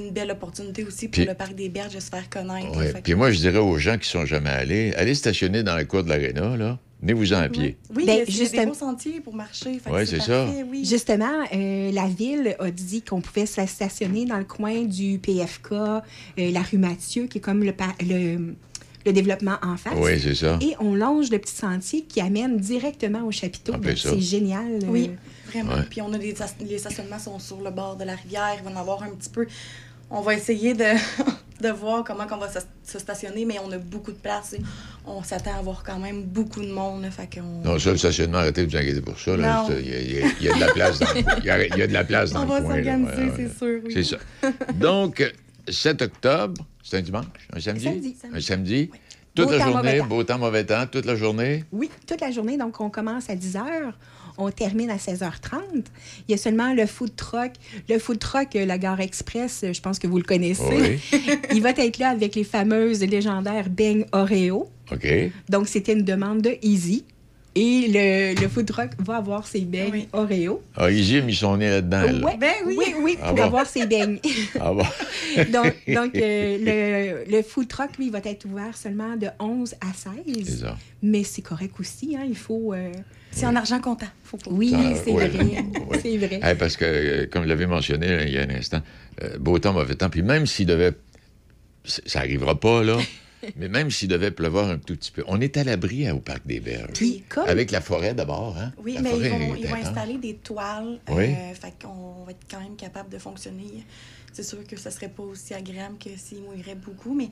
une 0.00 0.10
belle 0.10 0.30
opportunité 0.30 0.84
aussi 0.84 1.06
pour 1.08 1.12
Puis- 1.12 1.24
le 1.24 1.34
Parc 1.34 1.54
des 1.54 1.68
Berges 1.68 1.94
de 1.94 2.00
se 2.00 2.10
faire 2.10 2.28
connaître. 2.30 2.76
ouais. 2.76 2.88
Fait 2.92 2.98
que- 2.98 3.02
Puis 3.04 3.14
moi, 3.14 3.30
je 3.32 3.38
dirais 3.38 3.58
aux 3.58 3.78
gens 3.78 3.96
qui 3.98 4.08
sont 4.08 4.26
jamais 4.26 4.50
allés, 4.50 4.92
allez 4.94 5.14
stationner 5.14 5.62
dans 5.62 5.74
la 5.74 5.84
cour 5.84 6.04
de 6.04 6.08
l'aréna, 6.10 6.56
là. 6.56 6.78
Venez-vous-en 7.00 7.36
à 7.38 7.48
pied. 7.48 7.76
Oui, 7.94 8.06
Ben, 8.06 8.22
a 8.22 8.24
des 8.24 8.32
justement- 8.32 8.66
beaux 8.66 8.74
sentiers 8.74 9.20
pour 9.20 9.34
marcher. 9.34 9.80
Ouais, 9.88 10.04
c'est 10.04 10.20
ça. 10.20 10.46
Oui. 10.68 10.84
Justement, 10.84 11.44
euh, 11.54 11.92
la 11.92 12.06
ville 12.08 12.56
a 12.58 12.70
dit 12.72 13.02
qu'on 13.02 13.20
pouvait 13.20 13.46
se 13.46 13.64
stationner 13.66 14.24
dans 14.24 14.38
le 14.38 14.44
coin 14.44 14.82
du 14.84 15.18
PFK, 15.18 15.72
euh, 15.72 16.00
la 16.38 16.62
rue 16.62 16.78
Mathieu, 16.78 17.26
qui 17.26 17.38
est 17.38 17.40
comme 17.40 17.62
le, 17.62 17.72
le, 18.00 18.54
le 19.06 19.12
développement 19.12 19.58
en 19.62 19.76
face. 19.76 19.92
Oui, 19.96 20.18
c'est 20.20 20.34
ça. 20.34 20.58
Et 20.60 20.74
on 20.80 20.94
longe 20.96 21.30
le 21.30 21.38
petit 21.38 21.54
sentier 21.54 22.02
qui 22.02 22.20
amène 22.20 22.56
directement 22.56 23.22
au 23.24 23.30
chapiteau. 23.30 23.72
Ah, 23.76 23.78
ben 23.78 23.96
c'est 23.96 24.20
génial. 24.20 24.66
euh, 24.82 24.86
Oui, 24.88 25.12
vraiment. 25.46 25.74
Ouais. 25.74 25.82
Puis 25.88 26.02
on 26.02 26.12
a 26.12 26.18
des 26.18 26.34
les 26.68 26.78
stationnements 26.78 27.20
sont 27.20 27.38
sur 27.38 27.60
le 27.60 27.70
bord 27.70 27.94
de 27.96 28.02
la 28.04 28.16
rivière, 28.16 28.56
il 28.58 28.64
va 28.64 28.76
en 28.76 28.80
avoir 28.80 29.04
un 29.04 29.10
petit 29.10 29.30
peu. 29.30 29.46
On 30.10 30.20
va 30.22 30.34
essayer 30.34 30.74
de, 30.74 30.84
de 31.60 31.68
voir 31.68 32.04
comment 32.04 32.24
on 32.30 32.36
va 32.38 32.48
se, 32.48 32.60
se 32.82 32.98
stationner, 32.98 33.44
mais 33.44 33.56
on 33.64 33.70
a 33.72 33.78
beaucoup 33.78 34.12
de 34.12 34.16
place. 34.16 34.54
et 34.54 34.60
on 35.06 35.22
s'attend 35.22 35.52
à 35.54 35.58
avoir 35.58 35.82
quand 35.84 35.98
même 35.98 36.22
beaucoup 36.22 36.60
de 36.62 36.70
monde. 36.72 37.02
là, 37.02 37.10
fait 37.10 37.28
qu'on... 37.34 37.62
Non, 37.68 37.78
ça, 37.78 37.90
le 37.90 37.96
stationnement, 37.98 38.38
arrêtez 38.38 38.64
de 38.66 38.70
vous 38.70 38.76
inquiéter 38.76 39.00
pour 39.00 39.18
ça. 39.18 39.32
Il 39.34 39.40
y, 39.40 39.44
a- 39.44 40.26
y 40.40 40.44
y 40.44 40.54
de 40.54 40.60
la 40.60 40.72
place 40.72 40.98
dans, 40.98 41.06
il 41.38 41.44
y 41.44 41.50
a, 41.50 41.66
il 41.66 41.76
y 41.78 41.82
a 41.82 41.86
de 41.86 41.92
la 41.92 42.04
place 42.04 42.32
dans 42.32 42.40
On 42.40 42.44
le 42.44 42.48
va 42.48 42.60
coin. 42.60 42.68
là. 42.68 42.74
s'organiser, 42.76 43.22
Ouais, 43.24 43.32
c'est 43.36 43.58
sûr, 43.58 43.80
oui. 43.84 43.92
C'est 43.92 44.02
ça. 44.04 44.16
Donc, 44.74 45.20
euh, 45.20 45.30
7 45.68 46.00
octobre, 46.02 46.62
c'est 46.82 46.96
un 46.98 47.02
dimanche, 47.02 47.24
un 47.54 47.60
samedi? 47.60 47.84
Samedi. 47.84 48.16
Un 48.34 48.40
samedi. 48.40 48.90
Toute 49.34 49.46
Beau 49.46 49.52
la 49.52 49.58
temps, 49.58 49.72
journée, 49.72 50.00
beau 50.00 50.24
temps, 50.24 50.38
mauvais 50.38 50.64
temps, 50.64 50.86
toute 50.90 51.04
la 51.04 51.14
journée? 51.14 51.64
Oui, 51.70 51.90
toute 52.06 52.20
la 52.20 52.30
journée. 52.32 52.56
Donc, 52.56 52.80
on 52.80 52.90
commence 52.90 53.28
à 53.30 53.36
10 53.36 53.54
h. 53.56 53.60
On 54.38 54.50
termine 54.52 54.88
à 54.90 54.96
16h30. 54.96 55.58
Il 56.28 56.30
y 56.30 56.34
a 56.34 56.36
seulement 56.36 56.72
le 56.72 56.86
food 56.86 57.14
truck. 57.16 57.52
Le 57.88 57.98
food 57.98 58.20
truck, 58.20 58.54
euh, 58.54 58.64
la 58.64 58.78
gare 58.78 59.00
express, 59.00 59.64
euh, 59.64 59.72
je 59.72 59.80
pense 59.80 59.98
que 59.98 60.06
vous 60.06 60.16
le 60.16 60.22
connaissez. 60.22 61.00
Il 61.52 61.60
va 61.60 61.70
être 61.70 61.98
là 61.98 62.10
avec 62.10 62.36
les 62.36 62.44
fameuses 62.44 63.02
légendaires 63.02 63.68
beignes 63.68 64.06
Oreo. 64.12 64.70
OK. 64.92 65.06
Donc, 65.48 65.68
c'était 65.68 65.92
une 65.92 66.04
demande 66.04 66.40
de 66.40 66.56
Easy. 66.62 67.04
Et 67.60 67.88
le, 67.88 68.40
le 68.40 68.48
food 68.48 68.66
truck 68.66 68.90
va 69.00 69.16
avoir 69.16 69.46
ses 69.46 69.62
beignes 69.62 70.06
Oreo. 70.12 70.62
Ah, 70.76 70.90
Easy 70.92 71.16
a 71.16 71.22
mis 71.22 71.34
son 71.34 71.56
nez 71.56 71.68
là-dedans, 71.68 72.02
elle. 72.06 72.24
Ouais, 72.24 72.36
oui, 72.66 72.76
oui, 72.78 72.94
oui, 73.02 73.18
Ah 73.20 73.28
pour 73.28 73.36
bon? 73.36 73.42
avoir 73.42 73.66
ses 73.66 73.86
beignes. 73.86 74.20
Ah 74.60 74.72
bon? 74.72 74.82
donc, 75.52 75.74
donc 75.88 76.14
euh, 76.16 77.24
le, 77.26 77.36
le 77.36 77.42
food 77.42 77.66
truck, 77.66 77.96
lui, 77.98 78.10
va 78.10 78.20
être 78.24 78.44
ouvert 78.44 78.76
seulement 78.76 79.16
de 79.16 79.26
11 79.40 79.74
à 79.80 79.92
16. 79.92 80.44
C'est 80.44 80.56
ça. 80.66 80.76
Mais 81.02 81.24
c'est 81.24 81.42
correct 81.42 81.74
aussi, 81.80 82.16
hein, 82.16 82.24
il 82.28 82.36
faut... 82.36 82.72
euh, 82.74 82.92
C'est 83.32 83.46
en 83.46 83.56
argent 83.56 83.80
comptant. 83.80 84.06
Faut 84.24 84.36
pas. 84.36 84.50
Oui, 84.52 84.70
Ça, 84.70 84.78
c'est 85.04 85.12
ouais. 85.12 85.28
vrai. 85.28 85.64
Ouais. 85.88 85.98
C'est 86.02 86.16
vrai. 86.16 86.56
Parce 86.56 86.76
que, 86.76 86.84
euh, 86.84 87.26
comme 87.30 87.42
je 87.44 87.48
l'avais 87.48 87.66
mentionné 87.66 88.06
là, 88.08 88.22
il 88.24 88.32
y 88.32 88.38
a 88.38 88.42
un 88.42 88.50
instant, 88.50 88.82
euh, 89.22 89.36
beau 89.38 89.58
temps, 89.58 89.72
mauvais 89.72 89.94
temps. 89.96 90.10
Puis 90.10 90.22
même 90.22 90.46
s'il 90.46 90.66
devait. 90.66 90.92
Ça 91.84 92.20
n'arrivera 92.20 92.58
pas, 92.60 92.82
là. 92.84 92.98
Mais 93.56 93.68
même 93.68 93.90
s'il 93.90 94.08
devait 94.08 94.30
pleuvoir 94.30 94.68
un 94.70 94.78
tout 94.78 94.96
petit 94.96 95.10
peu, 95.10 95.24
on 95.28 95.40
est 95.40 95.56
à 95.56 95.64
l'abri 95.64 96.06
hein, 96.06 96.14
au 96.14 96.20
Parc 96.20 96.46
des 96.46 96.60
Berges. 96.60 96.92
Puis 96.94 97.22
comme- 97.28 97.48
Avec 97.48 97.70
la 97.70 97.80
forêt 97.80 98.14
d'abord, 98.14 98.56
hein? 98.58 98.72
Oui, 98.82 98.94
La 98.94 99.02
mais 99.02 99.10
ils 99.16 99.28
vont, 99.30 99.54
ils 99.56 99.66
installer 99.86 100.18
des 100.18 100.34
toiles. 100.34 100.98
Oui. 101.10 101.24
euh, 101.30 101.54
fait 101.54 101.74
qu'on 101.82 102.24
va 102.24 102.30
être 102.32 102.38
quand 102.50 102.60
même 102.60 102.76
capable 102.76 103.10
de 103.10 103.18
fonctionner. 103.18 103.84
C'est 104.32 104.42
sûr 104.44 104.58
que 104.64 104.76
ça 104.78 104.90
serait 104.90 105.08
pas 105.08 105.22
aussi 105.24 105.52
agréable 105.54 105.96
que 105.98 106.10
s'il 106.16 106.42
mouillerait 106.42 106.76
beaucoup, 106.76 107.12
mais 107.12 107.28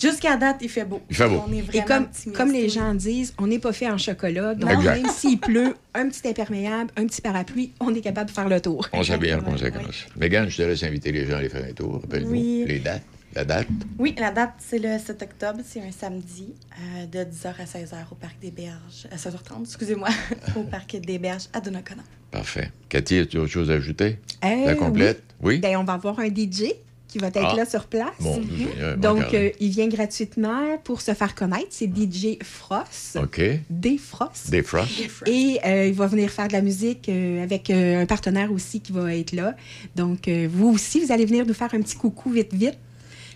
jusqu'à 0.00 0.36
date, 0.36 0.56
il 0.62 0.68
fait 0.68 0.84
beau. 0.84 1.00
Il 1.08 1.14
fait 1.14 1.28
beau. 1.28 1.44
On 1.46 1.52
est 1.52 1.58
Et 1.58 1.62
vraiment 1.62 1.86
comme, 1.86 2.02
optimiste, 2.04 2.36
comme 2.36 2.52
les 2.52 2.62
oui. 2.62 2.68
gens 2.70 2.94
disent, 2.94 3.34
on 3.38 3.46
n'est 3.46 3.58
pas 3.60 3.72
fait 3.72 3.88
en 3.88 3.98
chocolat. 3.98 4.54
Donc, 4.54 4.70
Exact. 4.72 5.02
même 5.02 5.12
s'il 5.12 5.38
pleut, 5.38 5.76
un 5.94 6.08
petit 6.08 6.26
imperméable, 6.26 6.90
un 6.96 7.06
petit 7.06 7.20
parapluie, 7.20 7.72
on 7.80 7.94
est 7.94 8.00
capable 8.00 8.30
de 8.30 8.34
faire 8.34 8.48
le 8.48 8.60
tour. 8.60 8.88
On 8.92 9.04
s'habille 9.04 9.34
en 9.34 9.40
conséquence. 9.42 10.06
Mégane, 10.16 10.48
je 10.48 10.56
te 10.56 10.62
laisse 10.62 10.82
inviter 10.82 11.12
les 11.12 11.26
gens 11.26 11.34
à 11.34 11.38
aller 11.38 11.48
faire 11.48 11.64
un 11.64 11.72
tour. 11.72 12.00
Rappelle-nous 12.00 12.30
Oui. 12.30 12.64
les 12.66 12.78
dates. 12.80 13.02
La 13.34 13.44
date? 13.44 13.66
Oui, 13.98 14.14
la 14.18 14.30
date, 14.30 14.54
c'est 14.58 14.78
le 14.78 14.98
7 14.98 15.22
octobre. 15.22 15.60
C'est 15.64 15.80
un 15.80 15.92
samedi 15.92 16.54
euh, 16.80 17.06
de 17.06 17.18
10h 17.30 17.48
à 17.58 17.64
16h 17.64 17.96
au 18.10 18.14
Parc 18.14 18.38
des 18.40 18.50
Berges. 18.50 19.06
À 19.12 19.16
16h30, 19.16 19.62
excusez-moi, 19.64 20.08
au 20.56 20.62
Parc 20.62 20.96
des 20.96 21.18
Berges 21.18 21.48
à 21.52 21.60
Donnacona. 21.60 22.02
Parfait. 22.30 22.70
Cathy, 22.88 23.18
as-tu 23.18 23.38
autre 23.38 23.50
chose 23.52 23.70
à 23.70 23.74
ajouter? 23.74 24.18
Euh, 24.44 24.66
la 24.66 24.74
complète? 24.74 25.22
Oui. 25.42 25.58
Ben, 25.58 25.76
on 25.76 25.84
va 25.84 25.94
avoir 25.94 26.18
un 26.18 26.28
DJ 26.28 26.72
qui 27.06 27.16
va 27.18 27.28
être 27.28 27.38
Ah. 27.42 27.54
là 27.56 27.64
sur 27.64 27.86
place. 27.86 28.10
Bon, 28.20 28.34
Seigneur, 28.34 28.96
Donc, 28.98 29.32
euh, 29.32 29.50
il 29.60 29.70
vient 29.70 29.88
gratuitement 29.88 30.76
pour 30.84 31.00
se 31.00 31.14
faire 31.14 31.34
connaître. 31.34 31.68
C'est 31.70 31.86
DJ 31.86 32.38
Frost. 32.42 33.16
OK. 33.22 33.40
Des 33.70 33.96
Frost. 33.96 34.50
Des 34.50 34.62
Frost. 34.62 34.90
Et 35.26 35.58
euh, 35.64 35.86
il 35.86 35.94
va 35.94 36.06
venir 36.06 36.28
faire 36.30 36.48
de 36.48 36.52
la 36.52 36.60
musique 36.60 37.08
euh, 37.08 37.42
avec 37.42 37.70
euh, 37.70 38.02
un 38.02 38.06
partenaire 38.06 38.52
aussi 38.52 38.80
qui 38.82 38.92
va 38.92 39.14
être 39.14 39.32
là. 39.32 39.54
Donc, 39.96 40.28
euh, 40.28 40.48
vous 40.50 40.68
aussi, 40.68 41.00
vous 41.00 41.10
allez 41.12 41.24
venir 41.24 41.46
nous 41.46 41.54
faire 41.54 41.72
un 41.72 41.80
petit 41.80 41.96
coucou 41.96 42.30
vite, 42.30 42.52
vite, 42.52 42.76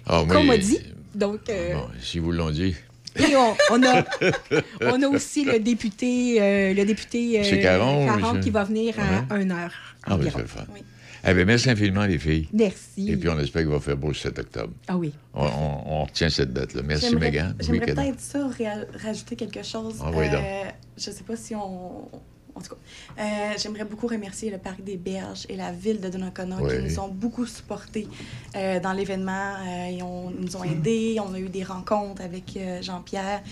Ah, 0.07 0.25
comme 0.29 0.39
on 0.39 0.45
moi, 0.45 0.57
m'a 0.57 0.59
dit. 0.59 0.79
Donc, 1.15 1.41
euh, 1.49 1.75
Bon, 1.75 1.87
si 2.01 2.19
vous 2.19 2.33
l'ont 2.33 2.51
dit. 2.51 2.75
et 3.17 3.37
on, 3.37 3.55
on 3.71 3.83
a, 3.83 4.05
on 4.83 5.03
a 5.03 5.09
aussi 5.09 5.45
le 5.45 5.59
député, 5.59 6.41
euh, 6.41 6.73
le 6.75 6.85
député 6.85 7.41
euh, 7.41 7.63
Caron, 7.63 8.07
Caron 8.07 8.41
qui 8.41 8.51
va 8.51 8.65
venir 8.65 8.95
à 8.99 9.35
Ouais. 9.35 9.43
1 9.45 9.51
heure. 9.51 9.73
Ah, 10.05 10.15
oui, 10.17 10.23
environ. 10.23 10.33
c'est 10.37 10.43
le 10.43 10.49
fun. 10.49 10.65
Eh 11.25 11.35
bien, 11.35 11.45
merci 11.45 11.71
infiniment, 11.71 12.05
les 12.05 12.19
filles. 12.19 12.49
Merci. 12.53 13.09
Et 13.13 13.17
puis, 13.17 13.29
on 13.29 13.39
espère 13.39 13.63
qu'il 13.63 13.71
va 13.71 13.79
faire 13.79 13.97
beau 13.97 14.09
le 14.09 14.15
7 14.15 14.37
octobre. 14.41 14.73
Ah 14.89 14.97
oui. 14.97 15.13
On, 15.35 15.45
on- 15.47 15.83
on 16.01 16.05
retient 16.05 16.29
cette 16.31 16.53
date-là. 16.53 16.83
Merci, 16.85 17.11
J'aimerais-. 17.11 17.31
Oui, 17.31 17.55
J'aimerais 17.61 17.87
peut-être 17.95 18.19
ça 18.21 18.39
ra- 18.49 18.85
rajouter 19.05 19.37
quelque 19.37 19.63
chose. 19.63 19.95
Ah 20.03 20.11
oui, 20.13 20.29
donc. 20.31 20.41
je 20.97 21.11
sais 21.13 21.23
pas 21.25 21.37
si 21.37 21.55
on. 21.55 22.09
En 22.55 22.61
tout 22.61 22.71
cas, 22.75 23.23
euh, 23.23 23.55
j'aimerais 23.59 23.85
beaucoup 23.85 24.07
remercier 24.07 24.51
le 24.51 24.59
Parc 24.59 24.83
des 24.83 24.97
Berges 24.97 25.47
et 25.49 25.57
la 25.57 25.73
ville 25.73 26.01
de 26.01 26.09
Donnacona 26.09 26.57
Oui. 26.61 26.71
qui 26.77 26.83
nous 26.85 26.99
ont 27.01 27.09
beaucoup 27.09 27.47
supportés 27.47 28.07
euh, 28.57 28.79
dans 28.81 28.93
l'événement. 28.93 29.55
Euh, 29.67 29.89
ils, 29.91 29.99
ils 29.99 30.45
nous 30.45 30.57
ont 30.57 30.65
aidés. 30.65 31.17
On 31.27 31.33
a 31.35 31.39
eu 31.41 31.49
des 31.49 31.65
rencontres 31.65 32.23
avec 32.23 32.59
Jean-Pierre. 32.83 33.43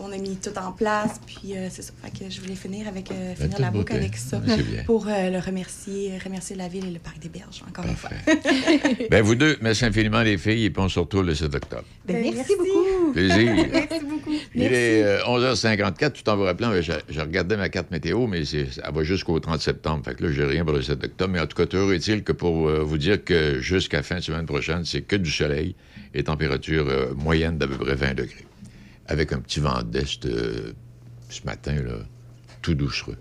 On 0.00 0.12
a 0.12 0.16
mis 0.18 0.36
tout 0.36 0.56
en 0.58 0.72
place. 0.72 1.20
Puis 1.26 1.56
euh, 1.56 1.68
c'est 1.70 1.82
ça. 1.82 1.92
Fait 2.02 2.10
que 2.24 2.30
je 2.30 2.40
voulais 2.40 2.54
finir, 2.54 2.86
avec, 2.88 3.10
euh, 3.10 3.34
finir 3.34 3.50
toute 3.50 3.58
la 3.58 3.70
boucle 3.70 3.92
avec 3.94 4.16
ça 4.16 4.40
Ah, 4.48 4.52
pour 4.86 5.06
euh, 5.08 5.30
le 5.30 5.38
remercier, 5.38 6.12
remercier 6.24 6.56
la 6.56 6.68
ville 6.68 6.86
et 6.86 6.90
le 6.90 6.98
Parc 6.98 7.18
des 7.18 7.28
Berges, 7.28 7.62
encore 7.68 7.84
une 7.84 7.96
fois. 7.96 8.10
Ben, 9.10 9.22
vous 9.22 9.34
deux, 9.34 9.56
merci 9.60 9.84
infiniment, 9.84 10.22
les 10.22 10.36
filles, 10.38 10.66
et 10.66 10.70
puis 10.70 10.82
on 10.82 10.88
se 10.88 10.98
retrouve 10.98 11.24
le 11.24 11.34
7 11.34 11.54
octobre. 11.54 11.84
Ben, 12.06 12.32
merci, 12.34 12.52
beaucoup. 12.56 13.12
Plaisir. 13.12 13.54
Merci 13.72 14.04
beaucoup. 14.04 14.32
Il 14.54 14.62
est 14.62 15.02
euh, 15.02 15.18
11h54, 15.26 16.12
tout 16.12 16.28
en 16.28 16.36
vous 16.36 16.42
rappelant, 16.44 16.70
ben, 16.70 16.82
je, 16.82 16.92
je 17.08 17.20
regardais 17.20 17.56
ma 17.56 17.68
carte 17.70 17.90
météo, 17.90 18.26
mais 18.26 18.44
c'est- 18.44 18.66
elle 18.84 18.94
va 18.94 19.02
jusqu'au 19.02 19.38
30 19.40 19.60
septembre. 19.60 20.04
Fait 20.04 20.14
que 20.14 20.24
là, 20.24 20.32
j'ai 20.32 20.44
rien 20.44 20.64
pour 20.64 20.74
le 20.74 20.82
7 20.82 21.02
octobre. 21.04 21.32
Mais 21.32 21.40
en 21.40 21.46
tout 21.46 21.56
cas, 21.56 21.76
heureux 21.76 21.94
est-il 21.94 22.22
que 22.22 22.32
pour 22.32 22.68
euh, 22.68 22.80
vous 22.82 22.98
dire 22.98 23.22
que 23.24 23.60
jusqu'à 23.60 24.02
fin 24.02 24.16
de 24.16 24.20
semaine 24.20 24.46
prochaine, 24.46 24.84
c'est 24.84 25.00
que 25.02 25.16
du 25.16 25.30
soleil 25.30 25.74
et 26.14 26.22
température 26.22 26.86
euh, 26.88 27.14
moyenne 27.14 27.56
d'à 27.58 27.66
peu 27.66 27.76
près 27.76 27.94
20 27.94 28.14
degrés. 28.14 28.44
Avec 29.08 29.32
un 29.32 29.40
petit 29.40 29.60
vent 29.60 29.82
d'est 29.82 30.22
ce 30.22 31.44
matin, 31.44 31.74
là, 31.82 31.94
tout 32.62 32.74
doucereux. 32.74 33.16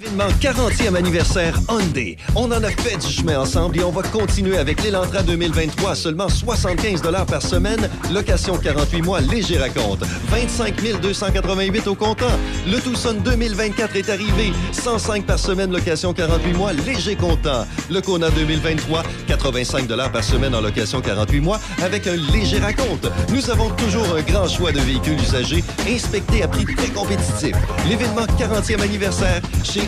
Événement 0.00 0.28
40e 0.40 0.94
anniversaire 0.94 1.58
Hyundai. 1.68 2.16
On 2.36 2.44
en 2.52 2.62
a 2.62 2.70
fait 2.70 2.98
du 2.98 3.12
chemin 3.12 3.40
ensemble 3.40 3.78
et 3.78 3.82
on 3.82 3.90
va 3.90 4.02
continuer 4.02 4.56
avec 4.56 4.82
l'Elantra 4.84 5.22
2023 5.22 5.90
à 5.90 5.94
seulement 5.96 6.28
75 6.28 7.02
par 7.26 7.42
semaine. 7.42 7.88
Location 8.12 8.58
48 8.58 9.02
mois, 9.02 9.20
léger 9.20 9.58
raconte. 9.58 10.04
25 10.30 11.00
288 11.00 11.88
au 11.88 11.94
comptant. 11.96 12.26
Le 12.66 12.78
Tucson 12.80 13.16
2024 13.24 13.96
est 13.96 14.08
arrivé. 14.08 14.52
105 14.72 15.24
par 15.26 15.38
semaine, 15.38 15.72
location 15.72 16.12
48 16.12 16.52
mois, 16.52 16.72
léger 16.72 17.16
comptant. 17.16 17.66
Le 17.90 18.00
Kona 18.00 18.30
2023, 18.30 19.02
85 19.26 19.88
par 20.12 20.22
semaine 20.22 20.54
en 20.54 20.60
location 20.60 21.00
48 21.00 21.40
mois 21.40 21.60
avec 21.82 22.06
un 22.06 22.16
léger 22.32 22.58
raconte. 22.58 23.10
Nous 23.30 23.50
avons 23.50 23.70
toujours 23.70 24.14
un 24.16 24.22
grand 24.22 24.48
choix 24.48 24.70
de 24.70 24.80
véhicules 24.80 25.18
usagés 25.20 25.64
inspectés 25.88 26.42
à 26.44 26.48
prix 26.48 26.66
très 26.66 26.88
compétitifs. 26.88 27.56
L'événement 27.88 28.26
40e 28.38 28.80
anniversaire 28.80 29.40
chez 29.64 29.87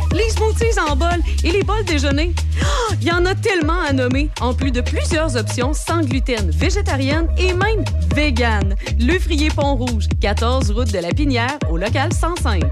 les 0.11 0.29
smoothies 0.29 0.79
en 0.89 0.95
bol 0.95 1.07
et 1.43 1.51
les 1.51 1.63
bols 1.63 1.83
déjeuner. 1.85 2.33
Ah, 2.61 2.93
Il 3.01 3.07
y 3.07 3.11
en 3.11 3.25
a 3.25 3.35
tellement 3.35 3.79
à 3.79 3.93
nommer, 3.93 4.29
en 4.41 4.53
plus 4.53 4.71
de 4.71 4.81
plusieurs 4.81 5.35
options 5.35 5.73
sans 5.73 6.01
gluten, 6.01 6.49
végétarienne 6.51 7.27
et 7.37 7.53
même 7.53 7.83
vegan. 8.15 8.75
Le 8.99 9.19
Frier 9.19 9.49
Pont-Rouge, 9.49 10.07
14 10.19 10.71
route 10.71 10.91
de 10.91 10.99
la 10.99 11.09
Pinière, 11.09 11.57
au 11.69 11.77
local 11.77 12.13
105. 12.13 12.63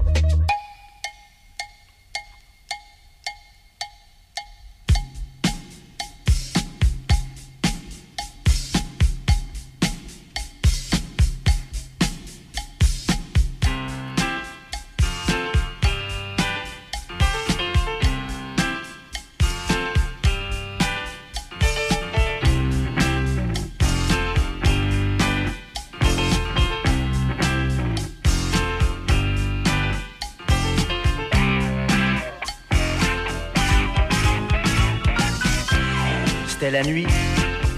Nuit, 36.82 37.06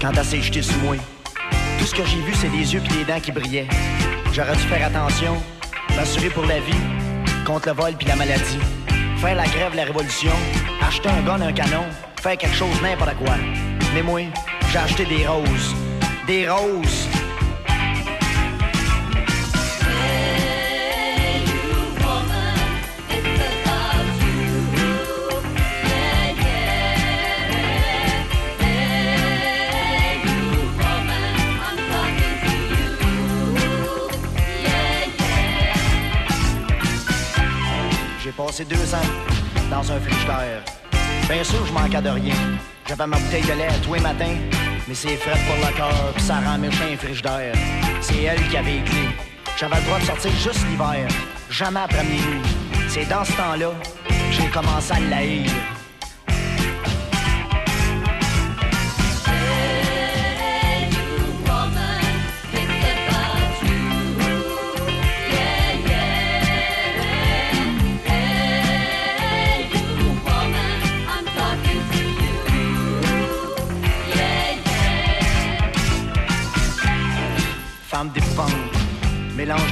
quand 0.01 0.11
elle 0.17 0.25
s'est 0.25 0.61
sous 0.61 0.79
moi. 0.79 0.95
Tout 1.79 1.85
ce 1.85 1.95
que 1.95 2.05
j'ai 2.05 2.21
vu, 2.21 2.33
c'est 2.33 2.49
les 2.49 2.73
yeux 2.73 2.81
puis 2.83 2.97
les 2.97 3.05
dents 3.05 3.19
qui 3.19 3.31
brillaient. 3.31 3.67
J'aurais 4.33 4.55
dû 4.55 4.63
faire 4.63 4.87
attention, 4.87 5.35
m'assurer 5.95 6.29
pour 6.29 6.45
la 6.45 6.59
vie, 6.59 6.83
contre 7.45 7.69
le 7.69 7.75
vol 7.75 7.93
puis 7.97 8.07
la 8.07 8.15
maladie. 8.15 8.59
Faire 9.17 9.35
la 9.35 9.45
grève, 9.45 9.75
la 9.75 9.85
révolution, 9.85 10.31
acheter 10.85 11.09
un 11.09 11.21
gun, 11.21 11.41
un 11.41 11.53
canon, 11.53 11.85
faire 12.21 12.37
quelque 12.37 12.55
chose, 12.55 12.81
n'importe 12.81 13.15
quoi. 13.17 13.35
Mais 13.93 14.01
moi, 14.01 14.21
j'ai 14.71 14.77
acheté 14.77 15.05
des 15.05 15.25
roses. 15.27 15.75
Des 16.27 16.49
roses. 16.49 17.07
Passé 38.37 38.65
deux 38.65 38.93
ans 38.93 39.09
dans 39.69 39.91
un 39.91 39.99
frigidaire. 39.99 40.63
Bien 41.29 41.43
sûr, 41.43 41.65
je 41.65 41.73
manquais 41.73 42.01
de 42.01 42.09
rien. 42.09 42.35
J'avais 42.87 43.07
ma 43.07 43.17
bouteille 43.17 43.43
de 43.43 43.53
lait 43.53 43.67
tous 43.83 43.93
les 43.93 43.99
matins, 44.01 44.35
mais 44.87 44.93
c'est 44.93 45.15
frais 45.17 45.39
pour 45.47 45.55
le 45.55 45.75
cœur, 45.75 46.13
puis 46.13 46.23
ça 46.23 46.35
rend 46.35 46.57
méchant 46.57 46.83
un 46.91 46.97
frigidaire. 46.97 47.55
C'est 48.01 48.23
elle 48.23 48.47
qui 48.49 48.57
avait 48.57 48.73
les 48.73 48.83
clés. 48.83 49.15
J'avais 49.57 49.75
le 49.77 49.83
droit 49.83 49.99
de 49.99 50.05
sortir 50.05 50.31
juste 50.31 50.65
l'hiver, 50.69 51.07
jamais 51.49 51.79
après 51.79 52.03
minuit. 52.03 52.41
C'est 52.89 53.07
dans 53.07 53.23
ce 53.23 53.31
temps-là 53.33 53.71
que 54.07 54.13
j'ai 54.31 54.47
commencé 54.49 54.91
à 54.91 54.99
l'haïr. 54.99 55.49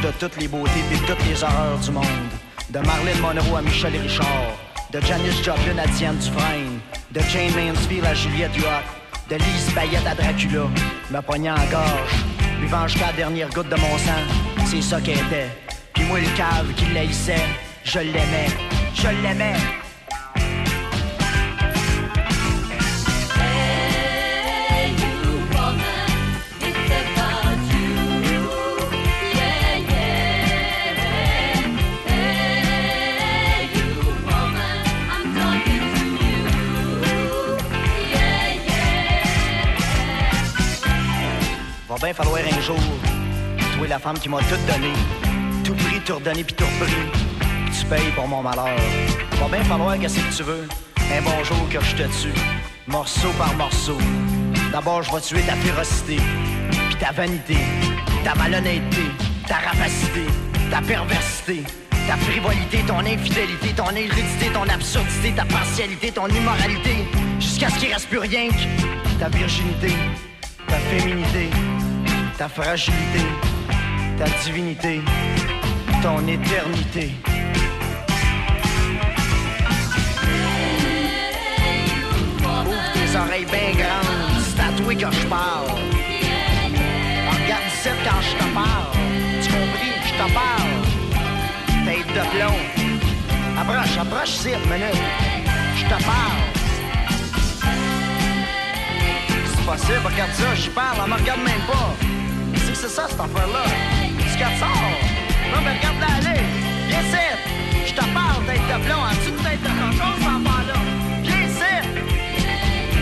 De 0.04 0.12
toutes 0.20 0.38
les 0.38 0.48
beautés 0.48 0.84
et 0.94 0.98
toutes 1.08 1.26
les 1.26 1.44
horreurs 1.44 1.80
du 1.80 1.92
monde. 1.92 2.06
De 2.70 2.80
Marilyn 2.80 3.20
Monroe 3.20 3.58
à 3.58 3.62
Michel 3.62 3.94
Richard, 3.98 4.54
de 4.92 5.00
Janis 5.02 5.44
Joplin 5.44 5.78
à 5.78 5.88
Diane 5.88 6.18
Dufresne, 6.18 6.80
de 7.12 7.20
Jane 7.22 7.52
Mansfield 7.56 8.06
à 8.06 8.14
Juliette 8.14 8.56
Huot, 8.56 8.84
de 9.30 9.36
Lise 9.36 9.74
Bayette 9.74 10.06
à 10.06 10.16
Dracula, 10.16 10.68
me 11.10 11.22
poignant 11.22 11.56
en 11.56 11.72
gorge, 11.72 12.26
buvant 12.60 12.88
jusqu'à 12.88 13.08
la 13.08 13.14
dernière 13.14 13.50
goutte 13.50 13.70
de 13.70 13.76
mon 13.76 13.98
sang, 13.98 14.66
c'est 14.66 14.82
ça 14.82 15.02
qu'elle 15.02 15.18
était. 15.18 15.50
Puis 15.94 16.04
moi, 16.06 16.20
le 16.20 16.38
cave 16.38 16.72
qui 16.76 16.86
l'haïssait, 16.94 17.48
je 17.84 18.00
l'aimais, 18.00 18.50
je 18.94 19.08
l'aimais. 19.24 19.56
Va 41.92 41.98
bien 41.98 42.14
falloir 42.14 42.40
un 42.40 42.62
jour, 42.62 42.80
toi 43.76 43.86
la 43.86 44.00
femme 44.00 44.18
qui 44.18 44.30
m'a 44.30 44.38
tout 44.38 44.56
donné, 44.66 44.94
tout 45.62 45.74
pris, 45.74 46.00
tout 46.06 46.16
redonné 46.16 46.42
puis 46.42 46.56
tout 46.56 46.64
repris, 46.64 46.96
tu 47.78 47.86
payes 47.86 48.12
pour 48.16 48.30
mon 48.30 48.42
malheur. 48.42 48.78
Va 49.42 49.48
bien 49.50 49.64
falloir 49.66 50.00
que 50.00 50.08
tu 50.08 50.44
veux, 50.44 50.70
un 50.98 51.22
bon 51.22 51.44
jour 51.44 51.58
que 51.70 51.82
je 51.84 51.96
te 51.98 52.04
tue, 52.04 52.40
morceau 52.88 53.28
par 53.38 53.54
morceau. 53.56 53.98
D'abord 54.72 55.04
je 55.04 55.12
vais 55.12 55.20
tuer 55.20 55.42
ta 55.42 55.56
férocité, 55.56 56.16
puis 56.72 56.96
ta 56.98 57.12
vanité, 57.12 57.58
ta 58.24 58.36
malhonnêteté, 58.36 59.04
ta 59.46 59.56
rapacité, 59.56 60.28
ta 60.72 60.80
perversité. 60.82 61.64
Ta 62.08 62.16
frivolité, 62.16 62.80
ton 62.88 63.00
infidélité, 63.00 63.74
ton 63.76 63.92
hérédité, 63.92 64.48
ton 64.54 64.68
absurdité, 64.68 65.34
ta 65.36 65.46
partialité, 65.46 66.12
ton 66.12 66.28
immoralité, 66.28 67.06
jusqu'à 67.40 67.70
ce 67.70 67.78
qu'il 67.78 67.94
reste 67.94 68.08
plus 68.08 68.18
rien 68.18 68.48
que 68.48 69.20
ta 69.20 69.30
virginité, 69.30 69.94
ta 70.68 70.78
féminité, 70.78 71.50
ta 72.38 72.48
fragilité, 72.48 73.26
ta 74.18 74.26
divinité, 74.44 75.02
ton 76.02 76.28
éternité. 76.28 77.12
Ouvre 82.40 82.94
tes 82.94 83.18
oreilles 83.18 83.46
bien 83.46 83.72
grandes, 83.74 84.42
c'est 84.44 84.62
à 84.62 84.72
toi 84.78 84.94
que 84.94 85.16
je 85.16 85.28
parle. 85.28 85.68
Regarde 87.32 87.68
ici 87.68 87.90
quand 88.04 88.22
je 88.22 88.34
te 88.38 88.48
parle. 88.54 88.92
Tu 89.42 89.50
compris? 89.50 89.94
Je 90.06 90.14
te 90.14 90.28
parle. 90.34 90.74
Tête 91.86 92.08
de 92.08 92.24
plomb. 92.32 92.60
Approche, 93.60 93.98
approche 94.00 94.30
ici, 94.30 94.50
minute. 94.70 95.02
Je 95.76 95.84
te 95.84 96.04
parle. 96.04 96.42
C'est 99.46 99.66
possible, 99.66 100.06
regarde 100.06 100.34
ça, 100.34 100.56
je 100.56 100.70
parle, 100.70 100.98
elle 101.04 101.10
me 101.12 101.16
regarde 101.16 101.42
même 101.42 101.62
pas. 101.68 101.96
C'est 102.82 102.88
c'est 102.88 102.96
ça, 102.96 103.06
cette 103.08 103.20
affaire-là. 103.20 103.64
Tu 104.18 104.38
qu'elle 104.40 104.58
sort? 104.58 104.68
Non, 105.54 105.62
mais 105.64 105.78
regarde-la 105.78 106.16
aller. 106.18 106.42
Viens 106.88 107.02
ici. 107.02 107.28
Je 107.86 107.94
te 107.94 108.02
parle, 108.12 108.44
tête 108.48 108.58
de 108.58 108.84
plomb. 108.84 109.04
As-tu 109.06 109.30
une 109.30 109.36
tête 109.36 109.62
de 109.62 109.70
cochon, 109.70 110.10
cette 110.18 110.26
affaire-là? 110.26 110.74
Viens 111.22 111.42
ici. 111.46 111.74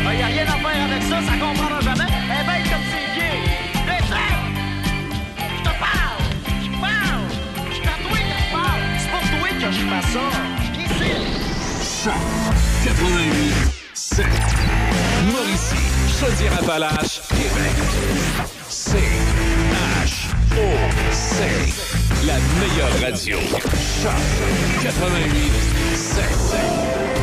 Ah, 0.06 0.14
y 0.14 0.22
a 0.22 0.26
rien 0.26 0.44
à 0.44 0.58
faire 0.60 0.84
avec 0.84 1.04
ça, 1.04 1.22
ça 1.22 1.32
comprendra 1.40 1.80
jamais. 1.80 2.12
Elle 2.12 2.42
est 2.42 2.48
bête 2.50 2.68
comme 2.70 2.86
ses 2.92 3.06
pieds. 3.16 3.40
Viens 3.86 4.00
ici. 4.04 4.20
Je 5.40 5.64
te 5.64 5.74
parle. 5.80 6.24
Je 6.62 6.70
parle. 6.84 7.24
Je 7.72 7.80
t'adouis 7.80 8.24
que 8.28 8.36
je 8.36 8.48
parle. 8.52 8.82
C'est 9.00 9.12
pour 9.12 9.24
toi 9.32 9.50
que 9.62 9.70
je 9.72 9.84
fais 9.88 10.06
ça. 10.12 10.26
Viens 10.74 11.24
ici. 11.80 12.10
88 12.84 13.80
7 13.94 14.26
Mauricie, 15.32 15.88
Chaudière-Appalaches, 16.20 17.22
Québec. 17.30 17.76
C 18.68 18.98
H 20.60 20.62
O 20.62 21.12
C 21.12 21.44
la 22.26 22.38
meilleure 22.60 23.00
radio. 23.02 23.40
Choc 24.02 24.14
88 24.84 25.52
7 25.96 27.19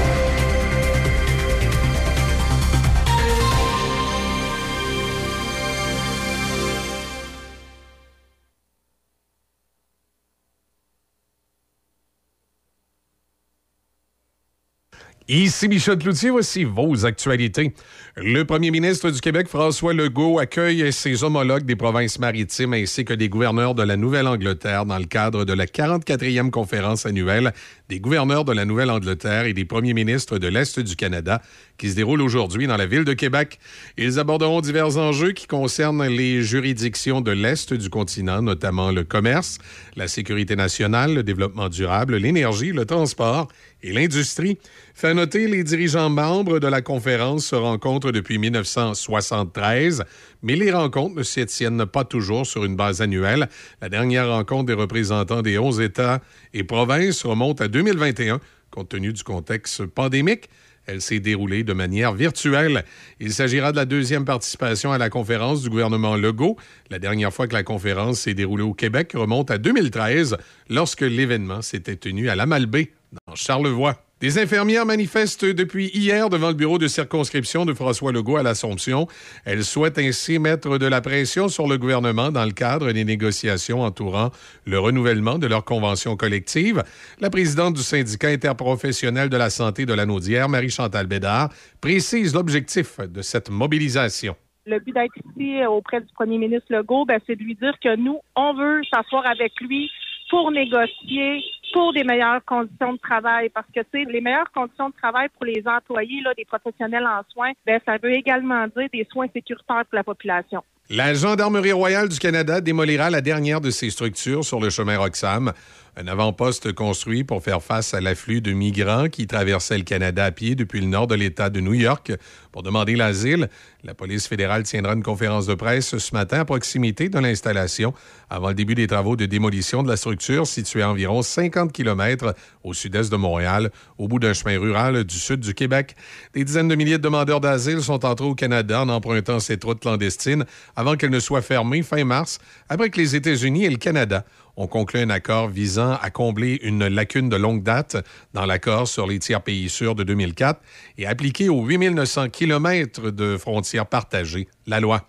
Ici 15.29 15.67
Michel 15.67 15.99
Cloutier, 15.99 16.31
voici 16.31 16.63
vos 16.63 17.05
actualités. 17.05 17.73
Le 18.17 18.45
premier 18.45 18.71
ministre 18.71 19.11
du 19.11 19.21
Québec, 19.21 19.49
François 19.49 19.93
Legault, 19.93 20.39
accueille 20.39 20.93
ses 20.93 21.25
homologues 21.25 21.65
des 21.65 21.75
provinces 21.75 22.21
maritimes 22.21 22.75
ainsi 22.75 23.05
que 23.05 23.13
des 23.13 23.29
gouverneurs 23.29 23.75
de 23.75 23.83
la 23.83 23.97
Nouvelle-Angleterre 23.97 24.87
dans 24.87 24.99
le 24.99 25.05
cadre 25.05 25.45
de 25.45 25.53
la 25.53 25.67
44e 25.67 26.51
conférence 26.51 27.07
annuelle 27.07 27.53
des 27.89 27.99
gouverneurs 27.99 28.45
de 28.45 28.53
la 28.53 28.65
Nouvelle-Angleterre 28.65 29.47
et 29.47 29.53
des 29.53 29.65
premiers 29.65 29.95
ministres 29.95 30.39
de 30.39 30.47
l'Est 30.47 30.79
du 30.79 30.95
Canada 30.95 31.43
qui 31.77 31.91
se 31.91 31.97
déroule 31.97 32.23
aujourd'hui 32.23 32.69
dans 32.69 32.77
la 32.77 32.87
ville 32.87 33.05
de 33.05 33.13
Québec. 33.13 33.59
Ils 33.99 34.21
aborderont 34.21 34.61
divers 34.61 34.97
enjeux 34.97 35.33
qui 35.33 35.49
concernent 35.49 36.07
les 36.07 36.43
juridictions 36.43 37.21
de 37.21 37.33
l'Est 37.33 37.75
du 37.75 37.91
continent, 37.91 38.43
notamment 38.43 38.93
le 38.93 39.03
commerce, 39.03 39.59
la 39.97 40.07
sécurité 40.07 40.55
nationale, 40.55 41.15
le 41.15 41.23
développement 41.25 41.69
durable, 41.69 42.17
l'énergie, 42.17 42.71
le 42.71 42.87
transport 42.87 43.49
et 43.87 43.93
l'industrie. 43.93 44.59
Fait 44.95 45.15
noter, 45.15 45.47
les 45.47 45.63
dirigeants 45.63 46.11
membres 46.11 46.59
de 46.59 46.67
la 46.67 46.83
conférence 46.83 47.47
se 47.47 47.55
rencontrent 47.55 48.11
depuis 48.11 48.39
1973, 48.39 50.05
mais 50.43 50.57
les 50.57 50.73
rencontres 50.73 51.17
ne 51.17 51.23
s'y 51.23 51.45
tiennent 51.47 51.87
pas 51.87 52.05
toujours 52.05 52.47
sur 52.47 52.65
une 52.65 52.77
base 52.77 53.01
annuelle. 53.01 53.49
La 53.81 53.89
dernière 53.89 54.29
rencontre 54.29 54.67
des 54.67 54.75
représentants 54.75 55.43
des 55.43 55.59
11 55.59 55.81
États 55.81 56.21
et 56.53 56.65
provinces 56.65 57.25
remonte 57.25 57.61
à 57.61 57.69
2021, 57.69 58.41
compte 58.71 58.89
tenu 58.89 59.13
du 59.13 59.23
contexte 59.23 59.87
pandémique. 59.87 60.49
Elle 60.87 61.01
s'est 61.01 61.19
déroulée 61.19 61.65
de 61.65 61.73
manière 61.73 62.15
virtuelle. 62.15 62.85
Il 63.19 63.33
s'agira 63.33 63.73
de 63.73 63.77
la 63.77 63.85
deuxième 63.85 64.25
participation 64.25 64.93
à 64.93 64.99
la 64.99 65.11
conférence 65.11 65.63
du 65.63 65.69
gouvernement 65.69 66.15
Legault. 66.15 66.57
La 66.91 67.01
dernière 67.01 67.33
fois 67.33 67.49
que 67.49 67.55
la 67.55 67.65
conférence 67.65 68.21
s'est 68.21 68.35
déroulée 68.35 68.63
au 68.63 68.73
Québec 68.73 69.13
remonte 69.15 69.51
à 69.51 69.59
2013, 69.59 70.37
lorsque 70.71 71.01
l'événement 71.01 71.61
s'était 71.61 71.97
tenu 71.97 72.29
à 72.29 72.37
la 72.37 72.47
Malbaie, 72.47 72.93
dans 73.27 73.35
Charlevoix. 73.35 73.97
Des 74.19 74.39
infirmières 74.39 74.87
manifestent 74.87 75.45
depuis 75.45 75.91
hier 75.93 76.31
devant 76.31 76.49
le 76.49 76.55
bureau 76.55 76.79
de 76.79 76.89
circonscription 76.89 77.67
de 77.67 77.75
François 77.75 78.13
Legault 78.13 78.39
à 78.39 78.43
l'Assomption. 78.43 79.09
Elles 79.45 79.63
souhaitent 79.63 79.99
ainsi 79.99 80.39
mettre 80.39 80.79
de 80.79 80.87
la 80.87 81.03
pression 81.03 81.49
sur 81.49 81.69
le 81.69 81.77
gouvernement 81.77 82.31
dans 82.31 82.47
le 82.47 82.53
cadre 82.53 82.93
des 82.93 83.05
négociations 83.05 83.83
entourant 83.83 84.31
le 84.65 84.79
renouvellement 84.79 85.39
de 85.39 85.47
leur 85.47 85.67
convention 85.67 86.17
collective. 86.17 86.83
La 87.21 87.29
présidente 87.29 87.75
du 87.75 87.83
syndicat 87.83 88.29
interprofessionnel 88.29 89.29
de 89.29 89.37
la 89.37 89.51
santé 89.51 89.85
de 89.85 89.93
la 89.93 90.07
Naudière, 90.07 90.49
Marie-Chantal 90.49 91.07
Bédard, 91.07 91.51
précise 91.83 92.35
l'objectif 92.35 92.99
de 93.01 93.21
cette 93.21 93.51
mobilisation. 93.51 94.35
Le 94.65 94.81
but 94.81 94.95
d'être 94.95 95.13
ici 95.37 95.63
auprès 95.67 96.01
du 96.01 96.07
premier 96.15 96.39
ministre 96.39 96.67
Legault, 96.71 97.05
ben, 97.05 97.21
c'est 97.27 97.37
de 97.37 97.43
lui 97.43 97.55
dire 97.55 97.75
que 97.85 97.95
nous, 97.97 98.19
on 98.35 98.55
veut 98.55 98.81
s'asseoir 98.91 99.27
avec 99.27 99.53
lui 99.61 99.91
pour 100.29 100.51
négocier 100.51 101.43
pour 101.73 101.93
des 101.93 102.05
meilleures 102.05 102.45
conditions 102.45 102.95
de 102.95 102.99
travail. 102.99 103.51
Parce 103.51 103.67
que, 103.75 103.81
tu 103.81 104.05
sais, 104.05 104.11
les 104.11 104.21
meilleures 104.21 104.51
conditions 104.53 104.89
de 104.89 104.95
travail 104.95 105.29
pour 105.37 105.45
les 105.45 105.63
employés, 105.67 106.23
là, 106.23 106.33
des 106.35 106.45
professionnels 106.45 107.07
en 107.07 107.23
soins, 107.33 107.53
ben, 107.67 107.81
ça 107.85 107.99
veut 108.03 108.15
également 108.15 108.67
dire 108.77 108.89
des 108.93 109.07
soins 109.11 109.27
sécuritaires 109.33 109.85
pour 109.85 109.97
la 109.97 110.05
population. 110.05 110.63
La 110.89 111.15
Gendarmerie 111.15 111.73
royale 111.73 112.09
du 112.09 112.19
Canada 112.19 112.61
démolira 112.61 113.11
la 113.11 113.21
dernière 113.21 113.61
de 113.61 113.71
ses 113.71 113.91
structures 113.91 114.45
sur 114.45 114.61
le 114.61 114.71
chemin 114.71 114.97
Roxham. 114.97 115.53
Un 115.99 116.09
avant-poste 116.09 116.75
construit 116.75 117.25
pour 117.25 117.43
faire 117.43 117.63
face 117.63 117.95
à 117.95 118.03
l'afflux 118.03 118.43
de 118.43 118.53
migrants 118.53 119.09
qui 119.09 119.27
traversaient 119.27 119.79
le 119.79 119.85
Canada 119.85 120.27
à 120.27 120.31
pied 120.31 120.55
depuis 120.55 120.83
le 120.83 120.87
nord 120.89 121.07
de 121.07 121.15
l'État 121.15 121.49
de 121.49 121.59
New 121.61 121.73
York 121.73 122.13
pour 122.53 122.63
demander 122.63 122.97
l'asile. 122.97 123.49
La 123.83 123.95
police 123.95 124.29
fédérale 124.29 124.65
tiendra 124.65 124.93
une 124.93 125.03
conférence 125.03 125.47
de 125.47 125.55
presse 125.55 125.97
ce 125.97 126.13
matin 126.13 126.41
à 126.41 126.45
proximité 126.45 127.09
de 127.09 127.19
l'installation 127.19 127.95
avant 128.29 128.49
le 128.49 128.55
début 128.55 128.75
des 128.75 128.87
travaux 128.87 129.17
de 129.17 129.25
démolition 129.25 129.83
de 129.83 129.89
la 129.89 129.97
structure 129.97 130.47
située 130.47 130.83
à 130.83 130.91
environ 130.91 131.23
50 131.23 131.73
km 131.73 132.35
au 132.63 132.75
sud-est 132.75 133.11
de 133.11 133.17
Montréal, 133.17 133.71
au 133.97 134.07
bout 134.07 134.19
d'un 134.19 134.35
chemin 134.35 134.59
rural 134.59 135.03
du 135.05 135.17
sud 135.17 135.41
du 135.41 135.55
Québec. 135.55 135.97
Des 136.35 136.45
dizaines 136.45 136.69
de 136.69 136.75
milliers 136.75 136.99
de 136.99 137.03
demandeurs 137.05 137.41
d'asile 137.41 137.81
sont 137.81 138.05
entrés 138.05 138.27
au 138.27 138.35
Canada 138.35 138.83
en 138.83 138.91
empruntant 138.91 139.41
cette 139.41 139.65
route 139.65 139.81
clandestine 139.81 140.45
avant 140.75 140.97
qu'elle 140.97 141.09
ne 141.09 141.21
soit 141.21 141.41
fermée 141.41 141.83
fin 141.83 142.05
mars, 142.05 142.39
après 142.69 142.91
que 142.91 142.99
les 142.99 143.17
États-Unis 143.17 143.65
et 143.65 143.71
le 143.71 143.79
Canada 143.79 144.27
ont 144.57 144.67
conclu 144.67 145.01
un 145.01 145.11
accord 145.11 145.49
visant 145.49 145.93
à 146.01 146.11
combler 146.11 146.59
une 146.63 146.87
lacune 146.87 147.29
de 147.29 147.37
longue 147.37 147.63
date 147.63 147.97
dans 148.35 148.47
l'accord 148.47 148.89
sur 148.89 149.07
les 149.07 149.19
tiers 149.19 149.43
pays 149.43 149.69
sûrs 149.69 149.95
de 149.95 150.03
2004 150.03 150.61
et 150.99 151.07
appliquer 151.07 151.49
aux 151.49 151.63
8900 151.63 152.31
km 152.31 153.11
de 153.11 153.37
frontières 153.37 153.87
partagées 153.87 154.49
la 154.67 154.81
loi. 154.81 155.09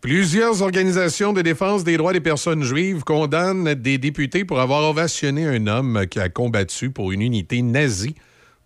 Plusieurs 0.00 0.62
organisations 0.62 1.32
de 1.32 1.42
défense 1.42 1.84
des 1.84 1.96
droits 1.96 2.12
des 2.12 2.20
personnes 2.20 2.64
juives 2.64 3.04
condamnent 3.04 3.74
des 3.74 3.98
députés 3.98 4.44
pour 4.44 4.58
avoir 4.58 4.82
ovationné 4.90 5.46
un 5.46 5.68
homme 5.68 6.06
qui 6.10 6.18
a 6.18 6.28
combattu 6.28 6.90
pour 6.90 7.12
une 7.12 7.22
unité 7.22 7.62
nazie 7.62 8.16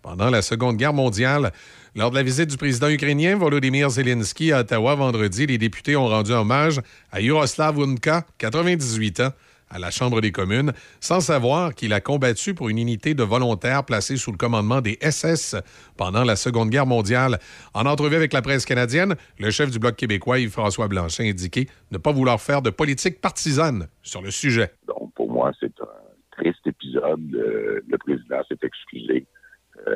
pendant 0.01 0.31
la 0.31 0.41
Seconde 0.41 0.77
Guerre 0.77 0.93
mondiale. 0.93 1.51
Lors 1.95 2.09
de 2.09 2.15
la 2.15 2.23
visite 2.23 2.49
du 2.49 2.57
président 2.57 2.89
ukrainien 2.89 3.37
Volodymyr 3.37 3.89
Zelensky 3.89 4.51
à 4.51 4.61
Ottawa 4.61 4.95
vendredi, 4.95 5.45
les 5.45 5.59
députés 5.59 5.95
ont 5.95 6.07
rendu 6.07 6.31
hommage 6.31 6.81
à 7.11 7.21
Yaroslav 7.21 7.79
Unka, 7.79 8.25
98 8.39 9.19
ans, 9.19 9.33
à 9.69 9.79
la 9.79 9.91
Chambre 9.91 10.21
des 10.21 10.31
communes, 10.31 10.73
sans 10.99 11.19
savoir 11.19 11.73
qu'il 11.75 11.93
a 11.93 12.01
combattu 12.01 12.53
pour 12.53 12.69
une 12.69 12.77
unité 12.77 13.13
de 13.13 13.23
volontaires 13.23 13.83
placée 13.83 14.17
sous 14.17 14.31
le 14.31 14.37
commandement 14.37 14.81
des 14.81 14.97
SS 15.01 15.55
pendant 15.97 16.23
la 16.23 16.35
Seconde 16.35 16.69
Guerre 16.69 16.85
mondiale. 16.85 17.39
En 17.73 17.85
entrevue 17.85 18.15
avec 18.15 18.33
la 18.33 18.41
presse 18.41 18.65
canadienne, 18.65 19.15
le 19.39 19.51
chef 19.51 19.71
du 19.71 19.79
Bloc 19.79 19.95
québécois, 19.95 20.39
Yves-François 20.39 20.87
Blanchet, 20.87 21.23
a 21.23 21.29
indiqué 21.29 21.67
ne 21.91 21.97
pas 21.97 22.11
vouloir 22.11 22.39
faire 22.39 22.61
de 22.61 22.69
politique 22.69 23.21
partisane 23.21 23.87
sur 24.01 24.21
le 24.21 24.31
sujet. 24.31 24.71
Donc, 24.87 25.13
pour 25.13 25.31
moi, 25.31 25.51
c'est 25.59 25.79
un 25.81 26.37
triste 26.37 26.65
épisode. 26.65 27.21
Le, 27.31 27.97
président 27.97 28.41
s'est 28.47 28.57
excusé. 28.61 29.25
Euh, 29.87 29.95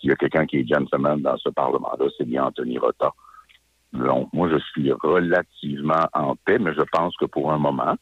S'il 0.00 0.10
y 0.10 0.12
a 0.12 0.16
quelqu'un 0.16 0.46
qui 0.46 0.58
est 0.58 0.68
gentleman 0.68 1.20
dans 1.22 1.36
ce 1.38 1.48
Parlement-là, 1.48 2.06
c'est 2.18 2.26
bien 2.26 2.44
Anthony 2.44 2.78
Rota. 2.78 3.12
Donc, 3.92 4.28
moi, 4.32 4.48
je 4.50 4.58
suis 4.58 4.92
relativement 4.92 6.06
en 6.12 6.36
paix, 6.36 6.58
mais 6.58 6.74
je 6.74 6.82
pense 6.92 7.16
que 7.16 7.24
pour 7.24 7.52
un 7.52 7.58
moment, 7.58 7.96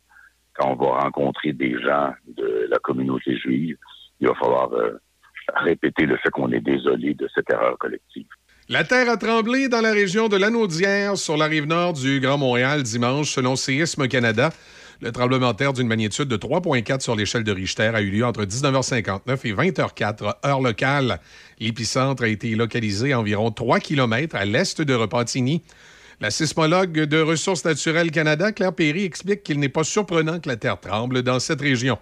quand 0.58 0.72
on 0.72 0.76
va 0.76 1.00
rencontrer 1.00 1.52
des 1.52 1.80
gens 1.80 2.12
de 2.36 2.66
la 2.68 2.78
communauté 2.78 3.36
juive, 3.38 3.76
il 4.20 4.28
va 4.28 4.34
falloir 4.34 4.72
euh, 4.72 5.00
répéter 5.54 6.04
le 6.04 6.16
fait 6.16 6.30
qu'on 6.30 6.50
est 6.52 6.60
désolé 6.60 7.14
de 7.14 7.28
cette 7.34 7.50
erreur 7.50 7.78
collective. 7.78 8.26
La 8.68 8.84
terre 8.84 9.08
a 9.08 9.16
tremblé 9.16 9.68
dans 9.68 9.80
la 9.80 9.92
région 9.92 10.28
de 10.28 10.36
Lanaudière, 10.36 11.16
sur 11.16 11.38
la 11.38 11.46
rive 11.46 11.66
nord 11.66 11.94
du 11.94 12.20
Grand 12.20 12.36
Montréal, 12.36 12.82
dimanche, 12.82 13.30
selon 13.30 13.56
Séisme 13.56 14.08
Canada. 14.08 14.50
Le 15.00 15.12
tremblement 15.12 15.52
de 15.52 15.56
terre 15.56 15.72
d'une 15.72 15.86
magnitude 15.86 16.28
de 16.28 16.36
3,4 16.36 17.00
sur 17.00 17.14
l'échelle 17.14 17.44
de 17.44 17.52
Richter 17.52 17.92
a 17.94 18.02
eu 18.02 18.10
lieu 18.10 18.26
entre 18.26 18.42
19h59 18.44 19.46
et 19.46 19.54
20h04, 19.54 20.34
heure 20.44 20.60
locale. 20.60 21.20
L'épicentre 21.60 22.24
a 22.24 22.28
été 22.28 22.56
localisé 22.56 23.12
à 23.12 23.20
environ 23.20 23.52
3 23.52 23.78
km 23.78 24.34
à 24.34 24.44
l'est 24.44 24.82
de 24.82 24.94
Repentigny. 24.94 25.62
La 26.20 26.30
sismologue 26.30 27.04
de 27.04 27.20
Ressources 27.20 27.64
naturelles 27.64 28.10
Canada, 28.10 28.50
Claire 28.50 28.74
Perry, 28.74 29.04
explique 29.04 29.44
qu'il 29.44 29.60
n'est 29.60 29.68
pas 29.68 29.84
surprenant 29.84 30.40
que 30.40 30.48
la 30.48 30.56
terre 30.56 30.80
tremble 30.80 31.22
dans 31.22 31.38
cette 31.38 31.60
région. 31.60 31.96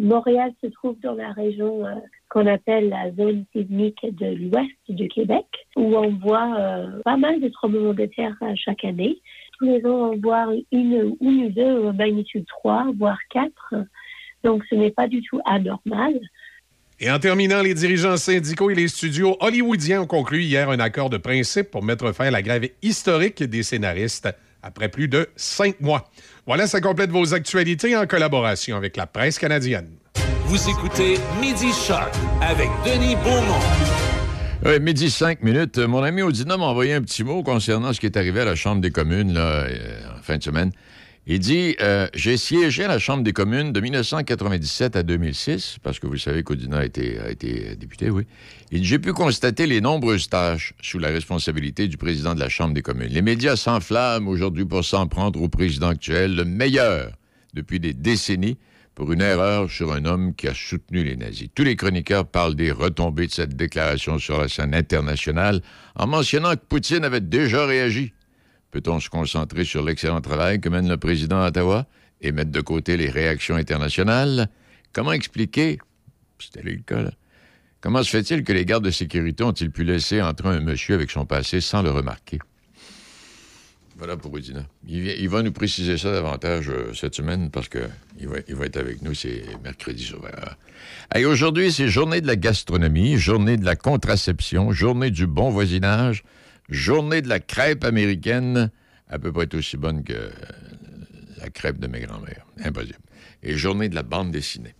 Montréal 0.00 0.52
se 0.62 0.68
trouve 0.68 0.98
dans 1.00 1.12
la 1.12 1.32
région 1.32 1.84
euh, 1.84 1.96
qu'on 2.30 2.46
appelle 2.46 2.88
la 2.88 3.12
zone 3.12 3.44
sismique 3.54 4.00
de 4.02 4.26
l'ouest 4.26 4.70
du 4.88 5.06
Québec, 5.08 5.44
où 5.76 5.98
on 5.98 6.16
voit 6.16 6.58
euh, 6.58 7.02
pas 7.04 7.18
mal 7.18 7.42
de 7.42 7.48
tremblements 7.48 7.92
de 7.92 8.06
terre 8.06 8.34
euh, 8.40 8.54
chaque 8.56 8.86
année. 8.86 9.20
Tous 9.58 9.66
les 9.66 9.84
ans, 9.84 10.12
on 10.12 10.16
voit 10.16 10.46
une, 10.72 11.14
ou 11.20 11.50
deux 11.50 11.92
magnitude 11.92 12.46
3, 12.46 12.92
voire 12.96 13.18
4. 13.28 13.52
Donc, 14.44 14.64
ce 14.70 14.76
n'est 14.76 14.92
pas 14.92 15.08
du 15.08 15.20
tout 15.20 15.40
anormal. 15.44 16.18
Et 17.00 17.10
en 17.10 17.20
terminant, 17.20 17.62
les 17.62 17.74
dirigeants 17.74 18.16
syndicaux 18.16 18.70
et 18.70 18.74
les 18.74 18.88
studios 18.88 19.36
hollywoodiens 19.38 20.02
ont 20.02 20.06
conclu 20.06 20.42
hier 20.42 20.68
un 20.68 20.80
accord 20.80 21.10
de 21.10 21.16
principe 21.16 21.70
pour 21.70 21.84
mettre 21.84 22.10
fin 22.12 22.26
à 22.26 22.30
la 22.32 22.42
grève 22.42 22.68
historique 22.82 23.40
des 23.44 23.62
scénaristes 23.62 24.28
après 24.64 24.88
plus 24.88 25.06
de 25.06 25.28
cinq 25.36 25.80
mois. 25.80 26.10
Voilà, 26.44 26.66
ça 26.66 26.80
complète 26.80 27.10
vos 27.10 27.34
actualités 27.34 27.96
en 27.96 28.06
collaboration 28.08 28.76
avec 28.76 28.96
la 28.96 29.06
presse 29.06 29.38
canadienne. 29.38 29.90
Vous 30.46 30.68
écoutez 30.68 31.18
Midi 31.40 31.72
Shark 31.72 32.12
avec 32.40 32.68
Denis 32.84 33.14
Beaumont. 33.16 33.62
Oui, 34.66 34.80
midi 34.80 35.08
5 35.08 35.44
minutes. 35.44 35.78
Mon 35.78 36.02
ami 36.02 36.22
Odina 36.22 36.56
m'a 36.56 36.64
envoyé 36.64 36.92
un 36.94 37.02
petit 37.02 37.22
mot 37.22 37.44
concernant 37.44 37.92
ce 37.92 38.00
qui 38.00 38.06
est 38.06 38.16
arrivé 38.16 38.40
à 38.40 38.44
la 38.44 38.56
Chambre 38.56 38.80
des 38.80 38.90
communes 38.90 39.32
là, 39.32 39.40
euh, 39.40 40.00
en 40.18 40.22
fin 40.22 40.36
de 40.36 40.42
semaine. 40.42 40.72
Il 41.30 41.40
dit 41.40 41.76
euh, 41.82 42.08
J'ai 42.14 42.38
siégé 42.38 42.84
à 42.84 42.88
la 42.88 42.98
Chambre 42.98 43.22
des 43.22 43.34
communes 43.34 43.70
de 43.70 43.80
1997 43.80 44.96
à 44.96 45.02
2006, 45.02 45.76
parce 45.82 45.98
que 45.98 46.06
vous 46.06 46.16
savez 46.16 46.42
qu'Odina 46.42 46.78
a 46.78 46.84
été, 46.86 47.18
a 47.20 47.34
député, 47.74 48.08
oui. 48.08 48.24
Dit 48.72 48.82
J'ai 48.82 48.98
pu 48.98 49.12
constater 49.12 49.66
les 49.66 49.82
nombreuses 49.82 50.30
tâches 50.30 50.72
sous 50.80 50.98
la 50.98 51.08
responsabilité 51.08 51.86
du 51.86 51.98
président 51.98 52.34
de 52.34 52.40
la 52.40 52.48
Chambre 52.48 52.72
des 52.72 52.80
communes. 52.80 53.10
Les 53.10 53.20
médias 53.20 53.56
s'enflamment 53.56 54.26
aujourd'hui 54.26 54.64
pour 54.64 54.82
s'en 54.82 55.06
prendre 55.06 55.42
au 55.42 55.50
président 55.50 55.88
actuel, 55.88 56.34
le 56.34 56.46
meilleur 56.46 57.12
depuis 57.52 57.78
des 57.78 57.92
décennies, 57.92 58.56
pour 58.94 59.12
une 59.12 59.20
erreur 59.20 59.70
sur 59.70 59.92
un 59.92 60.06
homme 60.06 60.34
qui 60.34 60.48
a 60.48 60.54
soutenu 60.54 61.04
les 61.04 61.16
nazis. 61.16 61.48
Tous 61.54 61.62
les 61.62 61.76
chroniqueurs 61.76 62.26
parlent 62.26 62.56
des 62.56 62.72
retombées 62.72 63.26
de 63.26 63.32
cette 63.32 63.54
déclaration 63.54 64.18
sur 64.18 64.40
la 64.40 64.48
scène 64.48 64.74
internationale 64.74 65.60
en 65.94 66.06
mentionnant 66.06 66.52
que 66.52 66.64
Poutine 66.66 67.04
avait 67.04 67.20
déjà 67.20 67.66
réagi. 67.66 68.14
Peut-on 68.70 69.00
se 69.00 69.08
concentrer 69.08 69.64
sur 69.64 69.82
l'excellent 69.82 70.20
travail 70.20 70.60
que 70.60 70.68
mène 70.68 70.88
le 70.88 70.96
président 70.96 71.40
à 71.40 71.48
Ottawa 71.48 71.86
et 72.20 72.32
mettre 72.32 72.50
de 72.50 72.60
côté 72.60 72.96
les 72.96 73.08
réactions 73.08 73.56
internationales? 73.56 74.48
Comment 74.92 75.12
expliquer, 75.12 75.78
c'était 76.38 76.62
le 76.62 76.76
cas, 76.76 77.02
là, 77.02 77.12
comment 77.80 78.02
se 78.02 78.10
fait-il 78.10 78.44
que 78.44 78.52
les 78.52 78.64
gardes 78.64 78.84
de 78.84 78.90
sécurité 78.90 79.42
ont-ils 79.44 79.70
pu 79.70 79.84
laisser 79.84 80.20
entrer 80.20 80.48
un 80.48 80.60
monsieur 80.60 80.94
avec 80.94 81.10
son 81.10 81.24
passé 81.24 81.60
sans 81.60 81.82
le 81.82 81.90
remarquer? 81.90 82.38
Voilà 83.98 84.16
pour 84.16 84.36
Udina. 84.36 84.64
Il, 84.86 85.28
va 85.28 85.42
nous 85.42 85.50
préciser 85.50 85.98
ça 85.98 86.12
davantage 86.12 86.68
euh, 86.68 86.94
cette 86.94 87.16
semaine 87.16 87.50
parce 87.50 87.68
que 87.68 87.80
il 88.20 88.28
va, 88.28 88.64
être 88.64 88.76
avec 88.76 89.02
nous, 89.02 89.12
c'est 89.12 89.42
mercredi 89.64 90.04
sur. 90.04 90.20
Hey, 91.12 91.24
Aujourd'hui, 91.24 91.72
c'est 91.72 91.88
journée 91.88 92.20
de 92.20 92.28
la 92.28 92.36
gastronomie, 92.36 93.16
journée 93.16 93.56
de 93.56 93.64
la 93.64 93.74
contraception, 93.74 94.70
journée 94.70 95.10
du 95.10 95.26
bon 95.26 95.50
voisinage, 95.50 96.22
journée 96.68 97.22
de 97.22 97.28
la 97.28 97.40
crêpe 97.40 97.84
américaine, 97.84 98.70
à 99.08 99.18
peu 99.18 99.32
près 99.32 99.52
aussi 99.54 99.76
bonne 99.76 100.04
que 100.04 100.30
la 101.38 101.50
crêpe 101.50 101.78
de 101.78 101.86
mes 101.86 102.00
grands-mères. 102.00 102.46
Impossible. 102.62 102.98
Et 103.42 103.56
journée 103.56 103.88
de 103.88 103.94
la 103.94 104.02
bande 104.02 104.30
dessinée. 104.30 104.74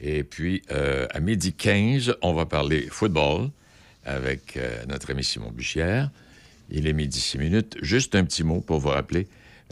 Et 0.00 0.24
puis, 0.24 0.62
euh, 0.70 1.06
à 1.10 1.20
midi 1.20 1.52
15, 1.52 2.16
on 2.22 2.34
va 2.34 2.46
parler 2.46 2.86
football 2.90 3.50
avec 4.06 4.56
euh, 4.56 4.84
notre 4.88 5.10
ami 5.10 5.24
Simon 5.24 5.50
Buchière. 5.50 6.10
Il 6.70 6.86
est 6.86 6.92
midi 6.92 7.20
6 7.20 7.38
minutes. 7.38 7.76
Juste 7.82 8.14
un 8.14 8.24
petit 8.24 8.44
mot 8.44 8.60
pour 8.60 8.78
vous 8.78 8.88
rappeler. 8.88 9.26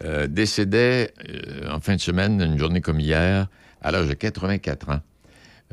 Euh, 0.04 0.26
décédait 0.26 1.12
euh, 1.28 1.70
en 1.70 1.80
fin 1.80 1.94
de 1.94 2.00
semaine, 2.00 2.40
une 2.40 2.58
journée 2.58 2.80
comme 2.80 3.00
hier, 3.00 3.48
à 3.80 3.92
l'âge 3.92 4.08
de 4.08 4.14
84 4.14 4.90
ans, 4.90 5.00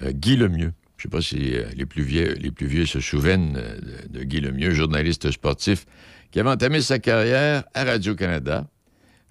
Guy 0.03 0.35
Lemieux. 0.35 0.73
Je 1.01 1.07
ne 1.07 1.11
sais 1.11 1.17
pas 1.17 1.21
si 1.23 1.55
euh, 1.55 1.63
les, 1.75 1.87
plus 1.87 2.03
vieux, 2.03 2.85
se 2.85 2.99
souviennent 2.99 3.57
euh, 3.57 3.79
de, 4.07 4.23
Guy 4.23 4.39
Lemieux, 4.39 4.69
journaliste 4.69 5.31
sportif, 5.31 5.87
qui 6.29 6.39
avait 6.39 6.51
entamé 6.51 6.79
sa 6.79 6.99
carrière 6.99 7.63
à 7.73 7.85
Radio-Canada, 7.85 8.67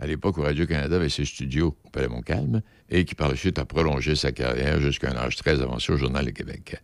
à 0.01 0.07
l'époque 0.09 0.39
où 0.39 0.43
Radio-Canada 0.43 0.97
avait 0.97 1.09
ses 1.09 1.25
studios 1.25 1.77
au 1.85 1.91
Palais 1.91 2.09
Montcalm, 2.09 2.61
et 2.89 3.05
qui 3.05 3.15
par 3.15 3.29
la 3.29 3.37
suite 3.37 3.61
a 3.61 3.65
prolongé 3.67 4.17
sa 4.17 4.33
carrière 4.33 4.81
jusqu'à 4.81 5.13
un 5.13 5.17
âge 5.17 5.37
très 5.37 5.63
avancé 5.63 5.93
au 5.93 5.97
Journal 5.97 6.25
de 6.25 6.31
Québec. 6.33 6.83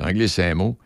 J'ai 0.00 0.12
glissé 0.12 0.42
un 0.42 0.54
mot, 0.56 0.76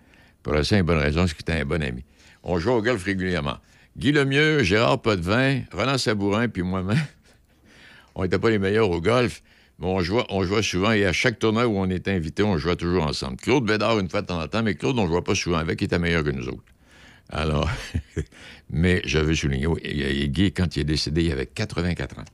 pour 0.42 0.52
la 0.52 0.62
simple 0.62 0.82
bonne 0.82 0.98
raison, 0.98 1.26
c'est 1.26 1.34
qu'il 1.34 1.50
était 1.50 1.62
un 1.62 1.64
bon 1.64 1.82
ami. 1.82 2.04
On 2.42 2.58
joue 2.58 2.72
au 2.72 2.82
golf 2.82 3.02
régulièrement. 3.02 3.56
Guy 3.96 4.12
Lemieux, 4.12 4.62
Gérard 4.62 5.00
Potvin, 5.00 5.62
Roland 5.72 5.96
Sabourin, 5.96 6.48
puis 6.48 6.60
moi-même, 6.60 7.00
on 8.14 8.24
n'était 8.24 8.38
pas 8.38 8.50
les 8.50 8.58
meilleurs 8.58 8.90
au 8.90 9.00
golf, 9.00 9.42
mais 9.78 9.86
on 9.86 10.00
jouait, 10.00 10.24
on 10.30 10.62
souvent, 10.62 10.92
et 10.92 11.04
à 11.06 11.12
chaque 11.12 11.38
tournoi 11.38 11.66
où 11.66 11.78
on 11.78 11.88
était 11.88 12.10
invité, 12.10 12.42
on 12.42 12.58
jouait 12.58 12.76
toujours 12.76 13.04
ensemble. 13.04 13.36
Claude 13.36 13.64
Bédard, 13.64 13.98
une 13.98 14.08
fois 14.08 14.22
de 14.22 14.26
temps 14.26 14.40
en 14.40 14.48
temps, 14.48 14.62
mais 14.62 14.74
Claude, 14.74 14.98
on 14.98 15.04
ne 15.04 15.08
jouait 15.08 15.22
pas 15.22 15.34
souvent 15.34 15.58
avec, 15.58 15.80
il 15.80 15.84
était 15.84 15.98
meilleur 15.98 16.24
que 16.24 16.30
nous 16.30 16.48
autres. 16.48 16.64
Alors, 17.30 17.68
mais 18.70 19.02
j'avais 19.04 19.34
souligné, 19.34 19.66
oui, 19.66 20.28
Guy, 20.28 20.52
quand 20.52 20.76
il 20.76 20.80
est 20.80 20.84
décédé, 20.84 21.24
il 21.24 21.32
avait 21.32 21.46
84 21.46 22.18
ans. 22.18 22.24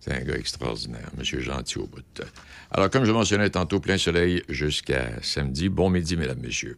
C'est 0.00 0.12
un 0.12 0.24
gars 0.24 0.36
extraordinaire, 0.36 1.10
monsieur 1.16 1.40
gentil 1.40 1.78
au 1.78 1.86
bout. 1.86 2.22
Alors, 2.70 2.90
comme 2.90 3.04
je 3.04 3.12
mentionnais 3.12 3.50
tantôt, 3.50 3.78
plein 3.78 3.98
soleil 3.98 4.42
jusqu'à 4.48 5.10
samedi. 5.22 5.68
Bon 5.68 5.90
midi, 5.90 6.16
mesdames, 6.16 6.40
messieurs. 6.40 6.76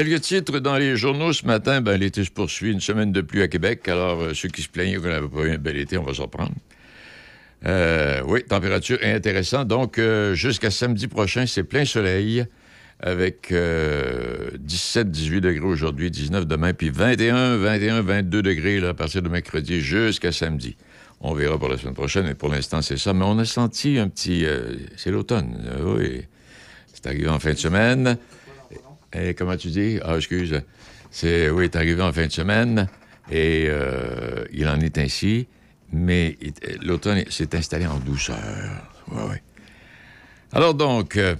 Quelques 0.00 0.22
titres 0.22 0.60
dans 0.60 0.78
les 0.78 0.96
journaux 0.96 1.34
ce 1.34 1.44
matin. 1.44 1.82
Ben, 1.82 2.00
l'été 2.00 2.24
se 2.24 2.30
poursuit. 2.30 2.72
Une 2.72 2.80
semaine 2.80 3.12
de 3.12 3.20
pluie 3.20 3.42
à 3.42 3.48
Québec. 3.48 3.86
Alors, 3.86 4.22
euh, 4.22 4.32
ceux 4.32 4.48
qui 4.48 4.62
se 4.62 4.68
plaignaient 4.70 4.96
qu'on 4.96 5.08
n'avait 5.08 5.28
pas 5.28 5.42
eu 5.42 5.50
un 5.50 5.58
bel 5.58 5.76
été, 5.76 5.98
on 5.98 6.04
va 6.04 6.14
s'en 6.14 6.26
prendre. 6.26 6.54
Euh, 7.66 8.22
oui, 8.24 8.42
température 8.42 8.98
intéressante. 9.02 9.68
Donc, 9.68 9.98
euh, 9.98 10.32
jusqu'à 10.32 10.70
samedi 10.70 11.06
prochain, 11.06 11.44
c'est 11.44 11.64
plein 11.64 11.84
soleil 11.84 12.46
avec 12.98 13.52
17-18 13.52 15.40
degrés 15.40 15.66
aujourd'hui, 15.66 16.10
19 16.10 16.46
demain, 16.46 16.72
puis 16.72 16.88
21, 16.88 17.58
21, 17.58 18.00
22 18.00 18.40
degrés 18.40 18.80
là, 18.80 18.88
à 18.88 18.94
partir 18.94 19.20
de 19.20 19.28
mercredi 19.28 19.82
jusqu'à 19.82 20.32
samedi. 20.32 20.78
On 21.20 21.34
verra 21.34 21.58
pour 21.58 21.68
la 21.68 21.76
semaine 21.76 21.92
prochaine, 21.92 22.24
mais 22.24 22.34
pour 22.34 22.48
l'instant, 22.48 22.80
c'est 22.80 22.96
ça. 22.96 23.12
Mais 23.12 23.26
on 23.26 23.38
a 23.38 23.44
senti 23.44 23.98
un 23.98 24.08
petit... 24.08 24.46
c'est 24.96 25.10
l'automne, 25.10 25.62
euh, 25.66 25.98
oui. 25.98 26.22
C'est 26.94 27.06
arrivé 27.06 27.28
en 27.28 27.38
fin 27.38 27.52
de 27.52 27.58
semaine. 27.58 28.16
Et 29.12 29.34
comment 29.34 29.56
tu 29.56 29.68
dis? 29.68 29.98
Ah, 30.02 30.16
excuse. 30.16 30.60
C'est, 31.10 31.50
oui, 31.50 31.68
c'est 31.72 31.76
arrivé 31.76 32.00
en 32.02 32.12
fin 32.12 32.26
de 32.26 32.32
semaine 32.32 32.88
et 33.30 33.66
euh, 33.68 34.44
il 34.52 34.68
en 34.68 34.78
est 34.80 34.96
ainsi, 34.98 35.48
mais 35.92 36.36
l'automne 36.82 37.24
s'est 37.30 37.54
installé 37.56 37.86
en 37.86 37.98
douceur. 37.98 38.38
Oui, 39.10 39.20
oui. 39.30 39.36
Alors 40.52 40.74
donc, 40.74 41.16
euh, 41.16 41.34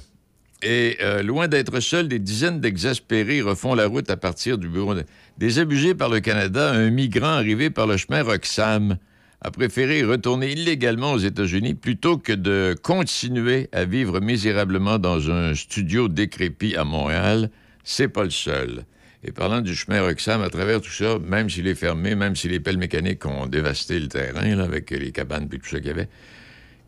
et 0.62 0.98
euh, 1.01 1.22
loin 1.22 1.48
d'être 1.48 1.78
seul, 1.80 2.09
des 2.09 2.18
dizaines 2.18 2.60
d'exaspérés 2.60 3.40
refont 3.42 3.74
la 3.74 3.86
route 3.86 4.10
à 4.10 4.16
partir 4.16 4.59
du 4.59 4.68
bureau. 4.68 4.94
de- 4.94 5.05
Désabusé 5.38 5.94
par 5.94 6.09
le 6.09 6.20
Canada, 6.20 6.70
un 6.72 6.90
migrant 6.90 7.28
arrivé 7.28 7.70
par 7.70 7.86
le 7.86 7.97
chemin 7.97 8.22
Roxham 8.22 8.98
a 9.43 9.51
préféré 9.51 10.03
retourner 10.03 10.53
illégalement 10.53 11.12
aux 11.12 11.19
États-Unis 11.19 11.75
plutôt 11.75 12.19
que 12.19 12.33
de 12.33 12.77
continuer 12.83 13.69
à 13.73 13.85
vivre 13.85 14.21
misérablement 14.21 14.99
dans 14.99 15.31
un 15.31 15.55
studio 15.55 16.09
décrépit 16.09 16.77
à 16.77 16.85
Montréal. 16.85 17.51
C'est 17.83 18.09
pas 18.09 18.25
le 18.25 18.31
seul. 18.31 18.85
Et 19.25 19.33
parlant 19.33 19.61
du 19.61 19.75
chemin 19.75 20.03
Roxham, 20.03 20.43
à 20.43 20.51
travers 20.51 20.81
tout 20.81 20.91
ça, 20.91 21.19
même 21.19 21.49
s'il 21.49 21.67
est 21.67 21.75
fermé, 21.75 22.15
même 22.15 22.37
si 22.37 22.49
les 22.49 22.61
pelles 22.61 22.79
mécaniques 22.79 23.25
ont 23.27 23.47
dévasté 23.47 23.99
le 23.99 24.09
terrain 24.09 24.59
avec 24.59 24.91
les 24.91 25.12
cabanes 25.12 25.49
et 25.53 25.59
tout 25.59 25.69
ça 25.69 25.79
qu'il 25.79 25.89
y 25.89 25.91
avait, 25.91 26.09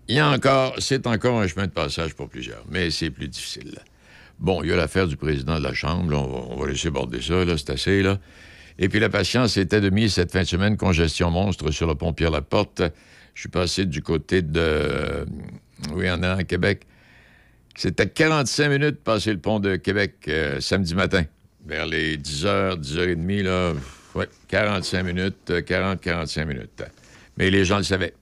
il 0.09 0.17
y 0.17 0.19
a 0.19 0.29
encore, 0.31 0.75
c'est 0.79 1.07
encore 1.07 1.41
un 1.41 1.47
chemin 1.47 1.67
de 1.67 1.73
passage 1.73 2.15
pour 2.15 2.29
plusieurs, 2.29 2.65
mais 2.71 2.91
c'est 2.91 3.11
plus 3.11 3.29
difficile. 3.29 3.79
Bon, 4.39 4.63
il 4.63 4.71
y 4.71 4.73
a 4.73 4.77
l'affaire 4.77 5.07
du 5.07 5.17
président 5.17 5.59
de 5.59 5.63
la 5.63 5.75
Chambre, 5.75 6.11
là, 6.11 6.19
on, 6.19 6.27
va, 6.27 6.39
on 6.51 6.57
va 6.57 6.69
laisser 6.69 6.91
border 6.91 7.21
ça, 7.23 7.45
là, 7.45 7.57
c'est 7.57 7.71
assez, 7.71 8.03
là. 8.03 8.19
Et 8.83 8.89
puis 8.89 8.99
la 8.99 9.09
patience 9.09 9.57
était 9.59 9.81
de 9.81 9.91
mise 9.91 10.15
cette 10.15 10.33
fin 10.33 10.41
de 10.41 10.47
semaine, 10.47 10.77
congestion 10.77 11.31
monstre 11.31 11.71
sur 11.71 11.87
le 11.87 11.95
pont 11.95 12.13
Pierre-Laporte. 12.13 12.83
Je 13.33 13.41
suis 13.43 13.49
passé 13.49 13.87
du 13.87 14.03
côté 14.03 14.43
de... 14.43 14.59
euh, 14.59 15.25
oui, 15.93 16.11
en 16.11 16.21
allant 16.21 16.39
à 16.39 16.43
Québec. 16.43 16.83
C'était 17.77 18.09
45 18.09 18.69
minutes 18.69 18.97
passer 19.05 19.31
le 19.31 19.39
pont 19.39 19.61
de 19.61 19.77
Québec 19.77 20.15
euh, 20.27 20.59
samedi 20.59 20.97
matin, 20.97 21.23
vers 21.65 21.87
les 21.87 22.19
10h, 22.19 22.81
10h30, 22.81 23.43
là. 23.45 23.73
Ouais, 24.17 24.29
45 24.49 25.05
minutes, 25.05 25.51
euh, 25.51 25.61
40-45 25.61 26.45
minutes. 26.45 26.83
Mais 27.37 27.51
les 27.51 27.65
gens 27.65 27.77
le 27.77 27.85
savaient. 27.85 28.15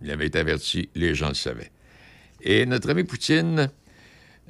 Il 0.00 0.12
avait 0.12 0.26
été 0.26 0.38
averti, 0.38 0.90
les 0.94 1.16
gens 1.16 1.28
le 1.30 1.34
savaient. 1.34 1.72
Et 2.40 2.66
notre 2.66 2.88
ami 2.88 3.02
Poutine, 3.02 3.68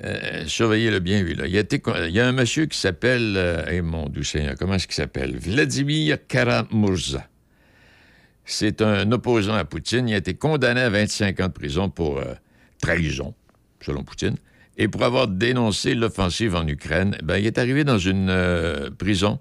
euh, 0.03 0.45
surveillez-le 0.47 0.99
bien, 0.99 1.23
lui. 1.23 1.37
Il, 1.39 2.11
y 2.11 2.21
a 2.21 2.27
un 2.27 2.33
monsieur 2.33 2.67
qui 2.67 2.79
s'appelle, 2.79 3.35
euh, 3.37 3.83
mon 3.83 4.09
doux 4.09 4.25
Seigneur, 4.25 4.55
comment 4.59 4.75
est-ce 4.75 4.87
qu'il 4.87 4.97
s'appelle? 4.97 5.37
Vladimir 5.37 6.19
Karamurza. 6.27 7.29
C'est 8.45 8.83
un 8.83 9.11
opposant 9.13 9.55
à 9.55 9.65
Poutine. 9.65 10.09
Il 10.09 10.15
a 10.15 10.19
été 10.19 10.35
condamné 10.35 10.81
à 10.81 10.91
25 10.91 11.41
ans 11.41 11.47
de 11.47 11.53
prison 11.53 11.89
pour 11.89 12.19
euh, 12.19 12.35
trahison, 12.81 13.35
selon 13.81 14.03
Poutine, 14.03 14.37
et 14.77 14.89
pour 14.89 15.03
avoir 15.05 15.29
dénoncé 15.29 15.95
l'offensive 15.95 16.55
en 16.55 16.67
Ukraine. 16.67 17.17
Ben, 17.23 17.39
il 17.39 17.47
est 17.47 17.59
arrivé 17.59 17.85
dans 17.85 17.99
une 17.99 18.29
euh, 18.29 18.91
prison 18.91 19.41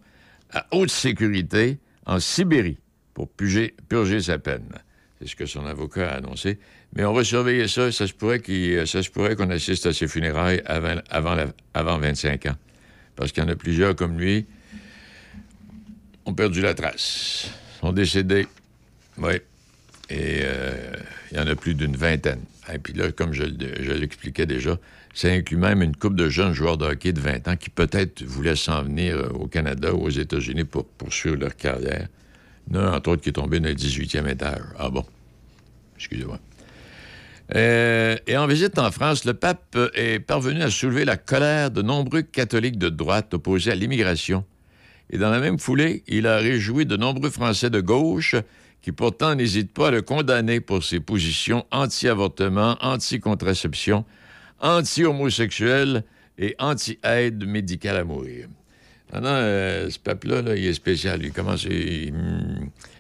à 0.51 0.67
haute 0.71 0.91
sécurité 0.91 1.79
en 2.05 2.19
Sibérie 2.19 2.77
pour 3.13 3.29
purger 3.29 4.21
sa 4.21 4.37
peine. 4.37 4.69
C'est 5.23 5.29
ce 5.31 5.35
que 5.37 5.45
son 5.45 5.65
avocat 5.65 6.09
a 6.11 6.15
annoncé. 6.17 6.59
Mais 6.95 7.05
on 7.05 7.13
va 7.13 7.23
surveiller 7.23 7.67
ça. 7.69 7.91
Ça 7.93 8.07
se 8.07 8.13
pourrait 8.13 8.41
pourrait 9.13 9.35
qu'on 9.35 9.49
assiste 9.51 9.85
à 9.85 9.93
ses 9.93 10.07
funérailles 10.07 10.61
avant, 10.65 10.95
avant, 11.09 11.35
la- 11.35 11.53
avant 11.73 11.97
25 11.97 12.45
ans. 12.47 12.55
Parce 13.15 13.31
qu'il 13.31 13.41
y 13.43 13.45
en 13.45 13.49
a 13.49 13.55
plusieurs 13.55 13.95
comme 13.95 14.19
lui 14.19 14.45
ont 16.25 16.33
perdu 16.33 16.61
la 16.61 16.73
trace. 16.73 17.49
sont 17.79 17.93
décédés. 17.93 18.47
Oui. 19.17 19.33
Et 20.09 20.39
euh, 20.43 20.93
il 21.31 21.37
y 21.37 21.39
en 21.39 21.47
a 21.47 21.55
plus 21.55 21.73
d'une 21.73 21.95
vingtaine. 21.95 22.41
Et 22.73 22.79
puis 22.79 22.93
là, 22.93 23.11
comme 23.11 23.33
je, 23.33 23.43
je 23.43 23.91
l'expliquais 23.93 24.45
déjà, 24.45 24.77
ça 25.13 25.29
inclut 25.29 25.57
même 25.57 25.81
une 25.81 25.95
couple 25.95 26.15
de 26.15 26.27
jeunes 26.29 26.53
joueurs 26.53 26.77
de 26.77 26.85
hockey 26.85 27.13
de 27.13 27.19
20 27.21 27.47
ans 27.47 27.55
qui 27.55 27.69
peut-être 27.69 28.23
voulaient 28.23 28.55
s'en 28.55 28.83
venir 28.83 29.15
euh, 29.17 29.29
au 29.29 29.47
Canada 29.47 29.93
ou 29.93 30.03
aux 30.03 30.09
États-Unis 30.09 30.63
pour 30.65 30.85
poursuivre 30.85 31.35
leur 31.37 31.55
carrière. 31.55 32.07
Il 32.71 32.77
entre 32.77 33.11
autres, 33.11 33.21
qui 33.21 33.29
est 33.29 33.33
tombé 33.33 33.59
dans 33.59 33.69
le 33.69 33.75
18e 33.75 34.27
étage. 34.27 34.61
Ah 34.77 34.89
bon? 34.89 35.05
Excusez-moi. 35.95 36.39
Euh, 37.55 38.15
et 38.25 38.37
en 38.37 38.47
visite 38.47 38.79
en 38.79 38.89
France, 38.91 39.25
le 39.25 39.33
pape 39.33 39.77
est 39.93 40.19
parvenu 40.19 40.61
à 40.61 40.69
soulever 40.69 41.05
la 41.05 41.17
colère 41.17 41.71
de 41.71 41.81
nombreux 41.81 42.21
catholiques 42.21 42.77
de 42.77 42.89
droite 42.89 43.33
opposés 43.33 43.71
à 43.71 43.75
l'immigration. 43.75 44.45
Et 45.09 45.17
dans 45.17 45.29
la 45.29 45.39
même 45.39 45.59
foulée, 45.59 46.03
il 46.07 46.25
a 46.25 46.37
réjoui 46.37 46.85
de 46.85 46.97
nombreux 46.97 47.29
Français 47.29 47.69
de 47.69 47.81
gauche 47.81 48.35
qui 48.81 48.91
pourtant 48.91 49.35
n'hésitent 49.35 49.73
pas 49.73 49.89
à 49.89 49.91
le 49.91 50.01
condamner 50.01 50.59
pour 50.59 50.83
ses 50.83 50.99
positions 50.99 51.65
anti-avortement, 51.71 52.77
anti-contraception, 52.81 54.03
anti-homosexuel 54.59 56.03
et 56.37 56.55
anti-aide 56.59 57.45
médicale 57.45 57.97
à 57.97 58.03
mourir. 58.03 58.47
Non, 59.13 59.21
non, 59.21 59.29
euh, 59.29 59.89
ce 59.89 59.99
pape-là, 59.99 60.41
là, 60.41 60.55
il 60.55 60.65
est 60.65 60.73
spécial. 60.73 61.23
Il 61.23 61.31
commence. 61.31 61.67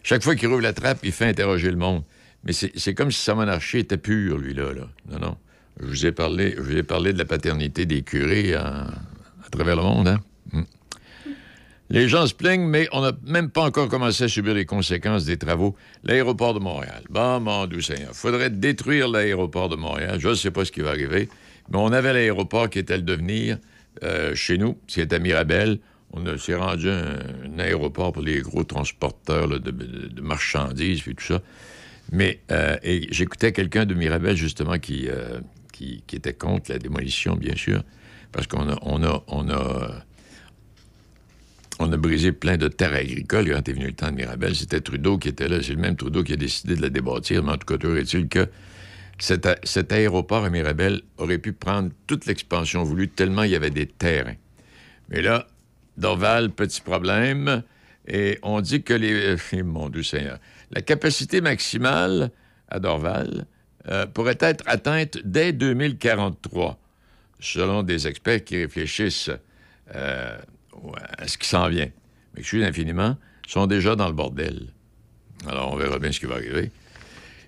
chaque 0.03 0.23
fois 0.23 0.35
qu'il 0.35 0.47
rouvre 0.47 0.61
la 0.61 0.73
trappe, 0.73 0.99
il 1.03 1.11
fait 1.11 1.25
interroger 1.25 1.71
le 1.71 1.77
monde. 1.77 2.03
Mais 2.43 2.53
c'est 2.53 2.93
comme 2.93 3.09
si 3.09 3.21
sa 3.21 3.35
monarchie 3.35 3.79
était 3.79 3.97
pure, 3.97 4.37
lui-là. 4.37 4.73
Là. 4.73 4.87
Non, 5.11 5.19
non. 5.19 5.37
Je 5.79 5.85
vous 5.87 6.05
ai 6.05 6.11
parlé, 6.11 6.53
je 6.55 6.61
vous 6.61 6.77
ai 6.77 6.83
parlé 6.83 7.13
de 7.13 7.17
la 7.17 7.25
paternité 7.25 7.85
des 7.85 8.03
curés 8.03 8.53
à, 8.53 8.87
travers 9.51 9.75
le 9.75 9.81
monde. 9.81 10.07
Hein? 10.07 10.19
Hmm. 10.51 10.63
Les 11.89 12.07
gens 12.07 12.27
se 12.27 12.33
plaignent, 12.33 12.67
mais 12.67 12.87
on 12.91 13.01
n'a 13.01 13.13
même 13.25 13.49
pas 13.49 13.63
encore 13.63 13.87
commencé 13.87 14.25
à 14.25 14.27
subir 14.27 14.53
les 14.53 14.65
conséquences 14.65 15.25
des 15.25 15.37
travaux. 15.37 15.75
L'aéroport 16.03 16.53
de 16.53 16.59
Montréal. 16.59 17.03
Bon, 17.09 17.39
mon 17.39 17.65
doux 17.65 17.81
Seigneur, 17.81 18.13
faudrait 18.13 18.49
détruire 18.49 19.07
l'aéroport 19.07 19.69
de 19.69 19.75
Montréal. 19.75 20.17
Je 20.19 20.29
ne 20.29 20.35
sais 20.35 20.51
pas 20.51 20.63
ce 20.63 20.71
qui 20.71 20.81
va 20.81 20.89
arriver, 20.89 21.29
mais 21.71 21.77
on 21.77 21.91
avait 21.91 22.13
l'aéroport 22.13 22.69
qui 22.69 22.79
était 22.79 22.97
le 22.97 23.03
devenir 23.03 23.57
euh, 24.03 24.35
chez 24.35 24.57
nous, 24.57 24.77
qui 24.87 25.01
était 25.01 25.15
à 25.15 25.19
Mirabel. 25.19 25.79
On 26.13 26.37
s'est 26.37 26.55
rendu 26.55 26.89
un, 26.89 27.17
un 27.45 27.59
aéroport 27.59 28.13
pour 28.13 28.21
les 28.21 28.39
gros 28.41 28.63
transporteurs 28.63 29.47
de, 29.47 30.21
marchandises 30.21 31.01
et 31.07 31.13
tout 31.15 31.25
ça. 31.25 31.41
Mais 32.11 32.39
euh, 32.51 32.77
j'écoutais 33.09 33.51
quelqu'un 33.51 33.85
de 33.85 33.95
Mirabel, 33.95 34.35
justement, 34.35 34.77
qui, 34.77 35.07
euh, 35.07 35.39
qui, 35.71 36.03
était 36.13 36.33
contre 36.33 36.71
la 36.71 36.77
démolition, 36.77 37.35
bien 37.35 37.55
sûr, 37.55 37.81
parce 38.31 38.45
qu'on 38.45 38.69
a, 38.69 38.77
brisé 41.97 42.31
plein 42.31 42.57
de 42.57 42.67
terres 42.67 42.93
agricoles 42.93 43.51
quand 43.51 43.67
est 43.67 43.73
venu 43.73 43.87
le 43.87 43.93
temps 43.93 44.11
de 44.11 44.15
Mirabel. 44.15 44.55
C'était 44.55 44.81
Trudeau 44.81 45.17
qui 45.17 45.29
était 45.29 45.47
là. 45.47 45.63
C'est 45.63 45.73
le 45.73 45.79
même 45.79 45.95
Trudeau 45.95 46.23
qui 46.23 46.33
a 46.33 46.37
décidé 46.37 46.75
de 46.75 46.81
la 46.81 46.89
débâtir. 46.89 47.43
Mais 47.43 47.53
en 47.53 47.57
tout 47.57 47.75
cas, 47.75 47.95
est-il 47.95 48.27
que 48.27 48.47
cet, 49.17 49.47
cet 49.63 49.91
aéroport 49.91 50.43
à 50.43 50.49
Mirabel 50.51 51.01
aurait 51.17 51.39
pu 51.39 51.53
prendre 51.53 51.89
toute 52.05 52.27
l'expansion 52.27 52.83
voulue 52.83 53.09
tellement 53.09 53.43
il 53.43 53.51
y 53.51 53.55
avait 53.55 53.71
des 53.71 53.87
terrains. 53.87 54.35
Mais 55.09 55.21
là, 55.21 55.47
Dorval, 55.97 56.49
petit 56.49 56.81
problème. 56.81 57.63
Et 58.07 58.39
on 58.43 58.61
dit 58.61 58.83
que 58.83 58.93
les. 58.93 59.35
euh, 59.53 59.63
mon 59.63 59.89
Dieu 59.89 60.03
Seigneur. 60.03 60.39
La 60.71 60.81
capacité 60.81 61.41
maximale 61.41 62.31
à 62.67 62.79
Dorval 62.79 63.45
euh, 63.87 64.05
pourrait 64.07 64.37
être 64.39 64.63
atteinte 64.67 65.17
dès 65.23 65.53
2043, 65.53 66.77
selon 67.39 67.83
des 67.83 68.07
experts 68.07 68.43
qui 68.43 68.57
réfléchissent 68.57 69.31
euh, 69.95 70.37
à 71.17 71.27
ce 71.27 71.37
qui 71.37 71.47
s'en 71.47 71.69
vient. 71.69 71.89
M'excuse 72.35 72.63
infiniment, 72.63 73.17
sont 73.47 73.67
déjà 73.67 73.95
dans 73.95 74.07
le 74.07 74.13
bordel. 74.13 74.67
Alors, 75.47 75.73
on 75.73 75.75
verra 75.75 75.99
bien 75.99 76.11
ce 76.11 76.19
qui 76.19 76.25
va 76.25 76.35
arriver. 76.35 76.71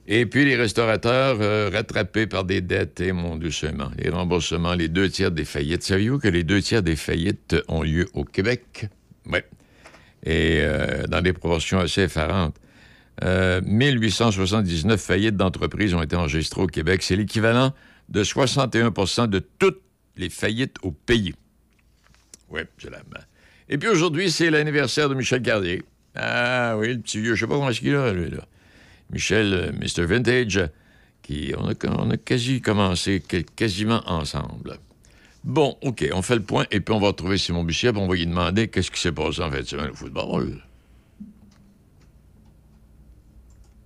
Et 0.08 0.28
puis, 0.28 0.46
les 0.46 0.56
restaurateurs 0.56 1.38
euh, 1.42 1.70
rattrapés 1.74 2.28
par 2.28 2.44
des 2.44 2.62
dettes, 2.62 3.02
et 3.02 3.12
mon 3.12 3.38
doucement, 3.38 3.90
les 3.98 4.10
remboursements, 4.10 4.76
les 4.76 4.88
deux 4.88 5.10
tiers 5.10 5.32
des 5.32 5.46
faillites. 5.46 5.82
Saviez-vous 5.82 6.20
que 6.20 6.28
les 6.28 6.44
deux 6.44 6.62
tiers 6.62 6.84
des 6.84 6.96
faillites 6.96 7.56
ont 7.68 7.82
lieu 7.82 8.08
au 8.14 8.24
Québec? 8.24 8.88
Oui. 9.26 9.40
Et 10.24 10.60
euh, 10.60 11.08
dans 11.08 11.22
des 11.22 11.34
proportions 11.34 11.80
assez 11.80 12.04
effarantes. 12.04 12.56
Euh, 13.24 13.62
1879 13.64 15.02
faillites 15.02 15.38
d'entreprises 15.38 15.94
ont 15.94 16.02
été 16.02 16.16
enregistrées 16.16 16.62
au 16.62 16.68
Québec. 16.68 17.02
C'est 17.02 17.16
l'équivalent 17.16 17.74
de 18.10 18.24
61% 18.24 19.28
de 19.28 19.40
toutes 19.40 19.82
les 20.18 20.30
faillites 20.30 20.76
au 20.84 20.92
pays. 20.92 21.34
Oui, 22.50 22.62
c'est 22.78 22.92
la 22.92 23.00
main. 23.00 23.24
Et 23.70 23.78
puis 23.80 23.90
aujourd'hui, 23.90 24.30
c'est 24.30 24.52
l'anniversaire 24.52 25.10
de 25.10 25.16
Michel 25.16 25.42
Carrier. 25.42 25.84
Ah 26.16 26.76
oui, 26.78 26.94
le 26.94 27.00
petit 27.00 27.20
vieux, 27.20 27.36
je 27.36 27.42
sais 27.42 27.48
pas 27.48 27.56
comment 27.56 27.70
est-ce 27.70 27.80
qu'il 27.80 27.96
a, 27.96 28.14
lui, 28.14 28.30
là. 28.30 28.46
Michel, 29.12 29.54
euh, 29.54 29.72
Mr. 29.74 30.06
Vintage, 30.06 30.70
qui, 31.22 31.54
on 31.58 31.68
a, 32.10 32.18
quasi 32.18 32.62
commencé 32.62 33.22
quasiment 33.56 34.02
ensemble. 34.06 34.78
Bon, 35.44 35.78
OK, 35.82 36.08
on 36.14 36.22
fait 36.22 36.36
le 36.36 36.44
point 36.44 36.66
et 36.72 36.80
puis 36.80 36.94
on 36.94 37.00
va 37.00 37.08
retrouver 37.08 37.38
Simon 37.38 37.64
Bichet 37.64 37.92
on 37.96 38.08
va 38.08 38.16
lui 38.16 38.26
demander 38.26 38.68
qu'est-ce 38.68 38.90
qui 38.90 39.00
s'est 39.00 39.12
passé 39.12 39.42
en 39.42 39.52
fin 39.52 39.60
de 39.60 39.66
semaine 39.66 39.94
football. 39.94 40.65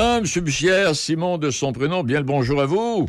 Ah, 0.00 0.20
M. 0.22 0.42
Bussière, 0.44 0.94
Simon 0.94 1.38
de 1.38 1.50
son 1.50 1.72
prénom, 1.72 2.04
bien 2.04 2.18
le 2.18 2.24
bonjour 2.24 2.60
à 2.60 2.66
vous. 2.66 3.08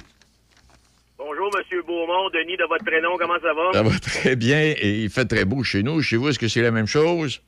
Bonjour, 1.20 1.52
Monsieur 1.56 1.84
Beaumont. 1.84 2.30
Denis, 2.32 2.58
de 2.58 2.64
votre 2.64 2.84
prénom, 2.84 3.16
comment 3.20 3.40
ça 3.42 3.54
va? 3.54 3.72
Ça 3.74 3.84
va 3.84 4.00
très 4.00 4.36
bien 4.36 4.74
et 4.76 5.04
il 5.04 5.10
fait 5.12 5.26
très 5.26 5.46
beau 5.46 5.64
chez 5.64 5.84
nous. 5.84 6.02
Chez 6.02 6.18
vous, 6.18 6.30
est-ce 6.30 6.40
que 6.40 6.48
c'est 6.48 6.64
la 6.64 6.72
même 6.72 6.88
chose? 6.88 7.42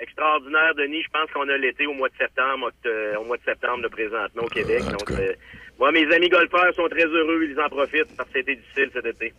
Extraordinaire, 0.00 0.74
Denis. 0.76 1.02
Je 1.02 1.08
pense 1.12 1.30
qu'on 1.32 1.46
a 1.48 1.56
l'été 1.58 1.86
au 1.86 1.92
mois 1.92 2.08
de 2.08 2.14
septembre, 2.16 2.68
oct- 2.70 2.86
euh, 2.88 3.16
au 3.18 3.24
mois 3.24 3.36
de 3.36 3.42
septembre, 3.44 3.82
là, 3.82 3.88
présentement, 3.90 4.42
au 4.44 4.48
Québec. 4.48 4.82
Donc, 4.84 5.10
euh, 5.10 5.34
moi, 5.78 5.92
mes 5.92 6.10
amis 6.14 6.28
golfeurs 6.30 6.74
sont 6.74 6.88
très 6.88 7.04
heureux. 7.04 7.46
Ils 7.50 7.60
en 7.60 7.68
profitent 7.68 8.16
parce 8.16 8.28
que 8.30 8.38
c'était 8.38 8.56
difficile 8.56 8.90
cet 8.94 9.06
été. 9.06 9.34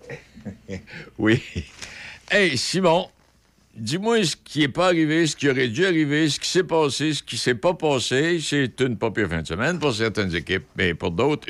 Oui. 1.18 1.42
Hey, 2.30 2.58
Simon, 2.58 3.10
dis-moi 3.76 4.24
ce 4.24 4.36
qui 4.36 4.60
n'est 4.60 4.68
pas 4.68 4.88
arrivé, 4.88 5.26
ce 5.28 5.36
qui 5.36 5.50
aurait 5.50 5.68
dû 5.68 5.86
arriver, 5.86 6.30
ce 6.30 6.40
qui 6.40 6.50
s'est 6.50 6.64
passé, 6.64 7.14
ce 7.14 7.24
qui 7.24 7.38
s'est 7.38 7.56
pas 7.56 7.74
passé. 7.74 8.40
C'est 8.40 8.80
une 8.82 8.98
pas 8.98 9.12
fin 9.14 9.42
de 9.42 9.48
semaine 9.48 9.80
pour 9.80 9.94
certaines 9.94 10.34
équipes, 10.36 10.66
mais 10.78 10.94
pour 10.94 11.12
d'autres. 11.12 11.48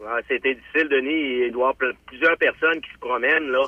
Ouais, 0.00 0.20
c'était 0.28 0.54
difficile, 0.54 0.88
Denis. 0.90 1.46
Il 1.46 1.52
doit 1.52 1.60
y 1.60 1.64
avoir 1.64 1.76
pl- 1.76 1.94
plusieurs 2.06 2.36
personnes 2.36 2.80
qui 2.80 2.90
se 2.92 2.98
promènent, 2.98 3.50
là, 3.50 3.64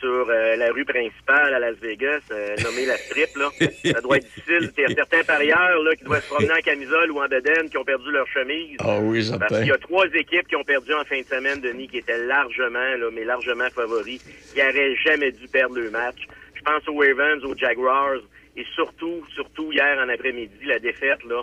sur 0.00 0.26
euh, 0.28 0.56
la 0.56 0.72
rue 0.72 0.84
principale 0.84 1.54
à 1.54 1.58
Las 1.58 1.76
Vegas, 1.76 2.20
euh, 2.32 2.56
nommée 2.64 2.86
la 2.86 2.96
Strip, 2.96 3.36
là. 3.36 3.50
Ça 3.92 4.00
doit 4.00 4.16
être 4.16 4.24
difficile. 4.24 4.72
Il 4.76 4.82
y 4.82 4.84
a 4.84 4.94
certains 4.94 5.22
parieurs, 5.22 5.82
là, 5.82 5.94
qui 5.94 6.04
doivent 6.04 6.22
se 6.22 6.28
promener 6.28 6.52
en 6.52 6.62
camisole 6.62 7.10
ou 7.12 7.20
en 7.20 7.28
bedaine, 7.28 7.68
qui 7.68 7.76
ont 7.76 7.84
perdu 7.84 8.10
leur 8.10 8.26
chemise. 8.28 8.76
Ah 8.80 8.98
oui, 9.00 9.22
certain. 9.22 9.46
Parce 9.46 9.60
qu'il 9.60 9.68
y 9.68 9.72
a 9.72 9.78
trois 9.78 10.06
équipes 10.06 10.48
qui 10.48 10.56
ont 10.56 10.64
perdu 10.64 10.92
en 10.94 11.04
fin 11.04 11.20
de 11.20 11.26
semaine, 11.26 11.60
Denis, 11.60 11.88
qui 11.88 11.98
étaient 11.98 12.26
largement, 12.26 12.78
là, 12.98 13.10
mais 13.12 13.24
largement 13.24 13.68
favoris, 13.70 14.22
qui 14.52 14.58
n'auraient 14.58 14.96
jamais 14.96 15.32
dû 15.32 15.46
perdre 15.48 15.76
le 15.76 15.90
match. 15.90 16.26
Je 16.54 16.62
pense 16.62 16.86
aux 16.88 16.98
Ravens, 16.98 17.44
aux 17.44 17.56
Jaguars, 17.56 18.20
et 18.56 18.66
surtout, 18.74 19.24
surtout 19.34 19.70
hier 19.72 19.98
en 19.98 20.08
après-midi, 20.08 20.64
la 20.64 20.78
défaite, 20.78 21.22
là, 21.28 21.42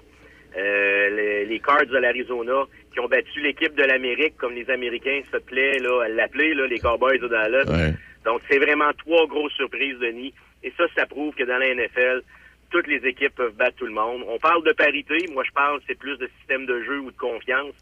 euh, 0.58 1.10
les, 1.10 1.46
les 1.46 1.60
Cards 1.60 1.86
de 1.86 1.98
l'Arizona, 1.98 2.66
qui 2.92 3.00
ont 3.00 3.08
battu 3.08 3.42
l'équipe 3.42 3.76
de 3.76 3.84
l'Amérique, 3.84 4.38
comme 4.38 4.54
les 4.54 4.70
Américains 4.70 5.22
se 5.32 5.38
plaît 5.38 5.80
là, 5.80 6.04
à 6.06 6.08
l'appeler, 6.10 6.54
là, 6.54 6.68
les 6.68 6.80
Cowboys 6.80 7.20
de 7.20 7.28
Dallas. 7.28 7.66
Ouais. 7.66 7.94
Donc, 8.26 8.42
c'est 8.50 8.58
vraiment 8.58 8.92
trois 8.98 9.28
grosses 9.28 9.54
surprises, 9.54 9.98
Denis. 10.00 10.34
Et 10.64 10.74
ça, 10.78 10.86
ça 10.96 11.06
prouve 11.06 11.34
que 11.36 11.44
dans 11.44 11.58
la 11.58 11.74
NFL, 11.74 12.24
toutes 12.72 12.88
les 12.88 13.06
équipes 13.08 13.36
peuvent 13.36 13.56
battre 13.56 13.78
tout 13.78 13.86
le 13.86 13.94
monde. 13.94 14.24
On 14.28 14.40
parle 14.40 14.64
de 14.66 14.74
parité. 14.74 15.18
Moi, 15.32 15.44
je 15.46 15.52
parle, 15.52 15.80
c'est 15.88 15.98
plus 15.98 16.18
de 16.18 16.30
système 16.40 16.66
de 16.66 16.82
jeu 16.84 17.00
ou 17.00 17.12
de 17.12 17.18
confiance. 17.18 17.76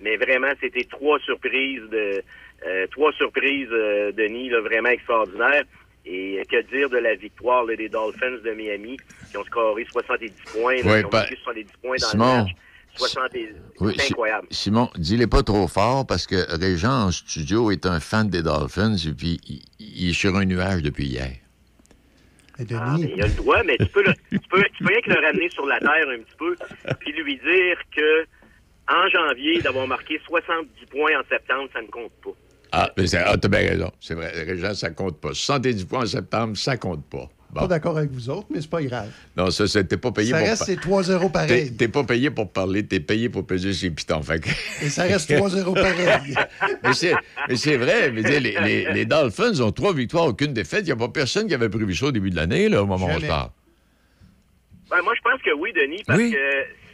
Mais 0.00 0.16
vraiment, 0.16 0.52
c'était 0.60 0.84
trois 0.84 1.18
surprises 1.20 1.82
de 1.90 2.22
euh, 2.66 2.86
trois 2.90 3.12
surprises, 3.12 3.68
euh, 3.70 4.12
Denis, 4.12 4.48
là, 4.48 4.60
vraiment 4.60 4.88
extraordinaires. 4.88 5.64
Et 6.10 6.42
que 6.50 6.62
dire 6.74 6.88
de 6.88 6.96
la 6.96 7.14
victoire 7.16 7.64
là, 7.66 7.76
des 7.76 7.88
Dolphins 7.90 8.38
de 8.42 8.50
Miami, 8.52 8.96
qui 9.30 9.36
ont 9.36 9.44
scoré 9.44 9.84
70 9.92 10.32
points, 10.54 10.76
là, 10.76 10.82
Ouais, 10.90 11.00
qui 11.00 11.04
ont 11.06 11.08
pas- 11.10 11.18
marqué 11.20 11.36
70 11.44 11.64
points 11.82 11.96
dans 12.00 12.06
Simon. 12.08 12.36
le 12.38 12.42
match. 12.44 12.52
70... 12.96 13.48
Oui, 13.80 13.94
c'est 13.98 14.10
incroyable. 14.10 14.46
Simon, 14.50 14.90
dis-les 14.96 15.26
pas 15.26 15.42
trop 15.42 15.68
fort 15.68 16.06
parce 16.06 16.26
que 16.26 16.36
Régent 16.58 17.06
en 17.06 17.10
studio 17.12 17.70
est 17.70 17.84
un 17.86 18.00
fan 18.00 18.28
des 18.28 18.42
Dolphins 18.42 18.96
et 18.96 19.12
puis 19.12 19.38
il, 19.48 19.62
il 19.78 20.10
est 20.10 20.12
sur 20.14 20.34
un 20.36 20.44
nuage 20.46 20.82
depuis 20.82 21.04
hier. 21.06 21.30
Ah, 22.74 22.96
mais 22.98 23.12
il 23.14 23.22
a 23.22 23.26
le 23.28 23.34
droit, 23.34 23.62
mais 23.62 23.76
tu 23.78 23.86
peux, 23.86 24.02
le- 24.02 24.14
tu 24.30 24.38
peux, 24.50 24.62
tu 24.76 24.82
peux 24.82 24.88
rien 24.88 25.00
que 25.02 25.10
le 25.10 25.20
ramener 25.24 25.48
sur 25.50 25.64
la 25.66 25.78
terre 25.78 26.08
un 26.08 26.18
petit 26.18 26.36
peu, 26.38 26.56
puis 26.98 27.12
lui 27.12 27.36
dire 27.36 27.78
que 27.94 28.24
en 28.90 29.06
janvier, 29.10 29.60
d'avoir 29.60 29.86
marqué 29.86 30.18
70 30.26 30.68
points 30.90 31.12
en 31.20 31.22
septembre, 31.28 31.68
ça 31.72 31.82
ne 31.82 31.86
compte 31.86 32.10
pas. 32.24 32.30
Ah, 32.72 32.90
mais 32.96 33.14
ah, 33.14 33.36
t'as 33.38 33.48
bien 33.48 33.60
raison. 33.60 33.90
C'est 34.00 34.14
vrai, 34.14 34.30
Régent, 34.44 34.74
ça 34.74 34.90
compte 34.90 35.20
pas. 35.20 35.30
70 35.32 35.84
points 35.84 36.02
en 36.02 36.06
septembre, 36.06 36.56
ça 36.56 36.76
compte 36.76 37.04
pas. 37.08 37.28
Bon. 37.50 37.60
Pas 37.62 37.66
d'accord 37.66 37.96
avec 37.96 38.10
vous 38.10 38.28
autres, 38.28 38.46
mais 38.50 38.60
c'est 38.60 38.68
pas 38.68 38.82
grave. 38.82 39.08
Non, 39.34 39.50
ça, 39.50 39.66
c'est- 39.66 39.84
t'es 39.84 39.96
pas 39.96 40.12
payé 40.12 40.32
Ça 40.32 40.38
pour... 40.38 40.46
reste, 40.46 40.58
par- 40.58 40.66
c'est 40.66 40.76
3-0 41.16 41.30
pareil. 41.32 41.74
T'es- 41.74 41.88
pas 41.88 42.04
payé 42.04 42.28
pour 42.30 42.52
parler, 42.52 42.84
t'es 42.86 43.00
payé 43.00 43.30
pour 43.30 43.46
peser 43.46 43.72
ses 43.72 43.88
pitons. 43.90 44.20
Fait 44.20 44.38
que- 44.38 44.50
Et 44.84 44.90
ça 44.90 45.04
reste 45.04 45.30
3-0 45.30 45.72
pareil. 45.72 46.34
mais 47.48 47.56
c'est 47.56 47.76
vrai, 47.78 48.10
mais 48.10 48.20
les, 48.20 48.40
les- 48.60 48.92
les 48.92 49.04
Dolphins 49.06 49.58
ont 49.60 49.72
trois 49.72 49.94
victoires, 49.94 50.26
aucune 50.26 50.52
défaite. 50.52 50.80
Il 50.82 50.86
n'y 50.86 50.92
a 50.92 50.96
pas 50.96 51.08
personne 51.08 51.46
qui 51.46 51.54
avait 51.54 51.70
prévu 51.70 51.94
ça 51.94 52.06
au 52.06 52.12
début 52.12 52.28
de 52.28 52.36
l'année, 52.36 52.68
là, 52.68 52.82
au 52.82 52.86
moment 52.86 53.06
où 53.06 53.10
on 53.16 53.20
se 53.20 53.24
parle. 53.26 53.48
Ben, 54.90 54.98
moi, 55.02 55.14
je 55.16 55.22
pense 55.22 55.40
que 55.40 55.54
oui, 55.58 55.72
Denis, 55.72 56.02
parce 56.06 56.18
Oui. 56.18 56.32
que 56.32 56.36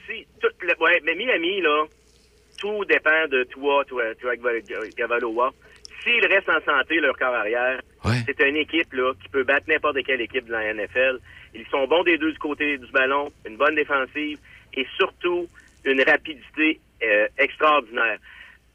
si 0.08 0.24
toute 0.40 0.54
le, 0.62 0.74
ouais, 0.84 1.00
mais 1.04 1.16
Miami, 1.16 1.62
là, 1.62 1.84
tout 2.64 2.84
dépend 2.86 3.28
de 3.30 3.44
toi, 3.44 3.84
toi, 3.84 4.02
toi 4.18 4.32
Gavaloa. 4.96 5.52
S'ils 6.02 6.26
restent 6.26 6.48
en 6.48 6.60
santé, 6.64 6.98
leur 6.98 7.14
corps 7.16 7.34
arrière, 7.34 7.80
c'est 8.26 8.40
une 8.40 8.56
équipe 8.56 8.90
là 8.94 9.12
qui 9.22 9.28
peut 9.28 9.44
battre 9.44 9.66
n'importe 9.68 10.02
quelle 10.04 10.22
équipe 10.22 10.46
de 10.46 10.52
la 10.52 10.72
NFL. 10.72 11.18
Ils 11.54 11.66
sont 11.66 11.86
bons 11.86 12.02
des 12.04 12.16
deux 12.16 12.32
du 12.32 12.38
côté 12.38 12.78
du 12.78 12.90
ballon, 12.90 13.30
une 13.46 13.58
bonne 13.58 13.74
défensive 13.74 14.38
et 14.72 14.86
surtout 14.96 15.46
une 15.84 16.00
rapidité 16.02 16.80
euh, 17.02 17.26
extraordinaire. 17.36 18.18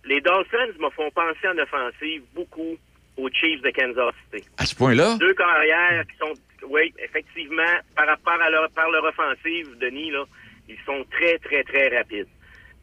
Les 0.06 0.22
Dolphins 0.22 0.74
me 0.80 0.90
font 0.92 1.10
penser 1.10 1.48
en 1.48 1.58
offensive 1.58 2.22
beaucoup 2.36 2.78
aux 3.18 3.30
Chiefs 3.30 3.62
de 3.64 3.72
Kansas 3.72 4.14
City. 4.32 4.48
À 4.60 4.66
ce 4.68 4.76
point-là? 4.76 5.18
Deux 5.20 5.34
carrières 5.34 6.06
qui 6.06 6.18
sont, 6.18 6.34
oui, 6.68 6.94
effectivement, 7.00 7.74
par 7.96 8.06
rapport 8.06 8.40
à 8.40 8.52
leur, 8.52 8.70
par 8.70 8.90
leur 8.92 9.04
offensive, 9.04 9.68
Denis, 9.80 10.12
là, 10.12 10.26
ils 10.68 10.78
sont 10.86 11.04
très, 11.12 11.40
très, 11.40 11.64
très 11.64 11.98
rapides. 11.98 12.28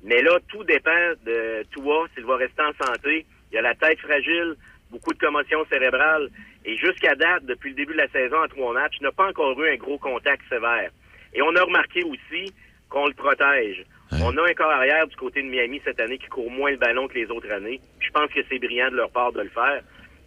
Mais 0.07 0.23
là, 0.23 0.39
tout 0.49 0.63
dépend 0.63 1.13
de 1.25 1.65
toi, 1.73 2.07
s'il 2.15 2.25
va 2.25 2.37
rester 2.37 2.63
en 2.63 2.87
santé. 2.87 3.27
Il 3.51 3.59
a 3.59 3.63
la 3.63 3.75
tête 3.75 3.99
fragile, 3.99 4.55
beaucoup 4.91 5.13
de 5.13 5.19
commotion 5.19 5.67
cérébrale. 5.67 6.31
Et 6.65 6.77
jusqu'à 6.77 7.17
date, 7.17 7.45
depuis 7.45 7.71
le 7.71 7.77
début 7.77 7.93
de 7.93 7.99
la 7.99 8.09
saison, 8.09 8.37
en 8.43 8.47
trois 8.47 8.73
matchs, 8.73 8.97
il 9.01 9.03
n'a 9.03 9.13
pas 9.13 9.29
encore 9.29 9.61
eu 9.61 9.69
un 9.69 9.77
gros 9.77 9.99
contact 9.99 10.43
sévère. 10.49 10.91
Et 11.35 11.43
on 11.43 11.55
a 11.57 11.63
remarqué 11.63 12.05
aussi 12.05 12.55
qu'on 12.89 13.09
le 13.09 13.15
protège. 13.15 13.85
On 14.13 14.37
a 14.37 14.49
un 14.49 14.55
corps 14.55 14.71
arrière 14.71 15.09
du 15.09 15.17
côté 15.17 15.43
de 15.43 15.49
Miami 15.49 15.83
cette 15.85 15.99
année 15.99 16.19
qui 16.19 16.29
court 16.29 16.51
moins 16.51 16.71
le 16.71 16.77
ballon 16.77 17.09
que 17.09 17.15
les 17.15 17.29
autres 17.29 17.51
années. 17.51 17.81
Je 17.99 18.11
pense 18.13 18.31
que 18.31 18.41
c'est 18.49 18.61
brillant 18.61 18.91
de 18.93 18.97
leur 18.97 19.11
part 19.11 19.33
de 19.33 19.41
le 19.41 19.49
faire. 19.49 19.83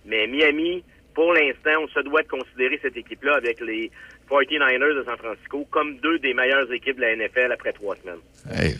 Mais 0.06 0.28
Miami, 0.28 0.84
pour 1.16 1.34
l'instant, 1.34 1.82
on 1.82 1.88
se 1.88 2.02
doit 2.02 2.24
de 2.24 2.28
considérer 2.28 2.78
cette 2.82 2.98
équipe-là 2.98 3.36
avec 3.36 3.62
les 3.62 3.90
49ers 4.30 4.96
de 4.96 5.04
San 5.04 5.18
Francisco 5.18 5.68
comme 5.72 5.98
deux 5.98 6.20
des 6.20 6.34
meilleures 6.34 6.72
équipes 6.72 6.98
de 6.98 7.02
la 7.02 7.16
NFL 7.16 7.52
après 7.52 7.74
trois 7.74 7.96
semaines. 7.98 8.20
Hey, 8.52 8.76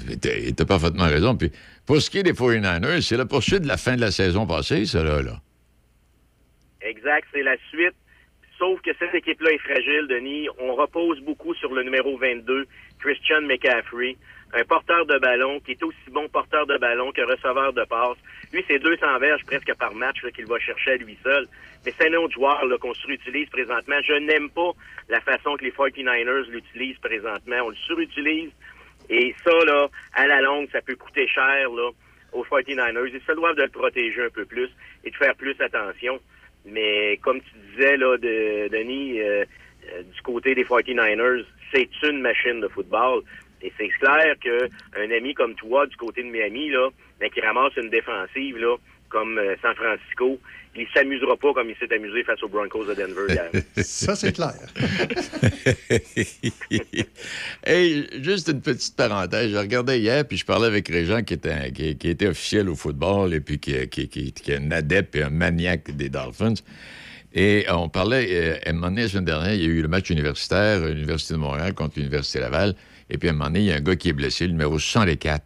t'as 0.56 0.66
parfaitement 0.66 1.06
raison. 1.08 1.36
Puis, 1.36 1.52
pour 1.86 2.02
ce 2.02 2.10
qui 2.10 2.20
est 2.20 2.24
des 2.24 2.34
49ers, 2.34 3.02
c'est 3.02 3.18
la 3.18 3.26
poursuite 3.26 3.64
de 3.64 3.68
la 3.68 3.78
fin 3.78 3.96
de 3.96 4.02
la 4.02 4.12
saison 4.12 4.46
passée, 4.46 4.84
là. 4.94 5.22
là. 5.22 5.42
Exact, 6.82 7.28
c'est 7.34 7.44
la 7.44 7.58
suite. 7.70 7.96
Sauf 8.58 8.82
que 8.82 8.92
cette 9.00 9.16
équipe-là 9.16 9.52
est 9.52 9.60
fragile, 9.60 10.08
Denis. 10.10 10.48
On 10.60 10.76
repose 10.76 11.20
beaucoup 11.22 11.54
sur 11.56 11.74
le 11.74 11.84
numéro 11.84 12.18
22, 12.18 12.66
Christian 13.00 13.42
McCaffrey. 13.42 14.18
Un 14.54 14.64
porteur 14.64 15.06
de 15.06 15.18
ballon 15.20 15.60
qui 15.60 15.72
est 15.72 15.84
aussi 15.84 16.10
bon 16.12 16.28
porteur 16.30 16.66
de 16.66 16.78
ballon 16.78 17.12
que 17.12 17.22
receveur 17.22 17.74
de 17.74 17.84
passe. 17.86 18.18
Lui, 18.52 18.64
c'est 18.68 18.80
200 18.80 19.20
verges 19.20 19.46
presque 19.46 19.74
par 19.76 19.94
match 19.94 20.22
qu'il 20.34 20.48
va 20.48 20.60
chercher 20.60 20.92
à 20.92 20.98
lui 20.98 21.18
seul. 21.24 21.48
Mais 21.86 21.94
c'est 21.98 22.10
un 22.10 22.14
autre 22.16 22.34
joueur 22.34 22.62
qu'on 22.82 22.94
surutilise 22.94 23.48
présentement. 23.50 23.98
Je 24.04 24.14
n'aime 24.14 24.50
pas 24.50 24.72
la 25.08 25.22
façon 25.22 25.56
que 25.56 25.66
les 25.66 25.72
49ers 25.72 26.50
l'utilisent 26.50 26.98
présentement. 26.98 27.58
On 27.64 27.70
le 27.70 27.76
surutilise. 27.76 28.52
Et 29.10 29.36
ça, 29.44 29.52
là, 29.66 29.88
à 30.14 30.28
la 30.28 30.42
longue, 30.42 30.68
ça 30.72 30.82
peut 30.82 30.96
coûter 30.96 31.28
cher 31.28 31.70
là, 31.70 31.90
aux 32.34 32.44
49ers. 32.44 33.12
Ils 33.14 33.22
se 33.22 33.32
doivent 33.34 33.56
de 33.56 33.64
le 33.64 33.70
protéger 33.70 34.26
un 34.26 34.30
peu 34.30 34.46
plus 34.46 34.70
et 35.04 35.12
de 35.12 35.16
faire 35.16 35.36
plus 35.36 35.56
attention. 35.62 36.20
Mais 36.66 37.18
comme 37.24 37.40
tu 37.42 37.52
disais, 37.72 37.98
là, 37.98 38.18
de, 38.18 38.68
Denis, 38.70 39.22
euh, 39.22 39.46
euh, 39.94 40.04
du 40.04 40.22
côté 40.22 40.56
des 40.56 40.64
49ers, 40.64 41.46
c'est 41.74 41.90
une 42.04 42.22
machine 42.22 42.60
de 42.60 42.68
football. 42.68 43.24
Et 43.62 43.72
c'est 43.78 43.90
clair 44.00 44.36
que 44.44 44.66
un 44.98 45.12
ami 45.16 45.34
comme 45.34 45.54
toi, 45.56 45.86
du 45.88 45.96
côté 45.98 46.24
de 46.24 46.30
Miami, 46.30 46.70
là, 46.70 46.90
ben, 47.20 47.30
qui 47.30 47.42
ramasse 47.42 47.74
une 47.78 47.90
défensive, 47.90 48.58
là, 48.58 48.76
comme 49.10 49.38
euh, 49.38 49.56
San 49.62 49.76
Francisco, 49.76 50.40
il 50.76 50.88
s'amusera 50.94 51.36
pas 51.36 51.52
comme 51.54 51.70
il 51.70 51.76
s'est 51.78 51.94
amusé 51.94 52.24
face 52.24 52.42
aux 52.44 52.48
Broncos 52.48 52.86
de 52.86 52.94
Denver 52.94 53.26
hier. 53.28 53.50
Ça, 53.84 54.16
c'est 54.16 54.32
clair. 54.34 54.54
hey, 57.66 58.08
juste 58.22 58.48
une 58.50 58.62
petite 58.62 58.96
parenthèse. 58.96 59.52
Je 59.52 59.58
regardais 59.58 60.00
hier, 60.00 60.26
puis 60.26 60.38
je 60.38 60.46
parlais 60.46 60.68
avec 60.68 60.88
Régent, 60.88 61.24
qui 61.24 61.34
était, 61.34 61.52
un- 61.52 61.70
qui, 61.72 61.98
qui 61.98 62.10
était 62.10 62.28
officiel 62.28 62.70
au 62.70 62.76
football, 62.76 63.34
et 63.34 63.40
puis 63.42 63.60
qui, 63.60 63.88
qui, 63.90 64.08
qui- 64.08 64.32
qui 64.32 64.52
est 64.52 64.58
un 64.58 64.72
adepte 64.72 65.16
et 65.16 65.24
un 65.24 65.30
maniaque 65.30 65.92
des 65.96 66.10
Dolphins. 66.10 66.54
Et 67.34 67.66
on 67.70 67.90
parlait, 67.90 68.28
euh, 68.32 68.58
à 68.66 68.70
un 68.70 68.74
moment 68.74 68.88
donné, 68.88 69.04
la 69.04 69.08
semaine 69.10 69.26
dernière, 69.26 69.54
il 69.54 69.62
y 69.62 69.66
a 69.66 69.70
eu 69.70 69.82
le 69.82 69.88
match 69.88 70.10
universitaire, 70.10 70.80
l'Université 70.88 71.34
de 71.36 71.40
Montréal 71.40 71.74
contre 71.74 71.98
l'Université 71.98 72.40
Laval. 72.40 72.74
Et 73.10 73.18
puis 73.18 73.30
à 73.30 73.32
un 73.32 73.36
moment 73.36 73.46
donné, 73.46 73.60
il 73.62 73.66
y 73.66 73.72
a 73.72 73.76
un 73.76 73.82
gars 73.82 73.96
qui 73.96 74.10
est 74.10 74.14
blessé, 74.14 74.46
le 74.46 74.52
numéro 74.54 74.78
64. 74.80 75.44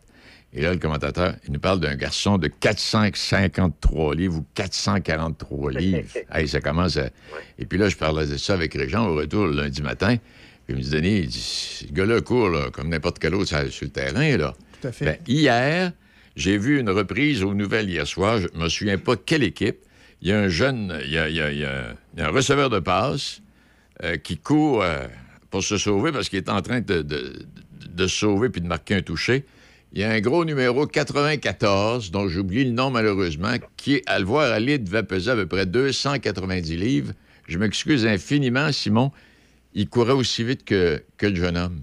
Et 0.56 0.62
là, 0.62 0.72
le 0.74 0.80
commentateur, 0.80 1.34
il 1.48 1.52
nous 1.54 1.60
parle 1.60 1.80
d'un 1.80 1.96
garçon 1.96 2.38
de 2.38 2.48
453 2.48 4.16
livres 4.16 4.38
ou 4.38 4.46
443 4.56 5.72
livres. 5.80 6.08
hey, 6.32 6.48
ça 6.48 6.62
commence 6.62 6.98
à... 6.98 7.10
Et 7.58 7.66
puis 7.66 7.78
là, 7.78 7.90
je 7.90 7.96
parlais 7.96 8.28
de 8.28 8.38
ça 8.38 8.54
avec 8.54 8.74
Régent 8.74 9.08
au 9.08 9.16
retour 9.16 9.48
le 9.48 9.54
lundi 9.56 9.82
matin. 9.82 10.18
Puis 10.66 10.70
il 10.70 10.76
me 10.76 10.82
dit, 10.82 10.90
Denis, 10.90 11.18
il 11.20 11.28
dit, 11.28 11.40
ce 11.88 11.92
gars-là 11.92 12.22
court 12.22 12.50
là, 12.50 12.70
comme 12.72 12.90
n'importe 12.90 13.20
quel 13.20 13.36
autre 13.36 13.48
sur, 13.48 13.72
sur 13.72 13.86
le 13.86 13.92
terrain. 13.92 14.38
Là. 14.38 14.54
Tout 14.82 14.88
à 14.88 14.92
fait. 14.92 15.06
Ben, 15.06 15.18
hier, 15.28 15.92
j'ai 16.36 16.58
vu 16.58 16.80
une 16.80 16.90
reprise 16.90 17.44
aux 17.44 17.54
nouvelles 17.54 17.90
hier 17.90 18.08
soir. 18.08 18.40
Je 18.40 18.48
me 18.58 18.70
souviens 18.70 18.98
pas 18.98 19.16
quelle 19.16 19.44
équipe. 19.44 19.78
Il 20.22 20.30
y 20.30 20.32
a 20.32 20.40
un 20.40 20.48
jeune, 20.48 20.98
il 21.04 21.12
y 21.12 21.18
a, 21.18 21.28
il 21.30 21.36
y 21.36 21.42
a- 21.42 21.52
il 21.52 21.60
y 21.60 21.66
a- 21.66 21.96
il 22.14 22.20
y 22.20 22.24
a 22.24 22.28
un 22.28 22.32
receveur 22.32 22.70
de 22.70 22.80
passe 22.80 23.42
euh, 24.04 24.16
qui 24.18 24.38
court 24.38 24.82
euh, 24.84 25.06
pour 25.54 25.64
se 25.64 25.78
sauver 25.78 26.12
parce 26.12 26.30
qu'il 26.30 26.40
est 26.40 26.50
en 26.50 26.64
train 26.64 26.82
de, 26.82 27.04
de- 27.04 27.46
de 27.88 28.08
se 28.08 28.18
sauver 28.22 28.50
puis 28.50 28.60
de 28.60 28.66
marquer 28.66 28.96
un 28.96 29.02
touché. 29.04 29.44
Il 29.92 30.02
y 30.02 30.04
a 30.04 30.10
un 30.10 30.20
gros 30.20 30.46
numéro 30.46 30.88
94, 30.88 32.10
dont 32.10 32.28
j'oublie 32.28 32.64
le 32.66 32.72
nom 32.72 32.90
malheureusement, 32.90 33.54
qui, 33.78 34.02
à 34.08 34.18
le 34.18 34.26
voir 34.26 34.52
aller, 34.52 34.80
devait 34.80 35.04
peser 35.04 35.30
à 35.30 35.36
peu 35.36 35.46
près 35.46 35.68
290 35.68 36.76
livres. 36.76 37.14
Je 37.48 37.60
m'excuse 37.60 38.04
infiniment, 38.08 38.72
Simon. 38.72 39.12
Il 39.76 39.88
courait 39.90 40.14
aussi 40.14 40.44
vite 40.44 40.66
que, 40.66 41.04
que 41.20 41.28
le 41.28 41.36
jeune 41.36 41.56
homme. 41.56 41.82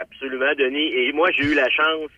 Absolument, 0.00 0.52
Denis. 0.58 0.92
Et 0.92 1.12
moi, 1.12 1.30
j'ai 1.30 1.44
eu 1.44 1.54
la 1.54 1.70
chance, 1.70 2.10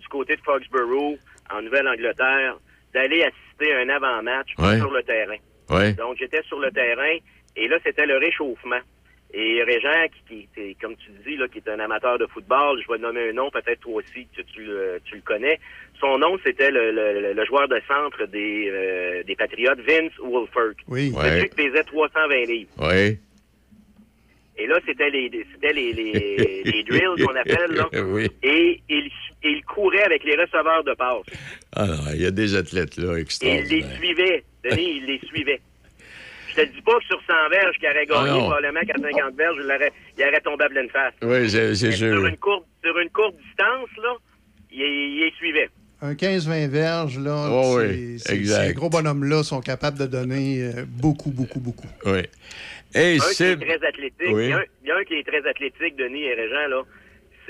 du 0.00 0.08
côté 0.08 0.36
de 0.36 0.40
Foxborough, 0.40 1.18
en 1.54 1.60
Nouvelle-Angleterre, 1.60 2.58
d'aller 2.94 3.24
assister 3.24 3.74
à 3.74 3.80
un 3.80 3.88
avant-match 3.90 4.48
Ouais. 4.58 4.78
sur 4.78 4.90
le 4.90 5.02
terrain. 5.02 5.36
Ouais. 5.68 5.92
Donc, 5.92 6.16
j'étais 6.18 6.42
sur 6.44 6.58
le 6.60 6.70
terrain 6.70 7.18
et 7.56 7.68
là, 7.68 7.76
c'était 7.84 8.06
le 8.06 8.16
réchauffement. 8.16 8.80
Et 9.32 9.62
Régent, 9.62 10.08
qui, 10.28 10.48
qui 10.54 10.74
comme 10.76 10.96
tu 10.96 11.10
dis, 11.24 11.36
là, 11.36 11.46
qui 11.46 11.58
est 11.58 11.68
un 11.68 11.78
amateur 11.78 12.18
de 12.18 12.26
football, 12.26 12.82
je 12.84 12.92
vais 12.92 12.98
nommer 12.98 13.28
un 13.28 13.32
nom, 13.32 13.48
peut-être 13.50 13.80
toi 13.80 14.02
aussi, 14.02 14.26
tu, 14.34 14.44
tu, 14.44 14.64
le- 14.64 15.00
tu 15.04 15.14
le 15.16 15.22
connais. 15.22 15.60
Son 16.00 16.18
nom, 16.18 16.36
c'était 16.44 16.70
le, 16.72 16.90
le- 16.90 17.32
le 17.32 17.44
joueur 17.44 17.68
de 17.68 17.80
centre 17.86 18.26
des, 18.26 18.68
euh, 18.68 19.22
des 19.22 19.36
Patriotes, 19.36 19.78
Vince 19.86 20.12
Wolford. 20.18 20.74
Oui. 20.88 21.12
Pesait 21.56 21.84
320 21.84 22.44
livres. 22.46 22.70
Oui. 22.80 23.18
Et 24.58 24.66
là, 24.66 24.78
c'était 24.84 25.10
les, 25.10 25.30
c'était 25.54 25.72
les, 25.72 25.92
les, 25.92 26.62
les 26.64 26.82
drills 26.88 27.24
qu'on 27.24 27.34
appelle, 27.36 27.70
là. 27.72 27.88
oui. 28.04 28.26
Et 28.42 28.80
il, 28.88 29.10
il 29.44 29.64
courait 29.64 30.02
avec 30.02 30.24
les 30.24 30.34
receveurs 30.36 30.82
de 30.84 30.92
passe. 30.94 31.22
Alors, 31.72 32.08
il 32.14 32.20
y 32.20 32.26
a 32.26 32.30
des 32.30 32.54
athlètes 32.56 32.96
là 32.96 33.04
Et 33.04 33.10
il 33.12 33.14
les 33.14 33.20
extraordinaires. 33.22 33.96
suivait. 33.96 34.44
Denis, 34.64 34.96
il 34.96 35.06
les 35.06 35.18
suivait. 35.26 35.60
Je 36.50 36.62
te 36.62 36.66
dis 36.68 36.80
pas 36.82 36.98
que 36.98 37.04
sur 37.06 37.20
100 37.26 37.32
verges, 37.50 37.76
qu'il 37.78 37.88
aurait 37.88 38.06
gagné, 38.06 38.30
Ah 38.32 38.38
probablement 38.38 38.80
qu'à 38.80 38.94
50 38.94 39.34
verges, 39.36 39.56
il 39.58 39.64
aurait, 39.66 39.92
il 40.18 40.24
aurait 40.24 40.40
tombé 40.40 40.64
à 40.64 40.68
pleine 40.68 40.88
face. 40.90 41.14
Oui, 41.22 41.48
c'est 41.50 41.74
sûr. 41.74 41.92
Sur 42.18 42.26
une 42.26 42.36
courte, 42.36 42.66
sur 42.84 42.98
une 42.98 43.10
courte 43.10 43.34
distance, 43.36 43.88
là, 44.02 44.14
il, 44.72 44.80
il 44.80 45.20
les 45.24 45.32
suivait. 45.32 45.68
Un 46.02 46.14
15-20 46.14 46.68
verges, 46.68 47.18
là, 47.18 47.48
Oh 47.52 47.78
c'est- 47.78 47.86
oui, 47.88 48.14
exact. 48.30 48.66
ces 48.68 48.74
gros 48.74 48.88
bonhommes-là 48.88 49.42
sont 49.42 49.60
capables 49.60 49.98
de 49.98 50.06
donner 50.06 50.62
euh, 50.62 50.84
beaucoup, 50.86 51.30
beaucoup, 51.30 51.60
beaucoup. 51.60 51.86
Oui. 52.06 52.22
Hey, 52.94 53.18
un 53.20 53.32
qui 53.34 53.42
est 53.44 53.56
très 53.56 53.86
athlétique. 53.86 54.14
Oui. 54.32 54.44
Il, 54.46 54.48
y 54.48 54.52
a 54.52 54.56
un, 54.58 54.62
il 54.82 54.88
y 54.88 54.90
a 54.90 54.96
un 54.96 55.04
qui 55.04 55.14
est 55.14 55.26
très 55.26 55.46
athlétique, 55.48 55.96
Denis 55.96 56.24
et 56.24 56.34
Régent, 56.34 56.68
là. 56.68 56.82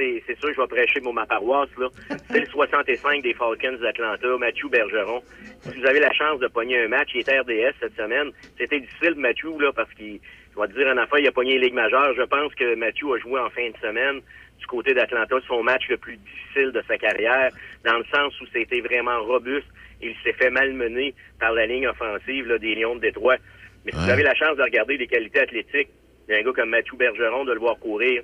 C'est 0.00 0.22
c'est 0.26 0.38
sûr 0.38 0.48
que 0.48 0.54
je 0.54 0.60
vais 0.62 0.66
prêcher 0.66 1.00
pour 1.00 1.12
ma 1.12 1.26
paroisse, 1.26 1.68
là. 1.76 1.88
C'est 2.30 2.40
le 2.40 2.46
65 2.46 3.22
des 3.22 3.34
Falcons 3.34 3.76
d'Atlanta, 3.80 4.28
Mathieu 4.38 4.68
Bergeron. 4.68 5.22
Si 5.60 5.78
vous 5.78 5.86
avez 5.86 6.00
la 6.00 6.12
chance 6.14 6.40
de 6.40 6.48
pogner 6.48 6.80
un 6.82 6.88
match, 6.88 7.10
il 7.14 7.20
est 7.20 7.40
RDS 7.40 7.74
cette 7.80 7.96
semaine. 7.96 8.30
C'était 8.56 8.80
difficile, 8.80 9.14
Mathieu, 9.16 9.50
là, 9.60 9.72
parce 9.74 9.92
qu'il, 9.92 10.18
je 10.54 10.60
vais 10.60 10.68
te 10.68 10.72
dire 10.72 10.86
en 10.86 10.96
affaire, 10.96 11.18
il 11.18 11.26
a 11.26 11.32
pogné 11.32 11.58
les 11.58 11.66
Ligues 11.66 11.74
majeures. 11.74 12.14
Je 12.16 12.22
pense 12.22 12.54
que 12.54 12.74
Mathieu 12.76 13.12
a 13.12 13.18
joué 13.18 13.38
en 13.40 13.50
fin 13.50 13.68
de 13.68 13.76
semaine 13.76 14.22
du 14.58 14.66
côté 14.66 14.94
d'Atlanta 14.94 15.36
son 15.46 15.62
match 15.62 15.86
le 15.88 15.98
plus 15.98 16.16
difficile 16.16 16.72
de 16.72 16.82
sa 16.88 16.96
carrière, 16.96 17.50
dans 17.84 17.98
le 17.98 18.04
sens 18.04 18.38
où 18.40 18.44
c'était 18.52 18.80
vraiment 18.80 19.22
robuste. 19.24 19.68
Il 20.00 20.14
s'est 20.22 20.32
fait 20.32 20.50
malmener 20.50 21.14
par 21.38 21.52
la 21.52 21.66
ligne 21.66 21.88
offensive 21.88 22.46
là, 22.46 22.56
des 22.56 22.74
Lions 22.74 22.94
de 22.94 23.00
Détroit. 23.00 23.36
Mais 23.84 23.92
si 23.92 23.98
vous 23.98 24.10
avez 24.10 24.22
la 24.22 24.34
chance 24.34 24.56
de 24.56 24.62
regarder 24.62 24.96
les 24.96 25.06
qualités 25.06 25.40
athlétiques 25.40 25.88
d'un 26.28 26.42
gars 26.42 26.52
comme 26.54 26.70
Mathieu 26.70 26.96
Bergeron, 26.96 27.44
de 27.44 27.52
le 27.52 27.58
voir 27.58 27.78
courir, 27.78 28.22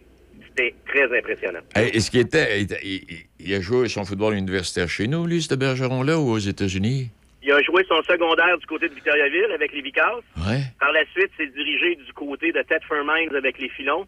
c'était 0.48 0.74
très 0.86 1.18
impressionnant. 1.18 1.60
Hey, 1.74 1.88
Est-ce 1.96 2.10
qu'il 2.10 2.20
était. 2.20 2.66
il- 2.82 3.54
a 3.54 3.60
joué 3.60 3.88
son 3.88 4.04
football 4.04 4.34
universitaire 4.34 4.88
chez 4.88 5.06
nous, 5.06 5.26
lui, 5.26 5.40
ce 5.42 5.54
Bergeron-là, 5.54 6.18
ou 6.18 6.30
aux 6.30 6.38
États-Unis? 6.38 7.10
Il 7.42 7.52
a 7.52 7.62
joué 7.62 7.84
son 7.88 8.02
secondaire 8.02 8.58
du 8.58 8.66
côté 8.66 8.88
de 8.88 8.94
Victoriaville 8.94 9.52
avec 9.54 9.72
les 9.72 9.80
Vicars. 9.82 10.20
Ouais. 10.48 10.62
Par 10.80 10.92
la 10.92 11.04
suite, 11.12 11.30
s'est 11.36 11.46
dirigé 11.46 11.94
du 11.96 12.12
côté 12.12 12.50
de 12.50 12.60
Thetford 12.62 13.04
Mines 13.04 13.34
avec 13.36 13.58
les 13.60 13.68
Filons 13.68 14.04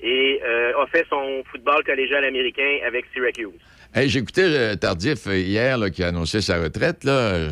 et 0.00 0.40
euh, 0.44 0.72
a 0.82 0.86
fait 0.88 1.06
son 1.08 1.42
football 1.52 1.84
collégial 1.84 2.24
américain 2.24 2.78
avec 2.86 3.04
Syracuse. 3.14 3.48
Hey, 3.94 4.08
J'écoutais 4.08 4.42
euh, 4.42 4.74
Tardif 4.76 5.26
euh, 5.28 5.36
hier 5.38 5.78
là, 5.78 5.90
qui 5.90 6.02
a 6.02 6.08
annoncé 6.08 6.40
sa 6.40 6.60
retraite, 6.60 7.04
là. 7.04 7.12
euh, 7.12 7.50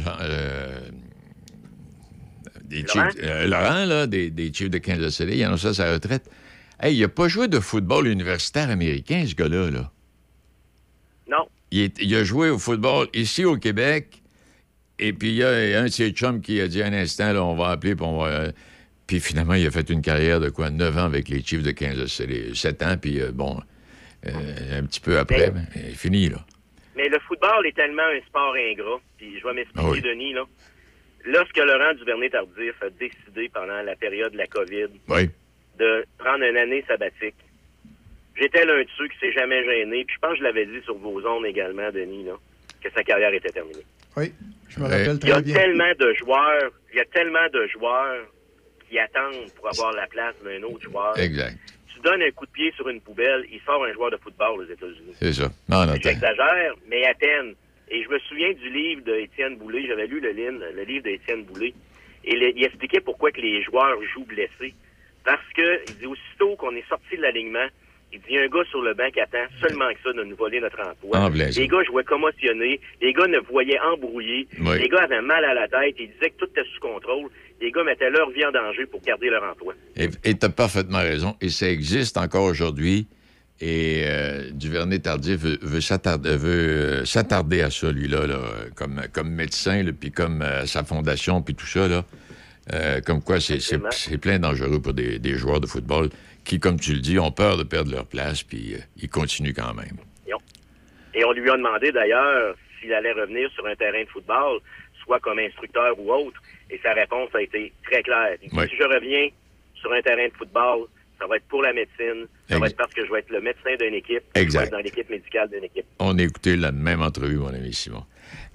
des 2.64 2.82
Laurent? 2.82 3.10
Chiefs- 3.10 3.46
Laurent, 3.46 3.84
là, 3.86 4.06
des, 4.06 4.30
des 4.30 4.52
Chiefs 4.52 4.70
de 4.70 4.78
Kansas 4.78 5.14
City, 5.14 5.32
il 5.36 5.42
a 5.44 5.46
annoncé 5.48 5.72
sa 5.72 5.92
retraite. 5.92 6.28
Hey, 6.80 6.94
il 6.96 7.00
n'a 7.00 7.08
pas 7.08 7.28
joué 7.28 7.48
de 7.48 7.58
football 7.60 8.06
universitaire 8.06 8.70
américain, 8.70 9.24
ce 9.26 9.34
gars-là. 9.34 9.70
Là. 9.70 9.90
Non. 11.28 11.46
Il, 11.70 11.80
est- 11.80 11.98
il 12.00 12.14
a 12.14 12.24
joué 12.24 12.50
au 12.50 12.58
football 12.58 13.08
ici 13.14 13.44
au 13.44 13.56
Québec. 13.56 14.22
Et 15.00 15.12
puis, 15.12 15.28
il 15.28 15.34
y 15.36 15.44
a 15.44 15.50
un 15.80 15.84
de 15.84 15.88
ses 15.88 16.10
chums 16.10 16.40
qui 16.40 16.60
a 16.60 16.66
dit 16.68 16.82
un 16.82 16.92
instant, 16.92 17.32
là, 17.32 17.42
on 17.44 17.54
va 17.54 17.68
appeler, 17.70 17.94
puis 17.94 18.04
on 18.04 18.18
va. 18.18 18.26
euh, 18.28 18.52
puis 19.06 19.20
finalement, 19.20 19.54
il 19.54 19.66
a 19.66 19.70
fait 19.70 19.88
une 19.90 20.02
carrière 20.02 20.40
de 20.40 20.50
quoi? 20.50 20.70
9 20.70 20.98
ans 20.98 21.04
avec 21.04 21.28
les 21.28 21.42
Chiefs 21.42 21.62
de 21.62 21.70
Kansas 21.70 22.10
City. 22.12 22.50
7 22.54 22.82
ans, 22.82 22.96
puis 23.00 23.20
euh, 23.20 23.30
bon, 23.32 23.60
euh, 24.26 24.78
un 24.78 24.84
petit 24.84 25.00
peu 25.00 25.18
après, 25.18 25.50
ben, 25.50 25.66
il 25.76 25.80
est 25.86 25.94
fini, 25.94 26.28
là. 26.28 26.44
Mais 26.96 27.08
le 27.08 27.18
football 27.20 27.64
est 27.66 27.76
tellement 27.76 28.02
un 28.02 28.20
sport 28.26 28.54
ingrat. 28.56 29.00
Puis 29.16 29.38
je 29.38 29.46
vais 29.46 29.54
m'expliquer, 29.54 29.86
Ah 29.86 29.90
oui. 29.90 30.00
Denis. 30.02 30.32
Là. 30.32 30.42
Lorsque 31.26 31.56
Laurent 31.56 31.94
Duvernay-Tardif 31.94 32.74
a 32.82 32.90
décidé 32.90 33.48
pendant 33.54 33.80
la 33.82 33.94
période 33.94 34.32
de 34.32 34.36
la 34.38 34.46
COVID 34.48 34.86
Oui. 35.08 35.30
De 35.78 36.04
prendre 36.18 36.44
une 36.44 36.56
année 36.56 36.84
sabbatique, 36.88 37.34
j'étais 38.36 38.64
l'un 38.64 38.82
de 38.82 38.88
ceux 38.96 39.08
qui 39.08 39.18
s'est 39.18 39.32
jamais 39.32 39.64
gêné. 39.64 40.04
Puis 40.04 40.14
je 40.16 40.20
pense 40.20 40.32
que 40.32 40.38
je 40.38 40.42
l'avais 40.44 40.66
dit 40.66 40.80
sur 40.84 40.96
vos 40.98 41.24
ondes 41.26 41.46
également, 41.46 41.90
Denis, 41.90 42.24
là, 42.24 42.34
que 42.82 42.90
sa 42.90 43.02
carrière 43.02 43.32
était 43.34 43.50
terminée. 43.50 43.84
Oui, 44.16 44.32
je 44.68 44.80
me 44.80 44.84
Ouais. 44.86 44.90
rappelle 44.90 45.18
Il 45.22 45.28
y 45.28 45.32
a 45.32 45.34
très 45.34 45.42
bien. 45.42 45.54
tellement 45.54 45.92
de 45.98 46.12
joueurs, 46.14 46.70
il 46.92 46.96
y 46.96 47.00
a 47.00 47.04
tellement 47.06 47.48
de 47.52 47.66
joueurs 47.68 48.26
qui 48.88 48.98
attendent 48.98 49.50
pour 49.56 49.68
avoir 49.68 49.92
la 49.92 50.06
place 50.06 50.34
d'un 50.42 50.62
autre 50.62 50.82
joueur. 50.82 51.18
Exact. 51.18 51.56
Tu 51.94 52.00
donnes 52.00 52.22
un 52.22 52.30
coup 52.30 52.46
de 52.46 52.50
pied 52.52 52.72
sur 52.76 52.88
une 52.88 53.00
poubelle, 53.00 53.44
il 53.52 53.60
sort 53.66 53.84
un 53.84 53.92
joueur 53.92 54.10
de 54.10 54.16
football 54.16 54.60
aux 54.60 54.64
États-Unis. 54.64 55.14
C'est 55.20 55.32
ça. 55.32 55.50
Non, 55.68 55.84
non, 55.84 55.94
J'exagère, 56.00 56.74
mais 56.88 57.04
à 57.06 57.14
peine. 57.14 57.54
Et 57.90 58.02
je 58.04 58.08
me 58.08 58.18
souviens 58.20 58.52
du 58.52 58.70
livre 58.70 59.02
d'Étienne 59.02 59.56
Boulay. 59.56 59.86
J'avais 59.88 60.06
lu 60.06 60.20
le, 60.20 60.30
livre- 60.30 60.62
le 60.74 60.82
livre 60.84 61.04
d'Étienne 61.04 61.44
Boulay. 61.44 61.74
Et 62.24 62.36
le- 62.36 62.56
il 62.56 62.64
expliquait 62.64 63.00
pourquoi 63.00 63.30
que 63.32 63.40
les 63.40 63.62
joueurs 63.62 63.98
jouent 64.14 64.26
blessés. 64.26 64.74
Parce 65.24 65.46
que, 65.54 65.80
il 65.88 65.98
dit, 65.98 66.06
aussitôt 66.06 66.56
qu'on 66.56 66.74
est 66.74 66.88
sorti 66.88 67.16
de 67.16 67.22
l'alignement, 67.22 67.66
il 68.12 68.20
dit, 68.20 68.26
il 68.30 68.34
y 68.36 68.38
a 68.38 68.42
un 68.42 68.48
gars 68.48 68.64
sur 68.70 68.80
le 68.80 68.94
banc 68.94 69.10
qui 69.12 69.20
attend 69.20 69.44
seulement 69.60 69.88
que 69.90 69.98
ça 70.02 70.12
de 70.12 70.24
nous 70.24 70.36
voler 70.36 70.60
notre 70.60 70.80
emploi. 70.80 71.28
Blason. 71.30 71.60
les 71.60 71.68
gars 71.68 71.82
jouaient 71.84 72.04
commotionnés. 72.04 72.80
Les 73.02 73.12
gars 73.12 73.26
ne 73.26 73.38
voyaient 73.38 73.80
embrouillés. 73.80 74.48
Oui. 74.60 74.78
Les 74.78 74.88
gars 74.88 75.02
avaient 75.02 75.20
mal 75.20 75.44
à 75.44 75.54
la 75.54 75.68
tête. 75.68 75.96
Ils 75.98 76.10
disaient 76.12 76.30
que 76.30 76.38
tout 76.38 76.50
était 76.50 76.64
sous 76.74 76.80
contrôle. 76.80 77.28
Les 77.60 77.70
gars 77.70 77.84
mettaient 77.84 78.10
leur 78.10 78.30
vie 78.30 78.44
en 78.46 78.52
danger 78.52 78.86
pour 78.86 79.00
garder 79.02 79.28
leur 79.28 79.42
emploi. 79.42 79.74
Et 79.96 80.08
tu 80.08 80.46
as 80.46 80.48
parfaitement 80.48 80.98
raison. 80.98 81.36
Et 81.40 81.50
ça 81.50 81.68
existe 81.68 82.16
encore 82.16 82.44
aujourd'hui. 82.44 83.08
Et 83.60 84.04
euh, 84.04 84.50
Duvernay-Tardif 84.52 85.40
veut, 85.40 85.58
veut 85.60 85.80
s'attarder, 85.80 86.30
euh, 86.30 87.04
s'attarder 87.04 87.62
à 87.62 87.70
ça, 87.70 87.90
lui-là, 87.90 88.26
là, 88.26 88.38
comme, 88.76 89.02
comme 89.12 89.30
médecin, 89.30 89.84
puis 89.98 90.12
comme 90.12 90.42
euh, 90.42 90.64
sa 90.64 90.84
fondation, 90.84 91.42
puis 91.42 91.56
tout 91.56 91.66
ça. 91.66 91.88
Là. 91.88 92.04
Euh, 92.72 93.00
comme 93.00 93.22
quoi, 93.22 93.40
c'est, 93.40 94.18
plein 94.18 94.38
dangereux 94.38 94.80
pour 94.80 94.92
des, 94.92 95.18
des 95.18 95.34
joueurs 95.34 95.60
de 95.60 95.66
football 95.66 96.10
qui, 96.44 96.58
comme 96.60 96.78
tu 96.78 96.92
le 96.92 97.00
dis, 97.00 97.18
ont 97.18 97.30
peur 97.30 97.56
de 97.56 97.62
perdre 97.62 97.90
leur 97.90 98.06
place, 98.06 98.42
puis 98.42 98.74
euh, 98.74 98.78
ils 98.96 99.08
continuent 99.08 99.54
quand 99.54 99.74
même. 99.74 99.96
Et 100.26 100.34
on, 100.34 100.38
et 101.14 101.24
on 101.24 101.32
lui 101.32 101.50
a 101.50 101.56
demandé 101.56 101.92
d'ailleurs 101.92 102.56
s'il 102.80 102.92
allait 102.92 103.12
revenir 103.12 103.50
sur 103.52 103.66
un 103.66 103.74
terrain 103.74 104.02
de 104.02 104.08
football, 104.08 104.60
soit 105.04 105.20
comme 105.20 105.38
instructeur 105.38 105.98
ou 105.98 106.12
autre. 106.12 106.40
Et 106.70 106.78
sa 106.82 106.92
réponse 106.92 107.30
a 107.34 107.42
été 107.42 107.72
très 107.84 108.02
claire. 108.02 108.36
Il 108.42 108.50
dit. 108.50 108.56
Si 108.68 108.76
je 108.76 108.84
reviens 108.84 109.28
sur 109.74 109.92
un 109.92 110.02
terrain 110.02 110.26
de 110.26 110.34
football, 110.34 110.86
ça 111.18 111.26
va 111.26 111.36
être 111.36 111.48
pour 111.48 111.62
la 111.62 111.72
médecine. 111.72 112.26
Ça 112.48 112.58
va 112.58 112.66
être 112.66 112.76
parce 112.76 112.92
que 112.94 113.04
je 113.04 113.10
vais 113.10 113.20
être 113.20 113.30
le 113.30 113.40
médecin 113.40 113.74
d'une 113.78 113.94
équipe. 113.94 114.22
Je 114.36 114.40
vais 114.40 114.64
être 114.64 114.70
dans 114.70 114.78
l'équipe 114.78 115.08
médicale 115.08 115.50
d'une 115.50 115.64
équipe. 115.64 115.86
On 115.98 116.18
a 116.18 116.22
écouté 116.22 116.56
la 116.56 116.72
même 116.72 117.02
entrevue, 117.02 117.36
mon 117.36 117.48
ami 117.48 117.72
Simon. 117.72 118.04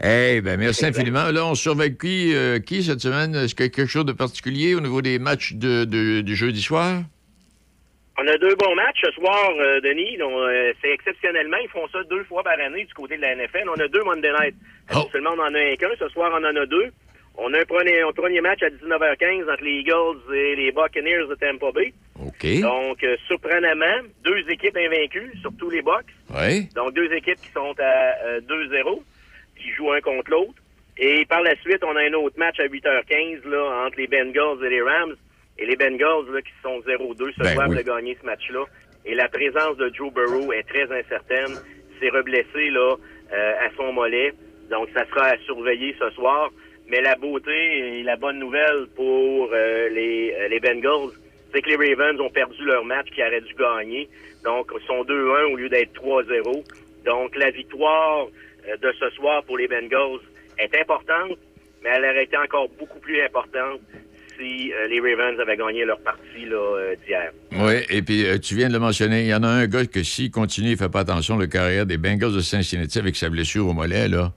Eh 0.04 0.41
ben 0.41 0.60
merci 0.60 0.86
infiniment. 0.86 1.32
Là, 1.32 1.45
on 1.45 1.56
surveille 1.56 1.98
qui, 1.98 2.34
euh, 2.36 2.60
qui 2.60 2.84
cette 2.84 3.00
semaine? 3.02 3.36
Est-ce 3.36 3.56
qu'il 3.56 3.66
y 3.66 3.70
a 3.70 3.72
quelque 3.72 3.90
chose 3.90 4.06
de 4.06 4.12
particulier 4.14 4.76
au 4.76 4.82
niveau 4.82 5.02
des 5.02 5.20
matchs 5.20 5.54
de, 5.54 5.86
de- 5.86 6.22
du 6.22 6.36
jeudi 6.36 6.62
soir? 6.62 7.02
On 8.18 8.28
a 8.28 8.38
deux 8.38 8.56
bons 8.56 8.76
matchs 8.76 9.02
ce 9.04 9.12
soir, 9.12 9.50
euh, 9.60 9.82
Denis. 9.82 10.18
Donc, 10.18 10.34
euh, 10.34 10.72
c'est 10.82 10.91
exceptionnellement, 10.91 11.58
ils 11.64 11.70
font 11.70 11.88
ça 11.91 12.04
deux 12.10 12.24
fois 12.26 12.44
par 12.44 12.60
année 12.60 12.86
du 12.86 12.94
côté 12.94 13.18
de 13.18 13.22
la 13.22 13.36
NFL. 13.36 13.68
On 13.76 13.80
a 13.80 13.88
deux 13.88 14.04
Monday 14.04 14.32
Night. 14.40 14.56
Seulement, 15.12 15.32
on 15.36 15.40
en 15.41 15.54
a 15.56 15.60
un 15.60 15.76
qu'un. 15.78 15.90
Ce 15.98 16.08
soir, 16.10 16.32
on 16.34 16.44
en 16.45 16.56
a 16.56 16.66
deux. 16.68 16.91
On 17.36 17.52
a 17.56 17.62
un 17.62 17.66
premier, 17.66 18.02
un 18.02 18.12
premier 18.12 18.41
match 18.41 18.62
à 18.62 18.70
19h15 18.70 19.52
entre 19.52 19.64
les 19.64 19.80
Eagles 19.80 20.20
et 20.36 20.56
les 20.56 20.72
Buccaneers 20.72 21.26
de 21.28 21.34
Tampa 21.34 21.72
Bay. 21.72 21.91
OK. 22.24 22.62
Donc, 22.62 23.04
euh, 23.04 23.16
surprenamment, 23.26 24.04
deux 24.24 24.48
équipes 24.48 24.78
invaincues, 24.78 25.32
surtout 25.41 25.72
les 25.72 25.82
Bucks. 25.82 26.06
Oui. 26.30 26.70
Donc, 26.76 26.94
deux 26.94 27.12
équipes 27.12 27.41
qui 27.41 27.52
sont 27.52 27.74
à 27.80 28.28
euh, 28.28 28.41
2-0, 28.41 29.02
qui 29.64 29.72
jouent 29.72 29.91
un 29.91 30.02
contre 30.02 30.30
l'autre. 30.30 30.61
Et 30.98 31.26
par 31.26 31.41
la 31.41 31.56
suite, 31.56 31.84
on 31.84 31.95
a 31.95 32.02
un 32.02 32.14
autre 32.14 32.38
match 32.38 32.60
à 32.60 32.68
8h15 32.68 33.48
là, 33.48 33.85
entre 33.85 33.98
les 33.98 34.07
Bengals 34.07 34.64
et 34.64 34.69
les 34.69 34.81
Rams. 34.81 35.15
Et 35.57 35.65
les 35.65 35.76
Bengals, 35.76 36.31
là, 36.31 36.41
qui 36.41 36.52
sont 36.61 36.80
0-2, 36.81 37.34
se 37.34 37.44
Ben 37.44 37.56
doivent 37.56 37.69
oui. 37.69 37.77
de 37.77 37.81
gagner 37.81 38.18
ce 38.19 38.26
match-là. 38.26 38.65
Et 39.06 39.15
la 39.15 39.27
présence 39.27 39.77
de 39.77 39.91
Joe 39.94 40.11
Burrow 40.14 40.52
est 40.53 40.64
très 40.64 40.91
incertaine. 40.91 41.56
S'est 41.99 42.10
reblessé 42.10 42.69
là, 42.69 42.95
euh, 43.34 43.53
à 43.60 43.69
son 43.76 43.91
mollet. 43.94 44.34
Donc, 44.69 44.90
ça 44.94 45.06
sera 45.07 45.27
à 45.27 45.38
surveiller 45.40 45.95
ce 45.99 46.10
soir. 46.11 46.52
Mais 46.88 47.02
la 47.02 47.15
beauté 47.15 47.99
et 47.99 48.03
la 48.03 48.15
bonne 48.15 48.40
nouvelle 48.40 48.88
pour 48.95 49.49
euh, 49.53 49.90
les, 49.90 50.34
euh, 50.34 50.48
les 50.48 50.60
Bengals, 50.60 51.11
c'est 51.53 51.61
que 51.61 51.69
les 51.69 51.94
Ravens 51.94 52.19
ont 52.19 52.30
perdu 52.30 52.64
leur 52.65 52.84
match 52.84 53.07
qui 53.11 53.22
auraient 53.22 53.41
dû 53.41 53.53
gagner. 53.56 54.10
Donc, 54.44 54.72
ils 54.76 54.85
sont 54.85 55.03
2-1 55.03 55.53
au 55.53 55.56
lieu 55.56 55.69
d'être 55.69 55.94
3-0. 55.94 56.64
Donc, 57.06 57.35
la 57.35 57.52
victoire 57.52 58.27
de 58.81 58.91
ce 58.99 59.10
soir 59.11 59.44
pour 59.44 59.57
les 59.57 59.68
Bengals 59.68 60.19
est 60.57 60.76
importante, 60.80 61.38
mais 61.84 61.90
elle 61.95 62.06
aurait 62.06 62.23
été 62.23 62.38
encore 62.38 62.68
beaucoup 62.80 62.99
plus 62.99 63.22
importante 63.22 63.80
si 64.38 64.73
euh, 64.73 64.88
les 64.88 64.99
Ravens 64.99 65.40
avaient 65.40 65.57
gagné 65.57 65.85
leur 65.85 65.99
partie 65.99 66.45
là, 66.45 66.56
euh, 66.57 66.95
d'hier. 67.06 67.31
Oui, 67.52 67.73
et 67.90 68.02
puis 68.02 68.26
euh, 68.26 68.40
tu 68.40 68.56
viens 68.56 68.68
de 68.68 68.73
le 68.73 68.80
mentionner, 68.80 69.22
il 69.22 69.27
y 69.27 69.34
en 69.35 69.44
a 69.44 69.48
un 69.48 69.68
gars 69.68 69.85
que 69.85 70.02
s'il 70.03 70.31
continue, 70.31 70.72
il 70.72 70.77
fait 70.77 70.90
pas 70.90 71.02
attention, 71.02 71.38
le 71.38 71.48
carrière 71.48 71.85
des 71.85 71.98
Bengals 71.98 72.34
de 72.34 72.40
Cincinnati 72.40 72.98
avec 72.98 73.15
sa 73.15 73.30
blessure 73.30 73.68
au 73.68 73.73
mollet, 73.73 74.07
là, 74.07 74.31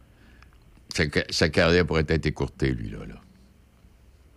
sa, 0.91 1.05
ca- 1.09 1.25
sa 1.31 1.49
carrière 1.49 1.87
pourrait 1.87 2.05
être 2.09 2.27
écourtée, 2.27 2.73
lui, 2.73 2.91
là. 2.91 2.99
là. 3.09 3.15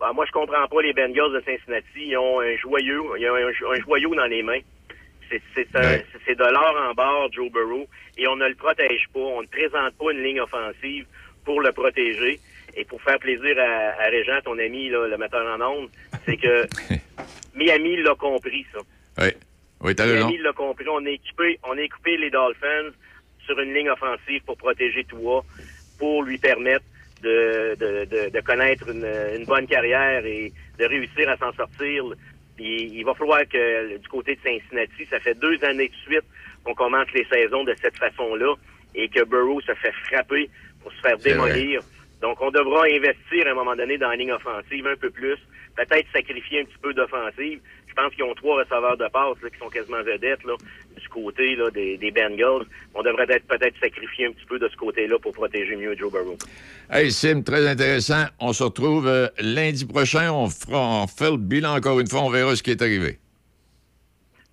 Ben, 0.00 0.12
moi, 0.14 0.24
je 0.26 0.32
comprends 0.32 0.66
pas 0.66 0.80
les 0.82 0.94
Bengals 0.94 1.32
de 1.34 1.42
Cincinnati. 1.44 1.86
Ils 2.06 2.16
ont 2.16 2.40
un 2.40 2.56
joyeux, 2.56 3.02
ils 3.18 3.28
ont 3.28 3.70
un 3.72 3.80
joyau 3.82 4.14
dans 4.14 4.24
les 4.26 4.42
mains. 4.42 4.60
C'est 5.30 6.34
de 6.34 6.52
l'or 6.52 6.76
en 6.90 6.94
barre, 6.94 7.32
Joe 7.32 7.50
Burrow, 7.50 7.86
et 8.18 8.26
on 8.26 8.36
ne 8.36 8.48
le 8.48 8.54
protège 8.54 9.06
pas. 9.12 9.20
On 9.20 9.42
ne 9.42 9.46
présente 9.46 9.94
pas 9.96 10.12
une 10.12 10.22
ligne 10.22 10.40
offensive 10.40 11.06
pour 11.44 11.60
le 11.60 11.72
protéger. 11.72 12.40
Et 12.76 12.84
pour 12.84 13.02
faire 13.02 13.18
plaisir 13.18 13.56
à, 13.58 14.02
à 14.02 14.06
Régent, 14.10 14.40
ton 14.44 14.58
ami, 14.58 14.88
là, 14.90 15.08
le 15.08 15.16
metteur 15.18 15.44
en 15.44 15.60
ondes, 15.60 15.88
c'est 16.24 16.36
que 16.36 16.66
Miami 17.54 17.96
l'a 18.02 18.14
compris, 18.14 18.64
ça. 18.72 18.78
Oui, 19.20 19.30
oui, 19.80 19.94
t'as. 19.94 20.06
Miami 20.06 20.38
l'a 20.38 20.52
compris. 20.52 20.86
On 20.88 21.04
a 21.04 21.10
équipé, 21.10 21.58
on 21.64 21.76
équipé 21.76 22.16
les 22.16 22.30
Dolphins 22.30 22.90
sur 23.44 23.58
une 23.58 23.74
ligne 23.74 23.90
offensive 23.90 24.42
pour 24.46 24.56
protéger 24.56 25.04
Tua, 25.04 25.42
pour 25.98 26.22
lui 26.22 26.38
permettre 26.38 26.84
de, 27.22 27.76
de, 27.78 28.04
de, 28.04 28.30
de 28.30 28.40
connaître 28.40 28.88
une, 28.88 29.06
une 29.36 29.44
bonne 29.44 29.66
carrière 29.66 30.24
et 30.24 30.52
de 30.78 30.84
réussir 30.84 31.28
à 31.28 31.36
s'en 31.36 31.52
sortir. 31.52 32.04
Puis 32.60 32.90
il 32.92 33.04
va 33.04 33.14
falloir 33.14 33.40
que 33.48 33.96
du 33.96 34.08
côté 34.08 34.34
de 34.34 34.40
Cincinnati, 34.42 35.06
ça 35.08 35.18
fait 35.18 35.32
deux 35.32 35.56
années 35.64 35.88
de 35.88 35.94
suite 36.06 36.24
qu'on 36.62 36.74
commence 36.74 37.10
les 37.14 37.24
saisons 37.24 37.64
de 37.64 37.74
cette 37.80 37.96
façon-là 37.96 38.54
et 38.94 39.08
que 39.08 39.24
Burrow 39.24 39.62
se 39.62 39.72
fait 39.76 39.94
frapper 40.04 40.50
pour 40.82 40.92
se 40.92 41.00
faire 41.00 41.16
démolir. 41.16 41.80
Donc, 42.20 42.38
on 42.42 42.50
devra 42.50 42.84
investir 42.84 43.46
à 43.46 43.52
un 43.52 43.54
moment 43.54 43.74
donné 43.74 43.96
dans 43.96 44.10
la 44.10 44.16
ligne 44.16 44.32
offensive 44.32 44.86
un 44.86 44.96
peu 44.96 45.08
plus, 45.08 45.38
peut-être 45.74 46.06
sacrifier 46.12 46.60
un 46.60 46.64
petit 46.64 46.78
peu 46.82 46.92
d'offensive. 46.92 47.60
Je 47.90 47.94
pense 47.94 48.14
qu'ils 48.14 48.24
ont 48.24 48.34
trois 48.34 48.56
receveurs 48.62 48.96
de 48.96 49.06
passe 49.08 49.36
là, 49.42 49.50
qui 49.50 49.58
sont 49.58 49.68
quasiment 49.68 50.02
vedettes 50.02 50.44
là, 50.44 50.54
du 50.96 51.08
côté 51.08 51.56
là, 51.56 51.70
des, 51.70 51.96
des 51.98 52.10
Bengals. 52.12 52.64
On 52.94 53.02
devrait 53.02 53.26
être 53.28 53.46
peut-être 53.46 53.74
sacrifier 53.80 54.26
un 54.26 54.32
petit 54.32 54.46
peu 54.46 54.58
de 54.58 54.68
ce 54.68 54.76
côté-là 54.76 55.18
pour 55.20 55.32
protéger 55.32 55.74
mieux 55.76 55.96
Joe 55.98 56.10
Burrow. 56.10 56.38
Hey, 56.90 57.10
Sim, 57.10 57.42
très 57.42 57.66
intéressant. 57.68 58.24
On 58.38 58.52
se 58.52 58.62
retrouve 58.62 59.08
euh, 59.08 59.26
lundi 59.40 59.84
prochain. 59.86 60.32
On, 60.32 60.48
fera, 60.48 61.02
on 61.02 61.06
fait 61.08 61.30
le 61.30 61.36
bilan 61.36 61.74
encore 61.76 61.98
une 62.00 62.08
fois. 62.08 62.20
On 62.22 62.30
verra 62.30 62.54
ce 62.56 62.62
qui 62.62 62.70
est 62.70 62.80
arrivé. 62.80 63.18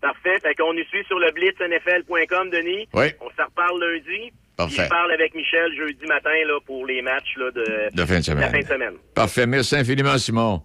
Parfait. 0.02 0.40
Fait 0.42 0.56
qu'on 0.56 0.74
nous 0.74 0.84
suit 0.86 1.04
sur 1.06 1.20
le 1.20 1.32
blitznfl.com, 1.32 2.50
Denis. 2.50 2.88
Oui. 2.94 3.08
On 3.22 3.30
s'en 3.38 3.46
reparle 3.46 3.80
lundi. 3.80 4.32
Parfait. 4.56 4.84
Je 4.84 4.90
parle 4.90 5.12
avec 5.12 5.36
Michel 5.36 5.72
jeudi 5.78 6.06
matin 6.08 6.32
là, 6.48 6.60
pour 6.66 6.86
les 6.88 7.02
matchs 7.04 7.36
là, 7.38 7.52
de, 7.52 7.96
De 7.96 8.06
fin 8.06 8.18
de 8.20 8.24
semaine. 8.24 8.42
la 8.42 8.50
fin 8.50 8.60
de 8.60 8.66
semaine. 8.66 8.94
Parfait. 9.14 9.46
Merci 9.46 9.76
infiniment, 9.76 10.18
Simon. 10.18 10.62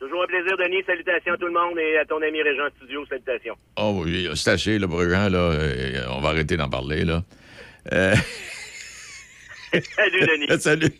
Toujours 0.00 0.22
un 0.22 0.26
plaisir, 0.26 0.56
Denis. 0.56 0.82
Salutations 0.86 1.34
à 1.34 1.36
tout 1.36 1.46
le 1.46 1.52
monde 1.52 1.78
et 1.78 1.98
à 1.98 2.04
ton 2.06 2.22
ami 2.22 2.42
Régent 2.42 2.68
Studio. 2.76 3.04
Salutations. 3.06 3.54
Oh 3.76 4.00
oui, 4.02 4.28
c'est 4.34 4.50
assez, 4.50 4.78
le 4.78 4.86
brûlant, 4.86 5.28
là. 5.28 5.38
Euh, 5.38 6.04
on 6.10 6.20
va 6.20 6.30
arrêter 6.30 6.56
d'en 6.56 6.70
parler, 6.70 7.04
là. 7.04 7.22
Euh, 7.92 8.14
Salut, 9.94 10.20
Denis. 10.20 10.46
Salut. 10.60 10.92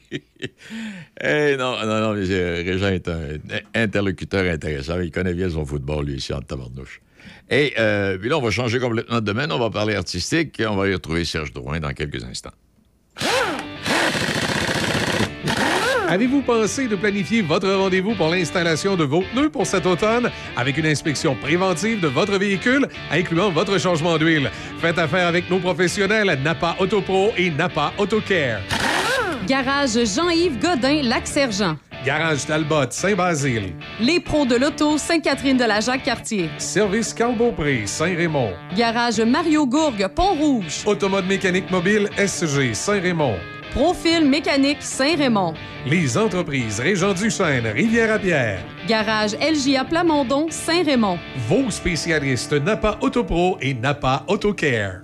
Eh, 1.20 1.56
non, 1.56 1.76
non, 1.84 2.00
non, 2.00 2.14
mais 2.14 2.30
euh, 2.30 2.62
Régent 2.64 2.88
est 2.88 3.08
un 3.08 3.38
interlocuteur 3.74 4.44
intéressant. 4.52 5.00
Il 5.00 5.10
connaît 5.10 5.34
bien 5.34 5.50
son 5.50 5.64
football, 5.64 6.06
lui, 6.06 6.14
ici, 6.16 6.32
en 6.32 6.40
tabarnouche. 6.40 7.00
Et 7.50 7.74
euh, 7.78 8.16
puis 8.16 8.28
là, 8.28 8.38
on 8.38 8.42
va 8.42 8.50
changer 8.50 8.78
complètement 8.78 9.16
de 9.16 9.26
domaine. 9.26 9.50
On 9.50 9.58
va 9.58 9.70
parler 9.70 9.94
artistique. 9.94 10.62
On 10.64 10.76
va 10.76 10.88
y 10.88 10.92
retrouver 10.92 11.24
Serge 11.24 11.52
Drouin 11.52 11.80
dans 11.80 11.92
quelques 11.92 12.22
instants. 12.24 12.52
Avez-vous 16.10 16.42
pensé 16.42 16.88
de 16.88 16.96
planifier 16.96 17.40
votre 17.40 17.70
rendez-vous 17.70 18.16
pour 18.16 18.30
l'installation 18.30 18.96
de 18.96 19.04
vos 19.04 19.22
pneus 19.22 19.48
pour 19.48 19.64
cet 19.64 19.86
automne? 19.86 20.28
Avec 20.56 20.76
une 20.76 20.86
inspection 20.86 21.36
préventive 21.36 22.00
de 22.00 22.08
votre 22.08 22.36
véhicule, 22.36 22.88
incluant 23.12 23.50
votre 23.50 23.78
changement 23.78 24.18
d'huile? 24.18 24.50
Faites 24.80 24.98
affaire 24.98 25.28
avec 25.28 25.48
nos 25.48 25.60
professionnels 25.60 26.36
Napa 26.42 26.74
Autopro 26.80 27.30
et 27.36 27.52
Napa 27.52 27.92
AutoCare. 27.96 28.58
Garage 29.46 30.04
Jean-Yves 30.04 30.58
Godin, 30.58 31.02
Lac-Sergent. 31.04 31.76
Garage 32.04 32.44
Talbot, 32.44 32.90
Saint-Basile. 32.90 33.74
Les 34.00 34.18
pros 34.18 34.44
de 34.44 34.56
l'auto, 34.56 34.98
Sainte-Catherine 34.98 35.58
de 35.58 35.64
la 35.64 35.78
Jacques-Cartier. 35.78 36.50
Service 36.58 37.14
Carl 37.14 37.36
Beaupré, 37.36 37.86
Saint-Raymond. 37.86 38.50
Garage 38.76 39.20
Mario 39.20 39.64
Gourgue, 39.64 40.08
Pont-Rouge. 40.08 40.82
Automode 40.86 41.26
mécanique 41.26 41.70
mobile 41.70 42.08
SG, 42.16 42.74
Saint-Raymond. 42.74 43.36
Profil 43.72 44.28
mécanique 44.28 44.78
Saint-Raymond. 44.80 45.54
Les 45.86 46.18
entreprises 46.18 46.80
Régent 46.80 47.14
Duchesne, 47.14 47.68
Rivière-à-Pierre. 47.68 48.58
Garage 48.88 49.34
LJA 49.34 49.84
Plamondon, 49.84 50.48
Saint-Raymond. 50.50 51.18
Vos 51.48 51.70
spécialistes 51.70 52.52
Napa 52.52 52.98
Autopro 53.00 53.58
et 53.60 53.74
Napa 53.74 54.24
AutoCare. 54.26 55.02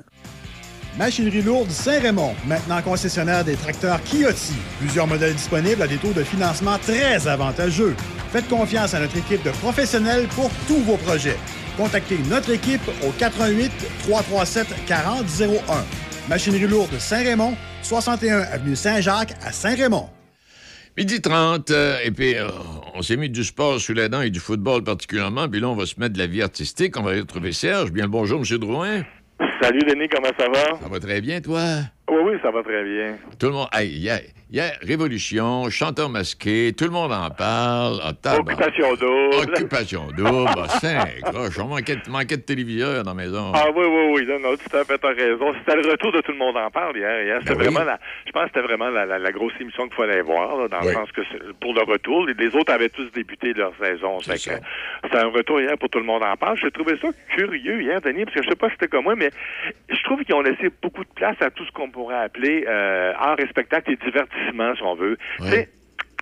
Machinerie 0.99 1.43
lourde 1.43 1.71
Saint-Raymond, 1.71 2.35
maintenant 2.45 2.83
concessionnaire 2.83 3.45
des 3.45 3.55
tracteurs 3.55 4.03
Kioti. 4.03 4.55
Plusieurs 4.81 5.07
modèles 5.07 5.35
disponibles 5.35 5.83
à 5.83 5.87
des 5.87 5.99
taux 5.99 6.13
de 6.13 6.25
financement 6.25 6.79
très 6.79 7.29
avantageux. 7.29 7.95
Faites 8.33 8.49
confiance 8.49 8.95
à 8.95 9.01
notre 9.01 9.17
équipe 9.17 9.45
de 9.45 9.51
professionnels 9.51 10.27
pour 10.35 10.51
tous 10.67 10.81
vos 10.81 10.97
projets. 10.97 11.37
Contactez 11.77 12.19
notre 12.29 12.51
équipe 12.51 12.83
au 13.07 13.13
88 13.17 13.71
337 14.09 14.67
4001. 14.87 15.85
Machinerie 16.29 16.67
lourde 16.67 16.99
Saint-Raymond, 16.99 17.55
61 17.87 18.41
avenue 18.41 18.75
Saint-Jacques 18.75 19.35
à 19.47 19.53
Saint-Raymond. 19.53 20.09
Midi 20.97 21.21
30, 21.21 21.71
euh, 21.71 21.99
et 22.05 22.11
puis 22.11 22.35
euh, 22.35 22.49
on 22.95 23.03
s'est 23.03 23.17
mis 23.17 23.31
du 23.31 23.45
sport 23.45 23.79
sous 23.79 23.95
la 23.95 24.09
dent 24.09 24.23
et 24.23 24.31
du 24.31 24.41
football 24.41 24.83
particulièrement, 24.83 25.49
puis 25.49 25.61
là, 25.61 25.69
on 25.69 25.77
va 25.77 25.87
se 25.87 26.01
mettre 26.01 26.15
de 26.15 26.19
la 26.19 26.27
vie 26.27 26.43
artistique. 26.43 26.99
On 26.99 27.03
va 27.05 27.13
aller 27.13 27.21
retrouver 27.21 27.53
Serge. 27.53 27.93
Bien 27.93 28.05
le 28.05 28.11
bonjour, 28.11 28.41
M. 28.41 28.59
Drouin. 28.59 29.03
Salut 29.63 29.81
Denis, 29.81 30.09
comment 30.09 30.33
ça 30.37 30.49
va? 30.49 30.81
Ça 30.83 30.89
va 30.91 30.99
très 30.99 31.21
bien, 31.21 31.41
toi? 31.41 31.61
Oui, 32.11 32.19
oui, 32.25 32.33
ça 32.43 32.51
va 32.51 32.63
très 32.65 32.83
bien. 32.83 33.19
Tout 33.39 33.47
le 33.47 33.53
monde. 33.53 33.69
Hey, 34.49 34.59
hier, 34.59 34.65
Hier, 34.67 34.79
Révolution, 34.83 35.69
chanteur 35.71 36.09
masqué, 36.09 36.73
tout 36.77 36.85
le 36.85 36.91
monde 36.91 37.13
en 37.13 37.31
parle. 37.31 37.99
Ah. 38.03 38.37
Occupation 38.39 38.95
double. 38.95 39.51
Occupation 39.53 40.07
double. 40.17 40.49
Ah, 40.57 40.69
cinq 40.69 41.21
croches. 41.23 41.59
On 41.59 41.67
manquait, 41.67 41.97
de- 41.97 42.11
manquait 42.11 42.37
de 42.37 42.43
téléviseur 42.43 43.03
dans 43.03 43.11
la 43.15 43.17
maison. 43.25 43.53
Ah 43.55 43.67
oui, 43.75 43.85
oui, 43.85 44.11
oui, 44.15 44.27
non, 44.29 44.39
non, 44.39 44.57
tout 44.57 44.77
à 44.77 44.85
fait, 44.85 44.99
t'as 44.99 45.15
raison. 45.15 45.53
C'était 45.59 45.77
le 45.83 45.91
retour 45.91 46.13
de 46.13 46.21
tout 46.21 46.33
le 46.33 46.39
monde 46.39 46.57
en 46.57 46.71
parle 46.71 46.97
hier. 46.97 47.23
hier. 47.25 47.41
Ben 47.45 47.53
oui. 47.57 47.65
vraiment 47.65 47.85
la, 47.85 47.99
je 48.27 48.31
pense 48.33 48.45
que 48.45 48.49
c'était 48.55 48.67
vraiment 48.67 48.89
la, 48.89 49.05
la- 49.05 49.19
la 49.19 49.33
grosse 49.33 49.53
émission 49.61 49.85
qu'il 49.89 49.97
fallait 49.97 50.23
voir, 50.23 50.57
là, 50.57 50.69
dans 50.69 50.81
Oui. 50.81 50.89
le 50.89 50.93
sens 50.93 51.11
que 51.13 51.23
pour 51.61 51.75
le 51.75 51.83
retour, 51.83 52.27
les, 52.27 52.35
les 52.35 52.55
autres 52.55 52.73
avaient 52.73 52.89
tous 52.89 53.11
débuté 53.13 53.53
leur 53.53 53.73
saison. 53.83 54.19
C'était 54.21 54.61
un 55.19 55.27
retour 55.29 55.61
hier 55.61 55.77
pour 55.79 55.89
tout 55.89 55.99
le 55.99 56.05
monde 56.05 56.23
en 56.23 56.37
parle. 56.37 56.57
J'ai 56.63 56.71
trouvé 56.71 56.97
ça 57.03 57.09
curieux 57.35 57.83
hier, 57.83 58.01
Denis, 58.01 58.25
parce 58.25 58.37
que 58.37 58.43
je 58.45 58.49
sais 58.51 58.57
pas 58.57 58.69
si 58.69 58.75
c'était 58.75 58.89
comme 58.89 59.05
moi, 59.05 59.17
mais 59.17 59.31
je 59.89 60.03
trouve 60.05 60.23
qu'ils 60.23 60.35
ont 60.35 60.41
laissé 60.43 60.71
beaucoup 60.83 61.03
de 61.05 61.11
place 61.15 61.37
à 61.41 61.51
tout 61.51 61.65
ce 61.65 61.73
qu'on 61.73 61.91
pourrait 61.91 62.23
appeler 62.25 62.65
euh, 62.69 63.13
art 63.19 63.39
et 63.41 63.47
spectacle 63.49 63.91
et 63.93 63.97
divertissement, 63.97 64.36
si 64.77 64.83
on 64.83 64.97
veut. 64.97 65.19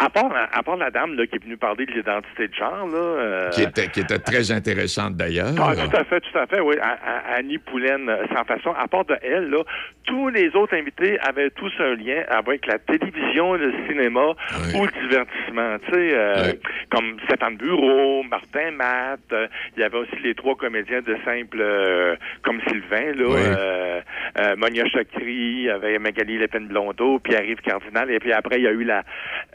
À 0.00 0.10
part, 0.10 0.32
à 0.52 0.62
part 0.62 0.76
la 0.76 0.90
dame 0.90 1.14
là, 1.14 1.26
qui 1.26 1.36
est 1.36 1.42
venue 1.44 1.56
parler 1.56 1.86
de 1.86 1.92
l'identité 1.92 2.48
de 2.48 2.54
genre, 2.54 2.86
là, 2.88 2.96
euh, 2.98 3.50
Qui, 3.50 3.62
était, 3.62 3.86
qui 3.88 4.00
était 4.00 4.18
très 4.18 4.50
intéressante 4.50 5.14
d'ailleurs. 5.16 5.52
ah, 5.60 5.72
tout 5.76 5.96
à 5.96 6.04
fait, 6.04 6.20
tout 6.20 6.36
à 6.38 6.46
fait, 6.46 6.60
oui. 6.60 6.76
À- 6.82 6.98
à- 7.32 7.36
Annie 7.36 7.58
Poulaine, 7.58 8.08
euh, 8.08 8.24
sans 8.34 8.44
façon. 8.44 8.72
À 8.76 8.88
part 8.88 9.04
de 9.04 9.16
elle, 9.22 9.50
là, 9.50 9.62
tous 10.04 10.28
les 10.30 10.54
autres 10.56 10.74
invités 10.76 11.18
avaient 11.20 11.50
tous 11.50 11.72
un 11.78 11.94
lien 11.94 12.22
avec 12.28 12.66
la 12.66 12.78
télévision, 12.78 13.54
le 13.54 13.72
cinéma 13.88 14.34
ou 14.74 14.84
le 14.84 15.00
divertissement. 15.08 15.76
Tu 15.86 15.92
sais, 15.94 16.10
euh, 16.12 16.52
comme 16.90 17.16
Stéphane 17.26 17.56
Bureau, 17.56 18.22
Martin 18.24 18.72
Matt. 18.72 19.20
euh, 19.32 19.46
il 19.76 19.80
y 19.80 19.84
avait 19.84 19.96
aussi 19.98 20.16
les 20.22 20.34
trois 20.34 20.56
comédiens 20.56 21.00
de 21.02 21.16
simple, 21.24 21.58
euh, 21.60 22.16
comme 22.42 22.60
Sylvain, 22.68 23.12
là, 23.14 23.24
Oui. 23.28 24.54
Monia 24.58 24.84
Chakri, 24.86 25.22
il 25.32 25.62
y 25.62 25.70
avait 25.70 25.98
Magali 25.98 26.38
Lépine-Blondeau, 26.38 27.20
Pierre-Yves 27.20 27.60
Cardinal, 27.62 28.10
et 28.10 28.18
puis 28.18 28.32
après, 28.32 28.56
il 28.58 28.62
y 28.64 28.66
a 28.66 28.72
eu 28.72 28.82
la, 28.84 28.98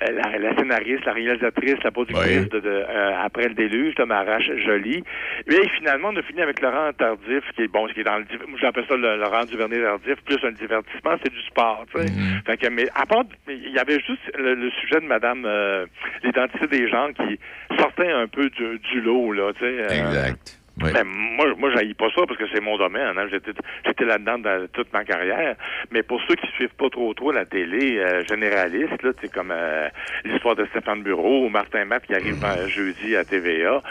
euh, 0.02 0.07
la, 0.31 0.38
la 0.38 0.56
scénariste, 0.56 1.06
la 1.06 1.14
réalisatrice, 1.14 1.76
la 1.84 1.91
productrice 1.91 2.49
de, 2.49 2.60
de, 2.60 2.69
euh, 2.69 3.11
Après 3.23 3.47
le 3.47 3.53
déluge, 3.53 3.95
de 3.95 4.03
Marache 4.03 4.49
Jolie. 4.65 5.03
Et 5.47 5.68
finalement, 5.77 6.10
on 6.11 6.15
a 6.18 6.22
fini 6.22 6.41
avec 6.41 6.61
Laurent 6.61 6.91
Tardif, 6.97 7.43
qui 7.56 7.64
est 7.64 7.68
bon, 7.68 7.88
qui 7.88 8.01
est 8.01 8.03
dans 8.03 8.18
le, 8.18 8.26
j'appelle 8.61 8.85
ça 8.88 8.95
le 8.95 9.18
Laurent 9.18 9.45
Duvernay 9.45 9.81
Tardif, 9.81 10.15
plus 10.26 10.38
un 10.43 10.51
divertissement, 10.51 11.15
c'est 11.23 11.31
du 11.34 11.41
sport, 11.41 11.85
tu 11.93 12.01
sais. 12.01 12.07
Fait 12.45 12.57
que, 12.57 12.68
mais 12.68 12.88
à 12.95 13.06
part, 13.06 13.23
il 13.47 13.72
y 13.72 13.80
avait 13.80 13.99
juste 13.99 14.22
le, 14.38 14.56
le 14.56 14.69
sujet 14.72 14.99
de 15.01 15.06
Madame, 15.06 15.43
euh, 15.45 15.85
l'identité 16.23 16.68
des 16.68 16.88
gens 16.89 17.10
qui 17.14 17.39
sortait 17.77 18.11
un 18.11 18.27
peu 18.27 18.49
du, 18.49 18.80
du 18.80 19.01
lot, 19.01 19.31
là, 19.34 19.51
tu 19.53 19.60
sais. 19.60 19.65
euh, 19.81 19.88
Exact. 20.07 20.59
Oui. 20.84 20.91
ben, 20.93 21.03
moi, 21.06 21.45
moi, 21.57 21.69
j'haïs 21.73 21.93
pas 21.93 22.07
ça 22.15 22.22
parce 22.27 22.38
que 22.39 22.45
c'est 22.53 22.61
mon 22.61 22.77
domaine. 22.77 23.18
Hein. 23.18 23.27
J'étais, 23.31 24.06
là-dedans 24.06 24.39
dans 24.39 24.68
toute 24.72 24.91
ma 24.93 25.03
carrière. 25.03 25.56
Mais 25.91 26.03
pour 26.03 26.22
ceux 26.27 26.35
qui 26.35 26.47
suivent 26.56 26.76
pas 26.77 26.89
trop 26.89 27.14
trop 27.14 27.31
la 27.31 27.45
télé 27.45 27.97
euh, 27.97 28.23
généraliste, 28.30 29.01
là, 29.03 29.11
c'est 29.22 29.31
comme 29.31 29.51
euh, 29.51 29.88
l'histoire 30.26 30.56
de 30.56 30.65
Stéphane 30.68 31.03
Bureau 31.03 31.45
ou 31.45 31.49
Martin 31.49 31.85
Matt 31.85 32.06
qui 32.06 32.14
arrive 32.14 32.43
euh, 32.43 32.68
jeudi 32.69 33.15
à 33.15 33.26
TVA. 33.26 33.81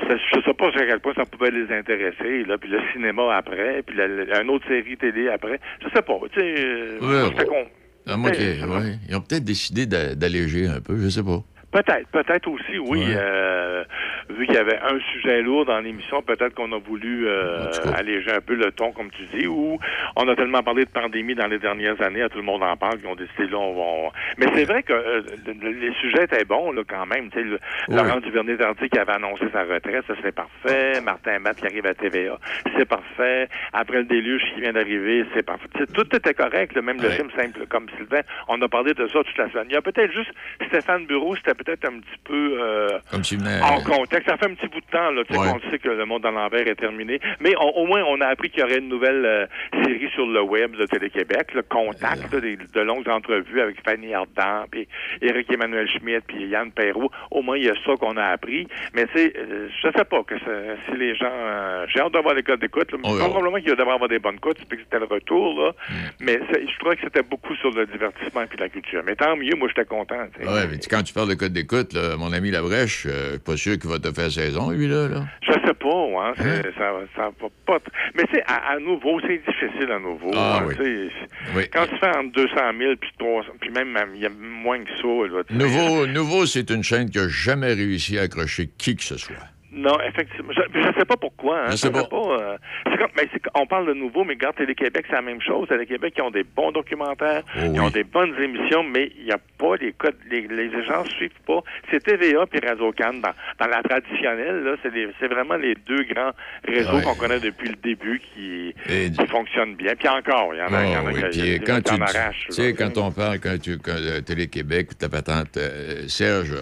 Ça, 0.00 0.16
je 0.16 0.40
sais 0.40 0.54
pas 0.54 0.68
à 0.68 0.72
quel 0.72 1.00
point 1.00 1.14
ça 1.14 1.24
pouvait 1.26 1.50
les 1.50 1.72
intéresser. 1.72 2.44
Là, 2.44 2.58
puis 2.58 2.70
le 2.70 2.80
cinéma 2.92 3.36
après, 3.36 3.82
puis 3.86 3.96
la, 3.96 4.08
la- 4.08 4.42
une 4.42 4.50
autre 4.50 4.66
série 4.66 4.96
télé 4.96 5.28
après. 5.28 5.60
Je 5.82 5.88
sais 5.94 6.02
pas. 6.02 6.18
Tu 6.32 6.40
sais, 6.40 6.54
euh, 6.58 6.98
Ouais, 7.00 7.38
ouais. 7.38 7.44
con- 7.46 7.66
Ah, 8.06 8.16
Ouais, 8.18 8.32
qui- 8.32 8.42
ouais. 8.64 8.96
Ils 9.08 9.14
ont 9.14 9.20
peut-être 9.20 9.44
décidé 9.44 9.86
d'a- 9.86 10.16
d'alléger 10.16 10.66
un 10.66 10.80
peu, 10.80 10.96
je 10.98 11.08
sais 11.08 11.22
pas. 11.22 11.38
Peut-être, 11.72 12.06
peut-être 12.08 12.48
aussi, 12.48 12.78
oui. 12.78 13.00
Ouais. 13.00 13.14
Euh, 13.16 13.84
vu 14.30 14.46
qu'il 14.46 14.54
y 14.54 14.58
avait 14.58 14.78
un 14.78 14.98
sujet 15.12 15.40
lourd 15.42 15.64
dans 15.64 15.80
l'émission, 15.80 16.22
peut-être 16.22 16.54
qu'on 16.54 16.70
a 16.72 16.78
voulu 16.78 17.26
euh, 17.26 17.66
alléger 17.96 18.30
un 18.30 18.40
peu 18.40 18.54
le 18.54 18.70
ton, 18.72 18.92
comme 18.92 19.10
tu 19.10 19.22
dis, 19.36 19.46
ou 19.46 19.78
on 20.16 20.28
a 20.28 20.36
tellement 20.36 20.62
parlé 20.62 20.84
de 20.84 20.90
pandémie 20.90 21.34
dans 21.34 21.46
les 21.46 21.58
dernières 21.58 22.00
années, 22.02 22.22
à 22.22 22.28
tout 22.28 22.38
le 22.38 22.44
monde 22.44 22.62
en 22.62 22.76
parle, 22.76 22.98
qu'ils 22.98 23.08
ont 23.08 23.14
décidé 23.16 23.46
là, 23.48 23.58
on 23.58 23.74
va... 23.74 23.80
on- 24.08 24.12
Mais 24.38 24.46
c'est 24.54 24.64
vrai 24.64 24.82
que 24.82 24.92
euh, 24.92 25.22
le- 25.46 25.52
le- 25.70 25.78
les 25.78 25.92
sujets 25.94 26.24
étaient 26.24 26.44
bons, 26.44 26.72
là, 26.72 26.82
quand 26.88 27.06
même. 27.06 27.30
Tu 27.30 27.40
sais, 27.42 27.58
Oui. 27.88 27.96
Laurent 27.96 28.20
Duvernay-Tardy 28.20 28.88
qui 28.90 28.98
avait 28.98 29.12
annoncé 29.12 29.44
sa 29.52 29.64
retraite, 29.64 30.04
ça 30.06 30.14
c'est 30.22 30.34
parfait. 30.34 31.00
Martin 31.00 31.38
Matt 31.38 31.56
qui 31.56 31.66
arrive 31.66 31.86
à 31.86 31.94
TVA, 31.94 32.38
c'est 32.76 32.84
parfait. 32.88 33.48
Après 33.72 33.98
le 33.98 34.04
déluge 34.04 34.42
qui 34.54 34.60
vient 34.60 34.72
d'arriver, 34.74 35.24
c'est 35.34 35.42
parfait. 35.44 35.68
Tout 35.94 36.14
était 36.14 36.34
correct, 36.34 36.74
là, 36.74 36.82
même 36.82 37.00
le 37.00 37.08
film 37.10 37.30
simple 37.36 37.66
comme 37.68 37.86
Sylvain. 37.96 38.20
On 38.48 38.60
a 38.60 38.68
parlé 38.68 38.92
de 38.94 39.06
ça 39.06 39.24
toute 39.24 39.38
la 39.38 39.50
semaine. 39.50 39.66
Il 39.68 39.72
y 39.72 39.76
a 39.76 39.82
peut-être 39.82 40.12
juste 40.12 40.30
Stéphane 40.68 41.06
Bureau, 41.06 41.34
c'était 41.36 41.54
peut-être 41.62 41.84
un 41.88 41.98
petit 42.00 42.18
peu 42.24 42.58
euh, 42.60 42.88
Comme 43.10 43.22
en 43.62 43.80
contexte. 43.82 44.28
Ça 44.28 44.36
fait 44.36 44.46
un 44.46 44.54
petit 44.54 44.68
bout 44.68 44.80
de 44.80 44.86
temps 44.86 45.10
là, 45.10 45.22
Ouais. 45.30 45.36
qu'on 45.60 45.70
sait 45.70 45.78
que 45.78 45.88
le 45.88 46.04
monde 46.04 46.22
dans 46.22 46.30
l'envers 46.30 46.66
est 46.66 46.74
terminé. 46.74 47.20
Mais 47.40 47.54
on- 47.60 47.70
au 47.76 47.86
moins, 47.86 48.02
on 48.04 48.20
a 48.20 48.26
appris 48.26 48.50
qu'il 48.50 48.60
y 48.60 48.62
aurait 48.64 48.78
une 48.78 48.88
nouvelle 48.88 49.24
euh, 49.24 49.46
série 49.84 50.10
sur 50.14 50.26
le 50.26 50.42
web 50.42 50.76
de 50.76 50.86
Télé-Québec, 50.86 51.54
le 51.54 51.62
Contact, 51.62 52.32
là, 52.32 52.40
des- 52.40 52.56
de 52.56 52.80
longues 52.80 53.08
entrevues 53.08 53.60
avec 53.60 53.76
Fanny 53.84 54.14
Ardant, 54.14 54.64
puis 54.70 54.86
Éric 55.20 55.52
Emmanuel 55.52 55.88
Schmitt, 55.88 56.22
puis 56.26 56.46
Yann 56.46 56.70
Perrault. 56.72 57.10
Au 57.30 57.42
moins, 57.42 57.56
il 57.56 57.64
y 57.64 57.70
a 57.70 57.74
ça 57.84 57.94
qu'on 57.98 58.16
a 58.16 58.24
appris. 58.26 58.66
Mais 58.94 59.06
tu 59.06 59.18
sais, 59.18 59.32
euh, 59.36 59.68
je 59.82 59.88
sais 59.96 60.04
pas 60.04 60.22
que 60.22 60.34
si 60.38 60.96
les 60.96 61.14
gens... 61.14 61.26
euh, 61.30 61.86
J'ai 61.88 62.00
hâte 62.00 62.12
d'avoir 62.12 62.34
les 62.34 62.42
codes 62.42 62.60
d'écoute. 62.60 62.90
là. 62.92 62.98
On 63.04 63.14
verra. 63.14 63.28
Probablement 63.28 63.58
qu'il 63.58 63.74
devrait 63.74 63.94
avoir 63.94 64.08
des 64.08 64.18
bonnes 64.18 64.38
codes, 64.40 64.56
puis 64.68 64.78
que 64.78 64.84
c'était 64.84 64.98
le 64.98 65.06
retour. 65.06 65.62
Là. 65.62 65.70
Mm. 65.88 65.94
Mais 66.20 66.40
c'est- 66.50 66.66
je 66.68 66.78
trouvais 66.78 66.96
que 66.96 67.02
c'était 67.02 67.22
beaucoup 67.22 67.54
sur 67.56 67.70
le 67.70 67.86
divertissement 67.86 68.42
et 68.42 68.60
la 68.60 68.68
culture. 68.68 69.02
Mais 69.04 69.14
tant 69.16 69.36
mieux, 69.36 69.54
moi, 69.56 69.68
j'étais 69.68 69.84
content. 69.86 70.16
tu 70.34 70.44
sais. 70.44 70.48
Ouais, 70.48 70.66
mais 70.70 70.78
quand 70.90 71.02
tu 71.02 71.12
parles 71.12 71.28
de 71.28 71.34
code 71.34 71.51
d'écoute, 71.52 71.92
là, 71.92 72.16
mon 72.16 72.32
ami 72.32 72.50
Labrèche, 72.50 73.06
euh, 73.08 73.38
pas 73.38 73.56
sûr 73.56 73.78
qu'il 73.78 73.88
va 73.90 73.98
te 73.98 74.12
faire 74.12 74.30
saison, 74.30 74.70
lui, 74.70 74.88
là. 74.88 75.08
là. 75.08 75.24
Je 75.42 75.52
sais 75.52 75.74
pas, 75.74 75.88
hein, 75.88 76.32
ça, 76.76 76.92
ça 77.16 77.30
va 77.40 77.48
pas. 77.66 77.78
t- 77.80 77.90
Mais 78.14 78.24
tu 78.24 78.34
sais, 78.34 78.42
à, 78.46 78.72
à 78.72 78.78
nouveau, 78.78 79.20
c'est 79.20 79.38
difficile 79.46 79.90
à 79.92 79.98
nouveau. 79.98 80.30
Ah, 80.34 80.60
hein, 80.62 80.66
oui. 80.80 81.08
Oui. 81.56 81.64
Quand 81.72 81.86
tu 81.86 81.96
fais 81.98 82.08
entre 82.16 82.32
200 82.32 82.54
000 82.78 82.92
puis 83.00 83.10
300, 83.18 83.48
puis 83.60 83.70
même 83.70 83.96
il 84.14 84.20
y 84.22 84.26
a 84.26 84.30
moins 84.30 84.78
que 84.82 84.90
ça. 85.00 85.36
Là. 85.36 85.42
Nouveau, 85.50 86.06
nouveau 86.06 86.46
c'est 86.46 86.70
une 86.70 86.82
chaîne 86.82 87.08
qui 87.10 87.18
a 87.18 87.28
jamais 87.28 87.72
réussi 87.74 88.18
à 88.18 88.22
accrocher 88.22 88.70
qui 88.78 88.96
que 88.96 89.04
ce 89.04 89.16
soit. 89.16 89.36
Non, 89.74 89.98
effectivement. 90.06 90.52
Je, 90.52 90.60
je 90.80 90.98
sais 90.98 91.04
pas 91.06 91.16
pourquoi. 91.16 91.62
Hein, 91.64 91.70
Je 91.70 91.76
sais 91.76 91.90
pas. 91.90 92.00
euh, 92.12 92.56
comme, 92.98 93.08
mais 93.16 93.26
on 93.54 93.66
parle 93.66 93.86
de 93.86 93.94
nouveau, 93.94 94.22
mais 94.24 94.34
regarde 94.34 94.56
Télé-Québec, 94.56 95.06
c'est 95.08 95.14
la 95.16 95.22
même 95.22 95.40
chose. 95.40 95.66
Télé-Québec, 95.68 96.12
ils 96.18 96.22
ont 96.22 96.30
des 96.30 96.44
bons 96.44 96.72
documentaires, 96.72 97.42
Oh 97.56 97.60
ils 97.72 97.80
ont 97.80 97.88
des 97.90 98.04
bonnes 98.04 98.34
émissions, 98.38 98.82
mais 98.84 99.10
il 99.18 99.24
n'y 99.24 99.32
a 99.32 99.38
pas 99.58 99.76
les 99.80 99.92
codes, 99.92 100.16
les, 100.30 100.42
les 100.46 100.70
gens 100.84 101.04
suivent 101.16 101.30
pas. 101.46 101.60
C'est 101.90 102.02
TVA 102.04 102.44
puis 102.46 102.60
Radio-Can 102.60 103.14
dans, 103.14 103.32
dans 103.58 103.66
la 103.66 103.82
traditionnelle, 103.82 104.62
là, 104.62 104.76
c'est, 104.82 105.26
vraiment 105.28 105.56
les 105.56 105.74
deux 105.86 106.02
grands 106.04 106.32
réseaux 106.68 106.96
Ouais. 106.96 107.02
qu'on 107.02 107.14
connaît 107.14 107.40
depuis 107.40 107.68
le 107.70 107.76
début 107.76 108.20
qui, 108.34 108.74
Et- 108.90 109.10
qui 109.10 109.26
fonctionnent 109.28 109.74
bien. 109.76 109.94
Puis 109.96 110.08
encore, 110.08 110.52
il 110.54 110.58
y 110.58 110.62
en 110.62 110.72
a, 110.74 110.84
il 110.84 110.92
y 110.92 110.96
en 110.96 111.06
a 111.06 111.10
oui, 111.12 111.20
quand 111.64 111.80
tu, 111.80 111.92
en 111.94 112.06
sais, 112.50 112.62
là. 112.62 112.72
quand 112.76 112.98
on 112.98 113.10
parle, 113.10 113.38
quand 113.40 113.56
tu, 113.58 113.78
euh, 113.88 114.20
Télé-Québec 114.20 114.98
ta 114.98 115.08
patente, 115.08 115.56
euh, 115.56 116.06
Serge, 116.08 116.54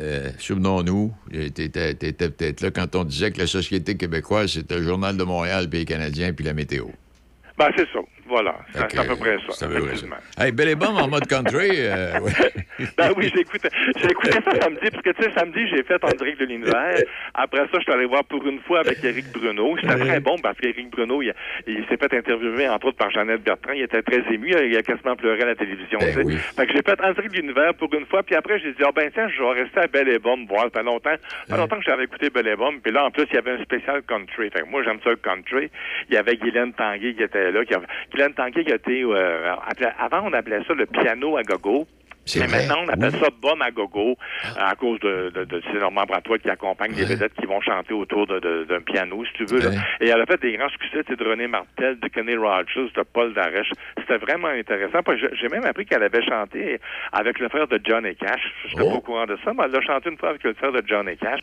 euh, 0.00 0.30
souvenons-nous, 0.38 1.12
t'étais 1.54 1.94
peut-être 1.94 2.60
là 2.60 2.70
quand 2.70 2.96
on 2.96 3.04
disait 3.04 3.30
que 3.30 3.38
la 3.38 3.46
société 3.46 3.96
québécoise, 3.96 4.52
c'était 4.52 4.76
le 4.76 4.84
Journal 4.84 5.16
de 5.16 5.24
Montréal, 5.24 5.68
Pays 5.68 5.84
canadien, 5.84 6.32
puis 6.32 6.44
la 6.44 6.54
météo. 6.54 6.86
Ben, 7.58 7.68
c'est 7.76 7.88
ça. 7.92 8.00
Voilà. 8.32 8.54
C'est 8.72 8.98
à 8.98 9.04
peu 9.04 9.16
près 9.16 9.36
ça. 9.50 9.68
peu. 9.68 9.74
Hey, 10.38 10.52
et 10.56 10.74
en 10.86 11.06
mode 11.08 11.26
country, 11.26 11.68
euh, 11.70 12.18
ouais. 12.20 12.32
Ben 12.96 13.12
oui, 13.14 13.30
j'ai 13.34 13.42
écouté, 13.42 13.68
j'ai 13.96 14.10
écouté 14.10 14.32
ça 14.32 14.58
samedi, 14.58 14.88
parce 14.90 15.02
que 15.02 15.10
tu 15.10 15.22
sais, 15.22 15.30
samedi, 15.36 15.68
j'ai 15.68 15.82
fait 15.82 16.02
en 16.02 16.08
direct 16.08 16.40
de 16.40 16.46
l'univers. 16.46 16.96
Après 17.34 17.58
ça, 17.58 17.74
je 17.74 17.80
suis 17.80 17.92
allé 17.92 18.06
voir 18.06 18.24
pour 18.24 18.42
une 18.46 18.58
fois 18.60 18.80
avec 18.80 19.04
Éric 19.04 19.30
Bruno. 19.32 19.76
C'était 19.78 19.96
très 19.98 20.20
bon 20.20 20.38
parce 20.38 20.56
qu'Éric 20.56 20.90
Bruno, 20.90 21.20
il, 21.20 21.34
il 21.66 21.84
s'est 21.90 21.98
fait 21.98 22.14
interviewer, 22.14 22.68
entre 22.70 22.86
autres, 22.86 22.96
par 22.96 23.10
Jeannette 23.10 23.42
Bertrand. 23.42 23.74
Il 23.74 23.82
était 23.82 24.00
très 24.02 24.22
ému. 24.32 24.48
Il 24.48 24.76
a 24.78 24.82
quasiment 24.82 25.14
pleuré 25.14 25.42
à 25.42 25.46
la 25.46 25.54
télévision. 25.54 25.98
tu 25.98 26.06
sais. 26.06 26.38
Fait 26.56 26.66
que 26.66 26.72
j'ai 26.72 26.82
fait 26.82 27.00
en 27.04 27.12
direct 27.12 27.32
de 27.34 27.36
l'univers 27.36 27.74
pour 27.74 27.92
une 27.92 28.06
fois. 28.06 28.22
Puis 28.22 28.34
après, 28.34 28.58
j'ai 28.60 28.72
dit, 28.72 28.82
ah 28.82 28.92
ben 28.96 29.10
tiens, 29.12 29.28
je 29.28 29.42
vais 29.42 29.62
rester 29.62 29.80
à 29.80 29.86
Belle 29.88 30.08
et 30.08 30.18
Bombe 30.18 30.48
voir. 30.48 30.64
Ça 30.72 30.80
fait 30.80 30.82
longtemps, 30.82 31.10
fait 31.50 31.56
longtemps 31.56 31.76
que 31.76 31.84
j'avais 31.84 32.04
écouté 32.04 32.30
Belle 32.30 32.48
et. 32.48 32.56
Puis 32.82 32.92
là, 32.92 33.04
en 33.04 33.10
plus, 33.10 33.24
il 33.30 33.34
y 33.34 33.38
avait 33.38 33.52
un 33.52 33.62
spécial 33.62 34.02
country. 34.08 34.48
Fait 34.50 34.60
que 34.62 34.70
moi, 34.70 34.82
j'aime 34.82 35.00
ça 35.04 35.10
le 35.10 35.16
country. 35.16 35.70
Il 36.08 36.14
y 36.14 36.16
avait 36.16 36.36
Guylaine 36.36 36.72
Tanguay 36.72 37.12
qui 37.14 37.22
était 37.22 37.50
là. 37.50 37.62
Qui 37.64 37.74
Guylaine 38.22 38.34
Tanguay 38.34 38.70
a 38.70 38.76
été, 38.76 39.02
euh, 39.02 39.54
avant, 39.98 40.28
on 40.28 40.32
appelait 40.32 40.62
ça 40.64 40.74
le 40.74 40.86
piano 40.86 41.36
à 41.36 41.42
gogo. 41.42 41.86
Mais 42.36 42.46
vrai, 42.46 42.58
maintenant, 42.68 42.84
on 42.84 42.88
appelle 42.88 43.12
ça 43.20 43.28
Bum 43.40 43.60
à 43.62 43.70
gogo 43.70 44.16
euh, 44.44 44.48
à 44.56 44.74
cause 44.76 45.00
de, 45.00 45.30
de, 45.34 45.44
de 45.44 45.62
ces 45.72 45.78
Normand 45.78 46.04
Bratois 46.04 46.38
qui 46.38 46.48
accompagnent 46.50 46.94
des 46.94 47.04
vedettes 47.04 47.34
qui 47.34 47.46
vont 47.46 47.60
chanter 47.60 47.94
autour 47.94 48.26
de- 48.26 48.38
de- 48.38 48.64
d'un 48.64 48.80
piano, 48.80 49.24
si 49.24 49.32
tu 49.32 49.44
veux. 49.44 49.60
là. 49.60 49.70
Et 50.00 50.08
elle 50.08 50.20
a 50.20 50.26
fait 50.26 50.40
des 50.40 50.56
grands 50.56 50.68
succès, 50.68 51.02
c'est 51.08 51.18
de 51.18 51.24
René 51.28 51.48
Martel, 51.48 51.98
de 51.98 52.08
Kenny 52.08 52.36
Rogers, 52.36 52.90
de 52.94 53.02
Paul 53.02 53.34
Darèche. 53.34 53.70
C'était 53.98 54.18
vraiment 54.18 54.48
intéressant. 54.48 55.00
J'ai- 55.16 55.48
même 55.48 55.64
appris 55.64 55.84
qu'elle 55.84 56.02
avait 56.02 56.22
chanté 56.24 56.78
avec 57.12 57.38
le 57.40 57.48
frère 57.48 57.66
de 57.68 57.80
John 57.84 58.06
et 58.06 58.14
Cash. 58.14 58.40
Je 58.66 58.76
n'étais 58.76 58.88
pas 58.88 58.96
au 58.96 59.00
courant 59.00 59.26
de 59.26 59.36
ça, 59.44 59.52
mais 59.52 59.64
elle 59.64 59.76
a 59.76 59.80
chanté 59.80 60.08
une 60.10 60.16
fois 60.18 60.30
avec 60.30 60.44
le 60.44 60.54
frère 60.54 60.72
de 60.72 60.82
John 60.86 61.08
et 61.08 61.16
Cash. 61.16 61.40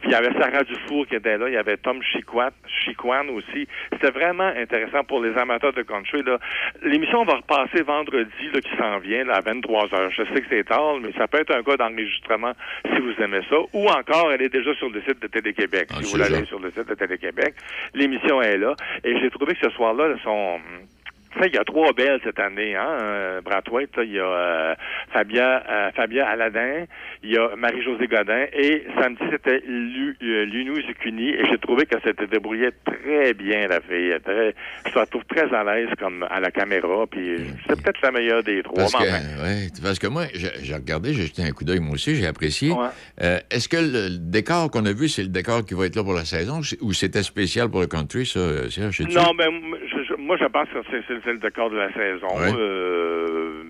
Puis 0.00 0.08
il 0.08 0.10
y 0.10 0.14
avait 0.14 0.32
Sarah 0.40 0.64
Dufour 0.64 1.06
qui 1.06 1.14
était 1.16 1.36
là, 1.38 1.48
il 1.48 1.54
y 1.54 1.58
avait 1.58 1.76
Tom 1.76 2.02
Chiquat, 2.02 2.50
Chiquan 2.66 3.28
aussi. 3.28 3.68
C'était 3.92 4.10
vraiment 4.10 4.50
intéressant 4.56 5.04
pour 5.04 5.22
les 5.22 5.36
amateurs 5.36 5.72
de 5.74 5.82
country. 5.82 6.22
L'émission 6.82 7.24
va 7.24 7.34
repasser 7.36 7.82
vendredi, 7.82 8.50
là, 8.52 8.60
qui 8.60 8.76
s'en 8.76 8.98
vient, 8.98 9.24
là, 9.24 9.34
à 9.36 9.40
23 9.40 9.86
h 9.86 10.21
Je 10.24 10.34
sais 10.34 10.40
que 10.40 10.46
c'est 10.50 10.64
tard, 10.64 10.98
mais 11.00 11.12
ça 11.12 11.26
peut 11.26 11.40
être 11.40 11.54
un 11.54 11.62
cas 11.62 11.76
d'enregistrement 11.76 12.52
si 12.84 13.00
vous 13.00 13.12
aimez 13.22 13.40
ça. 13.48 13.56
Ou 13.72 13.88
encore, 13.88 14.32
elle 14.32 14.42
est 14.42 14.48
déjà 14.48 14.74
sur 14.74 14.90
le 14.90 15.00
site 15.02 15.20
de 15.20 15.26
Télé-Québec. 15.26 15.88
si 16.00 16.12
vous 16.12 16.18
l'allez 16.18 16.40
ça. 16.40 16.46
sur 16.46 16.60
le 16.60 16.70
site 16.70 16.88
de 16.88 16.94
Télé-Québec, 16.94 17.54
l'émission 17.94 18.40
est 18.42 18.58
là. 18.58 18.74
Et 19.04 19.18
j'ai 19.20 19.30
trouvé 19.30 19.54
que 19.54 19.68
ce 19.68 19.70
soir-là, 19.70 20.14
son 20.22 20.58
Tu 21.32 21.40
sais, 21.40 21.48
il 21.48 21.54
y 21.54 21.58
a 21.58 21.64
trois 21.64 21.92
belles 21.92 22.20
cette 22.24 22.38
année, 22.38 22.76
hein, 22.76 22.98
euh, 23.00 23.40
Brathwaite. 23.40 23.90
Il 24.02 24.12
y 24.12 24.20
a 24.20 24.24
euh, 24.24 24.74
Fabia, 25.12 25.62
euh, 25.68 25.90
Fabia 25.92 26.28
Aladin, 26.28 26.84
il 27.22 27.32
y 27.32 27.38
a 27.38 27.56
Marie-Josée 27.56 28.06
Godin, 28.06 28.46
et 28.52 28.84
samedi, 29.00 29.22
c'était 29.30 29.62
euh, 29.66 30.44
Lunou 30.44 30.76
Zucchini, 30.82 31.30
et 31.30 31.44
j'ai 31.50 31.58
trouvé 31.58 31.86
qu'elle 31.86 32.02
s'était 32.02 32.26
débrouillée 32.26 32.70
très 32.84 33.34
bien, 33.34 33.66
la 33.68 33.80
fille. 33.80 34.14
Très, 34.24 34.54
je 34.90 34.98
la 34.98 35.06
trouve 35.06 35.24
très 35.24 35.52
à 35.54 35.64
l'aise 35.64 35.88
comme 35.98 36.26
à 36.30 36.40
la 36.40 36.50
caméra, 36.50 37.06
puis 37.10 37.38
c'est 37.66 37.80
peut-être 37.80 38.00
la 38.02 38.10
meilleure 38.10 38.42
des 38.42 38.62
trois. 38.62 38.76
Parce 38.76 38.92
que, 38.92 38.98
enfin. 38.98 39.44
ouais, 39.44 39.68
parce 39.82 39.98
que 39.98 40.06
moi, 40.06 40.24
j'ai 40.34 40.74
regardé, 40.74 41.14
j'ai 41.14 41.26
jeté 41.26 41.42
un 41.42 41.52
coup 41.52 41.64
d'œil 41.64 41.80
moi 41.80 41.94
aussi, 41.94 42.14
j'ai 42.14 42.26
apprécié. 42.26 42.70
Ouais. 42.72 42.88
Euh, 43.22 43.38
Est-ce 43.50 43.68
que 43.68 43.76
le, 43.76 44.18
décor 44.18 44.70
qu'on 44.70 44.86
a 44.86 44.92
vu, 44.92 45.08
c'est 45.08 45.22
le 45.22 45.28
décor 45.28 45.64
qui 45.64 45.74
va 45.74 45.86
être 45.86 45.96
là 45.96 46.02
pour 46.02 46.14
la 46.14 46.24
saison 46.24 46.60
ou 46.80 46.92
c'était 46.92 47.22
spécial 47.22 47.68
pour 47.70 47.80
le 47.80 47.86
country, 47.86 48.26
ça, 48.26 48.38
euh, 48.38 48.70
Serge? 48.70 49.00
Non, 49.02 49.32
mais 49.36 49.46
moi, 50.32 50.38
je 50.40 50.46
pense 50.50 50.68
que 50.68 50.78
c'est 51.24 51.32
le 51.32 51.38
décor 51.38 51.70
de 51.70 51.76
la 51.76 51.92
saison. 51.92 52.28
Euh, 52.40 53.62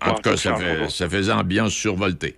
En 0.00 0.14
tout 0.14 0.22
cas, 0.22 0.36
ça, 0.36 0.54
fait- 0.56 0.88
ça 0.90 1.08
faisait 1.08 1.32
ambiance 1.32 1.72
survoltée. 1.74 2.36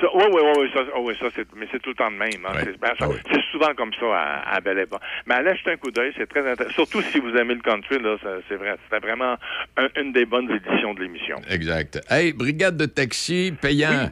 Ça- 0.00 0.08
Oui, 0.14 0.24
oui, 0.32 0.40
oui, 0.58 0.70
ça, 0.74 0.80
oh, 0.96 1.02
oui, 1.06 1.14
ça 1.20 1.26
c'est, 1.34 1.46
mais 1.54 1.66
c'est 1.70 1.80
tout 1.80 1.90
le 1.90 1.94
temps 1.94 2.10
le 2.10 2.16
même. 2.16 2.44
hein. 2.46 2.52
C'est, 2.64 2.78
ben, 2.80 2.90
ça- 2.98 3.06
c'est 3.30 3.40
souvent 3.52 3.72
comme 3.76 3.92
ça 3.98 4.06
à, 4.12 4.56
à 4.56 4.60
Belle 4.60 4.80
Époque. 4.80 5.00
Mais 5.26 5.34
allez 5.34 5.56
jeter 5.56 5.70
un 5.72 5.76
coup 5.76 5.90
d'œil, 5.92 6.12
c'est 6.16 6.26
très 6.28 6.40
intéressant. 6.50 6.74
Surtout 6.74 7.02
si 7.02 7.20
vous 7.20 7.30
aimez 7.36 7.54
le 7.54 7.60
country, 7.60 8.00
là, 8.02 8.16
c'est 8.48 8.56
vrai. 8.56 8.74
C'était 8.84 9.06
vraiment 9.06 9.36
un- 9.76 9.88
une 10.00 10.12
des 10.12 10.24
bonnes 10.26 10.50
éditions 10.50 10.94
de 10.94 11.00
l'émission. 11.00 11.36
Exact. 11.48 12.00
Hey, 12.10 12.32
brigade 12.32 12.76
de 12.76 12.86
taxi 12.86 13.54
payant 13.60 14.10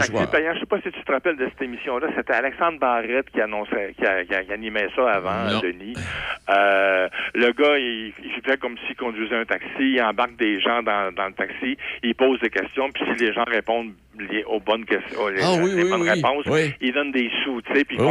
ce 0.00 0.06
soir. 0.10 0.30
payant, 0.30 0.54
je 0.54 0.60
sais 0.60 0.66
pas 0.66 0.80
si 0.80 0.90
tu 0.90 1.02
te 1.02 1.12
rappelles 1.12 1.36
de 1.36 1.44
cette 1.46 1.62
émission-là. 1.62 2.08
C'était 2.16 2.32
Alexandre 2.34 2.78
Barrette 2.78 3.30
qui 3.30 3.40
annonçait, 3.40 3.94
qui, 3.98 4.04
a- 4.06 4.24
qui 4.24 4.34
a- 4.34 4.44
qui 4.44 4.52
animait 4.52 4.88
ça 4.96 5.10
avant, 5.10 5.50
Non. 5.52 5.60
Denis. 5.60 5.94
Euh, 6.48 7.08
le 7.34 7.52
gars, 7.52 7.78
il, 7.78 8.12
il 8.24 8.42
fait 8.44 8.58
comme 8.58 8.76
s'il 8.86 8.96
conduisait 8.96 9.36
un 9.36 9.44
taxi, 9.44 9.68
il 9.80 10.02
embarque 10.02 10.36
des 10.36 10.60
gens 10.60 10.82
dans, 10.82 11.12
dans 11.14 11.26
le 11.26 11.32
taxi, 11.34 11.76
il 12.02 12.14
pose 12.14 12.40
des 12.40 12.50
questions, 12.50 12.90
puis 12.90 13.04
si 13.16 13.24
les 13.24 13.32
gens 13.32 13.44
répondent 13.44 13.92
aux 14.46 14.60
bonnes 14.60 14.84
questions, 14.84 15.28
les, 15.28 15.40
Ah 15.42 15.54
oui, 15.62 15.70
les 15.74 15.84
oui, 15.84 15.90
bonnes 15.90 16.02
oui. 16.02 16.10
réponses, 16.10 16.44
il 16.80 16.92
donne 16.92 17.12
des 17.12 17.30
sous, 17.44 17.62
tu 17.62 17.72
sais, 17.74 17.84
puis 17.84 17.96
il 17.96 18.02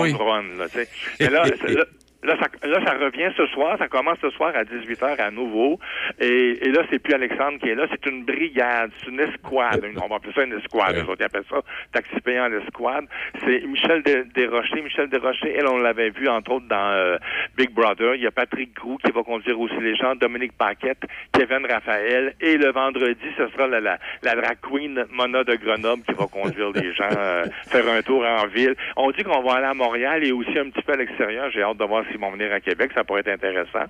là, 1.29 1.43
tu 1.49 1.67
sais. 1.67 1.73
Là, 1.73 1.85
là, 2.23 2.35
ça, 2.39 2.67
là, 2.67 2.79
ça 2.85 2.93
revient 2.97 3.29
ce 3.35 3.45
soir. 3.47 3.77
Ça 3.77 3.87
commence 3.87 4.17
ce 4.21 4.29
soir 4.31 4.51
à 4.55 4.63
18h 4.63 5.19
à 5.19 5.31
nouveau. 5.31 5.79
Et, 6.19 6.59
et 6.67 6.71
là, 6.71 6.83
c'est 6.89 6.99
plus 6.99 7.13
Alexandre 7.13 7.59
qui 7.59 7.69
est 7.69 7.75
là. 7.75 7.85
C'est 7.89 8.05
une 8.09 8.23
brigade. 8.25 8.91
C'est 8.99 9.09
une 9.09 9.19
escouade. 9.19 9.85
On 10.03 10.07
va 10.07 10.15
appeler 10.17 10.33
ça 10.33 10.43
une 10.43 10.53
escouade. 10.57 10.95
Eux 10.97 11.01
autres, 11.09 11.17
ils 11.19 11.23
appellent 11.25 11.43
ça 11.49 11.61
taxi 11.93 12.19
payant 12.21 12.47
l'escouade. 12.47 13.05
C'est 13.45 13.61
Michel 13.65 14.03
Des- 14.03 14.23
Desrochers. 14.35 14.81
Michel 14.81 15.09
Desrochers, 15.09 15.55
elle, 15.57 15.67
on 15.67 15.77
l'avait 15.77 16.09
vu, 16.09 16.27
entre 16.27 16.51
autres, 16.53 16.67
dans 16.67 16.91
euh, 16.91 17.17
Big 17.57 17.71
Brother. 17.71 18.15
Il 18.15 18.21
y 18.21 18.27
a 18.27 18.31
Patrick 18.31 18.73
Groux 18.75 18.97
qui 18.97 19.11
va 19.11 19.23
conduire 19.23 19.59
aussi 19.59 19.79
les 19.81 19.95
gens. 19.95 20.15
Dominique 20.15 20.53
Paquette, 20.57 21.03
Kevin 21.33 21.65
Raphaël. 21.69 22.33
Et 22.41 22.57
le 22.57 22.71
vendredi, 22.71 23.25
ce 23.37 23.47
sera 23.49 23.67
la, 23.67 23.79
la, 23.79 23.97
la 24.23 24.35
drag 24.35 24.57
queen 24.61 25.05
Mona 25.11 25.43
de 25.43 25.55
Grenoble 25.55 26.03
qui 26.03 26.13
va 26.13 26.25
conduire 26.27 26.71
les 26.71 26.93
gens 26.93 27.09
euh, 27.17 27.45
faire 27.69 27.87
un 27.89 28.01
tour 28.01 28.23
en 28.25 28.47
ville. 28.47 28.75
On 28.95 29.11
dit 29.11 29.23
qu'on 29.23 29.41
va 29.41 29.53
aller 29.55 29.65
à 29.67 29.73
Montréal 29.73 30.23
et 30.23 30.31
aussi 30.31 30.57
un 30.57 30.69
petit 30.69 30.81
peu 30.81 30.93
à 30.93 30.97
l'extérieur. 30.97 31.49
J'ai 31.51 31.63
hâte 31.63 31.77
de 31.77 31.83
voir 31.85 32.03
s'ils 32.11 32.19
vont 32.19 32.31
venir 32.31 32.51
à 32.51 32.59
Québec. 32.59 32.91
Ça 32.93 33.03
pourrait 33.03 33.21
être 33.21 33.29
intéressant. 33.29 33.85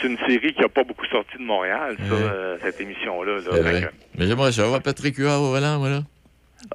C'est 0.00 0.06
une 0.06 0.18
série 0.18 0.52
qui 0.54 0.60
n'a 0.60 0.68
pas 0.68 0.84
beaucoup 0.84 1.06
sorti 1.06 1.36
de 1.38 1.42
Montréal, 1.42 1.96
ça, 1.98 2.14
euh, 2.14 2.56
cette 2.62 2.80
émission-là. 2.80 3.38
là. 3.50 3.88
Mais 4.18 4.26
j'aimerais 4.26 4.52
savoir 4.52 4.82
Patrick 4.82 5.16
Huard 5.16 5.40
au 5.42 5.50
volant, 5.50 5.78
voilà. 5.78 6.02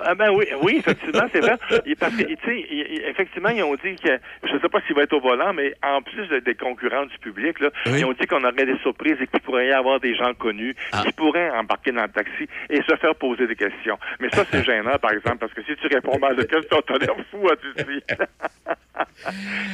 Ah 0.01 0.15
ben 0.15 0.29
oui, 0.31 0.45
oui, 0.61 0.77
effectivement, 0.79 1.27
c'est 1.31 1.39
vrai. 1.39 1.55
Parce 1.99 2.15
que, 2.15 2.23
tu 2.23 2.35
sais, 2.45 2.67
effectivement, 3.09 3.49
ils 3.49 3.63
ont 3.63 3.75
dit 3.75 3.95
que, 3.95 4.09
je 4.43 4.57
sais 4.59 4.69
pas 4.69 4.79
s'il 4.85 4.95
va 4.95 5.03
être 5.03 5.13
au 5.13 5.19
volant, 5.21 5.53
mais 5.53 5.73
en 5.83 6.01
plus 6.01 6.27
de- 6.27 6.39
des 6.39 6.55
concurrents 6.55 7.05
du 7.05 7.17
public, 7.19 7.59
là, 7.59 7.69
ils 7.85 8.05
ont 8.05 8.13
dit 8.13 8.27
qu'on 8.27 8.43
aurait 8.43 8.65
des 8.65 8.77
surprises 8.79 9.17
et 9.21 9.27
qu'il 9.27 9.39
pourrait 9.41 9.67
y 9.67 9.71
avoir 9.71 9.99
des 9.99 10.15
gens 10.15 10.33
connus 10.33 10.75
qui 11.03 11.11
pourraient 11.13 11.49
embarquer 11.51 11.91
dans 11.91 12.03
le 12.03 12.09
taxi 12.09 12.47
et 12.69 12.81
se 12.83 12.95
faire 12.97 13.15
poser 13.15 13.47
des 13.47 13.55
questions. 13.55 13.97
Mais 14.19 14.29
ça, 14.29 14.43
c'est 14.51 14.63
gênant, 14.65 14.97
par 15.01 15.11
exemple, 15.11 15.37
parce 15.39 15.53
que 15.53 15.61
si 15.63 15.75
tu 15.77 15.87
réponds 15.87 16.19
mal 16.19 16.35
de 16.35 16.43
questions, 16.43 16.81
t'as 16.85 16.97
l'air 16.97 17.15
fou, 17.31 17.47
hein, 17.49 17.55
tu 17.61 17.83
dis. 17.83 18.01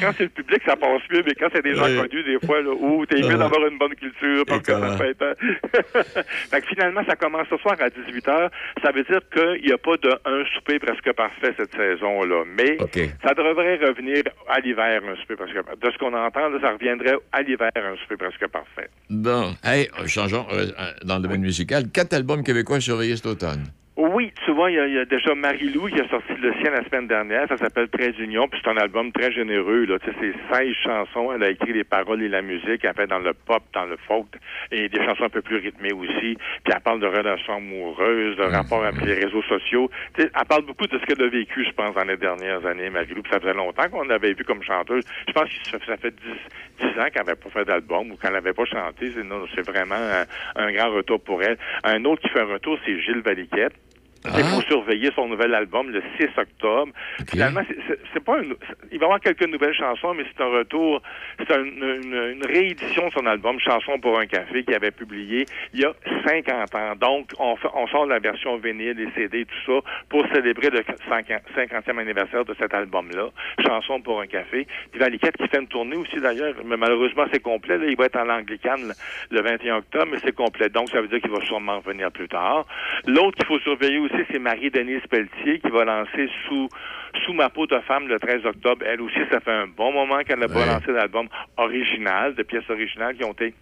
quand 0.01 0.11
c'est 0.17 0.23
le 0.23 0.29
public, 0.29 0.61
ça 0.65 0.75
passe 0.75 1.01
mieux, 1.11 1.23
mais 1.25 1.33
quand 1.35 1.47
c'est 1.53 1.63
des 1.63 1.75
gens 1.75 1.85
Oui. 1.85 1.97
connus, 1.97 2.23
des 2.23 2.39
fois, 2.45 2.61
là, 2.61 2.71
où 2.71 3.05
t'es 3.05 3.21
mieux 3.21 3.35
Ah. 3.35 3.37
d'avoir 3.37 3.67
une 3.67 3.77
bonne 3.77 3.95
culture, 3.95 4.43
parce 4.45 4.61
que 4.61 4.71
ça 4.73 5.07
être... 5.07 5.37
fait 6.51 6.61
que 6.61 6.67
finalement, 6.67 7.01
ça 7.07 7.15
commence 7.15 7.47
ce 7.49 7.57
soir 7.57 7.75
à 7.79 7.87
18h. 7.89 8.49
Ça 8.83 8.91
veut 8.91 9.03
dire 9.03 9.21
qu'il 9.33 9.65
n'y 9.65 9.71
a 9.71 9.77
pas 9.77 9.97
de 9.97 10.02
un 10.25 10.43
souper 10.53 10.79
presque 10.79 11.11
parfait 11.13 11.53
cette 11.57 11.75
saison-là. 11.75 12.43
Mais 12.57 12.77
ça 13.23 13.33
devrait 13.33 13.77
revenir 13.77 14.23
à 14.47 14.59
l'hiver, 14.59 15.01
un 15.07 15.15
souper 15.21 15.35
presque 15.35 15.61
parfait. 15.61 15.79
De 15.81 15.91
ce 15.91 15.97
qu'on 15.97 16.13
entend, 16.13 16.49
là, 16.49 16.59
ça 16.61 16.71
reviendrait 16.71 17.15
à 17.31 17.41
l'hiver, 17.41 17.71
un 17.75 17.95
souper 17.97 18.17
presque 18.17 18.47
parfait. 18.47 18.89
Bon, 19.09 19.55
hey, 19.63 19.89
changeons 20.07 20.45
euh, 20.51 20.67
euh, 20.79 20.93
dans 21.03 21.17
le 21.17 21.23
domaine 21.23 21.41
musical. 21.41 21.89
Quatre 21.91 22.13
albums 22.13 22.43
québécois 22.43 22.79
surveillés 22.79 23.15
cet 23.15 23.27
automne. 23.27 23.65
Oui, 23.95 24.33
tu 24.43 24.51
vois, 24.51 24.71
il 24.71 24.93
y, 24.93 24.97
a- 24.97 25.05
déjà 25.05 25.35
Marie-Lou 25.35 25.87
qui 25.87 26.01
a 26.01 26.07
sorti 26.09 26.33
le 26.41 26.51
sien 26.53 26.71
la 26.71 26.83
semaine 26.83 27.07
dernière. 27.07 27.47
Ça 27.47 27.57
s'appelle 27.57 27.87
Très 27.89 28.11
d'Union, 28.11 28.47
puis 28.47 28.59
c'est 28.63 28.69
un 28.71 28.77
album 28.77 29.11
très 29.11 29.31
généreux. 29.31 29.85
Là. 29.85 29.99
Tu 29.99 30.09
sais, 30.09 30.15
c'est 30.19 30.55
16 30.55 30.73
chansons. 30.83 31.31
Elle 31.31 31.43
a 31.43 31.49
écrit 31.51 31.73
les 31.73 31.83
paroles 31.83 32.23
et 32.23 32.27
la 32.27 32.41
musique. 32.41 32.83
Elle 32.83 32.93
fait 32.95 33.05
dans 33.05 33.19
le 33.19 33.33
pop, 33.35 33.61
dans 33.73 33.85
le 33.85 33.95
folk, 34.07 34.25
et 34.71 34.89
des 34.89 34.97
chansons 35.05 35.25
un 35.25 35.29
peu 35.29 35.43
plus 35.43 35.57
rythmées 35.57 35.93
aussi. 35.93 36.35
Puis 36.63 36.73
elle 36.73 36.81
parle 36.81 37.01
de 37.01 37.05
relations 37.05 37.57
amoureuses, 37.57 38.35
de 38.37 38.43
rapports 38.43 38.83
avec 38.83 38.99
les 39.05 39.13
réseaux 39.25 39.43
sociaux. 39.43 39.91
Tu 40.15 40.23
sais, 40.23 40.31
elle 40.35 40.45
parle 40.47 40.65
beaucoup 40.65 40.87
de 40.87 40.97
ce 40.97 41.05
qu'elle 41.05 41.21
a 41.23 41.29
vécu, 41.29 41.63
je 41.63 41.71
pense, 41.73 41.93
dans 41.93 42.03
les 42.03 42.17
dernières 42.17 42.65
années, 42.65 42.89
Marie-Lou. 42.89 43.21
Ça 43.29 43.39
faisait 43.39 43.53
longtemps 43.53 43.87
qu'on 43.91 44.03
l'avait 44.05 44.33
vu 44.33 44.43
comme 44.43 44.63
chanteuse. 44.63 45.05
Je 45.27 45.33
pense 45.33 45.49
que 45.49 45.85
ça, 45.85 45.97
fait 45.97 46.15
10, 46.15 46.87
10 46.87 46.99
ans 46.99 47.05
qu'elle 47.13 47.25
n'avait 47.25 47.35
pas 47.35 47.49
fait 47.51 47.65
d'album 47.65 48.09
ou 48.11 48.17
qu'elle 48.17 48.33
n'avait 48.33 48.53
pas 48.53 48.65
chanté. 48.65 49.11
C'est, 49.53 49.61
vraiment 49.69 49.95
un 50.55 50.71
grand 50.71 50.89
retour 50.91 51.21
pour 51.21 51.43
elle. 51.43 51.57
Un 51.83 52.03
autre 52.05 52.23
qui 52.23 52.29
fait 52.29 52.41
un 52.41 52.45
retour, 52.53 52.79
c'est 52.83 52.99
Gilles 52.99 53.21
Valiquette. 53.21 53.73
Il 54.25 54.43
faut 54.45 54.61
surveiller 54.61 55.09
son 55.15 55.27
nouvel 55.27 55.53
album 55.53 55.89
le 55.89 56.01
6 56.17 56.27
octobre. 56.37 56.91
Finalement, 57.29 57.61
c'est- 57.67 58.19
pas 58.23 58.39
une, 58.39 58.55
il 58.91 58.97
va 58.99 59.03
y 59.03 59.03
avoir 59.03 59.19
quelques 59.19 59.45
nouvelles 59.47 59.73
chansons, 59.75 60.13
mais 60.13 60.23
c'est 60.33 60.41
un 60.41 60.47
retour, 60.47 61.01
c'est 61.39 61.51
un- 61.51 61.63
une, 61.65 62.37
une 62.37 62.45
réédition 62.45 63.07
de 63.07 63.11
son 63.11 63.25
album 63.25 63.59
Chanson 63.59 63.99
pour 63.99 64.17
un 64.17 64.25
café 64.25 64.63
qu'il 64.63 64.73
avait 64.73 64.91
publié 64.91 65.45
il 65.73 65.81
y 65.81 65.85
a 65.85 65.91
50 66.25 66.73
ans. 66.73 66.95
Donc, 66.95 67.31
on, 67.37 67.57
fait- 67.57 67.67
on 67.73 67.85
sort 67.87 68.05
la 68.05 68.19
version 68.19 68.55
vinyle, 68.57 68.95
les 68.95 69.11
CD 69.11 69.43
tout 69.45 69.55
ça 69.83 69.89
pour 70.07 70.25
célébrer 70.33 70.69
le 70.69 70.83
50e 71.09 71.97
anniversaire 71.99 72.45
de 72.45 72.53
cet 72.57 72.73
album-là, 72.73 73.27
Chanson 73.67 73.99
pour 74.01 74.21
un 74.21 74.27
café. 74.27 74.65
Puis 74.91 74.99
Valiquette 75.01 75.35
qui 75.35 75.47
fait 75.49 75.59
une 75.59 75.67
tournée 75.67 75.97
aussi 75.97 76.15
d'ailleurs, 76.21 76.53
mais 76.65 76.77
malheureusement 76.77 77.25
c'est 77.33 77.41
complet. 77.41 77.77
Là, 77.77 77.85
il 77.87 77.97
va 77.97 78.05
être 78.05 78.17
en 78.17 78.29
Anglicane 78.29 78.87
le, 79.31 79.37
le 79.37 79.41
21 79.41 79.77
octobre, 79.79 80.07
mais 80.11 80.17
c'est 80.23 80.33
complet. 80.35 80.69
Donc, 80.69 80.89
ça 80.91 81.01
veut 81.01 81.07
dire 81.09 81.19
qu'il 81.19 81.31
va 81.31 81.41
sûrement 81.41 81.79
revenir 81.79 82.09
plus 82.11 82.29
tard. 82.29 82.65
L'autre 83.05 83.35
qu'il 83.37 83.45
faut 83.47 83.59
surveiller 83.59 83.97
aussi, 83.99 84.12
c'est 84.31 84.39
Marie-Denise 84.39 85.01
Pelletier 85.09 85.59
qui 85.59 85.69
va 85.69 85.85
lancer 85.85 86.29
sous 86.47 86.67
sous 87.25 87.33
ma 87.33 87.49
peau 87.49 87.67
de 87.67 87.77
femme 87.81 88.07
le 88.07 88.19
13 88.19 88.45
octobre. 88.45 88.83
Elle 88.87 88.99
aussi, 89.01 89.19
ça 89.31 89.39
fait 89.39 89.51
un 89.51 89.67
bon 89.67 89.91
moment 89.91 90.19
qu'elle 90.23 90.39
n'a 90.39 90.47
pas 90.47 90.65
lancé 90.65 90.91
d'album 90.91 91.27
original, 91.57 92.33
de 92.35 92.43
pièces 92.43 92.67
originales 92.69 93.15
qui 93.15 93.23
ont 93.23 93.33
été 93.33 93.53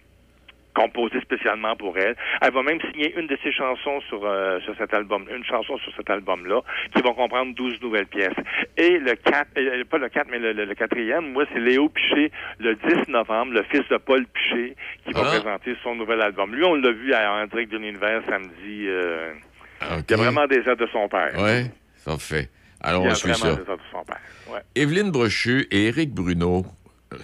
composées 0.74 1.20
spécialement 1.20 1.76
pour 1.76 1.98
elle. 1.98 2.16
Elle 2.40 2.50
va 2.50 2.62
même 2.62 2.80
signer 2.80 3.12
une 3.18 3.26
de 3.26 3.36
ses 3.42 3.52
chansons 3.52 4.00
sur, 4.08 4.24
euh, 4.24 4.58
sur 4.60 4.74
cet 4.78 4.94
album, 4.94 5.26
une 5.30 5.44
chanson 5.44 5.76
sur 5.76 5.94
cet 5.94 6.08
album-là, 6.08 6.62
qui 6.94 7.02
va 7.02 7.10
comprendre 7.12 7.54
12 7.54 7.78
nouvelles 7.82 8.06
pièces. 8.06 8.32
Et 8.78 8.98
le 8.98 9.14
4, 9.16 9.48
euh, 9.58 9.84
pas 9.84 9.98
le 9.98 10.08
4, 10.08 10.28
mais 10.30 10.38
le, 10.38 10.54
le- 10.54 10.64
le 10.64 10.74
quatrième, 10.74 11.30
moi, 11.32 11.44
c'est 11.52 11.60
Léo 11.60 11.90
Piché, 11.90 12.32
le 12.58 12.74
10 12.74 13.08
novembre, 13.08 13.52
le 13.52 13.64
fils 13.64 13.86
de 13.90 13.98
Paul 13.98 14.24
Piché, 14.24 14.74
qui 15.04 15.12
va 15.12 15.20
Ah. 15.26 15.28
présenter 15.28 15.76
son 15.82 15.94
nouvel 15.94 16.22
album. 16.22 16.54
Lui, 16.54 16.64
on 16.64 16.76
l'a 16.76 16.90
vu 16.90 17.12
à, 17.12 17.34
en 17.34 17.46
direct 17.48 17.70
de 17.70 17.76
l'univers 17.76 18.22
samedi. 18.26 18.86
euh, 18.88 19.34
Il 20.08 20.10
y 20.10 20.14
a 20.14 20.16
vraiment 20.16 20.46
des 20.46 20.56
aides 20.58 20.78
de 20.78 20.88
son 20.92 21.08
père. 21.08 21.32
Oui, 21.38 21.70
ça 21.96 22.16
fait. 22.18 22.48
Alors, 22.80 23.02
Il 23.04 23.08
y 23.08 23.10
on 23.12 23.14
suit 23.14 23.30
vraiment 23.30 23.44
ça. 23.56 23.62
des 23.62 23.70
aides 23.70 23.78
de 23.78 23.82
son 23.92 24.04
père. 24.04 24.20
Ouais. 24.52 24.60
Évelyne 24.74 25.10
Brochu 25.10 25.66
et 25.70 25.86
Éric 25.88 26.12
Bruno 26.12 26.64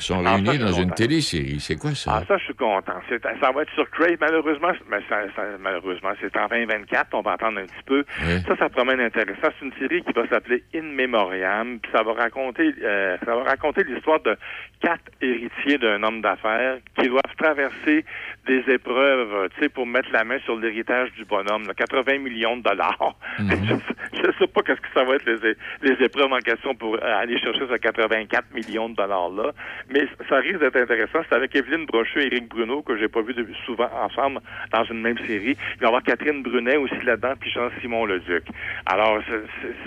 sont 0.01 0.23
Ah, 0.27 0.35
réunis 0.35 0.59
dans 0.59 0.73
une 0.75 0.93
télésérie. 0.93 1.61
C'est 1.61 1.77
quoi 1.77 1.95
ça? 1.95 2.19
Ah, 2.21 2.23
ça, 2.29 2.37
je 2.37 2.45
suis 2.45 2.55
content. 2.55 2.93
Ça 3.41 3.51
va 3.53 3.63
être 3.63 3.73
sur 3.75 3.89
Crave, 3.91 4.19
malheureusement. 4.21 4.71
Mais 4.91 4.99
ça, 5.09 5.23
ça- 5.35 5.43
malheureusement, 5.59 6.11
c'est 6.21 6.37
en 6.37 6.47
2024. 6.47 7.09
On 7.15 7.23
va 7.23 7.33
attendre 7.33 7.59
un 7.61 7.65
petit 7.65 7.83
peu. 7.87 8.05
Oui. 8.23 8.43
Ça, 8.47 8.55
ça 8.59 8.69
promet 8.69 9.03
intéressant. 9.03 9.49
C'est 9.59 9.65
une 9.65 9.73
série 9.79 10.03
qui 10.03 10.13
va 10.13 10.29
s'appeler 10.29 10.63
In 10.75 10.83
Memoriam. 10.83 11.79
Puis 11.81 11.91
ça 11.91 12.03
va 12.03 12.13
raconter, 12.13 12.75
euh, 12.83 13.17
ça 13.25 13.35
va 13.35 13.45
raconter 13.45 13.83
l'histoire 13.85 14.21
de 14.21 14.37
quatre 14.83 15.05
héritiers 15.23 15.79
d'un 15.79 16.03
homme 16.03 16.21
d'affaires 16.21 16.77
qui 17.01 17.09
doivent 17.09 17.23
traverser 17.39 18.05
des 18.49 18.65
épreuves, 18.75 19.33
euh, 19.35 19.49
tu 19.55 19.63
sais, 19.63 19.69
pour 19.69 19.87
mettre 19.87 20.09
la 20.13 20.25
main 20.25 20.39
sur 20.45 20.57
l'héritage 20.57 21.13
du 21.13 21.25
bonhomme. 21.25 21.67
là. 21.69 21.75
80 21.75 22.19
millions 22.19 22.57
de 22.57 22.63
dollars. 22.63 23.15
je, 23.39 23.75
je 24.17 24.33
sais 24.39 24.47
pas 24.49 24.63
qu'est-ce 24.63 24.81
que 24.81 24.93
ça 24.95 25.05
va 25.05 25.15
être 25.17 25.27
les, 25.27 25.55
les 25.83 26.05
épreuves 26.05 26.33
en 26.33 26.39
question 26.39 26.75
pour 26.75 26.97
euh, 26.97 26.99
aller 27.03 27.39
chercher 27.39 27.61
ce 27.71 27.77
84 27.77 28.47
millions 28.55 28.89
de 28.89 28.97
dollars-là. 28.97 29.53
Mais 29.91 30.09
ça 30.29 30.37
risque 30.39 30.59
d'être 30.61 30.77
intéressant. 30.77 31.21
C'est 31.29 31.37
avec 31.37 31.55
Evelyne 31.55 31.87
Brochu 31.87 32.21
et 32.23 32.27
Éric 32.27 32.49
Bruno, 32.49 32.83
que 32.83 32.97
j'ai 32.99 33.09
pas 33.09 33.23
vu 33.23 33.35
souvent 33.67 33.89
ensemble 34.03 34.41
dans 34.73 34.85
une 34.85 35.01
même 35.03 35.19
série. 35.27 35.57
Il 35.77 35.81
va 35.81 35.85
y 35.85 35.87
avoir 35.87 36.03
Catherine 36.03 36.43
Brunet 36.43 36.77
aussi 36.77 37.01
là-dedans, 37.05 37.35
puis 37.39 37.51
Jean-Simon 37.51 38.07
Leduc. 38.07 38.45
Alors, 38.87 39.21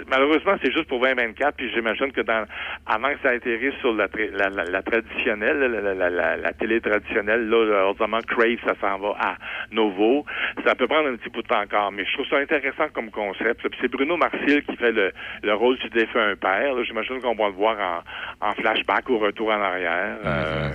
malheureusement, 0.09 0.55
c'est 0.63 0.71
juste 0.71 0.87
pour 0.87 0.99
2024, 1.01 1.55
puis 1.55 1.71
j'imagine 1.73 2.11
que 2.11 2.21
dans 2.21 2.45
avant 2.85 3.09
que 3.13 3.19
ça 3.23 3.29
atterrisse 3.29 3.75
sur 3.79 3.93
la, 3.93 4.07
la, 4.33 4.49
la- 4.49 4.63
la 4.65 4.81
traditionnelle, 4.83 5.59
la, 5.59 6.53
télé 6.53 6.79
traditionnelle, 6.81 7.47
là, 7.49 7.85
ordinairement 7.87 8.19
Crave, 8.27 8.50
Ça 8.65 8.73
s'en 8.81 8.97
va 8.99 9.15
à 9.19 9.35
Novo. 9.71 10.25
Ça 10.65 10.75
peut 10.75 10.87
prendre 10.87 11.09
un 11.09 11.15
petit 11.15 11.29
bout 11.29 11.41
de 11.41 11.47
temps 11.47 11.61
encore, 11.61 11.91
mais 11.91 12.05
je 12.05 12.13
trouve 12.13 12.27
ça 12.27 12.37
intéressant 12.37 12.89
comme 12.93 13.11
concept. 13.11 13.61
Puis 13.67 13.79
c'est 13.81 13.91
Bruno 13.91 14.17
Marcil 14.17 14.63
qui 14.63 14.75
fait 14.75 14.91
le, 14.91 15.11
le 15.43 15.53
rôle 15.53 15.77
du 15.79 15.89
défunt 15.89 16.35
père. 16.39 16.73
là. 16.73 16.83
J'imagine 16.83 17.21
qu'on 17.21 17.35
va 17.35 17.47
le 17.47 17.53
voir 17.53 18.03
en, 18.41 18.47
en 18.49 18.53
flashback 18.53 19.09
ou 19.09 19.19
retour 19.19 19.49
en 19.49 19.61
arrière. 19.61 20.17
Euh, 20.25 20.71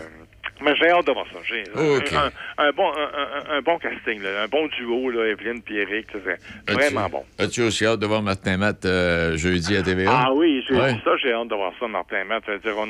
mais 0.63 0.75
j'ai 0.77 0.91
hâte 0.91 1.07
de 1.07 1.13
voir 1.13 1.27
ça. 1.33 1.39
J'ai 1.47 1.65
un, 1.77 2.31
un 2.59 2.73
bon, 2.73 2.91
un, 2.93 3.57
un- 3.57 3.63
bon 3.63 3.79
casting, 3.79 4.23
là, 4.23 4.43
un 4.45 4.49
bon 4.49 4.67
duo, 4.69 5.11
là, 5.11 5.27
Evelyne 5.27 5.63
là, 5.69 6.35
C'est 6.67 6.73
vraiment 6.75 7.09
bon. 7.09 7.25
As-tu 7.39 7.63
aussi 7.63 7.85
hâte 7.87 8.01
de 8.01 8.07
voir 8.07 8.23
Martin 8.23 8.57
Matt 8.57 8.85
euh, 8.85 9.37
jeudi 9.37 9.77
à 9.77 9.83
TVA? 9.83 10.11
Ah 10.13 10.33
oui, 10.33 10.65
j'ai 10.69 10.75
Ouais. 10.75 10.95
ça, 11.05 11.17
j'ai 11.23 11.33
hâte 11.33 11.49
de 11.49 11.55
voir 11.55 11.73
ça, 11.81 11.89
Martin 11.89 12.25
Matt. 12.25 12.45
Dire, 12.49 12.75
on, 12.77 12.87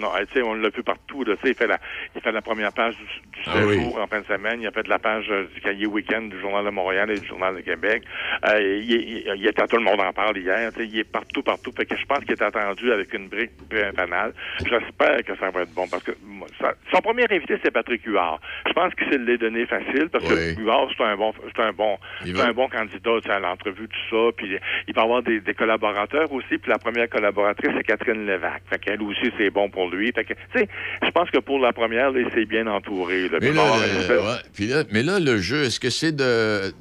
l'a 0.55 0.69
vu 0.71 0.83
partout. 0.83 1.25
Là, 1.25 1.35
il, 1.45 1.55
fait 1.55 1.67
la, 1.67 1.79
il 2.15 2.21
fait 2.21 2.33
la 2.33 2.43
première 2.43 2.73
page 2.73 2.95
du, 2.97 3.05
du 3.05 3.41
Ah 3.47 3.59
oui. 3.67 3.81
en 4.01 4.07
fin 4.07 4.21
de 4.21 4.27
semaine. 4.27 4.61
Il 4.61 4.67
a 4.67 4.71
fait 4.71 4.87
la 4.89 4.99
page 4.99 5.27
euh, 5.31 5.45
du 5.55 5.61
cahier 5.61 5.87
week-end 5.87 6.23
du 6.23 6.41
Journal 6.41 6.65
de 6.65 6.71
Montréal 6.71 7.11
et 7.11 7.19
du 7.19 7.27
Journal 7.27 7.55
de 7.57 7.61
Québec. 7.61 8.03
Euh, 8.49 8.61
il, 8.83 8.91
il, 8.93 9.33
il 9.37 9.47
était 9.47 9.63
à 9.63 9.67
tout 9.67 9.77
le 9.77 9.83
monde 9.85 10.01
en 10.01 10.13
parle 10.13 10.37
hier. 10.39 10.71
Il 10.79 10.99
est 10.99 11.05
partout, 11.05 11.43
partout. 11.43 11.73
Fait 11.77 11.87
que 11.87 11.97
je 11.97 12.05
pense 12.07 12.21
qu'il 12.21 12.33
est 12.33 12.43
attendu 12.43 12.93
avec 12.93 13.13
une 13.15 13.29
brique 13.29 13.53
banale. 13.97 14.33
J'espère 14.61 15.23
que 15.25 15.37
ça 15.39 15.51
va 15.51 15.63
être 15.63 15.75
bon 15.75 15.87
parce 15.89 16.03
que 16.03 16.13
moi, 16.25 16.49
ça- 16.61 16.75
son 16.93 17.01
premier 17.01 17.25
invité, 17.31 17.56
c'est 17.63 17.71
Patrick 17.71 18.05
Huard. 18.05 18.41
Je 18.67 18.73
pense 18.73 18.95
qu'il 18.95 19.09
s'est 19.11 19.19
les 19.19 19.39
donné 19.39 19.67
facile 19.67 20.09
parce 20.11 20.25
que 20.25 20.61
Huard, 20.61 20.89
c'est 20.97 21.05
un 21.05 21.17
bon, 21.17 21.33
c'est 21.55 21.63
un 21.63 21.73
bon, 21.73 21.99
c'est 22.25 22.33
va- 22.33 22.49
un 22.49 22.53
bon 22.53 22.69
candidat 22.69 23.11
tu 23.23 23.29
sais, 23.29 23.31
à 23.35 23.39
l'entrevue, 23.39 23.89
tout 23.89 24.07
ça. 24.17 24.33
Puis 24.37 24.57
il 24.89 24.95
va 24.95 25.03
avoir 25.03 25.23
des, 25.23 25.41
des 25.41 25.55
collaborateurs 25.55 26.31
aussi. 26.33 26.59
Puis 26.59 26.71
la 26.71 26.79
première 26.79 27.09
collaboratrice, 27.09 27.71
c'est 27.77 27.85
Catherine 27.85 28.27
Levac. 28.27 28.63
Fait 28.71 28.79
qu'elle 28.79 29.03
aussi, 29.03 29.31
c'est 29.39 29.51
bon 29.51 29.69
pour 29.71 29.91
lui. 29.91 30.13
Fait 30.15 30.25
que, 30.25 30.35
tu 30.35 30.59
sais, 30.61 30.69
je 31.03 31.11
pense 31.11 31.31
que 31.31 31.39
pour 31.39 31.59
la 31.59 31.73
première, 31.73 32.11
là, 32.13 32.21
il 32.21 32.31
s'est 32.35 32.47
bien 32.47 32.67
entouré. 32.67 33.29
là. 33.29 33.39
Mais 33.41 33.53
là, 33.53 33.63
va 33.65 33.87
espèce- 34.01 34.21
ouais. 34.21 34.51
Puis 34.55 34.67
là- 34.67 34.85
mais 34.93 35.03
là, 35.03 35.19
le 35.21 35.39
jeu, 35.39 35.65
est-ce 35.65 35.81
que 35.81 35.91
c'est 35.91 36.13
de 36.15 36.73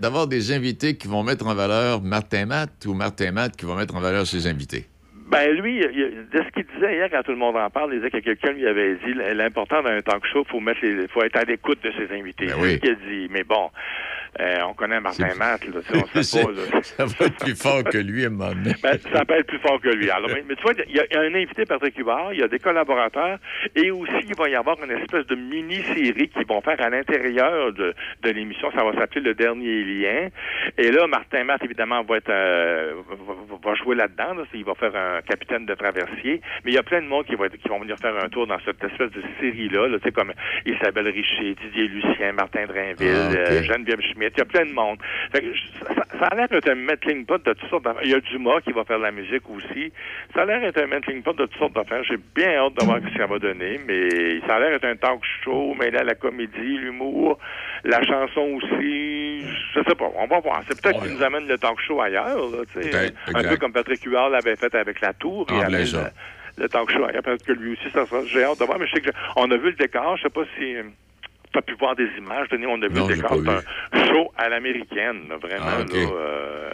d'avoir 0.00 0.26
des 0.26 0.50
invités 0.52 0.96
qui 0.96 1.06
vont 1.06 1.22
mettre 1.22 1.46
en 1.46 1.54
valeur 1.54 2.02
Martin 2.02 2.46
Matt 2.46 2.84
ou 2.86 2.94
Martin 2.94 3.30
Matt 3.30 3.56
qui 3.56 3.64
vont 3.64 3.76
mettre 3.76 3.94
en 3.94 4.00
valeur 4.00 4.26
ses 4.26 4.48
invités? 4.48 4.86
Ben 5.30 5.50
lui, 5.60 5.80
de 5.80 6.42
ce 6.42 6.48
qu'il 6.54 6.64
disait 6.74 6.94
hier 6.94 7.08
quand 7.10 7.22
tout 7.22 7.32
le 7.32 7.36
monde 7.36 7.56
en 7.56 7.68
parle, 7.68 7.92
il 7.92 7.98
disait 8.00 8.10
que 8.10 8.18
quelqu'un 8.18 8.52
lui 8.52 8.66
avait 8.66 8.94
dit 8.96 9.12
l'important 9.34 9.82
d'un 9.82 10.00
talk 10.00 10.24
show, 10.26 10.42
faut 10.48 10.60
mettre 10.60 10.80
les, 10.82 11.06
faut 11.08 11.22
être 11.22 11.36
à 11.36 11.44
l'écoute 11.44 11.82
de 11.84 11.92
ses 11.92 12.14
invités. 12.18 12.46
Ben 12.46 12.54
C'est 12.56 12.60
oui. 12.62 12.72
ce 12.74 12.76
qu'il 12.78 12.90
a 12.90 12.94
dit. 12.94 13.28
Mais 13.30 13.44
bon, 13.44 13.70
euh, 14.40 14.58
on 14.68 14.74
connaît 14.74 15.00
Martin 15.00 15.34
Matt, 15.36 15.64
là, 15.66 15.80
on 16.14 16.22
sait 16.22 16.42
pas. 16.44 16.50
là. 16.52 16.82
ça 16.82 17.04
va 17.06 17.26
être 17.26 17.36
plus 17.38 17.56
fort 17.56 17.82
que 17.84 17.98
lui 17.98 18.24
à 18.24 18.26
un 18.28 18.30
moment 18.30 18.50
donné. 18.52 18.74
Ben, 18.82 18.98
ça 19.12 19.24
peut 19.24 19.34
être 19.34 19.46
plus 19.46 19.58
fort 19.58 19.80
que 19.80 19.88
lui. 19.88 20.10
Alors, 20.10 20.28
mais, 20.32 20.44
mais 20.48 20.54
tu 20.56 20.62
vois, 20.62 20.72
il 20.88 20.94
y, 20.94 21.00
a- 21.00 21.06
il 21.10 21.14
y 21.14 21.16
a 21.16 21.20
un 21.22 21.34
invité, 21.34 21.64
Patrick 21.64 21.98
Hubard, 21.98 22.32
il 22.32 22.40
y 22.40 22.42
a 22.42 22.48
des 22.48 22.58
collaborateurs, 22.58 23.38
et 23.74 23.90
aussi, 23.90 24.12
il 24.28 24.34
va 24.36 24.48
y 24.48 24.54
avoir 24.54 24.76
une 24.82 24.90
espèce 24.92 25.26
de 25.26 25.34
mini-série 25.34 26.28
qu'ils 26.28 26.46
vont 26.46 26.60
faire 26.60 26.80
à 26.80 26.88
l'intérieur 26.90 27.72
de, 27.72 27.94
de 28.22 28.30
l'émission. 28.30 28.70
Ça 28.72 28.84
va 28.84 28.92
s'appeler 28.94 29.22
Le 29.22 29.34
Dernier 29.34 29.82
Lien. 29.84 30.28
Et 30.76 30.90
là, 30.90 31.06
Martin 31.06 31.44
Matt, 31.44 31.62
évidemment, 31.64 32.02
va 32.02 32.16
être 32.18 32.30
euh, 32.30 32.94
va, 33.26 33.34
va 33.70 33.74
jouer 33.74 33.96
là-dedans. 33.96 34.34
là. 34.34 34.42
Il 34.54 34.64
va 34.64 34.74
faire 34.74 34.94
un 34.94 35.20
capitaine 35.22 35.66
de 35.66 35.74
traversier. 35.74 36.40
Mais 36.64 36.70
il 36.72 36.74
y 36.74 36.78
a 36.78 36.82
plein 36.82 37.02
de 37.02 37.06
monde 37.06 37.26
qui, 37.26 37.34
va 37.34 37.46
être- 37.46 37.56
qui 37.56 37.68
vont 37.68 37.80
venir 37.80 37.96
faire 37.98 38.16
un 38.22 38.28
tour 38.28 38.46
dans 38.46 38.58
cette 38.64 38.82
espèce 38.82 39.10
de 39.12 39.22
série-là. 39.40 39.88
Là, 39.88 39.98
tu 39.98 40.04
sais, 40.04 40.12
comme 40.12 40.32
Isabelle 40.66 41.08
Richer, 41.08 41.54
Didier 41.62 41.88
Lucien, 41.88 42.32
Martin 42.32 42.66
Drainville, 42.66 43.08
Ah, 43.14 43.30
ok. 43.30 43.36
euh, 43.36 43.62
Geneviève 43.62 44.00
Schmidt. 44.02 44.27
Il 44.36 44.38
y 44.38 44.42
a 44.42 44.44
plein 44.44 44.66
de 44.66 44.72
monde. 44.72 44.98
Fait 45.32 45.40
que 45.40 45.52
je- 45.54 45.84
ça, 45.94 46.02
ça 46.18 46.26
a 46.26 46.34
l'air 46.34 46.48
d'être 46.48 46.68
un 46.68 46.74
melting 46.74 47.24
pot 47.26 47.38
de 47.44 47.52
toutes 47.52 47.68
sortes 47.70 47.84
d'affaires. 47.84 48.02
Il 48.04 48.10
y 48.10 48.14
a 48.14 48.20
Dumas 48.20 48.60
qui 48.60 48.72
va 48.72 48.84
faire 48.84 48.98
la 48.98 49.10
musique 49.10 49.48
aussi. 49.50 49.92
Ça 50.34 50.42
a 50.42 50.44
l'air 50.44 50.60
d'être 50.60 50.82
un 50.82 50.86
melting 50.86 51.22
pot 51.22 51.32
de 51.32 51.46
toutes 51.46 51.58
sortes 51.58 51.74
d'affaires. 51.74 52.02
J'ai 52.04 52.16
bien 52.34 52.54
hâte 52.56 52.74
de 52.80 52.84
voir 52.84 52.98
ce 52.98 53.12
que 53.12 53.18
ça 53.18 53.26
va 53.26 53.38
donner, 53.38 53.80
mais 53.86 54.40
ça 54.46 54.56
a 54.56 54.60
l'air 54.60 54.70
d'être 54.70 54.84
un 54.84 54.96
talk 54.96 55.20
show, 55.44 55.74
mais 55.78 55.90
là, 55.90 56.02
la 56.04 56.14
comédie, 56.14 56.78
l'humour, 56.78 57.38
la 57.84 58.02
chanson 58.02 58.58
aussi. 58.62 59.42
Je 59.74 59.80
sais 59.86 59.94
pas. 59.94 60.10
On 60.16 60.26
va 60.26 60.40
voir. 60.40 60.62
C'est 60.68 60.80
peut-être 60.80 61.00
qu'il 61.02 61.12
nous 61.16 61.22
amène 61.22 61.46
le 61.46 61.58
talk 61.58 61.78
show 61.80 62.00
ailleurs, 62.00 62.36
là, 62.50 62.58
tu 62.72 62.82
sais. 62.82 62.90
Peut-être, 62.90 63.36
Un 63.36 63.42
peu 63.50 63.56
comme 63.56 63.72
Patrick 63.72 64.02
Huard 64.04 64.30
l'avait 64.30 64.56
fait 64.56 64.74
avec 64.74 65.00
La 65.00 65.12
Tour. 65.12 65.46
Amène 65.66 65.86
ça. 65.86 66.10
le, 66.56 66.62
le 66.64 66.68
talk 66.68 66.90
show 66.90 67.04
ailleurs. 67.04 67.22
Peut-être 67.22 67.44
que 67.46 67.52
lui 67.52 67.72
aussi, 67.72 67.90
ça 67.92 68.04
sera. 68.06 68.22
J'ai 68.26 68.44
hâte 68.44 68.58
de 68.58 68.64
voir, 68.64 68.78
mais 68.78 68.86
je 68.86 68.94
sais 68.94 69.00
que 69.00 69.06
je- 69.10 69.32
on 69.36 69.50
a 69.50 69.56
vu 69.56 69.66
le 69.70 69.76
décor. 69.76 70.16
Je 70.16 70.22
sais 70.24 70.30
pas 70.30 70.42
si. 70.58 70.74
Tu 71.52 71.58
as 71.58 71.62
pu 71.62 71.74
voir 71.78 71.96
des 71.96 72.08
images, 72.18 72.46
on 72.52 72.82
a 72.82 72.88
vu 72.88 72.94
Non, 72.94 73.06
pas 73.06 73.14
C'est 73.92 73.98
un 73.98 74.04
show 74.06 74.30
à 74.36 74.48
l'américaine, 74.48 75.22
vraiment, 75.40 75.64
Ah, 75.66 75.78
là, 75.78 75.94
euh, 75.94 76.68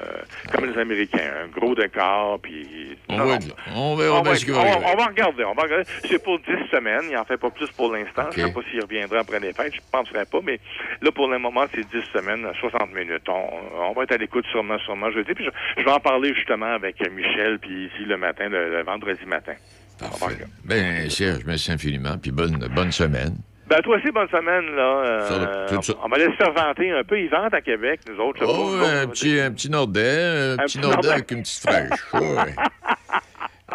comme 0.52 0.66
les 0.66 0.78
Américains. 0.78 1.30
Un 1.44 1.48
gros 1.48 1.74
décor, 1.74 2.40
puis... 2.40 2.96
On 3.08 3.18
Non, 3.18 3.24
va. 3.26 3.38
On 3.74 3.96
bien 3.96 4.10
on, 4.10 4.16
on 4.18 5.06
regarder, 5.06 5.44
on 5.44 5.54
va 5.54 5.62
regarder. 5.62 5.84
C'est 6.08 6.22
pour 6.22 6.38
10 6.40 6.44
semaines, 6.70 7.04
il 7.10 7.16
en 7.16 7.24
fait 7.24 7.36
pas 7.36 7.50
plus 7.50 7.70
pour 7.72 7.92
l'instant. 7.92 8.24
Je 8.34 8.40
Ok. 8.42 8.48
sais 8.48 8.52
pas 8.52 8.60
s'il 8.70 8.82
reviendra 8.82 9.18
après 9.20 9.40
les 9.40 9.52
fêtes, 9.52 9.74
je 9.74 9.78
ne 9.78 9.90
penserais 9.92 10.24
pas, 10.26 10.38
mais 10.42 10.58
là, 11.02 11.12
pour 11.12 11.28
le 11.28 11.38
moment, 11.38 11.66
c'est 11.74 11.82
10 11.88 12.02
semaines, 12.12 12.46
60 12.60 12.92
minutes. 12.94 13.28
On, 13.28 13.92
va 13.92 14.02
être 14.02 14.12
à 14.12 14.16
l'écoute 14.16 14.44
sûrement, 14.50 14.78
sûrement 14.80 15.10
jeudi, 15.12 15.32
puis 15.34 15.44
je, 15.44 15.50
je 15.80 15.84
vais 15.84 15.92
en 15.92 16.00
parler 16.00 16.34
justement 16.34 16.74
avec 16.74 16.98
Michel, 17.12 17.58
puis 17.60 17.86
ici 17.86 18.04
le 18.06 18.16
matin, 18.16 18.48
le, 18.48 18.70
le 18.70 18.82
vendredi 18.82 19.24
matin. 19.26 19.54
Regarder. 20.00 20.44
Ben, 20.64 21.08
Serge, 21.08 21.44
merci 21.46 21.70
infiniment, 21.70 22.18
puis 22.20 22.32
bonne, 22.32 22.58
bonne 22.74 22.90
semaine. 22.90 23.36
Ben, 23.68 23.80
toi 23.82 23.96
aussi, 23.96 24.10
bonne 24.12 24.28
semaine, 24.28 24.76
là. 24.76 25.04
Euh, 25.06 25.66
Ça, 25.68 25.74
tout 25.74 25.82
ça. 25.82 25.94
on 26.04 26.08
va 26.08 26.18
laisser 26.18 26.32
faire 26.36 26.52
vanter 26.52 26.90
un 26.90 27.02
peu. 27.02 27.18
Ils 27.18 27.30
vantent 27.30 27.54
à 27.54 27.62
Québec, 27.62 28.00
nous 28.08 28.22
autres. 28.22 28.44
Oh, 28.46 28.74
un 28.84 29.06
petit, 29.06 29.40
un 29.40 29.50
petit 29.52 29.70
Nordais, 29.70 30.22
un, 30.22 30.52
Un 30.54 30.56
petit 30.64 30.78
Nordais 30.78 30.96
Nordais. 30.96 31.08
avec 31.12 31.30
une 31.30 31.42
petite 31.42 31.62
fraîche. 31.62 32.12
Ouais. 32.12 32.54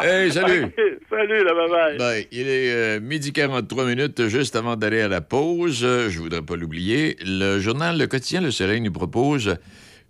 hey, 0.00 0.30
salut! 0.32 0.66
Salut, 1.10 1.44
là, 1.44 1.52
bye-bye. 1.52 1.98
Ben, 1.98 2.24
il 2.30 2.48
est 2.48 2.72
euh, 2.72 3.00
midi 3.00 3.32
43 3.32 3.84
minutes, 3.86 4.28
juste 4.28 4.54
avant 4.54 4.76
d'aller 4.76 5.00
à 5.00 5.08
la 5.08 5.20
pause. 5.20 5.80
Euh, 5.84 6.08
je 6.08 6.20
voudrais 6.20 6.42
pas 6.42 6.54
l'oublier. 6.56 7.16
Le 7.26 7.58
journal 7.58 7.98
Le 7.98 8.06
Quotidien 8.06 8.40
Le 8.40 8.52
Soleil 8.52 8.80
nous 8.80 8.92
propose 8.92 9.56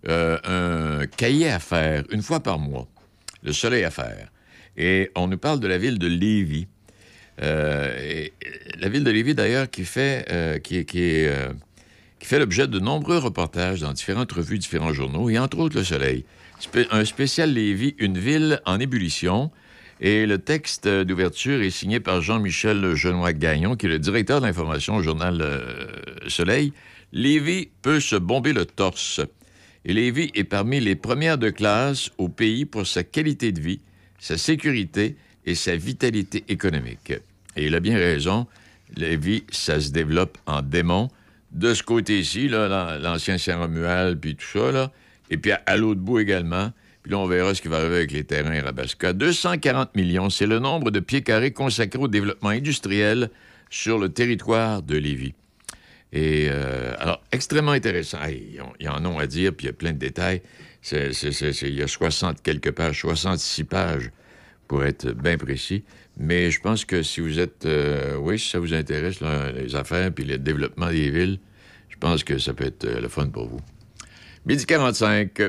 euh, 0.07 0.37
un 0.43 1.07
cahier 1.07 1.49
à 1.49 1.59
faire 1.59 2.03
une 2.11 2.21
fois 2.21 2.39
par 2.39 2.59
mois. 2.59 2.87
Le 3.43 3.51
Soleil 3.51 3.83
à 3.83 3.89
faire. 3.91 4.27
Et 4.77 5.09
on 5.15 5.27
nous 5.27 5.37
parle 5.39 5.59
de 5.59 5.67
la 5.67 5.79
ville 5.79 5.97
de 5.97 6.07
Lévis. 6.07 6.67
Euh, 7.41 8.27
la 8.79 8.89
ville 8.89 9.03
de 9.03 9.11
Lévis, 9.11 9.35
d'ailleurs, 9.35 9.69
qui 9.69 9.85
fait, 9.85 10.25
euh, 10.31 10.57
euh, 10.57 11.53
qui 12.19 12.25
fait 12.25 12.39
l'objet 12.39 12.67
de 12.67 12.79
nombreux 12.79 13.17
reportages 13.17 13.81
dans 13.81 13.93
différentes 13.93 14.31
revues, 14.31 14.59
différents 14.59 14.93
journaux, 14.93 15.29
et 15.29 15.39
entre 15.39 15.59
autres 15.59 15.77
Le 15.77 15.83
Soleil. 15.83 16.25
Un 16.91 17.05
spécial 17.05 17.53
Lévis, 17.53 17.95
une 17.97 18.17
ville 18.17 18.61
en 18.65 18.79
ébullition. 18.79 19.51
Et 19.99 20.25
le 20.25 20.39
texte 20.39 20.87
d'ouverture 20.87 21.61
est 21.61 21.69
signé 21.69 21.99
par 21.99 22.21
Jean-Michel 22.21 22.95
Genois-Gagnon, 22.95 23.75
qui 23.75 23.85
est 23.85 23.89
le 23.89 23.99
directeur 23.99 24.41
de 24.41 24.45
l'information 24.45 24.95
au 24.95 25.01
journal 25.03 25.43
Soleil. 26.27 26.73
Lévis 27.13 27.69
peut 27.81 27.99
se 27.99 28.15
bomber 28.15 28.53
le 28.53 28.65
torse. 28.65 29.21
Et 29.85 29.93
Lévis 29.93 30.31
est 30.33 30.43
parmi 30.43 30.79
les 30.79 30.95
premières 30.95 31.37
de 31.37 31.49
classe 31.49 32.09
au 32.17 32.29
pays 32.29 32.65
pour 32.65 32.87
sa 32.87 33.03
qualité 33.03 33.51
de 33.51 33.61
vie, 33.61 33.79
sa 34.19 34.37
sécurité 34.37 35.17
et 35.45 35.55
sa 35.55 35.75
vitalité 35.75 36.43
économique. 36.47 37.13
Et 37.55 37.65
il 37.65 37.75
a 37.75 37.79
bien 37.79 37.97
raison, 37.97 38.47
Lévis, 38.95 39.43
ça 39.51 39.79
se 39.79 39.91
développe 39.91 40.37
en 40.45 40.61
démon. 40.61 41.09
De 41.51 41.73
ce 41.73 41.83
côté-ci, 41.83 42.47
l'ancien 42.47 43.37
Saint-Romuald, 43.37 44.19
puis 44.19 44.35
tout 44.35 44.45
ça, 44.45 44.71
là. 44.71 44.91
Et 45.29 45.37
puis 45.37 45.51
à, 45.51 45.77
l'autre 45.77 46.01
bout 46.01 46.19
également. 46.19 46.71
Puis 47.03 47.11
là, 47.11 47.17
on 47.17 47.25
verra 47.25 47.55
ce 47.55 47.61
qui 47.61 47.67
va 47.67 47.77
arriver 47.77 47.95
avec 47.95 48.11
les 48.11 48.23
terrains 48.23 48.61
Rabasca. 48.61 49.13
240 49.13 49.95
millions, 49.95 50.29
c'est 50.29 50.45
le 50.45 50.59
nombre 50.59 50.91
de 50.91 50.99
pieds 50.99 51.21
carrés 51.23 51.51
consacrés 51.51 51.99
au 51.99 52.07
développement 52.07 52.49
industriel 52.49 53.29
sur 53.69 53.97
le 53.97 54.09
territoire 54.09 54.81
de 54.81 54.97
Lévis. 54.97 55.33
Et 56.13 56.47
euh, 56.49 56.93
alors, 56.99 57.21
extrêmement 57.31 57.71
intéressant. 57.71 58.19
Ont- 58.19 58.73
ils 58.79 58.89
en 58.89 59.05
ont 59.05 59.17
à 59.17 59.25
dire, 59.27 59.53
puis 59.53 59.65
il 59.65 59.69
y 59.69 59.71
a 59.71 59.73
plein 59.73 59.93
de 59.93 59.97
détails. 59.97 60.41
Il 60.91 61.75
y 61.75 61.81
a 61.81 61.87
60 61.87 62.41
quelques 62.41 62.71
pages, 62.71 62.99
66 63.01 63.63
pages 63.63 64.11
pour 64.67 64.83
être 64.83 65.11
bien 65.11 65.37
précis. 65.37 65.83
Mais 66.17 66.51
je 66.51 66.59
pense 66.59 66.85
que 66.85 67.03
si 67.03 67.21
vous 67.21 67.39
êtes... 67.39 67.65
euh, 67.65 68.15
oui, 68.17 68.37
si 68.37 68.49
ça 68.49 68.59
vous 68.59 68.73
intéresse, 68.73 69.19
les 69.55 69.75
affaires 69.75 70.11
puis 70.11 70.23
le 70.23 70.37
développement 70.37 70.89
des 70.89 71.09
villes, 71.09 71.39
je 71.89 71.95
pense 71.97 72.23
que 72.23 72.37
ça 72.37 72.53
peut 72.53 72.65
être 72.65 72.85
euh, 72.85 73.01
le 73.01 73.07
fun 73.07 73.27
pour 73.27 73.47
vous. 73.47 73.59
Midi 74.45 74.65
45. 74.65 75.41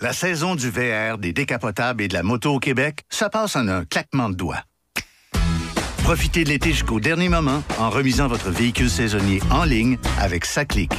La 0.00 0.12
saison 0.12 0.54
du 0.54 0.70
VR, 0.70 1.18
des 1.18 1.32
décapotables 1.32 2.02
et 2.02 2.08
de 2.08 2.14
la 2.14 2.22
moto 2.22 2.54
au 2.54 2.58
Québec, 2.60 3.00
ça 3.08 3.28
passe 3.30 3.56
en 3.56 3.66
un 3.66 3.84
claquement 3.84 4.30
de 4.30 4.36
doigts. 4.36 4.62
Profitez 6.04 6.44
de 6.44 6.48
l'été 6.48 6.70
jusqu'au 6.70 7.00
dernier 7.00 7.28
moment 7.28 7.62
en 7.78 7.90
remisant 7.90 8.28
votre 8.28 8.50
véhicule 8.50 8.88
saisonnier 8.88 9.40
en 9.50 9.64
ligne 9.64 9.98
avec 10.18 10.44
Saclic. 10.44 10.92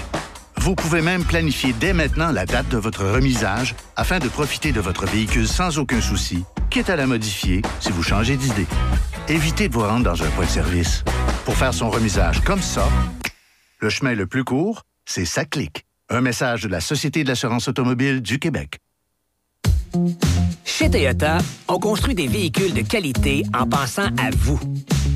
Vous 0.59 0.75
pouvez 0.75 1.01
même 1.01 1.23
planifier 1.23 1.71
dès 1.71 1.93
maintenant 1.93 2.33
la 2.33 2.45
date 2.45 2.67
de 2.67 2.77
votre 2.77 3.05
remisage 3.05 3.75
afin 3.95 4.19
de 4.19 4.27
profiter 4.27 4.73
de 4.73 4.81
votre 4.81 5.05
véhicule 5.05 5.47
sans 5.47 5.79
aucun 5.79 6.01
souci, 6.01 6.43
quitte 6.69 6.89
à 6.89 6.97
la 6.97 7.07
modifier 7.07 7.61
si 7.79 7.91
vous 7.91 8.03
changez 8.03 8.35
d'idée. 8.35 8.67
Évitez 9.29 9.69
de 9.69 9.73
vous 9.73 9.79
rendre 9.79 10.03
dans 10.03 10.21
un 10.21 10.29
point 10.31 10.45
de 10.45 10.49
service. 10.49 11.05
Pour 11.45 11.55
faire 11.55 11.73
son 11.73 11.89
remisage 11.89 12.41
comme 12.41 12.61
ça, 12.61 12.85
le 13.79 13.89
chemin 13.89 14.13
le 14.13 14.27
plus 14.27 14.43
court, 14.43 14.83
c'est 15.05 15.23
Saclic. 15.23 15.85
Un 16.09 16.19
message 16.19 16.63
de 16.63 16.67
la 16.67 16.81
Société 16.81 17.23
de 17.23 17.29
l'assurance 17.29 17.69
automobile 17.69 18.21
du 18.21 18.37
Québec. 18.37 18.79
Chez 20.65 20.89
Toyota, 20.89 21.37
on 21.69 21.79
construit 21.79 22.15
des 22.15 22.27
véhicules 22.27 22.73
de 22.73 22.81
qualité 22.81 23.45
en 23.57 23.65
pensant 23.65 24.07
à 24.17 24.29
vous. 24.35 24.59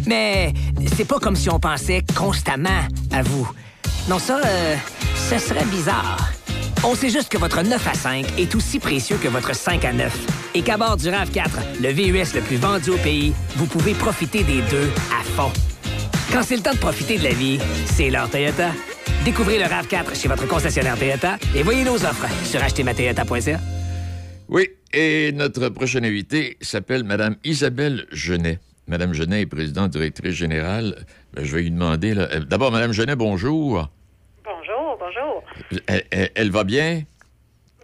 Mais 0.07 0.53
c'est 0.95 1.05
pas 1.05 1.19
comme 1.19 1.35
si 1.35 1.49
on 1.49 1.59
pensait 1.59 2.01
constamment 2.15 2.87
à 3.11 3.23
vous. 3.23 3.51
Non, 4.09 4.19
ça, 4.19 4.41
euh, 4.45 4.75
ça 5.15 5.39
serait 5.39 5.63
bizarre. 5.65 6.33
On 6.83 6.93
sait 6.93 7.09
juste 7.09 7.29
que 7.29 7.37
votre 7.37 7.63
9 7.63 7.87
à 7.87 7.93
5 7.93 8.37
est 8.37 8.53
aussi 8.53 8.77
précieux 8.77 9.15
que 9.15 9.29
votre 9.29 9.55
5 9.55 9.85
à 9.85 9.93
9. 9.93 10.51
Et 10.55 10.61
qu'à 10.61 10.75
bord 10.75 10.97
du 10.97 11.07
RAV4, 11.07 11.81
le 11.81 11.89
VUS 11.89 12.35
le 12.35 12.41
plus 12.41 12.57
vendu 12.57 12.89
au 12.89 12.97
pays, 12.97 13.33
vous 13.55 13.65
pouvez 13.65 13.93
profiter 13.93 14.43
des 14.43 14.61
deux 14.63 14.89
à 15.17 15.23
fond. 15.23 15.51
Quand 16.33 16.43
c'est 16.43 16.57
le 16.57 16.61
temps 16.61 16.73
de 16.73 16.79
profiter 16.79 17.17
de 17.17 17.23
la 17.23 17.33
vie, 17.33 17.59
c'est 17.85 18.09
l'heure 18.09 18.29
Toyota. 18.29 18.71
Découvrez 19.23 19.57
le 19.57 19.63
RAV4 19.63 20.19
chez 20.21 20.27
votre 20.27 20.47
concessionnaire 20.49 20.97
Toyota 20.97 21.37
et 21.55 21.63
voyez 21.63 21.85
nos 21.85 21.95
offres 21.95 22.27
sur 22.45 22.61
achetermatoyota.ca. 22.61 23.59
Oui, 24.49 24.67
et 24.91 25.31
notre 25.31 25.69
prochaine 25.69 26.03
invitée 26.03 26.57
s'appelle 26.59 27.05
Madame 27.05 27.37
Isabelle 27.45 28.05
Genet. 28.11 28.59
Madame 28.87 29.13
Genet 29.13 29.41
est 29.41 29.45
présidente 29.45 29.91
directrice 29.91 30.35
générale. 30.35 31.05
Ben, 31.33 31.43
je 31.45 31.55
vais 31.55 31.63
lui 31.63 31.71
demander. 31.71 32.13
là, 32.13 32.27
D'abord, 32.41 32.71
Madame 32.71 32.91
Genet, 32.93 33.15
bonjour. 33.15 33.87
Bonjour, 34.43 34.97
bonjour. 34.99 35.43
Elle, 35.87 36.03
elle- 36.11 36.29
elle 36.35 36.51
va 36.51 36.63
bien? 36.63 37.01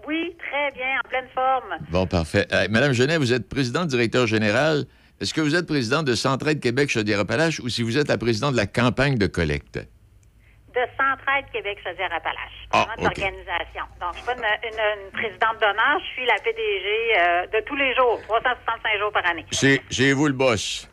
Oui, 0.07 0.35
très 0.37 0.71
bien, 0.71 0.99
en 1.03 1.09
pleine 1.09 1.27
forme. 1.33 1.77
Bon, 1.89 2.05
parfait. 2.07 2.47
Euh, 2.51 2.67
Madame 2.69 2.93
Genet, 2.93 3.17
vous 3.17 3.33
êtes 3.33 3.47
présidente 3.49 3.87
directeur 3.87 4.27
général. 4.27 4.85
Est-ce 5.19 5.33
que 5.33 5.41
vous 5.41 5.55
êtes 5.55 5.65
présidente 5.67 6.05
de 6.05 6.15
Centraide 6.15 6.59
Québec 6.61 6.89
Chaudière-Appalaches 6.89 7.59
ou 7.59 7.69
si 7.69 7.83
vous 7.83 7.97
êtes 7.97 8.07
la 8.07 8.17
présidente 8.17 8.53
de 8.53 8.57
la 8.57 8.67
campagne 8.67 9.17
de 9.17 9.27
collecte? 9.27 9.75
De 9.77 10.81
Centraide 10.97 11.45
Québec 11.51 11.77
Chaudière-Appalaches. 11.83 12.67
Ah, 12.71 12.87
d'organisation. 13.01 13.83
Donc, 13.99 14.11
je 14.13 14.17
suis 14.17 14.25
pas 14.25 14.33
une, 14.35 14.69
une- 14.69 15.05
une 15.05 15.11
présidente 15.11 15.59
d'honneur, 15.59 15.99
je 15.99 16.05
suis 16.13 16.25
la 16.25 16.35
PDG 16.35 17.17
euh, 17.17 17.47
de 17.59 17.65
tous 17.65 17.75
les 17.75 17.93
jours, 17.95 18.19
365 18.27 18.99
jours 18.99 19.11
par 19.11 19.25
année. 19.29 19.45
C'est 19.51 19.81
c'est 19.89 20.13
vous 20.13 20.27
le 20.27 20.33
boss. 20.33 20.87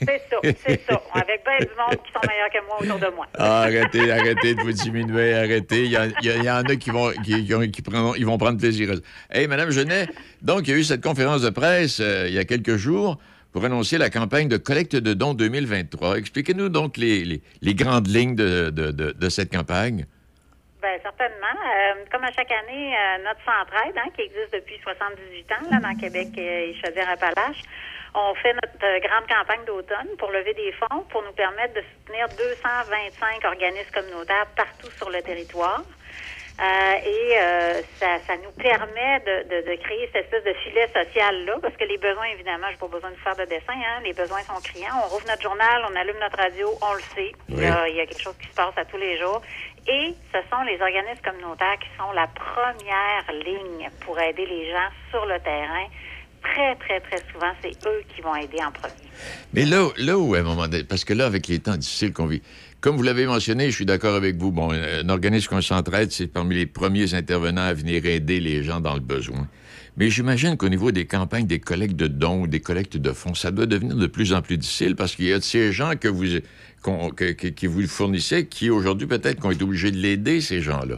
C'est 0.00 0.22
ça, 0.30 0.36
c'est 0.66 0.80
ça. 0.88 1.00
Avec 1.14 1.44
bien 1.44 1.58
du 1.58 1.74
monde 1.78 2.02
qui 2.04 2.12
sont 2.12 2.20
meilleurs 2.28 2.50
que 2.50 2.66
moi 2.66 2.76
autour 2.80 2.98
de 3.10 3.14
moi. 3.14 3.26
Ah, 3.38 3.62
arrêtez, 3.62 4.10
arrêtez 4.10 4.54
de 4.54 4.60
vous 4.60 4.72
diminuer, 4.72 5.34
arrêtez. 5.34 5.84
Il 5.84 5.92
y, 5.92 5.98
en- 5.98 6.02
a- 6.02 6.20
il 6.22 6.44
y 6.44 6.50
en 6.50 6.62
a 6.62 6.76
qui 6.76 6.90
vont, 6.90 7.10
qui, 7.24 7.44
qui 7.46 7.54
ont- 7.54 7.68
qui 7.68 7.82
prendront- 7.82 8.14
ils 8.16 8.26
vont 8.26 8.38
prendre 8.38 8.58
plaisir. 8.58 8.94
Hey, 9.30 9.46
Madame 9.46 9.70
Genet, 9.70 10.06
donc, 10.42 10.66
il 10.66 10.70
y 10.70 10.74
a 10.74 10.76
eu 10.78 10.84
cette 10.84 11.02
conférence 11.02 11.42
de 11.42 11.50
presse 11.50 12.00
euh, 12.00 12.26
il 12.28 12.34
y 12.34 12.38
a 12.38 12.44
quelques 12.44 12.76
jours 12.76 13.18
pour 13.52 13.64
annoncer 13.64 13.98
la 13.98 14.10
campagne 14.10 14.48
de 14.48 14.56
collecte 14.56 14.96
de 14.96 15.14
dons 15.14 15.34
2023. 15.34 16.18
Expliquez-nous 16.18 16.68
donc 16.68 16.96
les, 16.96 17.24
les- 17.24 17.42
les 17.62 17.74
grandes 17.74 18.08
lignes 18.08 18.34
de, 18.34 18.70
de- 18.70 18.90
de- 18.90 19.12
de 19.12 19.28
cette 19.28 19.52
campagne. 19.52 20.06
Bien, 20.82 20.90
certainement. 21.02 21.46
Euh, 21.64 22.04
comme 22.12 22.24
à 22.24 22.32
chaque 22.32 22.50
année, 22.50 22.92
euh, 22.94 23.24
notre 23.24 23.40
centraide, 23.44 23.94
hein, 23.96 24.10
qui 24.14 24.22
existe 24.22 24.52
depuis 24.52 24.74
78 24.82 25.46
ans 25.52 25.70
là, 25.70 25.80
dans 25.80 25.94
Québec 25.98 26.28
et 26.36 26.74
Chaudière-Appalaches, 26.84 27.62
on 28.14 28.34
fait 28.36 28.54
notre 28.54 28.84
euh, 28.84 29.00
grande 29.00 29.26
campagne 29.28 29.64
d'automne 29.66 30.16
pour 30.18 30.30
lever 30.30 30.54
des 30.54 30.72
fonds 30.72 31.02
pour 31.10 31.22
nous 31.22 31.32
permettre 31.32 31.74
de 31.74 31.82
soutenir 31.82 32.28
225 32.28 33.44
organismes 33.44 33.90
communautaires 33.92 34.46
partout 34.56 34.90
sur 34.96 35.10
le 35.10 35.20
territoire. 35.22 35.82
Euh, 36.60 36.94
et 37.04 37.36
euh, 37.36 37.82
ça, 37.98 38.18
ça 38.28 38.36
nous 38.36 38.52
permet 38.52 39.18
de, 39.26 39.42
de, 39.48 39.70
de 39.70 39.82
créer 39.82 40.08
cette 40.12 40.26
espèce 40.26 40.44
de 40.44 40.52
filet 40.62 40.88
social-là, 40.94 41.58
parce 41.60 41.74
que 41.76 41.82
les 41.82 41.98
besoins, 41.98 42.26
évidemment, 42.26 42.68
j'ai 42.70 42.76
pas 42.76 42.86
besoin 42.86 43.10
de 43.10 43.16
faire 43.16 43.34
de 43.34 43.44
dessin, 43.46 43.74
hein, 43.74 44.00
les 44.04 44.12
besoins 44.12 44.40
sont 44.42 44.60
criants. 44.62 45.02
On 45.04 45.08
rouvre 45.08 45.26
notre 45.26 45.42
journal, 45.42 45.84
on 45.90 45.96
allume 45.96 46.18
notre 46.20 46.38
radio, 46.38 46.70
on 46.80 46.94
le 46.94 47.00
sait. 47.16 47.32
Il 47.48 47.58
y 47.58 48.00
a 48.00 48.06
quelque 48.06 48.22
chose 48.22 48.38
qui 48.40 48.46
se 48.46 48.54
passe 48.54 48.74
à 48.76 48.84
tous 48.84 48.98
les 48.98 49.18
jours. 49.18 49.42
Et 49.88 50.14
ce 50.32 50.38
sont 50.48 50.62
les 50.62 50.80
organismes 50.80 51.24
communautaires 51.24 51.76
qui 51.80 51.88
sont 51.98 52.12
la 52.12 52.28
première 52.28 53.32
ligne 53.44 53.90
pour 54.06 54.18
aider 54.20 54.46
les 54.46 54.70
gens 54.70 54.88
sur 55.10 55.26
le 55.26 55.40
terrain. 55.40 55.86
Très, 56.44 56.76
très, 56.76 57.00
très 57.00 57.22
souvent, 57.32 57.50
c'est 57.62 57.70
eux 57.88 58.02
qui 58.14 58.20
vont 58.22 58.36
aider 58.36 58.58
en 58.62 58.70
premier. 58.70 58.92
Mais 59.54 59.64
là, 59.64 59.88
là 59.98 60.18
où, 60.18 60.34
à 60.34 60.38
un 60.38 60.42
moment 60.42 60.68
donné, 60.68 60.84
parce 60.84 61.04
que 61.04 61.14
là, 61.14 61.26
avec 61.26 61.48
les 61.48 61.58
temps 61.58 61.76
difficiles 61.76 62.12
qu'on 62.12 62.26
vit, 62.26 62.42
comme 62.80 62.96
vous 62.96 63.02
l'avez 63.02 63.26
mentionné, 63.26 63.70
je 63.70 63.74
suis 63.76 63.86
d'accord 63.86 64.14
avec 64.14 64.36
vous. 64.36 64.52
Bon, 64.52 64.70
un 64.70 65.08
organisme 65.08 65.48
comme 65.48 65.62
Centraide, 65.62 66.12
c'est 66.12 66.26
parmi 66.26 66.54
les 66.54 66.66
premiers 66.66 67.14
intervenants 67.14 67.62
à 67.62 67.72
venir 67.72 68.04
aider 68.04 68.40
les 68.40 68.62
gens 68.62 68.80
dans 68.80 68.94
le 68.94 69.00
besoin. 69.00 69.48
Mais 69.96 70.10
j'imagine 70.10 70.56
qu'au 70.56 70.68
niveau 70.68 70.90
des 70.90 71.06
campagnes, 71.06 71.46
des 71.46 71.60
collectes 71.60 71.96
de 71.96 72.08
dons, 72.08 72.46
des 72.46 72.60
collectes 72.60 72.96
de 72.98 73.12
fonds, 73.12 73.34
ça 73.34 73.50
doit 73.50 73.66
devenir 73.66 73.96
de 73.96 74.06
plus 74.06 74.34
en 74.34 74.42
plus 74.42 74.58
difficile 74.58 74.96
parce 74.96 75.14
qu'il 75.16 75.26
y 75.26 75.32
a 75.32 75.38
de 75.38 75.42
ces 75.44 75.72
gens 75.72 75.92
que 75.96 76.08
vous, 76.08 76.26
qu'on- 76.82 77.10
que- 77.10 77.32
que- 77.32 77.46
qui 77.48 77.66
vous 77.68 77.86
fournissez 77.86 78.46
qui, 78.46 78.70
aujourd'hui, 78.70 79.06
peut-être, 79.06 79.40
qu'on 79.40 79.50
est 79.52 79.62
obligé 79.62 79.90
de 79.92 79.96
l'aider, 79.96 80.40
ces 80.40 80.60
gens-là. 80.60 80.96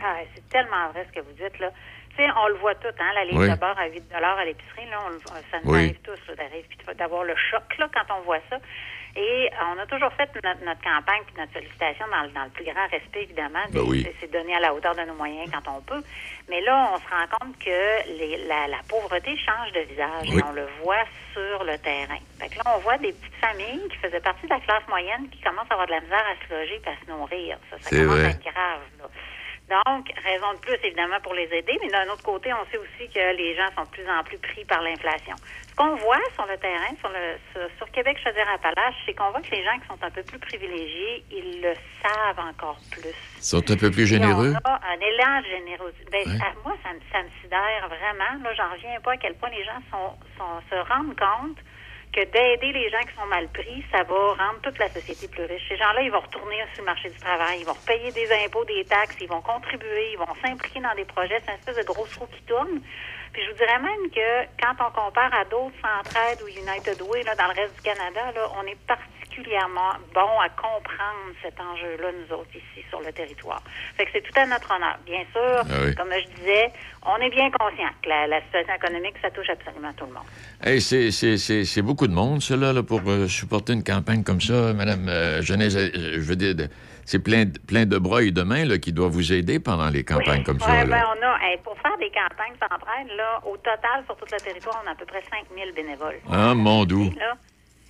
Ah, 0.00 0.16
c'est 0.34 0.48
tellement 0.48 0.90
vrai 0.92 1.06
ce 1.12 1.20
que 1.20 1.24
vous 1.24 1.32
dites, 1.32 1.58
là. 1.60 1.70
Sais, 2.18 2.26
on 2.36 2.48
le 2.48 2.54
voit 2.54 2.74
tout, 2.74 2.88
hein, 2.98 3.12
la 3.14 3.24
livre 3.24 3.38
Oui. 3.42 3.48
de 3.48 3.54
beurre 3.54 3.78
à 3.78 3.86
8 3.86 4.02
à 4.12 4.44
l'épicerie, 4.44 4.90
là, 4.90 4.98
on 5.06 5.10
le- 5.10 5.20
ça 5.20 5.58
nous 5.62 5.70
Oui. 5.72 5.78
arrive 5.84 6.00
tous, 6.02 6.18
là, 6.28 6.34
d'arriver 6.34 6.66
puis 6.68 6.78
de- 6.84 6.92
d'avoir 6.94 7.22
le 7.22 7.36
choc, 7.36 7.62
là, 7.78 7.88
quand 7.94 8.12
on 8.18 8.22
voit 8.22 8.40
ça. 8.50 8.56
Et 9.14 9.48
euh, 9.52 9.56
on 9.74 9.78
a 9.78 9.86
toujours 9.86 10.12
fait 10.14 10.28
notre, 10.42 10.64
notre 10.64 10.82
campagne 10.82 11.22
puis 11.26 11.34
notre 11.38 11.52
sollicitation 11.52 12.06
dans, 12.10 12.22
le- 12.24 12.30
dans 12.30 12.42
le 12.44 12.50
plus 12.50 12.64
grand 12.64 12.86
respect, 12.90 13.22
évidemment. 13.22 13.62
Ben 13.70 13.82
oui. 13.86 14.04
C'est- 14.20 14.26
donné 14.32 14.52
à 14.56 14.58
la 14.60 14.74
hauteur 14.74 14.94
de 14.96 15.02
nos 15.02 15.14
moyens 15.14 15.48
quand 15.52 15.70
on 15.78 15.80
peut. 15.80 16.02
Mais 16.48 16.60
là, 16.60 16.90
on 16.92 16.96
se 16.98 17.08
rend 17.08 17.26
compte 17.38 17.58
que 17.60 18.08
les- 18.18 18.44
la, 18.46 18.66
la 18.66 18.78
pauvreté 18.88 19.36
change 19.38 19.70
de 19.72 19.80
visage 19.80 20.26
Oui. 20.28 20.38
et 20.40 20.44
on 20.44 20.52
le 20.52 20.66
voit 20.82 21.04
sur 21.32 21.62
le 21.64 21.78
terrain. 21.78 22.18
Fait 22.40 22.48
que 22.48 22.56
là, 22.56 22.64
on 22.74 22.78
voit 22.80 22.98
des 22.98 23.12
petites 23.12 23.34
familles 23.36 23.88
qui 23.90 23.96
faisaient 23.98 24.20
partie 24.20 24.42
de 24.46 24.50
la 24.52 24.60
classe 24.60 24.86
moyenne 24.88 25.28
qui 25.30 25.40
commencent 25.40 25.70
à 25.70 25.74
avoir 25.74 25.86
de 25.86 25.92
la 25.92 26.00
misère 26.00 26.24
à 26.26 26.46
se 26.46 26.52
loger 26.52 26.80
et 26.84 26.88
à 26.90 26.94
se 27.04 27.10
nourrir. 27.10 27.58
Ça, 27.70 27.78
ça 27.78 27.88
C'est 27.90 27.96
commence 28.02 28.16
vrai. 28.18 28.26
à 28.26 28.30
être 28.30 28.42
grave, 28.42 28.80
là. 28.98 29.04
Donc, 29.68 30.08
raison 30.24 30.52
de 30.54 30.58
plus, 30.60 30.78
évidemment, 30.82 31.20
pour 31.22 31.34
les 31.34 31.44
aider, 31.52 31.76
mais 31.82 31.88
d'un 31.88 32.08
autre 32.10 32.22
côté, 32.22 32.50
on 32.54 32.64
sait 32.70 32.78
aussi 32.78 33.08
que 33.12 33.36
les 33.36 33.54
gens 33.54 33.68
sont 33.76 33.82
de 33.84 33.88
plus 33.90 34.08
en 34.08 34.22
plus 34.24 34.38
pris 34.38 34.64
par 34.64 34.80
l'inflation. 34.80 35.34
Ce 35.68 35.74
qu'on 35.76 35.94
voit 35.96 36.20
sur 36.34 36.46
le 36.46 36.56
terrain, 36.56 36.88
sur, 37.00 37.10
le, 37.10 37.36
sur, 37.52 37.68
sur 37.76 37.90
Québec, 37.92 38.16
Chaudière-Appalaches, 38.24 38.94
c'est 39.04 39.12
qu'on 39.12 39.30
voit 39.30 39.42
que 39.42 39.50
les 39.50 39.62
gens 39.62 39.78
qui 39.78 39.86
sont 39.86 40.02
un 40.02 40.10
peu 40.10 40.22
plus 40.22 40.38
privilégiés, 40.38 41.22
ils 41.30 41.60
le 41.60 41.74
savent 42.02 42.38
encore 42.48 42.78
plus. 42.90 43.12
Ils 43.36 43.42
sont 43.42 43.70
un 43.70 43.76
peu 43.76 43.90
plus 43.90 44.06
généreux. 44.06 44.52
Et 44.54 44.56
on 44.64 44.68
a 44.70 44.80
un 44.88 45.00
élan 45.00 45.40
de 45.42 45.46
générosité. 45.46 46.24
Ben, 46.24 46.32
Ouais. 46.32 46.54
moi, 46.64 46.74
ça, 46.82 46.88
me- 46.94 47.00
ça 47.12 47.22
me 47.22 47.28
sidère 47.42 47.88
vraiment. 47.88 48.42
Là, 48.42 48.54
j'en 48.54 48.70
reviens 48.72 48.98
pas 49.00 49.12
à 49.12 49.16
quel 49.18 49.34
point 49.34 49.50
les 49.50 49.64
gens 49.64 49.80
sont, 49.92 50.16
sont- 50.38 50.62
se 50.70 50.76
rendent 50.88 51.14
compte 51.18 51.58
que 52.12 52.24
d'aider 52.24 52.72
les 52.72 52.90
gens 52.90 53.00
qui 53.00 53.14
sont 53.14 53.26
mal 53.26 53.48
pris, 53.48 53.84
ça 53.92 54.02
va 54.02 54.34
rendre 54.34 54.60
toute 54.62 54.78
la 54.78 54.88
société 54.88 55.28
plus 55.28 55.44
riche. 55.44 55.62
Ces 55.68 55.76
gens-là, 55.76 56.02
ils 56.02 56.10
vont 56.10 56.20
retourner 56.20 56.56
sur 56.74 56.82
le 56.82 56.86
marché 56.86 57.10
du 57.10 57.18
travail, 57.18 57.60
ils 57.60 57.66
vont 57.66 57.76
payer 57.86 58.10
des 58.12 58.30
impôts, 58.44 58.64
des 58.64 58.84
taxes, 58.84 59.16
ils 59.20 59.28
vont 59.28 59.42
contribuer, 59.42 60.12
ils 60.12 60.18
vont 60.18 60.34
s'impliquer 60.42 60.80
dans 60.80 60.94
des 60.94 61.04
projets. 61.04 61.40
C'est 61.44 61.52
une 61.52 61.58
espèce 61.58 61.76
de 61.76 61.84
grosse 61.84 62.14
roue 62.16 62.26
qui 62.26 62.42
tourne. 62.42 62.80
Puis 63.32 63.42
je 63.44 63.50
vous 63.50 63.56
dirais 63.56 63.78
même 63.78 64.10
que 64.10 64.44
quand 64.60 64.74
on 64.80 64.90
compare 64.90 65.32
à 65.34 65.44
d'autres 65.44 65.76
Centraide 65.82 66.40
ou 66.42 66.48
United 66.48 67.00
Way 67.02 67.22
là, 67.24 67.34
dans 67.34 67.48
le 67.48 67.60
reste 67.60 67.76
du 67.76 67.82
Canada, 67.82 68.32
là, 68.34 68.50
on 68.56 68.66
est 68.66 68.78
particulièrement 69.42 69.92
bon 70.14 70.40
à 70.40 70.48
comprendre 70.48 71.32
cet 71.42 71.54
enjeu-là, 71.60 72.08
nous 72.12 72.34
autres, 72.36 72.50
ici, 72.54 72.84
sur 72.90 73.00
le 73.00 73.12
territoire. 73.12 73.62
Fait 73.96 74.04
que 74.04 74.10
c'est 74.14 74.22
tout 74.22 74.32
à 74.38 74.46
notre 74.46 74.70
honneur. 74.74 74.98
Bien 75.06 75.22
sûr, 75.32 75.62
Ah 75.70 75.84
oui. 75.86 75.94
comme 75.94 76.08
je 76.12 76.36
disais, 76.40 76.70
on 77.06 77.16
est 77.16 77.30
bien 77.30 77.50
conscient 77.50 77.88
que 78.02 78.08
la, 78.08 78.26
la 78.26 78.40
situation 78.42 78.74
économique, 78.74 79.14
ça 79.22 79.30
touche 79.30 79.48
absolument 79.50 79.92
tout 79.96 80.06
le 80.06 80.12
monde. 80.12 80.24
Hey, 80.62 80.80
c'est- 80.80 81.10
c'est 81.10 81.36
c'est- 81.36 81.64
c'est 81.64 81.82
beaucoup 81.82 82.06
de 82.06 82.12
monde, 82.12 82.42
cela, 82.42 82.72
là, 82.72 82.82
pour 82.82 83.00
euh, 83.06 83.28
supporter 83.28 83.72
une 83.72 83.84
campagne 83.84 84.22
comme 84.24 84.40
ça. 84.40 84.72
Madame 84.74 85.08
euh, 85.08 85.42
Genèse, 85.42 85.76
euh, 85.76 85.90
je 85.94 86.20
veux 86.20 86.36
dire, 86.36 86.54
c'est 87.04 87.20
plein, 87.22 87.44
de- 87.44 87.58
plein 87.58 87.86
de 87.86 87.96
bras 87.98 88.22
et 88.22 88.30
de 88.30 88.42
mains 88.42 88.64
là, 88.64 88.78
qui 88.78 88.92
doivent 88.92 89.12
vous 89.12 89.32
aider 89.32 89.58
pendant 89.60 89.88
les 89.88 90.04
campagnes 90.04 90.42
comme 90.42 90.60
ça. 90.60 90.70
Ouais, 90.70 90.84
là. 90.84 90.96
ben, 90.96 91.04
on 91.16 91.22
a, 91.26 91.48
hey, 91.50 91.58
pour 91.64 91.78
faire 91.80 91.96
des 91.98 92.10
campagnes 92.10 92.56
centrales, 92.60 93.16
là, 93.16 93.40
au 93.46 93.56
total, 93.56 94.02
sur 94.06 94.16
tout 94.16 94.26
le 94.30 94.38
territoire, 94.38 94.82
on 94.84 94.88
a 94.88 94.92
à 94.92 94.94
peu 94.94 95.06
près 95.06 95.22
5000 95.30 95.72
bénévoles. 95.74 96.18
Ah, 96.30 96.54
mon 96.54 96.84
doux. 96.84 97.10
Là, 97.18 97.34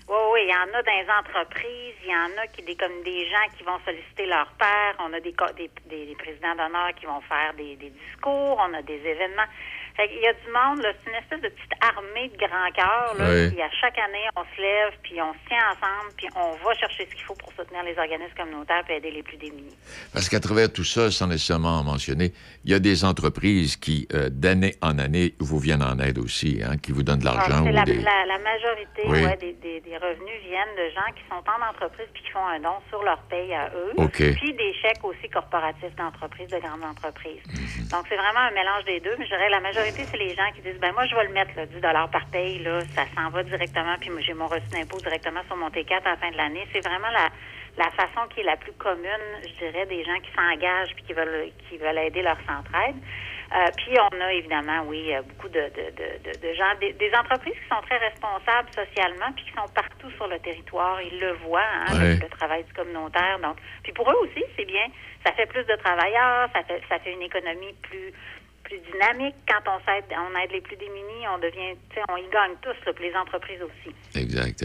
oui, 0.08 0.16
oui, 0.32 0.40
il 0.44 0.50
y 0.50 0.54
en 0.54 0.72
a 0.74 0.82
dans 0.82 0.92
les 0.92 1.10
entreprises, 1.10 1.94
il 2.02 2.10
y 2.10 2.16
en 2.16 2.42
a 2.42 2.46
qui 2.48 2.62
des 2.62 2.76
comme 2.76 3.02
des 3.02 3.28
gens 3.28 3.46
qui 3.56 3.62
vont 3.64 3.78
solliciter 3.84 4.26
leur 4.26 4.46
père, 4.58 4.94
on 5.00 5.12
a 5.12 5.20
des, 5.20 5.34
des, 5.56 5.70
des- 5.84 6.06
présidents 6.16 6.54
d'honneur 6.54 6.94
qui 6.94 7.06
vont 7.06 7.20
faire 7.22 7.52
des 7.54 7.76
discours, 7.76 8.58
on 8.58 8.72
a 8.74 8.82
des 8.82 8.94
événements. 9.04 9.46
Fait 9.98 10.08
qu'il 10.08 10.20
y 10.22 10.26
a 10.28 10.32
du 10.32 10.46
monde, 10.54 10.86
c'est 11.04 11.10
une 11.10 11.16
espèce 11.16 11.40
de 11.40 11.48
petite 11.48 11.72
armée 11.82 12.28
de 12.28 12.36
grands 12.38 12.70
cœurs, 12.72 13.14
là, 13.18 13.24
Oui. 13.34 13.50
puis 13.50 13.60
à 13.62 13.70
chaque 13.80 13.98
année, 13.98 14.24
on 14.36 14.44
se 14.54 14.60
lève, 14.62 14.92
puis 15.02 15.20
on 15.20 15.32
se 15.34 15.38
tient 15.48 15.58
ensemble, 15.72 16.14
puis 16.16 16.28
on 16.36 16.52
va 16.64 16.72
chercher 16.74 17.04
ce 17.10 17.14
qu'il 17.16 17.24
faut 17.24 17.34
pour 17.34 17.52
soutenir 17.52 17.82
les 17.82 17.98
organismes 17.98 18.34
communautaires 18.36 18.82
puis 18.84 18.94
aider 18.94 19.10
les 19.10 19.24
plus 19.24 19.36
démunis. 19.38 19.76
Parce 20.12 20.28
qu'à 20.28 20.38
travers 20.38 20.72
tout 20.72 20.84
ça, 20.84 21.10
sans 21.10 21.26
nécessairement 21.26 21.80
en 21.80 21.82
mentionner, 21.82 22.32
il 22.64 22.70
y 22.70 22.74
a 22.74 22.78
des 22.78 23.04
entreprises 23.04 23.76
qui, 23.76 24.06
euh, 24.14 24.28
d'année 24.30 24.76
en 24.82 24.98
année, 25.00 25.34
vous 25.40 25.58
viennent 25.58 25.82
en 25.82 25.98
aide 25.98 26.18
aussi, 26.18 26.62
hein, 26.64 26.76
qui 26.80 26.92
vous 26.92 27.02
donnent 27.02 27.18
de 27.18 27.26
Ah, 27.26 27.34
l'argent 27.34 27.64
la, 27.64 27.82
des... 27.82 27.94
la, 27.98 28.24
la 28.26 28.38
majorité 28.38 29.02
Oui. 29.04 29.24
ouais, 29.24 29.36
des, 29.38 29.54
des, 29.54 29.80
des 29.80 29.96
revenus 29.96 30.38
viennent 30.46 30.76
de 30.78 30.94
gens 30.94 31.10
qui 31.16 31.22
sont 31.28 31.42
en 31.42 31.68
entreprise 31.70 32.06
puis 32.14 32.22
qui 32.22 32.30
font 32.30 32.46
un 32.46 32.60
don 32.60 32.78
sur 32.88 33.02
leur 33.02 33.18
paye 33.22 33.52
à 33.52 33.68
eux. 33.74 33.94
Puis 34.14 34.54
des 34.54 34.72
chèques 34.80 35.02
aussi 35.02 35.28
corporatifs 35.28 35.94
d'entreprises, 35.96 36.46
de 36.48 36.58
grandes 36.58 36.84
entreprises. 36.84 37.42
Mhm. 37.48 37.88
Donc 37.90 38.06
c'est 38.08 38.16
vraiment 38.16 38.46
un 38.46 38.52
mélange 38.52 38.84
des 38.84 39.00
deux. 39.00 39.16
Mais 39.18 39.24
je 39.24 39.30
dirais 39.34 39.48
la 39.50 39.58
majorité, 39.60 39.87
c'est 39.96 40.16
les 40.16 40.34
gens 40.34 40.50
qui 40.54 40.62
disent 40.62 40.78
ben 40.80 40.92
moi 40.92 41.06
je 41.06 41.14
vais 41.14 41.24
le 41.24 41.32
mettre 41.32 41.56
là, 41.56 41.66
10 41.66 41.80
par 42.12 42.26
paye, 42.26 42.58
là, 42.60 42.80
ça 42.94 43.04
s'en 43.16 43.30
va 43.30 43.42
directement, 43.42 43.96
puis 44.00 44.10
moi, 44.10 44.20
j'ai 44.20 44.34
mon 44.34 44.46
reçu 44.46 44.66
d'impôt 44.72 44.98
directement 44.98 45.40
sur 45.46 45.56
mon 45.56 45.68
T4 45.68 46.02
à 46.04 46.10
la 46.10 46.16
fin 46.16 46.30
de 46.30 46.36
l'année. 46.36 46.66
C'est 46.72 46.86
vraiment 46.86 47.10
la 47.10 47.28
la 47.78 47.90
façon 47.92 48.26
qui 48.34 48.40
est 48.40 48.44
la 48.44 48.56
plus 48.56 48.72
commune, 48.72 49.26
je 49.42 49.64
dirais, 49.64 49.86
des 49.86 50.02
gens 50.04 50.18
qui 50.20 50.30
s'engagent 50.34 50.94
puis 50.96 51.04
qui 51.04 51.12
veulent 51.12 51.50
qui 51.68 51.78
veulent 51.78 51.98
aider 51.98 52.22
leur 52.22 52.38
centraide. 52.46 52.96
Euh, 53.54 53.70
puis 53.78 53.96
on 53.98 54.20
a 54.20 54.32
évidemment, 54.34 54.82
oui, 54.86 55.14
euh, 55.14 55.22
beaucoup 55.22 55.48
de, 55.48 55.60
de, 55.72 55.88
de, 55.96 56.48
de- 56.48 56.54
gens, 56.54 56.74
des, 56.80 56.92
des 56.92 57.10
entreprises 57.14 57.54
qui 57.54 57.68
sont 57.74 57.80
très 57.80 57.96
responsables 57.96 58.68
socialement 58.74 59.32
puis 59.34 59.44
qui 59.46 59.52
sont 59.52 59.66
partout 59.74 60.10
sur 60.16 60.26
le 60.26 60.38
territoire. 60.40 61.00
Ils 61.00 61.18
le 61.18 61.32
voient, 61.46 61.62
hein, 61.62 61.94
le, 61.94 62.28
travail 62.28 62.64
du 62.64 62.72
communautaire. 62.74 63.38
Donc, 63.38 63.56
puis 63.82 63.92
pour 63.92 64.10
eux 64.10 64.16
aussi, 64.22 64.44
c'est 64.54 64.66
bien. 64.66 64.84
Ça 65.24 65.32
fait 65.32 65.46
plus 65.46 65.64
de 65.64 65.74
travailleurs, 65.76 66.50
ça 66.52 66.62
fait 66.64 66.82
ça 66.90 66.98
fait 66.98 67.12
une 67.12 67.22
économie 67.22 67.72
plus 67.82 68.12
plus 68.68 68.80
dynamique. 68.92 69.34
Quand 69.48 69.64
on 69.66 69.78
s'aide, 69.84 70.04
on 70.12 70.38
aide 70.38 70.52
les 70.52 70.60
plus 70.60 70.76
démunis, 70.76 71.26
on 71.34 71.38
devient, 71.38 71.76
on 72.08 72.16
y 72.16 72.28
gagne 72.28 72.54
tous, 72.62 73.00
les 73.00 73.14
entreprises 73.14 73.60
aussi. 73.62 73.94
Exact. 74.14 74.64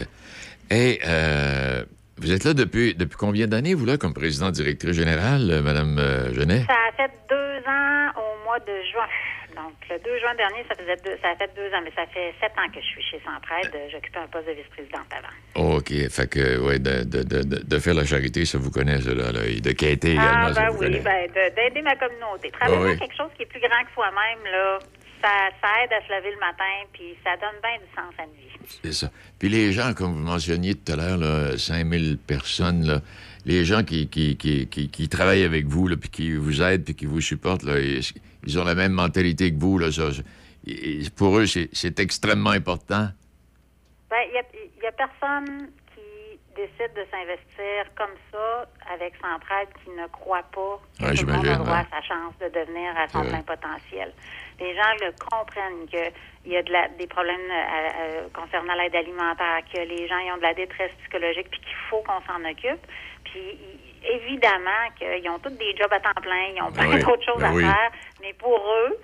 Et 0.70 1.00
euh, 1.06 1.84
vous 2.18 2.32
êtes 2.32 2.44
là 2.44 2.54
depuis, 2.54 2.94
depuis 2.94 3.16
combien 3.16 3.46
d'années, 3.46 3.74
vous, 3.74 3.86
là, 3.86 3.96
comme 3.98 4.14
présidente 4.14 4.52
directrice 4.52 4.92
générale, 4.92 5.50
euh, 5.50 5.62
Mme 5.62 5.98
euh, 5.98 6.32
Genet? 6.34 6.64
Ça 6.66 6.74
a 6.88 6.92
fait 6.92 7.10
deux 7.28 7.58
ans 7.68 8.10
au 8.16 8.44
mois 8.44 8.58
de 8.60 8.72
juin. 8.92 9.08
Donc, 9.56 9.72
le 9.88 9.98
2 10.02 10.18
juin 10.18 10.34
dernier, 10.34 10.64
ça 10.68 10.74
faisait 10.74 10.96
deux, 11.04 11.16
ça 11.22 11.28
a 11.30 11.36
fait 11.36 11.48
deux 11.54 11.68
ans, 11.74 11.80
mais 11.84 11.92
ça 11.94 12.06
fait 12.12 12.34
sept 12.40 12.50
ans 12.58 12.66
que 12.74 12.80
je 12.80 12.86
suis 12.86 13.02
chez 13.02 13.20
Centraide. 13.24 13.70
J'occupais 13.92 14.18
un 14.18 14.26
poste 14.26 14.48
de 14.48 14.52
vice-présidente 14.52 15.06
avant. 15.14 15.76
OK. 15.76 15.92
Fait 16.10 16.26
que, 16.28 16.58
ouais, 16.58 16.80
de, 16.80 17.04
de, 17.04 17.22
de, 17.22 17.42
de- 17.62 17.78
faire 17.78 17.94
la 17.94 18.04
charité, 18.04 18.44
ça 18.46 18.58
vous 18.58 18.72
connaît, 18.72 19.00
ça, 19.00 19.14
là, 19.14 19.30
là. 19.30 19.46
Et 19.46 19.60
de 19.60 19.70
quêter 19.70 20.12
également, 20.18 20.50
Ah, 20.50 20.54
ça 20.54 20.60
ben 20.62 20.70
vous 20.70 20.78
oui, 20.80 20.86
connaît. 20.86 21.00
ben, 21.06 21.26
de- 21.30 21.54
d'aider 21.54 21.82
ma 21.82 21.94
communauté. 21.94 22.50
Travailler 22.50 22.82
Ah 22.82 22.90
oui. 22.94 22.98
quelque 22.98 23.16
chose 23.16 23.30
qui 23.36 23.42
est 23.42 23.46
plus 23.46 23.60
grand 23.60 23.84
que 23.86 23.92
soi-même, 23.94 24.42
là, 24.50 24.78
ça, 25.24 25.48
ça 25.62 25.68
aide 25.82 25.92
à 25.92 26.06
se 26.06 26.12
lever 26.12 26.32
le 26.32 26.40
matin, 26.40 26.86
puis 26.92 27.16
ça 27.24 27.36
donne 27.36 27.58
bien 27.62 27.78
du 27.78 27.94
sens 27.94 28.12
à 28.18 28.24
une 28.24 28.32
vie. 28.32 28.78
C'est 28.82 28.92
ça. 28.92 29.10
Puis 29.38 29.48
les 29.48 29.72
gens, 29.72 29.94
comme 29.94 30.12
vous 30.12 30.24
mentionniez 30.24 30.74
tout 30.74 30.92
à 30.92 30.96
l'heure, 30.96 31.16
là, 31.16 31.56
5000 31.56 32.18
personnes, 32.18 32.86
là, 32.86 33.00
les 33.46 33.64
gens 33.64 33.82
qui, 33.82 34.08
qui, 34.08 34.36
qui, 34.36 34.66
qui, 34.66 34.88
qui 34.88 35.08
travaillent 35.08 35.44
avec 35.44 35.66
vous, 35.66 35.88
là, 35.88 35.96
puis 35.96 36.10
qui 36.10 36.34
vous 36.34 36.62
aident, 36.62 36.84
puis 36.84 36.94
qui 36.94 37.06
vous 37.06 37.20
supportent, 37.20 37.62
là, 37.62 37.80
ils, 37.80 38.02
ils 38.46 38.58
ont 38.58 38.64
la 38.64 38.74
même 38.74 38.92
mentalité 38.92 39.50
que 39.52 39.58
vous. 39.58 39.78
Là, 39.78 39.90
ça, 39.90 40.10
pour 41.16 41.38
eux, 41.38 41.46
c'est 41.46 42.00
extrêmement 42.00 42.50
important. 42.50 43.08
Ben, 44.10 44.18
il 44.28 44.34
y 44.34 44.38
a, 44.38 44.42
il 44.76 44.82
y 44.82 44.86
a 44.86 44.92
personne 44.92 45.70
décide 46.54 46.92
de 46.94 47.04
s'investir 47.10 47.84
comme 47.96 48.14
ça 48.32 48.66
avec 48.92 49.14
Centraide 49.16 49.68
qui 49.82 49.90
ne 49.90 50.06
croit 50.08 50.42
pas 50.52 50.78
que 50.98 51.04
Ouais, 51.04 51.14
tout 51.14 51.26
le 51.26 51.32
monde 51.32 51.46
a 51.48 51.54
droit 51.56 51.72
ouais. 51.72 51.80
à 51.80 51.86
sa 51.90 52.02
chance 52.02 52.34
de 52.40 52.48
devenir 52.48 52.96
à 52.98 53.08
son 53.08 53.22
plein 53.22 53.42
potentiel. 53.42 54.12
Les 54.60 54.74
gens 54.74 54.92
le 55.00 55.12
comprennent 55.30 55.86
qu'il 55.88 56.52
y 56.52 56.56
a 56.56 56.62
de 56.62 56.72
la- 56.72 56.88
des 56.88 57.06
problèmes 57.06 57.50
euh, 57.50 57.88
euh, 57.98 58.28
concernant 58.34 58.74
l'aide 58.74 58.94
alimentaire, 58.94 59.60
que 59.72 59.78
les 59.80 60.06
gens 60.08 60.18
ils 60.18 60.32
ont 60.32 60.36
de 60.36 60.42
la 60.42 60.54
détresse 60.54 60.92
psychologique, 61.02 61.48
puis 61.50 61.60
qu'il 61.60 61.76
faut 61.90 62.02
qu'on 62.02 62.20
s'en 62.26 62.44
occupe. 62.48 62.86
Puis 63.24 63.58
évidemment 64.04 64.90
qu'ils 64.98 65.28
ont 65.30 65.38
tous 65.38 65.50
des 65.50 65.74
jobs 65.76 65.92
à 65.92 66.00
temps 66.00 66.20
plein, 66.22 66.46
ils 66.54 66.62
ont 66.62 66.70
plein 66.72 66.88
oui, 66.88 67.02
d'autres 67.02 67.24
choses 67.24 67.40
ben 67.40 67.50
à 67.50 67.54
oui. 67.54 67.62
faire, 67.64 67.90
mais 68.20 68.32
pour 68.34 68.58
eux, 68.58 68.96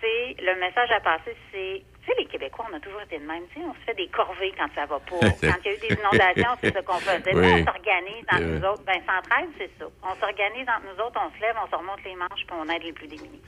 c'est 0.00 0.36
le 0.40 0.54
message 0.60 0.90
à 0.92 1.00
passer, 1.00 1.36
c'est 1.52 1.82
sais, 2.08 2.14
les 2.18 2.26
Québécois, 2.26 2.66
on 2.70 2.74
a 2.76 2.80
toujours 2.80 3.00
été 3.02 3.18
de 3.18 3.26
même. 3.26 3.42
Tu 3.52 3.60
sais, 3.60 3.66
on 3.68 3.74
se 3.74 3.80
fait 3.86 3.94
des 3.94 4.08
corvées 4.08 4.52
quand 4.58 4.68
ça 4.74 4.86
va 4.86 4.98
pas. 4.98 5.20
Quand 5.48 5.58
il 5.64 5.68
y 5.68 5.68
a 5.68 5.74
eu 5.76 5.80
des 5.88 5.94
inondations, 5.94 6.54
c'est 6.60 6.74
ce 6.74 6.82
qu'on 6.84 6.98
faisait. 6.98 7.32
Nous, 7.32 7.40
on 7.40 7.64
s'organise 7.64 8.24
entre 8.32 8.42
nous 8.42 8.64
autres. 8.66 8.82
Ben, 8.84 9.00
Centraide, 9.06 9.50
c'est 9.58 9.70
ça. 9.78 9.86
On 10.02 10.14
s'organise 10.18 10.66
entre 10.68 10.84
nous 10.90 10.98
autres, 11.04 11.20
on 11.22 11.30
se 11.36 11.40
lève, 11.40 11.54
on 11.62 11.70
se 11.70 11.76
remonte 11.76 12.02
les 12.04 12.16
manches, 12.16 12.44
puis 12.46 12.56
on 12.58 12.68
aide 12.68 12.82
les 12.82 12.92
plus 12.92 13.06
démunis. 13.08 13.40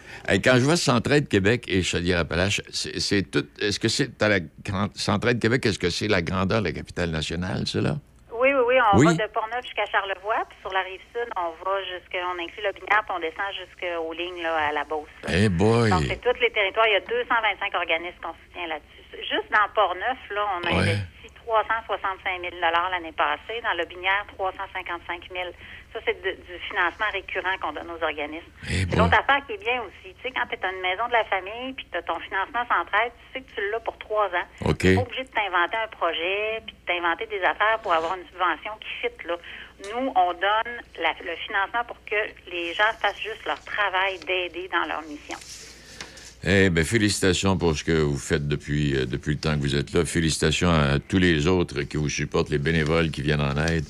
Quand 0.45 0.55
je 0.57 0.65
vois 0.65 0.77
Centraide 0.77 1.29
Québec 1.29 1.65
et 1.69 1.83
Chaudière-Appalaches, 1.83 2.63
c'est 2.71 2.99
c'est 3.01 3.23
tout. 3.23 3.47
Est-ce 3.61 3.81
que 3.81 3.89
c'est 3.89 4.23
à 4.23 4.29
la 4.29 4.41
grande- 4.41 4.95
Centraide 4.97 5.41
Québec, 5.41 5.65
est-ce 5.67 5.79
que 5.79 5.91
c'est 5.91 6.09
la 6.09 6.23
grandeur 6.23 6.61
de 6.61 6.67
la 6.67 6.73
capitale 6.73 7.11
nationale, 7.11 7.67
cela? 7.67 7.97
On 8.93 8.99
Oui. 8.99 9.07
va 9.07 9.27
de 9.27 9.33
Portneuf 9.33 9.65
jusqu'à 9.65 9.87
Charlevoix, 9.87 10.43
puis 10.49 10.59
sur 10.63 10.73
la 10.73 10.81
rive 10.83 11.01
sud, 11.15 11.29
on 11.37 11.51
va 11.65 11.83
jusqu'à, 11.85 12.19
on 12.27 12.39
inclut 12.43 12.63
le 12.65 12.73
Binière, 12.73 13.03
puis 13.05 13.15
on 13.17 13.21
descend 13.21 13.47
jusqu'aux 13.55 14.13
lignes 14.13 14.43
là, 14.43 14.69
à 14.69 14.73
la 14.73 14.85
Beauce. 14.85 15.09
Eh 15.29 15.49
boy! 15.49 15.91
Donc, 15.91 16.03
c'est 16.09 16.21
tous 16.21 16.39
les 16.41 16.51
territoires. 16.51 16.87
Il 16.89 16.93
y 16.93 16.97
a 16.97 17.01
225 17.01 17.75
organismes 17.75 18.19
qu'on 18.23 18.35
soutient 18.47 18.67
là-dessus. 18.67 19.27
Juste 19.31 19.51
dans 19.51 19.69
Portneuf, 19.75 20.19
là, 20.31 20.45
on 20.57 20.67
a 20.67 20.71
Ouais. 20.71 20.77
investi 20.79 21.29
365 21.47 22.41
000 22.41 22.55
l'année 22.91 23.13
passée. 23.13 23.61
Dans 23.63 23.75
le 23.77 23.85
Binière, 23.85 24.25
355 24.37 25.29
000 25.31 25.49
Ça, 25.93 25.99
c'est 26.07 26.23
du 26.23 26.59
financement 26.71 27.11
récurrent 27.13 27.59
qu'on 27.61 27.73
donne 27.73 27.91
aux 27.91 28.03
organismes. 28.03 28.47
Eh 28.71 28.85
l'autre 28.95 29.19
affaire 29.19 29.43
qui 29.47 29.55
est 29.55 29.63
bien 29.65 29.83
aussi. 29.83 30.15
Tu 30.15 30.23
sais, 30.23 30.31
quand 30.31 30.47
tu 30.47 30.55
es 30.55 30.63
une 30.63 30.81
maison 30.81 31.09
de 31.09 31.13
la 31.13 31.25
famille 31.25 31.73
puis 31.75 31.85
tu 31.91 31.99
as 31.99 32.03
ton 32.03 32.15
financement 32.21 32.63
central, 32.63 33.11
tu 33.11 33.25
sais 33.35 33.41
que 33.45 33.51
tu 33.57 33.61
l'as 33.73 33.81
pour 33.81 33.99
trois 33.99 34.27
ans. 34.29 34.47
OK. 34.71 34.79
Tu 34.79 34.95
pas 34.95 35.03
obligé 35.03 35.25
de 35.25 35.35
t'inventer 35.35 35.77
un 35.83 35.89
projet 35.91 36.63
puis 36.65 36.77
de 36.79 36.83
t'inventer 36.87 37.27
des 37.27 37.43
affaires 37.43 37.81
pour 37.83 37.93
avoir 37.93 38.15
une 38.15 38.25
subvention 38.31 38.71
qui 38.79 38.89
fit, 39.03 39.27
là. 39.27 39.35
Nous, 39.91 40.13
on 40.15 40.33
donne 40.35 40.73
la- 41.03 41.17
le 41.27 41.35
financement 41.47 41.83
pour 41.89 41.97
que 42.05 42.21
les 42.51 42.73
gens 42.75 42.93
fassent 43.03 43.19
juste 43.19 43.43
leur 43.47 43.59
travail 43.65 44.19
d'aider 44.21 44.69
dans 44.71 44.87
leur 44.87 45.03
mission. 45.03 45.39
Eh 46.45 46.71
bien, 46.71 46.85
félicitations 46.85 47.59
pour 47.59 47.77
ce 47.77 47.85
que 47.85 47.93
vous 48.01 48.17
faites 48.17 48.47
depuis, 48.49 48.95
euh, 48.97 49.05
depuis 49.07 49.35
le 49.35 49.41
temps 49.41 49.55
que 49.57 49.61
vous 49.61 49.75
êtes 49.75 49.93
là. 49.93 50.05
Félicitations 50.07 50.71
à 50.71 50.99
tous 50.99 51.19
les 51.19 51.47
autres 51.47 51.83
qui 51.83 51.97
vous 51.99 52.09
supportent, 52.09 52.49
les 52.51 52.59
bénévoles 52.59 53.11
qui 53.11 53.23
viennent 53.23 53.43
en 53.43 53.57
aide 53.67 53.85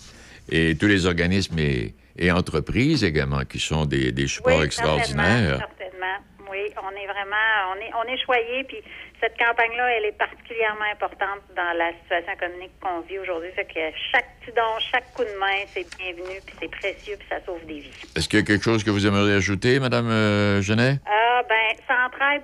et 0.50 0.76
tous 0.76 0.86
les 0.86 1.06
organismes 1.06 1.58
et, 1.58 1.94
et 2.18 2.30
entreprises 2.30 3.04
également 3.04 3.44
qui 3.44 3.58
sont 3.58 3.86
des, 3.86 4.12
des 4.12 4.26
supports 4.26 4.58
Oui, 4.58 4.64
extraordinaires. 4.64 5.58
Certainement, 5.58 5.68
certainement. 5.78 6.50
Oui, 6.50 6.66
on 6.82 6.90
est 6.90 7.06
vraiment, 7.06 7.72
on 7.72 7.80
est, 7.80 7.90
on 7.94 8.12
est 8.12 8.18
choyés, 8.24 8.64
puis 8.64 8.82
cette 9.20 9.38
campagne-là, 9.38 9.86
elle 9.96 10.06
est 10.06 10.18
particulièrement 10.18 10.90
importante 10.92 11.42
dans 11.54 11.76
la 11.76 11.92
situation 12.02 12.32
économique 12.32 12.72
qu'on 12.80 13.00
vit 13.02 13.20
aujourd'hui. 13.20 13.50
Fait 13.54 13.66
que 13.66 13.80
chaque 14.10 14.26
petit 14.40 14.52
don, 14.56 14.78
chaque 14.90 15.12
coup 15.14 15.22
de 15.22 15.38
main, 15.38 15.62
c'est 15.68 15.86
bienvenu, 15.96 16.40
puis 16.44 16.56
c'est 16.60 16.70
précieux, 16.70 17.14
puis 17.18 17.28
ça 17.28 17.38
sauve 17.46 17.64
des 17.66 17.80
vies. 17.80 17.92
Est-ce 18.16 18.28
qu'il 18.28 18.40
y 18.40 18.42
a 18.42 18.44
quelque 18.44 18.64
chose 18.64 18.82
que 18.82 18.90
vous 18.90 19.06
aimeriez 19.06 19.34
ajouter, 19.34 19.78
Madame 19.78 20.10
euh, 20.10 20.60
Genet? 20.60 20.98
Ah, 21.06 21.42
ben, 21.48 21.76
centraide 21.86 22.42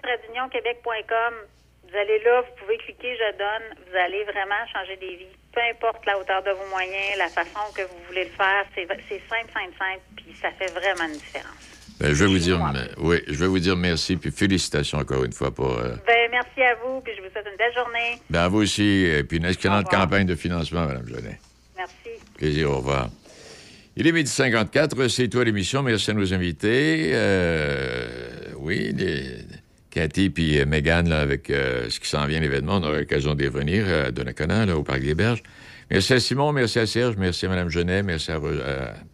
québec.com. 0.50 1.34
Vous 1.88 1.96
allez 1.96 2.18
là, 2.24 2.42
vous 2.42 2.54
pouvez 2.60 2.76
cliquer 2.78 3.16
Je 3.16 3.38
donne. 3.38 3.78
Vous 3.86 3.96
allez 3.96 4.24
vraiment 4.24 4.62
changer 4.72 4.96
des 4.96 5.16
vies. 5.16 5.36
Peu 5.56 5.62
importe 5.74 6.04
la 6.04 6.18
hauteur 6.18 6.42
de 6.42 6.50
vos 6.50 6.68
moyens, 6.68 7.16
la 7.16 7.28
façon 7.28 7.60
que 7.74 7.80
vous 7.80 7.96
voulez 8.08 8.24
le 8.24 8.30
faire, 8.36 8.62
c'est 8.74 8.86
simple, 8.86 9.50
simple, 9.54 9.72
simple, 9.78 10.02
puis 10.14 10.26
ça 10.42 10.50
fait 10.58 10.70
vraiment 10.70 11.10
une 11.10 11.18
différence. 11.18 11.56
Ben, 11.98 12.12
je 12.12 12.24
vais 12.24 12.30
vous 12.30 12.38
dire, 12.38 12.60
oui, 12.98 13.22
je 13.26 13.32
vais 13.36 13.46
vous 13.46 13.58
dire 13.58 13.74
merci 13.74 14.16
puis 14.18 14.30
félicitations 14.30 14.98
encore 14.98 15.24
une 15.24 15.32
fois 15.32 15.50
pour. 15.50 15.78
euh, 15.78 15.96
Ben, 16.06 16.30
merci 16.30 16.60
à 16.62 16.74
vous, 16.84 17.00
puis 17.00 17.14
je 17.16 17.22
vous 17.22 17.30
souhaite 17.32 17.46
une 17.50 17.56
belle 17.56 17.72
journée. 17.72 18.20
ben, 18.28 18.40
à 18.40 18.48
vous 18.48 18.58
aussi 18.58 18.82
et 19.06 19.24
puis 19.24 19.38
une 19.38 19.46
excellente 19.46 19.88
campagne 19.88 20.26
de 20.26 20.34
financement, 20.34 20.84
Madame 20.86 21.08
Genet. 21.08 21.40
Merci. 21.74 22.20
Plaisir, 22.36 22.70
au 22.72 22.76
revoir. 22.76 23.08
Il 23.96 24.06
est 24.06 24.12
midi 24.12 24.30
54, 24.30 25.08
c'est 25.08 25.28
toi 25.28 25.42
l'émission. 25.42 25.82
Merci 25.82 26.10
à 26.10 26.12
nos 26.14 26.34
invités. 26.34 27.12
Euh, 27.14 28.08
oui, 28.58 28.92
les, 28.94 29.38
Cathy 29.96 30.28
puis 30.28 30.60
euh, 30.60 30.66
Mégane, 30.66 31.08
là, 31.08 31.20
avec 31.20 31.48
euh, 31.48 31.88
ce 31.88 31.98
qui 31.98 32.08
s'en 32.08 32.26
vient, 32.26 32.38
l'événement, 32.38 32.76
on 32.76 32.82
aura 32.82 32.98
l'occasion 32.98 33.34
d'y 33.34 33.46
revenir 33.46 33.84
euh, 33.86 34.08
à 34.08 34.10
Donnacona, 34.10 34.66
là, 34.66 34.76
au 34.76 34.82
Parc 34.82 35.00
des 35.00 35.14
Berges. 35.14 35.42
Merci 35.90 36.12
à 36.12 36.20
Simon, 36.20 36.52
merci 36.52 36.78
à 36.78 36.86
Serge, 36.86 37.16
merci 37.16 37.46
à 37.46 37.48
Mme 37.48 37.70
Genet, 37.70 38.02
merci 38.02 38.30
à, 38.30 38.38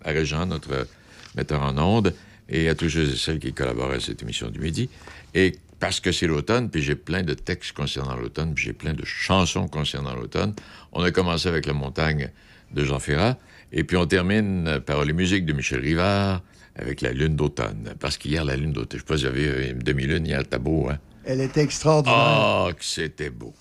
Régent, 0.04 0.46
notre 0.46 0.88
metteur 1.36 1.62
en 1.62 1.78
ondes, 1.78 2.12
et 2.48 2.68
à 2.68 2.74
tous 2.74 2.90
ceux 2.90 3.12
et 3.12 3.16
celles 3.16 3.38
qui 3.38 3.52
collaborent 3.52 3.92
à 3.92 4.00
cette 4.00 4.22
émission 4.22 4.48
du 4.48 4.58
midi. 4.58 4.90
Et 5.34 5.52
parce 5.78 6.00
que 6.00 6.10
c'est 6.10 6.26
l'automne, 6.26 6.68
puis 6.68 6.82
j'ai 6.82 6.96
plein 6.96 7.22
de 7.22 7.34
textes 7.34 7.76
concernant 7.76 8.16
l'automne, 8.16 8.52
puis 8.52 8.64
j'ai 8.64 8.72
plein 8.72 8.94
de 8.94 9.04
chansons 9.04 9.68
concernant 9.68 10.16
l'automne, 10.16 10.52
on 10.90 11.04
a 11.04 11.12
commencé 11.12 11.48
avec 11.48 11.66
La 11.66 11.74
Montagne 11.74 12.30
de 12.72 12.84
Jean 12.84 12.98
Ferrat, 12.98 13.38
et 13.70 13.84
puis 13.84 13.96
on 13.96 14.06
termine 14.06 14.80
par 14.84 15.04
les 15.04 15.12
musiques 15.12 15.46
de 15.46 15.52
Michel 15.52 15.80
Rivard 15.80 16.42
avec 16.76 17.00
La 17.00 17.12
Lune 17.12 17.36
d'automne. 17.36 17.94
Parce 18.00 18.16
qu'hier, 18.18 18.44
la 18.44 18.56
Lune 18.56 18.72
d'automne, 18.72 18.98
je 19.00 19.04
sais 19.04 19.06
pas 19.06 19.16
si 19.16 19.22
vous 19.24 19.28
avez 19.30 19.48
vu 19.66 19.70
une 19.72 19.78
demi-lune 19.78 20.26
hier, 20.26 20.40
c'était 20.42 20.58
beau, 20.58 20.88
hein? 20.90 20.98
Elle 21.24 21.40
était 21.40 21.62
extraordinaire. 21.62 22.18
Ah, 22.18 22.68
que 22.76 22.84
c'était 22.84 23.30
beau. 23.30 23.54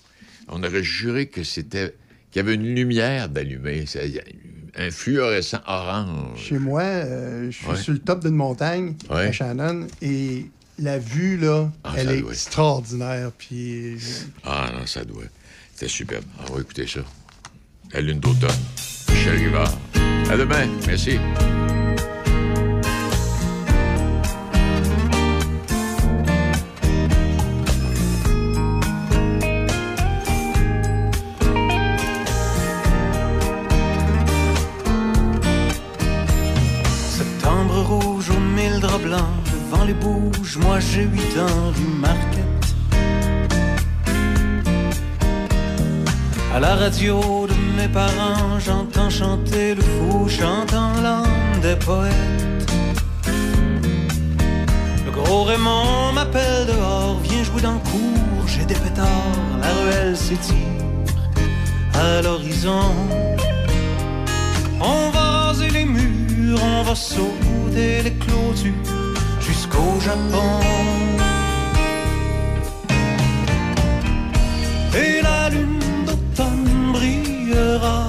On 0.48 0.62
aurait 0.64 0.82
juré 0.82 1.26
que 1.28 1.44
c'était 1.44 1.94
qu'il 2.30 2.40
y 2.40 2.44
avait 2.44 2.54
une 2.54 2.74
lumière 2.74 3.28
d'allumée, 3.28 3.84
un 4.76 4.90
fluorescent 4.90 5.60
orange. 5.66 6.38
Chez 6.38 6.58
moi, 6.58 6.82
euh, 6.82 7.50
je 7.50 7.56
suis 7.56 7.66
Ouais. 7.66 7.76
sur 7.76 7.92
le 7.92 7.98
top 7.98 8.22
d'une 8.24 8.34
montagne, 8.34 8.94
Ouais. 9.10 9.26
à 9.26 9.32
Shannon, 9.32 9.86
et 10.00 10.46
la 10.78 10.98
vue, 10.98 11.36
là, 11.36 11.70
Ah, 11.84 11.92
elle 11.96 12.10
est 12.10 12.20
doit. 12.22 12.32
extraordinaire. 12.32 13.30
Puis 13.36 13.96
Ah 14.44 14.70
non, 14.76 14.86
ça 14.86 15.04
doit. 15.04 15.24
C'était 15.74 15.88
superbe. 15.88 16.24
On 16.48 16.54
va 16.54 16.60
écouter 16.62 16.86
ça. 16.86 17.00
La 17.92 18.00
lune 18.00 18.18
d'automne. 18.18 18.50
Michel 19.10 19.36
Rivard. 19.36 19.78
À 20.30 20.36
demain. 20.36 20.66
Merci. 20.86 21.18
Moi 40.72 40.80
j'ai 40.80 41.02
huit 41.02 41.34
ans, 41.38 41.70
rue 41.76 41.94
Marquette. 42.06 42.66
À 46.54 46.60
la 46.60 46.74
radio 46.76 47.46
de 47.46 47.58
mes 47.78 47.88
parents, 47.88 48.58
j'entends 48.58 49.10
chanter 49.10 49.74
le 49.74 49.82
fou, 49.82 50.30
chantant 50.30 50.92
l'âme 51.04 51.60
des 51.60 51.76
poètes. 51.84 52.72
Le 55.06 55.10
gros 55.16 55.44
Raymond 55.44 56.12
m'appelle 56.14 56.64
dehors, 56.72 57.18
viens 57.22 57.44
jouer 57.44 57.60
dans 57.60 57.76
le 57.80 57.84
cours, 57.90 58.46
j'ai 58.46 58.64
des 58.64 58.78
pétards, 58.84 59.48
la 59.62 59.70
ruelle 59.78 60.16
s'étire 60.16 60.78
à 62.02 62.22
l'horizon. 62.22 62.88
On 64.80 65.10
va 65.10 65.24
raser 65.42 65.68
les 65.68 65.84
murs, 65.84 66.60
on 66.62 66.82
va 66.82 66.94
sauter 66.94 68.02
les 68.04 68.14
clôtures 68.24 69.01
jusqu'au 69.72 70.00
Japon. 70.00 70.60
Et 74.94 75.22
la 75.22 75.48
lune 75.50 75.80
d'automne 76.06 76.92
brillera 76.92 78.08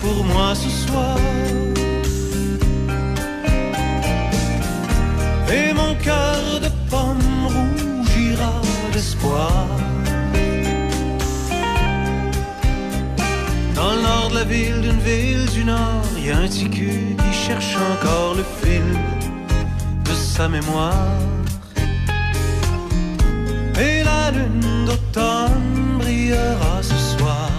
pour 0.00 0.24
moi 0.24 0.54
ce 0.54 0.68
soir. 0.68 1.16
Et 5.50 5.72
mon 5.72 5.94
cœur 5.96 6.60
de 6.62 6.68
pomme 6.90 7.46
rougira 7.46 8.60
d'espoir. 8.92 9.66
Dans 13.74 13.92
le 13.94 14.02
nord 14.02 14.28
de 14.30 14.34
la 14.34 14.44
ville, 14.44 14.80
d'une 14.82 15.00
ville 15.00 15.46
du 15.52 15.64
nord, 15.64 16.04
y 16.18 16.30
a 16.30 16.38
un 16.38 16.48
petit 16.48 16.68
cul 16.68 17.16
qui 17.16 17.32
cherche 17.32 17.76
encore 17.76 18.34
le 18.34 18.44
fil 18.60 18.82
de 18.92 19.17
mémoire. 20.46 20.92
Et 23.80 24.04
la 24.04 24.30
lune 24.30 24.84
d'automne 24.86 25.98
brillera 25.98 26.80
ce 26.82 26.94
soir. 26.94 27.50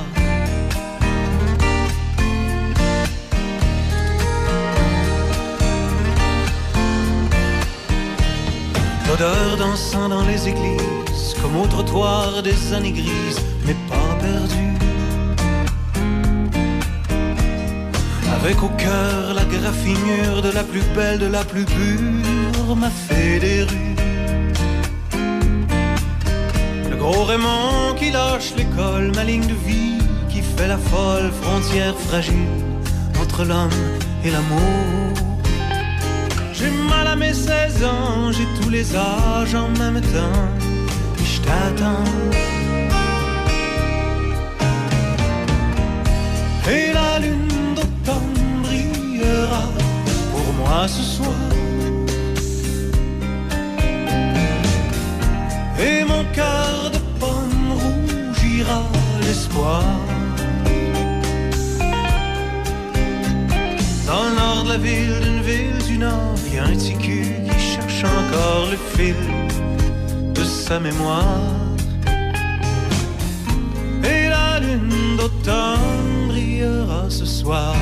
L'odeur 9.08 9.58
dansant 9.58 10.08
dans 10.08 10.26
les 10.26 10.48
églises, 10.48 11.36
comme 11.42 11.58
au 11.58 11.68
trottoir 11.68 12.42
des 12.42 12.74
années 12.74 12.94
grises, 12.94 13.42
mais 13.66 13.76
pas 13.90 14.16
perdues. 14.22 14.69
Avec 18.42 18.64
au 18.64 18.70
cœur 18.70 19.34
la 19.34 19.44
graffinure 19.44 20.42
de 20.42 20.52
la 20.52 20.64
plus 20.64 20.84
belle, 20.96 21.20
de 21.20 21.28
la 21.28 21.44
plus 21.44 21.66
pure, 21.66 22.76
m'a 22.76 22.90
fait 22.90 23.40
des 23.40 23.64
rues. 23.64 23.96
Le 26.90 26.96
gros 26.96 27.24
Raymond 27.26 27.96
qui 27.98 28.12
lâche 28.12 28.54
l'école, 28.56 29.12
ma 29.16 29.24
ligne 29.24 29.46
de 29.46 29.58
vie 29.68 29.98
qui 30.30 30.42
fait 30.42 30.68
la 30.68 30.78
folle 30.78 31.32
frontière 31.42 31.96
fragile 32.08 32.56
entre 33.22 33.44
l'homme 33.44 33.70
et 34.24 34.32
l'amour. 34.32 35.14
J'ai 36.54 36.72
mal 36.90 37.08
à 37.08 37.16
mes 37.16 37.34
16 37.34 37.84
ans, 37.84 38.32
j'ai 38.32 38.48
tous 38.62 38.70
les 38.70 38.96
âges 38.96 39.56
en 39.56 39.70
même 39.80 40.02
temps, 40.02 40.48
et 41.22 41.26
je 41.26 41.42
t'attends. 41.42 42.04
Et 46.72 46.94
la 46.94 47.20
lune 47.20 47.69
pour 50.32 50.54
moi 50.60 50.88
ce 50.88 51.04
soir. 51.04 51.34
Et 55.80 56.04
mon 56.04 56.24
cœur 56.34 56.92
de 56.94 57.00
pomme 57.20 57.72
rougira 57.82 58.82
l'espoir. 59.22 59.84
Dans 64.08 64.24
le 64.28 64.36
nord 64.36 64.64
de 64.64 64.70
la 64.70 64.78
ville, 64.78 65.20
d'une 65.22 65.42
ville 65.42 65.84
du 65.88 65.98
nord, 65.98 66.36
a 66.60 66.64
un 66.64 66.74
petit 66.76 66.96
cul 66.96 67.36
qui 67.50 67.60
cherche 67.60 68.04
encore 68.04 68.68
le 68.72 68.78
fil 68.96 69.16
de 70.34 70.44
sa 70.44 70.80
mémoire. 70.80 71.42
Et 74.04 74.30
la 74.30 74.60
lune 74.60 75.18
d'automne 75.18 76.28
brillera 76.28 77.10
ce 77.10 77.26
soir. 77.26 77.76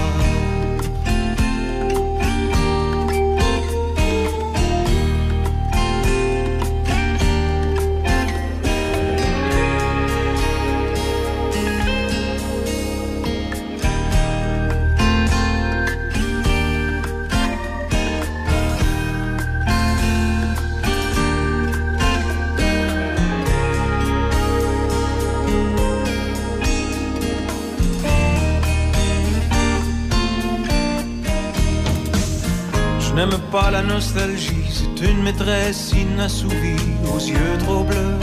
La 33.71 33.81
nostalgie, 33.81 34.69
c'est 34.69 35.09
une 35.09 35.23
maîtresse 35.23 35.91
inassouvie 35.91 36.85
aux 37.11 37.19
yeux 37.19 37.57
trop 37.59 37.83
bleus. 37.83 38.19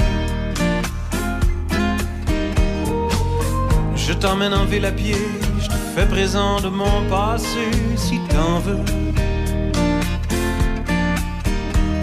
Je 3.97 4.13
t'emmène 4.13 4.55
en 4.55 4.65
ville 4.65 4.87
à 4.87 4.93
pied, 4.93 5.17
je 5.61 5.67
te 5.67 5.79
fais 5.95 6.07
présent 6.07 6.61
de 6.61 6.69
mon 6.69 7.03
passé 7.11 7.67
si 7.97 8.19
t'en 8.31 8.59
veux. 8.61 8.85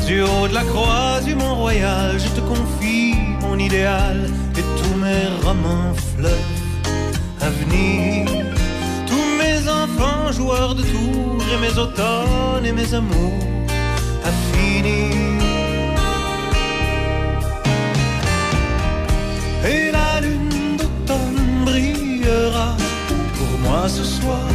Du 0.05 0.21
haut 0.21 0.47
de 0.47 0.53
la 0.53 0.63
croix 0.63 1.21
du 1.25 1.33
Mont-Royal, 1.35 2.19
je 2.19 2.29
te 2.37 2.41
confie 2.41 3.15
mon 3.41 3.57
idéal 3.57 4.29
et 4.57 4.65
tous 4.79 4.95
mes 4.99 5.25
romans 5.45 5.93
fleuves 6.15 6.51
à 7.39 7.49
venir. 7.49 8.30
Joueurs 10.41 10.73
de 10.73 10.81
tours 10.81 11.45
et 11.53 11.59
mes 11.65 11.77
automnes 11.77 12.65
et 12.65 12.72
mes 12.72 12.91
amours 12.95 13.45
à 14.26 14.31
finir. 14.51 15.13
Et 19.72 19.91
la 19.91 20.19
lune 20.19 20.77
d'automne 20.80 21.63
brillera 21.63 22.76
pour 23.38 23.53
moi 23.65 23.88
ce 23.88 24.03
soir. 24.03 24.47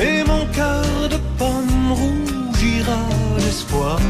Et 0.00 0.24
mon 0.24 0.46
cœur 0.58 1.10
de 1.10 1.18
pomme 1.36 1.92
rougira 1.92 3.02
d'espoir. 3.36 4.00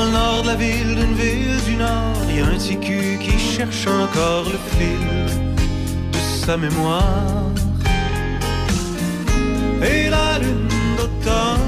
Dans 0.00 0.06
le 0.06 0.12
nord 0.12 0.42
de 0.42 0.46
la 0.46 0.56
ville, 0.56 0.94
d'une 0.96 1.14
ville 1.14 1.62
du 1.66 1.76
nord, 1.76 2.16
il 2.26 2.36
y 2.38 2.40
a 2.40 2.46
un 2.46 2.56
petit 2.56 2.78
cul 2.78 3.18
qui 3.20 3.38
cherche 3.38 3.86
encore 3.86 4.44
le 4.44 4.58
fil 4.74 5.06
de 6.10 6.18
sa 6.18 6.56
mémoire. 6.56 7.50
Et 9.82 10.08
la 10.08 10.38
lune 10.38 10.68
d'automne 10.96 11.59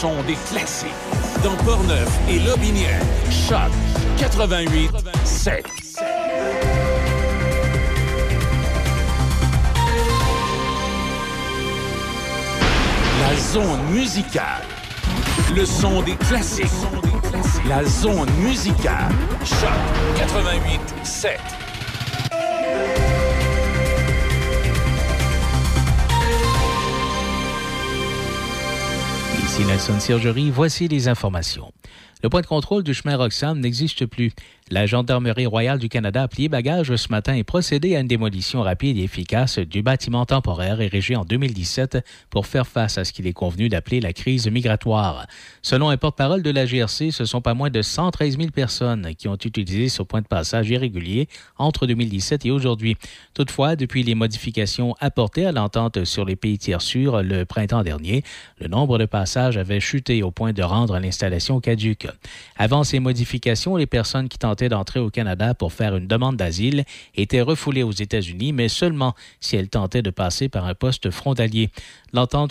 Le 0.00 0.06
son 0.08 0.22
des 0.22 0.36
classiques. 0.50 0.88
Dans 1.44 1.54
Portneuf 1.62 2.08
et 2.26 2.38
Lobinière. 2.38 3.02
Choc 3.30 3.70
88 4.16 4.90
7. 5.24 5.66
La 13.20 13.36
zone 13.36 13.82
musicale. 13.92 14.62
Le 15.54 15.66
son 15.66 16.00
des 16.00 16.16
classiques. 16.16 16.64
La 17.68 17.84
zone 17.84 18.30
musicale. 18.38 19.12
Choc 19.44 19.68
88 20.16 20.80
7. 21.02 21.59
Ici 29.60 29.66
Nelson 29.66 30.00
Sergerie, 30.00 30.50
voici 30.50 30.88
les 30.88 31.06
informations. 31.08 31.70
Le 32.22 32.28
point 32.28 32.42
de 32.42 32.46
contrôle 32.46 32.82
du 32.82 32.92
chemin 32.92 33.16
Roxham 33.16 33.58
n'existe 33.60 34.04
plus. 34.04 34.32
La 34.72 34.86
Gendarmerie 34.86 35.46
royale 35.46 35.78
du 35.78 35.88
Canada 35.88 36.22
a 36.22 36.28
plié 36.28 36.48
bagage 36.48 36.94
ce 36.94 37.08
matin 37.08 37.34
et 37.34 37.42
procédé 37.42 37.96
à 37.96 38.00
une 38.00 38.06
démolition 38.06 38.60
rapide 38.60 38.98
et 38.98 39.02
efficace 39.02 39.58
du 39.58 39.82
bâtiment 39.82 40.26
temporaire 40.26 40.80
érigé 40.80 41.16
en 41.16 41.24
2017 41.24 41.98
pour 42.28 42.46
faire 42.46 42.68
face 42.68 42.98
à 42.98 43.04
ce 43.04 43.12
qu'il 43.12 43.26
est 43.26 43.32
convenu 43.32 43.68
d'appeler 43.68 44.00
la 44.00 44.12
crise 44.12 44.48
migratoire. 44.48 45.26
Selon 45.62 45.88
un 45.88 45.96
porte-parole 45.96 46.42
de 46.42 46.50
la 46.50 46.66
GRC, 46.66 47.10
ce 47.10 47.24
sont 47.24 47.40
pas 47.40 47.54
moins 47.54 47.70
de 47.70 47.82
113 47.82 48.36
000 48.36 48.50
personnes 48.50 49.14
qui 49.16 49.26
ont 49.26 49.38
utilisé 49.42 49.88
ce 49.88 50.02
point 50.02 50.20
de 50.20 50.28
passage 50.28 50.68
irrégulier 50.68 51.26
entre 51.56 51.86
2017 51.86 52.44
et 52.44 52.50
aujourd'hui. 52.50 52.96
Toutefois, 53.32 53.76
depuis 53.76 54.02
les 54.02 54.14
modifications 54.14 54.94
apportées 55.00 55.46
à 55.46 55.52
l'entente 55.52 56.04
sur 56.04 56.26
les 56.26 56.36
pays 56.36 56.58
tiers 56.58 56.82
sûrs 56.82 57.22
le 57.22 57.44
printemps 57.44 57.82
dernier, 57.82 58.22
le 58.60 58.68
nombre 58.68 58.98
de 58.98 59.06
passages 59.06 59.56
avait 59.56 59.80
chuté 59.80 60.22
au 60.22 60.30
point 60.30 60.52
de 60.52 60.62
rendre 60.62 60.98
l'installation 60.98 61.60
caduque. 61.60 62.09
Avant 62.56 62.84
ces 62.84 62.98
modifications, 63.00 63.76
les 63.76 63.86
personnes 63.86 64.28
qui 64.28 64.38
tentaient 64.38 64.70
d'entrer 64.70 65.00
au 65.00 65.10
Canada 65.10 65.54
pour 65.54 65.72
faire 65.72 65.96
une 65.96 66.06
demande 66.06 66.36
d'asile 66.36 66.84
étaient 67.14 67.42
refoulées 67.42 67.82
aux 67.82 67.92
États-Unis, 67.92 68.52
mais 68.52 68.68
seulement 68.68 69.14
si 69.40 69.56
elles 69.56 69.68
tentaient 69.68 70.02
de 70.02 70.10
passer 70.10 70.48
par 70.48 70.66
un 70.66 70.74
poste 70.74 71.10
frontalier. 71.10 71.70
L'entente 72.12 72.48